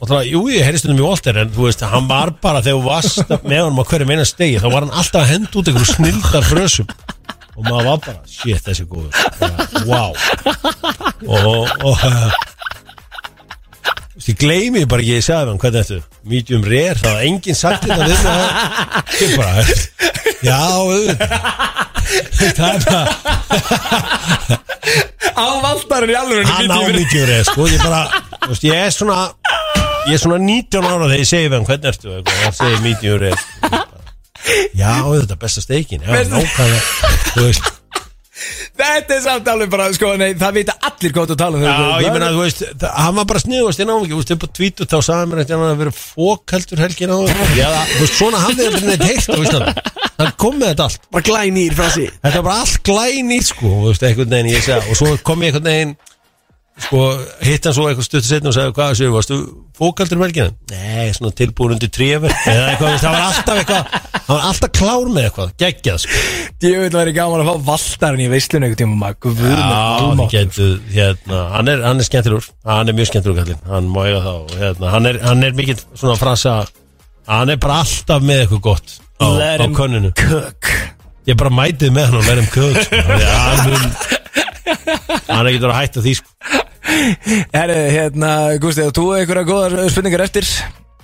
náttúrulega, 0.00 0.28
Jú, 0.32 0.40
ég 0.52 0.64
heyrði 0.66 0.80
stundum 0.82 1.00
í 1.02 1.06
Walter 1.06 1.38
En 1.42 1.50
þú 1.54 1.62
veist, 1.68 1.82
hann 1.88 2.08
var 2.10 2.32
bara 2.42 2.60
þegar 2.64 2.78
þú 2.80 2.84
varst 2.88 3.34
með 3.46 3.60
honum 3.66 3.80
á 3.80 3.84
hverju 3.90 4.06
meina 4.10 4.24
stegi 4.28 4.58
Þá 4.62 4.68
var 4.72 4.82
hann 4.86 4.96
alltaf 5.00 5.20
að 5.22 5.30
henda 5.34 5.54
út 5.60 5.68
einhverju 5.70 5.90
snildar 5.94 6.44
frösum. 6.48 6.88
Og 7.54 7.62
maður 7.68 7.86
var 7.86 7.98
bara, 8.02 8.18
shit, 8.26 8.58
þessi 8.66 8.82
er 8.82 8.88
góður. 8.90 9.12
Bara, 9.38 9.56
Wow. 9.84 10.10
Og, 11.24 11.68
og 11.86 11.94
uh, 11.94 12.32
Þú 13.84 14.18
veist, 14.18 14.28
ég 14.30 14.38
gleymi 14.40 14.82
bara 14.90 15.02
ekki, 15.04 15.14
ég 15.18 15.24
sagði 15.26 15.50
hann, 15.52 15.60
hvernig 15.62 15.80
ertu? 15.84 15.98
Medium 16.30 16.62
rare, 16.66 16.98
það 16.98 17.12
var 17.14 17.24
enginn 17.28 17.58
sagt 17.58 17.82
þetta 17.86 18.04
við 18.08 18.18
mig. 18.24 18.40
Ég 19.20 19.30
bara, 19.38 19.52
já, 20.48 20.60
auðvitað. 20.74 21.30
Það 22.54 22.70
er 22.70 22.80
bara 22.88 23.04
Á 25.34 25.46
valtarinn 25.64 26.12
í 26.14 26.16
alveg 26.18 26.46
hann 26.50 26.70
á 26.70 26.78
medium 26.90 27.26
rare, 27.26 27.40
sko. 27.48 27.66
Ég 27.70 27.82
bara, 27.82 28.02
þú 28.44 28.50
veist, 28.52 28.66
ég 28.70 28.82
er 28.86 28.94
svona 28.94 29.18
Ég 30.04 30.16
er 30.18 30.20
svona 30.20 30.38
19 30.42 30.84
ára 30.84 31.06
þegar 31.08 31.22
ég 31.22 31.28
segi 31.30 31.46
við 31.48 31.56
hann, 31.58 31.68
hvernig 31.68 31.90
ertu? 31.92 32.10
Eitthvað, 32.18 32.42
hann 32.44 32.58
segir 32.58 32.82
medium 32.84 33.22
rare. 33.22 33.38
Ég 33.64 33.70
bara, 33.70 34.02
Já, 34.76 34.90
auðvitað, 35.06 35.38
besta 35.40 35.62
steikin 35.64 36.02
Já, 36.04 36.10
Besta- 36.12 36.36
nákvæmlega. 36.42 37.14
Þú 37.34 37.46
veist. 37.48 37.70
Þetta 38.74 39.14
er 39.14 39.20
samt 39.22 39.46
alveg 39.48 39.70
bara, 39.70 39.84
sko, 39.94 40.10
nei, 40.20 40.32
það 40.36 40.56
vita 40.58 40.74
allir 40.84 41.12
hvað 41.14 41.30
þú 41.30 41.36
tala 41.38 41.56
um. 41.56 41.62
Já, 41.64 41.74
ég 42.02 42.12
meina, 42.12 42.30
þú 42.34 42.40
veist, 42.42 42.62
það, 42.82 42.90
hann 42.98 43.14
var 43.20 43.28
bara 43.30 43.40
sniðust 43.44 43.80
inn 43.84 43.92
á 43.92 43.96
mig, 43.96 44.10
þú 44.10 44.18
veist, 44.18 44.32
upp 44.34 44.44
á 44.44 44.48
tvítu 44.58 44.86
þá 44.90 44.96
sagði 44.98 45.18
hann 45.20 45.30
mér 45.30 45.42
að 45.44 45.52
hann 45.54 45.64
að 45.70 45.82
vera 45.84 45.94
fókaldur 46.00 46.82
helgin 46.82 47.14
á 47.14 47.18
Já, 47.54 47.68
þú 47.94 48.00
veist, 48.02 48.16
svona 48.18 48.42
hafði 48.42 48.66
þetta 48.66 48.90
neitt 48.90 49.06
heilt 49.08 49.30
á 49.30 49.36
Íslandi 49.38 49.74
Hann. 50.14 50.30
Kom 50.38 50.58
með 50.60 50.68
þetta 50.74 50.84
allt. 50.88 51.06
Bara 51.14 51.26
glænýr 51.26 51.72
frá 51.78 51.88
sig 51.94 52.10
Þetta 52.22 52.34
var 52.42 52.44
bara 52.50 52.58
allt 52.66 52.82
glænýtt, 52.90 53.48
sko, 53.54 53.70
þú 53.70 53.88
veist, 53.88 54.04
einhvern 54.10 54.34
veginn, 54.34 54.52
ég 54.52 54.66
sagði 54.66 54.90
Og 54.92 54.98
svo 55.00 55.14
kom 55.26 55.42
ég 55.46 55.54
einhvern 55.54 55.70
veginn, 55.70 55.96
sko, 56.82 57.00
hitt 57.44 57.66
hann 57.68 57.74
svo 57.76 57.84
eitthvað 57.88 58.06
stuttu 58.08 58.26
setna 58.26 58.50
og 58.50 58.56
sagði, 58.56 58.72
hvað 58.74 58.94
séu, 58.98 59.10
varstu 59.14 59.36
fókaldur 59.78 60.18
um 60.18 60.24
helgina? 60.24 60.54
Nei, 60.72 61.12
svona 61.14 61.34
tilbúin 61.38 61.74
undir 61.76 61.90
tréver 61.94 62.34
Eða 62.34 62.64
eitthvað, 62.72 62.96
það 63.02 63.14
var 63.14 63.26
alltaf 63.28 63.60
eitthvað 63.60 63.94
Hann 64.24 64.38
var 64.38 64.46
alltaf 64.48 64.72
klár 64.74 65.10
með 65.12 65.28
eitthvað, 65.28 65.52
geggjað, 65.60 65.98
sko. 66.04 66.22
Ég 66.64 66.80
veit 66.80 66.88
að 66.88 66.96
það 66.96 67.02
er 67.04 67.12
gaman 67.18 67.42
að 67.44 67.50
fá 67.50 67.68
valtarinn 67.68 68.24
í 68.24 68.28
veislun 68.32 68.66
einhvern 68.66 68.80
tíma 68.80 68.98
maður 69.02 69.20
Guð 69.26 69.42
með 70.18 70.32
getur, 70.34 70.72
hérna, 70.94 71.42
hann 71.54 71.72
er, 71.74 71.84
hann 71.84 72.00
er 72.00 72.08
skemmtilegur 72.08 72.48
Hann 72.70 72.90
er 72.90 72.98
mjög 72.98 73.10
skemmtilegur 73.12 73.42
kallinn 73.42 73.68
Hann 73.68 73.92
má 73.92 74.00
eiga 74.08 74.24
það 74.24 74.40
og 74.40 74.56
hérna, 74.62 74.90
hann 74.96 75.10
er, 75.10 75.20
hann 75.28 75.46
er 75.46 75.58
mikið 75.60 75.84
svona 75.92 76.16
frasa 76.20 76.56
Hann 77.28 77.52
er 77.52 77.60
bara 77.60 77.82
alltaf 77.84 78.24
með 78.24 78.44
eitthvað 78.46 78.64
gott 78.70 78.98
á, 79.20 79.26
á 79.60 79.66
Cook 79.76 80.72
Ég 81.24 81.38
bara 81.40 81.52
mætið 81.56 81.92
með 81.96 82.10
hann 82.10 82.18
og 82.20 82.26
let 82.28 82.40
him 82.40 82.50
cook 82.52 82.76
sko. 82.84 84.42
Hann 84.64 85.42
er 85.42 85.50
ekki 85.52 85.62
að 85.64 85.76
hætta 85.78 86.04
því 86.04 86.14
sko. 86.20 86.30
Herru, 87.54 87.76
hérna, 87.90 88.32
Gústi, 88.62 88.86
þú 88.94 89.04
einhverja 89.18 89.48
góðar 89.48 89.92
spurningar 89.92 90.24
eftir 90.26 90.48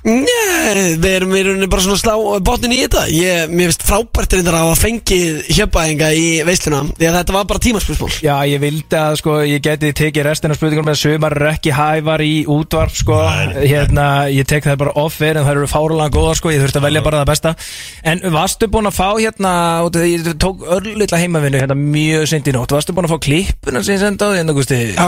Nei, 0.01 0.97
erum 1.13 1.35
í 1.37 1.43
rauninni 1.45 1.67
bara 1.69 1.83
svona 1.85 1.97
að 1.99 2.01
slá 2.01 2.15
botnin 2.45 2.73
í 2.73 2.79
þetta. 2.81 3.03
Ég, 3.13 3.51
Mér 3.53 3.69
finnst 3.69 3.85
frábært 3.85 4.33
reyndar 4.33 4.57
að 4.57 4.65
hafa 4.71 4.79
fengið 4.81 5.41
hjöpaðinga 5.53 6.09
í 6.17 6.27
veisluna 6.47 6.81
Því 6.97 7.09
að 7.09 7.17
þetta 7.19 7.35
var 7.37 7.45
bara 7.51 7.63
tímaspörsmál. 7.67 8.13
Já, 8.25 8.35
ég 8.49 8.63
vildi 8.63 8.97
að 8.97 9.19
sko, 9.21 9.35
ég 9.45 9.61
geti 9.65 9.91
tekið 9.97 10.25
restina 10.25 10.57
spurningur 10.57 10.87
með 10.89 10.97
sumar 11.03 11.37
er 11.37 11.51
ekki 11.51 11.75
hævar 11.77 12.25
í 12.25 12.45
útvarp 12.49 12.95
sko, 12.97 13.19
hérna, 13.61 14.07
ég 14.33 14.49
tek 14.49 14.65
það 14.65 14.81
bara 14.85 14.97
offer 15.03 15.37
en 15.37 15.45
það 15.45 15.53
eru 15.59 15.69
fárulega 15.69 16.15
góðar 16.17 16.41
sko, 16.41 16.53
ég 16.55 16.65
þurfti 16.65 16.81
að 16.81 16.87
velja 16.89 17.05
bara 17.05 17.21
það 17.21 17.31
besta. 17.35 17.51
En 18.13 18.25
varstu 18.33 18.71
búin 18.73 18.89
að 18.89 18.97
fá 18.97 19.09
hérna, 19.21 19.53
ég 20.09 20.33
tók 20.41 20.65
örlítla 20.65 21.21
heimavinnu 21.21 21.61
hérna 21.61 21.77
mjög 21.77 22.25
seint 22.33 22.49
í 22.49 22.57
nótt. 22.57 22.73
Varstu 22.73 22.97
búin 22.97 23.09
að 23.09 23.17
fá 23.17 23.21
klippuna 23.29 23.85
sem 23.85 23.99
ég 23.99 24.03
senda 24.07 24.25
á 24.25 24.33
því, 24.33 24.41
en 24.41 24.53
Augusti? 24.55 24.81
Já, 24.97 25.07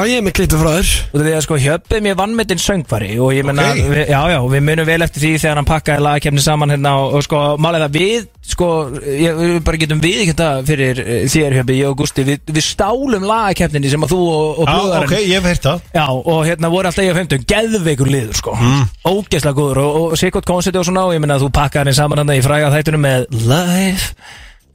ég 4.52 4.81
munum 4.82 4.90
vel 4.90 5.06
eftir 5.06 5.22
því 5.22 5.32
þegar 5.42 5.60
hann 5.60 5.68
pakkaði 5.68 6.04
lagakefni 6.06 6.42
saman 6.42 6.72
hérna 6.74 6.92
og, 7.00 7.16
og 7.16 7.24
sko, 7.26 7.40
málega 7.62 7.88
við, 7.92 8.26
sko, 8.52 8.68
ég, 9.06 9.38
við 9.38 9.56
bara 9.66 9.80
getum 9.82 10.02
við 10.02 10.22
ekki 10.22 10.34
þetta 10.34 10.48
fyrir 10.68 11.00
eh, 11.02 11.24
þér, 11.30 11.56
Hjöppi, 11.59 11.78
ég 11.78 11.90
og 11.90 11.98
Gusti, 12.02 12.26
við, 12.26 12.42
við 12.50 12.66
stálum 12.66 13.26
lagakefninni 13.28 13.92
sem 13.92 14.06
að 14.06 14.14
þú 14.14 14.20
og, 14.26 14.62
og 14.62 14.68
Já, 14.68 14.74
blöðarinn 14.74 15.09
ok, 15.09 15.16
ég 15.20 15.34
hef 15.38 15.50
heyrt 15.50 15.68
það. 15.68 15.82
Já, 15.96 16.06
og 16.10 16.40
hérna 16.48 16.72
voru 16.72 16.90
alltaf 16.90 17.06
ég 17.06 17.16
á 17.16 17.20
50 17.22 17.48
Geðveikur 17.52 18.12
liður, 18.12 18.38
sko. 18.38 18.56
Mm. 18.59 18.86
Ógeðslega 19.12 19.59
góður 19.59 19.82
og, 19.84 19.98
og 20.02 20.20
sikkert 20.20 20.48
koncerti 20.48 20.80
og 20.80 20.88
svona 20.88 21.06
Og 21.09 21.16
ég 21.16 21.22
minna 21.22 21.38
að 21.38 21.46
þú 21.46 21.52
pakkaði 21.56 21.92
hann 21.92 21.98
saman 21.98 22.22
hann 22.22 22.34
í 22.36 22.44
fræga 22.44 22.72
þættunum 22.74 23.06
með 23.06 23.28
Live 23.42 24.12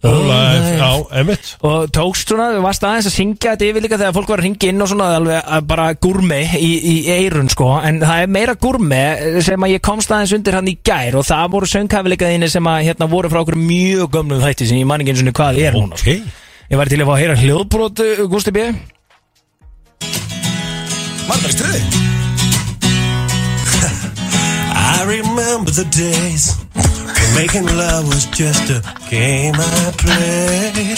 Live, 0.04 0.78
já, 0.78 0.90
emitt 1.20 1.48
Og 1.66 1.88
tókst 1.90 2.30
svona, 2.30 2.52
þú 2.54 2.62
varst 2.62 2.84
aðeins 2.86 3.08
að 3.10 3.16
syngja 3.16 3.54
þetta 3.56 3.66
yfir 3.66 3.84
líka 3.86 3.98
Þegar 3.98 4.14
fólk 4.14 4.30
var 4.30 4.44
að 4.44 4.46
ringa 4.46 4.70
inn 4.70 4.84
og 4.86 4.90
svona 4.92 5.08
alveg, 5.18 5.40
að 5.58 5.64
bara 5.72 5.88
gúrmi 6.06 6.42
í, 6.54 6.70
í 6.78 6.96
eirun, 7.16 7.50
sko. 7.50 7.72
En 7.82 7.98
það 8.04 8.22
er 8.24 8.34
meira 8.36 8.54
gúrmi 8.62 9.00
sem 9.48 9.66
að 9.66 9.74
ég 9.74 9.86
komst 9.88 10.14
aðeins 10.14 10.36
undir 10.38 10.60
hann 10.60 10.70
í 10.70 10.76
gær 10.86 11.18
Og 11.18 11.26
það 11.28 11.48
voru 11.56 11.72
sönghafileikaðinni 11.72 12.52
sem 12.54 12.70
að 12.70 12.84
hérna 12.92 13.10
voru 13.10 13.32
frá 13.34 13.42
okkur 13.42 13.58
mjög 13.58 14.12
gömlum 14.14 14.44
þætti 14.46 14.70
Sem 14.70 14.84
ég 14.84 14.90
man 14.92 15.02
ekki 15.02 15.16
eins 15.16 15.26
og 15.26 15.40
hvað 15.42 15.64
er 15.66 15.80
núna 15.80 15.98
sko. 15.98 16.20
Ég 16.68 16.78
var 16.78 16.92
til 16.92 17.02
að 17.02 17.10
fá 17.10 17.14
að 17.16 17.22
heyra 17.24 17.40
hljóðbrot, 17.42 18.06
Gústi 18.30 18.54
B. 18.54 18.68
Var 21.28 21.42
það 21.42 21.50
í 21.50 21.58
stuði? 21.58 22.17
I 24.88 25.04
remember 25.04 25.72
the 25.72 25.88
days 25.92 26.56
when 26.74 27.30
making 27.36 27.66
love 27.66 28.08
was 28.08 28.26
just 28.28 28.70
a 28.70 28.80
game 29.10 29.56
I 29.56 29.92
played. 30.04 30.98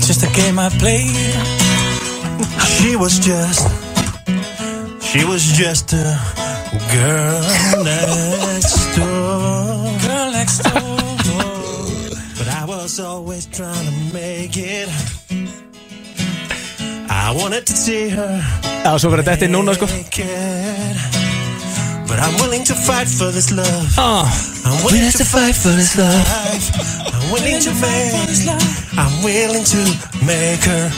Just 0.00 0.22
a 0.24 0.30
game 0.32 0.58
I 0.58 0.68
played. 0.80 1.36
She 2.74 2.96
was 2.96 3.18
just, 3.18 3.68
she 5.02 5.24
was 5.24 5.42
just 5.52 5.92
a 5.92 6.18
girl 6.90 7.84
next 7.84 8.96
door. 8.96 9.92
Girl 10.06 10.30
next 10.32 10.58
door. 10.64 10.98
But 12.38 12.48
I 12.48 12.64
was 12.66 12.98
always 12.98 13.46
trying 13.46 13.86
to 13.86 14.14
make 14.14 14.56
it. 14.56 14.88
I 17.10 17.30
wanted 17.36 17.66
to 17.66 17.76
see 17.76 18.08
her. 18.08 18.42
Já, 18.82 18.98
svo 18.98 19.12
verður 19.12 19.28
þetta 19.30 19.46
inn 19.46 19.54
núna, 19.54 19.76
sko. 19.78 19.86
But 22.12 22.20
I'm 22.20 22.36
willing 22.44 22.62
to 22.64 22.74
fight 22.74 23.08
for 23.08 23.32
this 23.32 23.50
love. 23.50 23.88
Ah, 23.96 24.28
I'm 24.68 24.84
willing 24.84 25.10
to 25.12 25.24
fight 25.24 25.56
for 25.56 25.72
this 25.72 25.96
love. 25.96 26.20
I'm 27.08 27.32
willing 27.32 27.58
to 27.58 27.72
make. 27.80 28.12
I'm 29.00 29.14
willing 29.24 29.64
to 29.64 29.80
make 30.20 30.60
her 30.68 30.92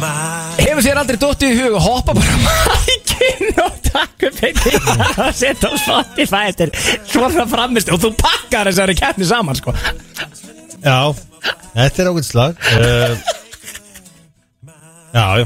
mine. 0.00 0.56
Hefur 0.56 0.80
sér 0.86 1.00
aldrei 1.02 1.18
dottið 1.20 1.52
í 1.52 1.58
hug 1.60 1.76
að 1.76 1.84
hoppa 1.84 2.14
bara 2.16 2.38
mækinn 2.46 3.60
og 3.60 3.76
taka 3.90 4.30
upp 4.30 4.40
einn 4.48 4.62
að 5.20 5.36
setja 5.42 5.68
á 5.68 5.76
Spotify 5.84 6.42
er 6.64 6.72
svona 7.12 7.44
framist 7.52 7.92
og 7.92 8.00
þú 8.06 8.14
pakkar 8.24 8.72
þessari 8.72 8.96
keppni 8.96 9.28
saman 9.28 9.58
sko 9.60 9.76
Já, 9.76 11.12
þetta 11.76 12.06
er 12.06 12.10
ákveðt 12.14 12.30
slag 12.30 12.64
uh, 12.72 13.20
Já, 15.08 15.40
já. 15.40 15.44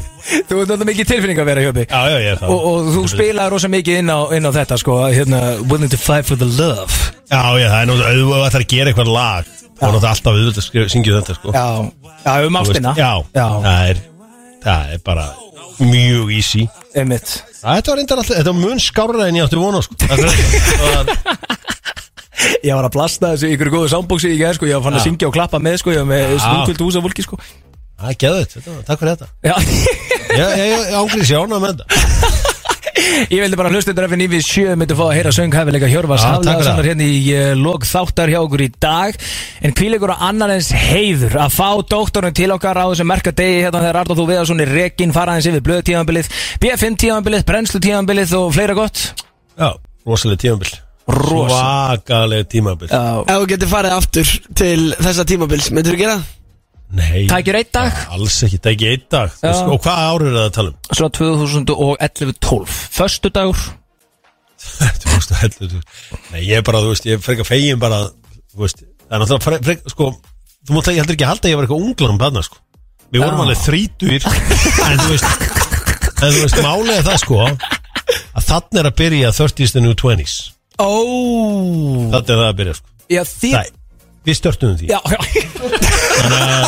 Þú 0.48 0.56
ert 0.58 0.70
náttúrulega 0.72 0.88
mikið 0.88 1.06
tilfinning 1.06 1.38
að 1.38 1.46
vera 1.46 1.62
hjöpi 1.62 1.82
Já, 1.86 2.00
já, 2.10 2.16
ég 2.18 2.30
er 2.32 2.38
það. 2.40 2.50
Og, 2.50 2.64
og 2.66 2.88
þú 2.96 3.02
spilaði 3.12 3.52
rosa 3.52 3.68
mikið 3.70 3.98
inn 4.00 4.10
á, 4.10 4.18
inn 4.34 4.48
á 4.48 4.50
þetta 4.56 4.78
sko 4.82 4.96
hérna, 5.06 5.40
Willing 5.70 5.92
to 5.92 6.00
fight 6.00 6.26
for 6.26 6.40
the 6.40 6.48
love. 6.50 6.90
Já, 7.30 7.42
já, 7.60 7.68
það 7.70 7.78
er 7.78 7.86
náttúrulega 7.90 8.10
auðvitað 8.10 8.42
að 8.42 8.48
það 8.48 8.58
er 8.58 8.64
að 8.66 8.72
gera 8.74 8.92
eitthvað 8.92 9.12
lag 9.14 9.44
er 9.46 9.54
náttúrulega 9.78 10.10
alltaf 10.10 10.32
auðvitað 10.32 10.82
að 10.82 10.90
syngja 10.96 11.14
þetta, 11.20 11.38
sko. 11.38 11.54
Já, 11.54 11.66
já 12.26 12.32
um 12.48 12.58
ástina. 12.58 12.94
Já, 12.98 13.12
já. 13.38 13.46
Það, 13.62 13.80
er, 13.92 14.02
það 14.66 14.92
er 14.96 15.02
bara 15.06 15.26
mjög 15.78 16.34
easy. 16.34 16.66
Einmitt. 16.98 17.38
Þetta 17.62 17.94
var 17.94 18.02
alltaf, 18.02 18.32
þetta 18.34 18.50
var 18.50 18.60
mun 18.60 18.82
skárra 18.82 19.28
en 19.30 19.38
ég 19.38 19.46
átti 19.46 19.62
vona, 19.62 19.82
sko. 19.86 19.94
Ég 22.62 22.74
var 22.74 22.86
að 22.86 22.94
blasta 22.94 23.34
þessu 23.34 23.52
ykkur 23.54 23.68
góðu 23.70 23.88
soundboxi 23.92 24.32
í 24.34 24.38
gæð 24.40 24.56
sko. 24.56 24.66
Ég 24.66 24.82
var 24.82 24.94
að 24.96 25.02
Já. 25.02 25.04
syngja 25.06 25.28
og 25.28 25.34
klappa 25.34 25.60
með 25.62 25.76
sko. 25.82 25.92
Ég 25.94 26.02
var 26.02 26.08
með 26.10 26.32
Já. 26.32 26.40
stúkvöld 26.42 26.82
hús 26.82 26.96
af 26.98 27.04
fólki 27.06 27.22
sko 27.26 27.38
Það 28.02 28.10
er 28.12 28.20
var- 28.76 28.86
takk 28.90 29.02
fyrir 29.02 29.14
þetta. 29.14 29.28
Já. 29.46 29.56
Ég, 30.32 30.52
ég, 30.58 30.70
ég 30.72 30.94
ángriðs 30.96 31.30
jána 31.32 31.58
með 31.62 31.74
þetta. 31.76 32.10
Ég 33.32 33.40
vildi 33.42 33.56
bara 33.58 33.70
hlusta 33.72 33.92
þetta 33.92 34.06
FNÍ 34.10 34.26
við 34.30 34.42
sjö 34.46 34.74
myndi 34.78 34.94
fá 34.96 35.02
að 35.06 35.14
heyra 35.16 35.32
sönghæfileika 35.34 35.88
Hjörvars 35.90 36.22
það. 36.78 36.88
hérna 36.90 37.06
í 37.08 37.16
uh, 37.34 37.48
log 37.58 37.86
þáttar 37.88 38.32
hjá 38.32 38.38
okkur 38.40 38.62
í 38.64 38.68
dag. 38.82 39.16
En 39.64 39.74
hvíleikur 39.78 40.12
á 40.14 40.16
annar 40.28 40.52
eins 40.54 40.70
heiður 40.76 41.36
að 41.42 41.54
fá 41.56 41.68
doktorinn 41.92 42.36
til 42.36 42.50
okkar 42.54 42.80
á 42.80 42.86
þessum 42.92 43.10
merka 43.12 43.32
degi 43.36 43.62
hérna 43.64 43.82
þegar 43.82 44.00
Arnóð 44.02 44.22
þú 44.22 44.26
Viðarsson 44.30 44.64
er 44.64 44.72
rekin 44.76 45.14
fara 45.16 45.36
eins 45.38 45.48
yfir 45.50 45.64
blöð 45.66 45.82
tímanbilið, 45.90 46.30
B5 46.62 47.00
tímanbilið 47.04 47.46
brennslu 47.48 47.82
tímanbilið 47.84 48.36
og 48.38 48.52
fleira 48.56 48.76
gott. 48.78 49.02
Já, 49.56 49.70
rosalega 50.08 50.44
tímabil. 50.46 50.72
Rosa. 51.12 51.56
Svakalega 51.58 52.46
tímabil. 52.46 52.92
Já, 52.92 53.02
Ef 53.26 53.34
þú 53.42 53.48
getur 53.50 53.72
farið 53.72 53.96
aftur 53.96 54.28
til 54.54 54.78
þessa 55.02 55.24
tímabils 55.26 55.72
Myndur 55.74 55.96
þú 55.96 55.98
gera 56.04 56.14
það? 56.20 56.30
Nei, 56.92 57.22
Tækir 57.30 57.56
einn 57.56 57.70
dag? 57.72 58.00
Alls 58.12 58.34
ekki, 58.44 58.58
það 58.60 58.68
er 58.68 58.74
ekki 58.76 58.88
einn 58.92 59.04
dag. 59.14 59.36
Já. 59.40 59.52
Og 59.72 59.78
hvað 59.80 60.00
árið 60.08 60.26
er 60.28 60.34
það 60.36 60.48
að 60.48 60.56
tala 60.58 60.72
um? 60.72 60.76
svo 60.98 61.08
2011-12 61.18 62.74
Föstu 62.98 63.30
dagur. 63.32 63.62
Þú 64.62 65.14
veist, 65.14 65.32
heldur, 65.40 65.70
þú- 65.72 66.18
Nei, 66.34 66.42
ég 66.46 66.60
er 66.60 66.66
bara, 66.66 66.82
þú 66.84 66.92
veist, 66.92 67.06
ég 67.08 67.16
er 67.16 67.24
frekar 67.24 67.48
fegin 67.48 67.80
bara 67.82 68.02
Þú 68.52 68.60
veist, 68.62 68.82
það 69.08 69.16
er 69.16 69.22
náttúrulega 69.22 69.46
fre- 69.46 69.62
frek, 69.66 69.82
sko 69.90 70.10
Þú 70.68 70.76
ekki 70.92 71.00
heldur 71.02 71.16
ekki 71.16 71.26
halda 71.26 71.48
að 71.48 71.50
ég 71.52 71.58
var 71.58 71.66
eitthvað 71.66 71.86
unglar 71.88 72.12
um 72.12 72.20
þarna, 72.20 72.42
sko. 72.46 72.60
Við 73.12 73.24
vorum 73.24 73.40
Já. 73.40 73.44
alveg 73.46 73.62
þrítur 73.64 74.28
En 74.92 75.02
þú 75.02 75.08
veist 75.10 75.26
En 76.22 76.30
þú 76.36 76.44
veist, 76.44 76.60
er 77.00 77.06
það, 77.08 77.18
sko 77.24 77.40
Að 77.42 78.46
þannig 78.52 78.80
er 78.82 78.88
að 78.92 78.98
byrja 79.00 79.32
30s 79.40 79.74
and 79.80 79.86
new 79.88 79.96
20s 79.98 80.36
Ó. 80.78 80.92
Þannig 82.12 82.32
er 82.32 82.38
það 82.38 82.46
að 82.46 82.58
byrja, 82.60 82.74
sko. 82.78 82.94
Já, 83.12 83.22
því 83.28 83.50
Nei, 83.56 83.66
við 84.26 84.38
störtum 84.38 84.76
því. 84.80 84.86
Já, 84.92 85.00
Þannig 86.22 86.40
að 86.42 86.64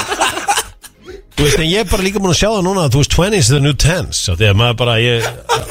Þú 1.35 1.43
veist, 1.49 1.59
en 1.59 1.67
ég 1.67 1.81
er 1.83 1.89
bara 1.91 2.05
líka 2.07 2.21
múin 2.23 2.31
að 2.31 2.39
sjá 2.39 2.47
það 2.53 2.61
núna 2.69 2.83
að 2.87 2.93
þú 2.95 3.01
veist 3.03 3.15
20s 3.17 3.49
the 3.51 3.59
new 3.65 3.75
10s 3.75 4.19
svo 4.23 4.35
Því 4.39 4.47
að 4.53 4.59
maður 4.61 4.77
bara, 4.79 4.93
ég 5.03 5.25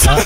Það, 0.03 0.17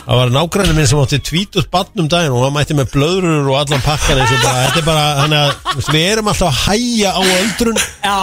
það 0.00 0.16
var 0.18 0.32
nágræni 0.34 0.74
minn 0.74 0.88
sem 0.90 0.98
átti 1.04 1.20
tvítust 1.28 1.70
barn 1.72 2.02
um 2.02 2.08
daginn 2.10 2.34
og 2.34 2.42
hann 2.42 2.56
mætti 2.56 2.74
með 2.74 2.88
blöðrur 2.96 3.46
og 3.52 3.60
allan 3.60 3.84
pakkan 3.86 4.18
eins 4.24 4.32
og 4.34 4.42
bara, 4.42 4.64
þetta 4.66 4.80
er 4.82 4.88
bara, 4.88 5.04
þannig 5.20 5.38
að 5.38 5.50
þú 5.68 5.76
veist, 5.78 5.92
við 5.94 6.06
erum 6.10 6.30
alltaf 6.32 6.50
að 6.50 6.58
hæja 6.64 7.10
á 7.14 7.22
öldrun. 7.22 7.78
Já. 8.02 8.18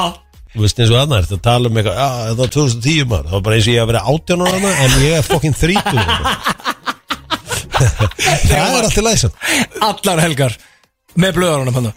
Þú 0.51 0.59
veist, 0.65 0.81
eins 0.83 0.91
og 0.91 0.99
annað, 0.99 1.23
þetta 1.31 1.45
tala 1.47 1.71
um 1.71 1.79
eitthvað, 1.79 1.95
já, 2.03 2.09
þetta 2.27 2.41
var 2.43 2.51
2010 2.57 3.07
maður. 3.07 3.25
Það 3.31 3.35
var 3.37 3.45
bara 3.47 3.55
eins 3.57 3.67
og 3.71 3.73
ég 3.77 3.81
að 3.85 3.89
vera 3.93 4.03
18 4.11 4.43
ára 4.43 4.51
þarna, 4.51 4.71
en 4.83 4.91
ég 5.07 5.13
er 5.15 5.23
fokkin 5.31 5.55
30 5.55 5.79
Það 7.81 8.59
er 8.59 8.83
alltaf 8.83 9.01
læsam 9.05 9.31
Allar 9.87 10.19
helgar 10.21 10.53
Með 11.19 11.35
blöðarunum 11.39 11.73
hann 11.79 11.91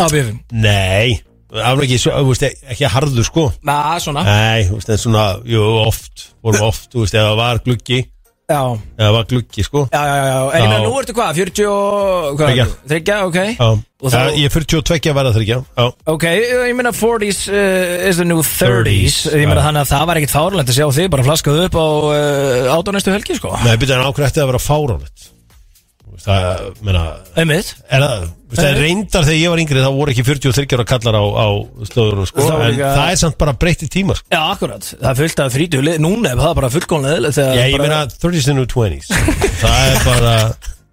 Á 0.00 0.06
bifin 0.12 0.38
Nei, 0.54 1.18
aflega 1.50 1.88
ekki, 1.88 1.98
svo- 2.00 2.14
þú 2.22 2.30
veist, 2.30 2.46
ekki 2.70 2.86
harður 2.94 3.26
sko. 3.26 3.48
Na, 3.66 3.98
svona. 4.00 4.22
Nei, 4.24 4.64
þú 4.68 4.78
veist, 4.78 4.88
en 4.94 5.02
svona, 5.02 5.24
jú, 5.44 5.64
oft 5.86 6.28
vorum 6.42 6.68
oft, 6.70 6.88
þú 6.94 7.02
veist, 7.04 7.14
eða 7.18 7.36
var 7.36 7.58
gluggi. 7.66 8.04
Já. 8.50 8.62
Eða 8.98 9.10
var 9.14 9.26
gluggi, 9.30 9.62
sko. 9.62 9.84
Já, 9.92 10.00
já, 10.06 10.14
já, 10.16 10.30
já, 10.30 10.38
en 10.50 10.62
ég 10.62 10.68
meina 10.70 10.78
Já. 10.80 10.86
nú 10.88 10.94
ertu 10.98 11.14
hvað, 11.14 11.34
40 11.38 11.66
og, 11.70 12.38
hvað, 12.38 12.48
Þriggja. 12.50 12.66
þryggja, 12.90 13.18
ok. 13.28 13.38
Já, 13.58 13.68
Og 14.00 14.10
þá- 14.10 14.32
ég 14.40 14.44
er 14.44 14.54
42 14.54 15.10
að 15.10 15.14
verða 15.20 15.32
þryggja 15.36 15.58
Já, 15.76 15.84
Ok, 16.14 16.24
ég 16.24 16.74
meina 16.74 16.90
40s 16.92 17.40
uh, 17.52 18.08
is 18.08 18.16
the 18.16 18.24
new 18.24 18.40
30s 18.42 19.20
30s, 19.26 19.34
Ég 19.34 19.46
meina 19.46 19.60
já. 19.60 19.66
þannig 19.68 19.82
að 19.84 19.92
það 19.92 20.06
var 20.06 20.16
ekkit 20.22 20.34
fárlænt 20.34 20.70
að 20.72 20.78
sjá 20.80 20.86
þig 20.98 21.10
bara 21.10 21.26
flaskað 21.28 21.60
upp 21.66 21.74
á 21.78 21.86
uh, 22.10 22.74
átánæstu 22.78 23.12
helgi, 23.14 23.36
sko. 23.38 23.52
Nei, 23.62 23.76
byrja 23.76 24.00
en 24.00 24.06
ákvæði 24.10 24.40
að 24.42 24.50
vera 24.50 24.62
fáránlegt 24.66 25.28
Það, 26.20 26.64
meina 26.84 27.02
Einmitt. 27.40 27.70
Er 27.88 28.02
það, 28.04 28.24
það 28.52 28.66
er 28.70 28.80
reyndar 28.82 29.24
þegar 29.24 29.38
ég 29.40 29.52
var 29.54 29.60
yngri 29.62 29.80
þá 29.84 29.90
voru 29.96 30.12
ekki 30.12 30.24
43 30.26 30.74
ára 30.76 30.84
kallar 30.90 31.16
á, 31.16 31.24
á 31.24 31.48
stöðunum, 31.88 32.26
sko 32.28 32.44
Það 32.44 32.64
En 32.66 32.74
líka- 32.74 32.90
það 32.98 33.12
er 33.14 33.20
samt 33.22 33.38
bara 33.40 33.54
breytti 33.56 33.88
tíma, 33.88 34.16
sko 34.18 34.26
Já, 34.34 34.40
akkurat, 34.52 34.84
það 35.00 35.08
er 35.14 35.18
fullt 35.22 35.40
af 35.46 35.54
þrítu 35.56 35.80
Núna 36.04 36.34
er 36.34 36.42
það 36.42 36.54
bara 36.60 36.70
fullkónlega 36.74 37.32
Já, 37.32 37.64
ég 37.70 37.78
bara- 37.78 37.86
meina 37.88 38.02
30s 38.12 38.48
and 38.52 38.60
new 38.60 38.68
20s 38.68 39.08
Það 39.62 39.80
er 39.80 40.04
bara, 40.04 40.34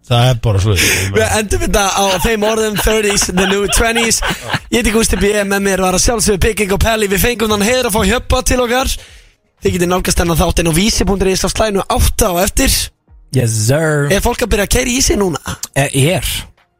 það 0.07 0.29
er 0.31 0.39
bara 0.47 0.63
svo 0.63 0.77
Við 0.79 1.37
endum 1.41 1.65
þetta 1.67 1.85
á 1.91 2.05
þeim 2.23 2.47
orðum 2.53 2.79
30s, 2.87 3.27
the 3.35 3.47
new 3.51 3.67
20s 3.67 4.21
Ég 4.71 4.79
heiti 4.79 4.95
Gusti 4.95 5.19
B. 5.19 5.35
Með 5.43 5.59
mér 5.67 5.83
var 5.83 5.93
að 5.99 6.05
sjálfsögðu 6.07 6.39
Bygging 6.47 6.71
og 6.77 6.79
Pelli 6.83 7.07
Við 7.11 7.25
fengum 7.27 7.51
þann 7.51 7.67
heiður 7.67 7.89
að 7.91 7.95
fá 7.99 8.01
hjöppa 8.07 8.43
til 8.47 8.61
okkar. 8.63 8.95
Þið 9.63 9.73
getið 9.75 9.89
nálgast 9.91 10.19
hennar 10.21 10.37
þáttinn 10.39 10.69
á 10.69 10.73
vísi.is 10.77 11.43
á 11.43 11.49
slænu 11.51 11.83
8 11.89 12.31
á 12.31 12.33
eftir 12.45 12.71
Yes 13.37 13.53
sir. 13.67 14.07
Er 14.11 14.21
fólk 14.25 14.41
að 14.45 14.53
byrja 14.55 14.67
að 14.69 14.75
keira 14.77 14.93
í 14.93 15.01
sig 15.05 15.19
núna? 15.19 15.57
Eh, 15.77 15.89
Ég 15.93 16.19
er. 16.19 16.37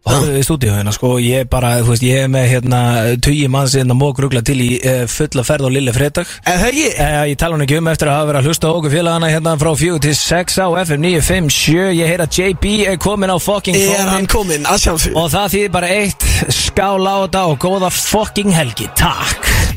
Í 0.07 0.39
stúdíóina 0.45 0.93
sko, 0.95 1.17
ég 1.19 1.41
er 1.43 1.47
bara, 1.51 1.81
þú 1.83 1.91
veist, 1.91 2.03
ég 2.07 2.21
er 2.23 2.29
með 2.31 2.45
hérna 2.47 2.79
tugi 3.19 3.49
manns 3.51 3.73
inn 3.75 3.91
að 3.91 3.97
mók 3.99 4.21
rugla 4.23 4.39
til 4.45 4.55
í 4.63 4.69
uh, 4.79 5.01
fulla 5.11 5.43
ferð 5.43 5.67
og 5.67 5.73
lille 5.75 5.91
fredag. 5.91 6.29
Eh, 6.47 6.61
Haugi, 6.61 6.85
uh, 6.93 7.25
Ég 7.27 7.35
tala 7.41 7.57
hún 7.57 7.65
ekki 7.65 7.75
um 7.81 7.89
eftir 7.91 8.07
að 8.07 8.15
hafa 8.21 8.29
verið 8.29 8.39
að 8.39 8.47
hlusta 8.47 8.71
á 8.71 8.75
okkur 8.77 8.93
félagana 8.95 9.31
hérna 9.33 9.57
frá 9.59 9.71
4 9.83 9.99
til 10.07 10.15
6 10.21 10.59
á 10.63 10.67
FM 10.85 11.03
957 11.09 11.91
Ég 11.99 12.11
heyr 12.13 12.23
að 12.23 12.39
JB 12.39 12.73
er 12.93 12.99
komin 13.03 13.35
á 13.35 13.37
fucking 13.37 13.75
er 13.83 14.07
hann 14.13 14.29
kominn? 14.31 14.63
Að 14.63 14.79
sjálfsög 14.85 15.19
Og 15.19 15.27
það 15.35 15.51
þýðir 15.57 15.75
bara 15.75 15.91
eitt 15.99 16.27
skál 16.55 17.03
á 17.03 17.15
þetta 17.27 17.43
og 17.51 17.59
góða 17.67 17.91
fucking 17.91 18.55
helgi. 18.55 18.87
Takk 18.95 19.75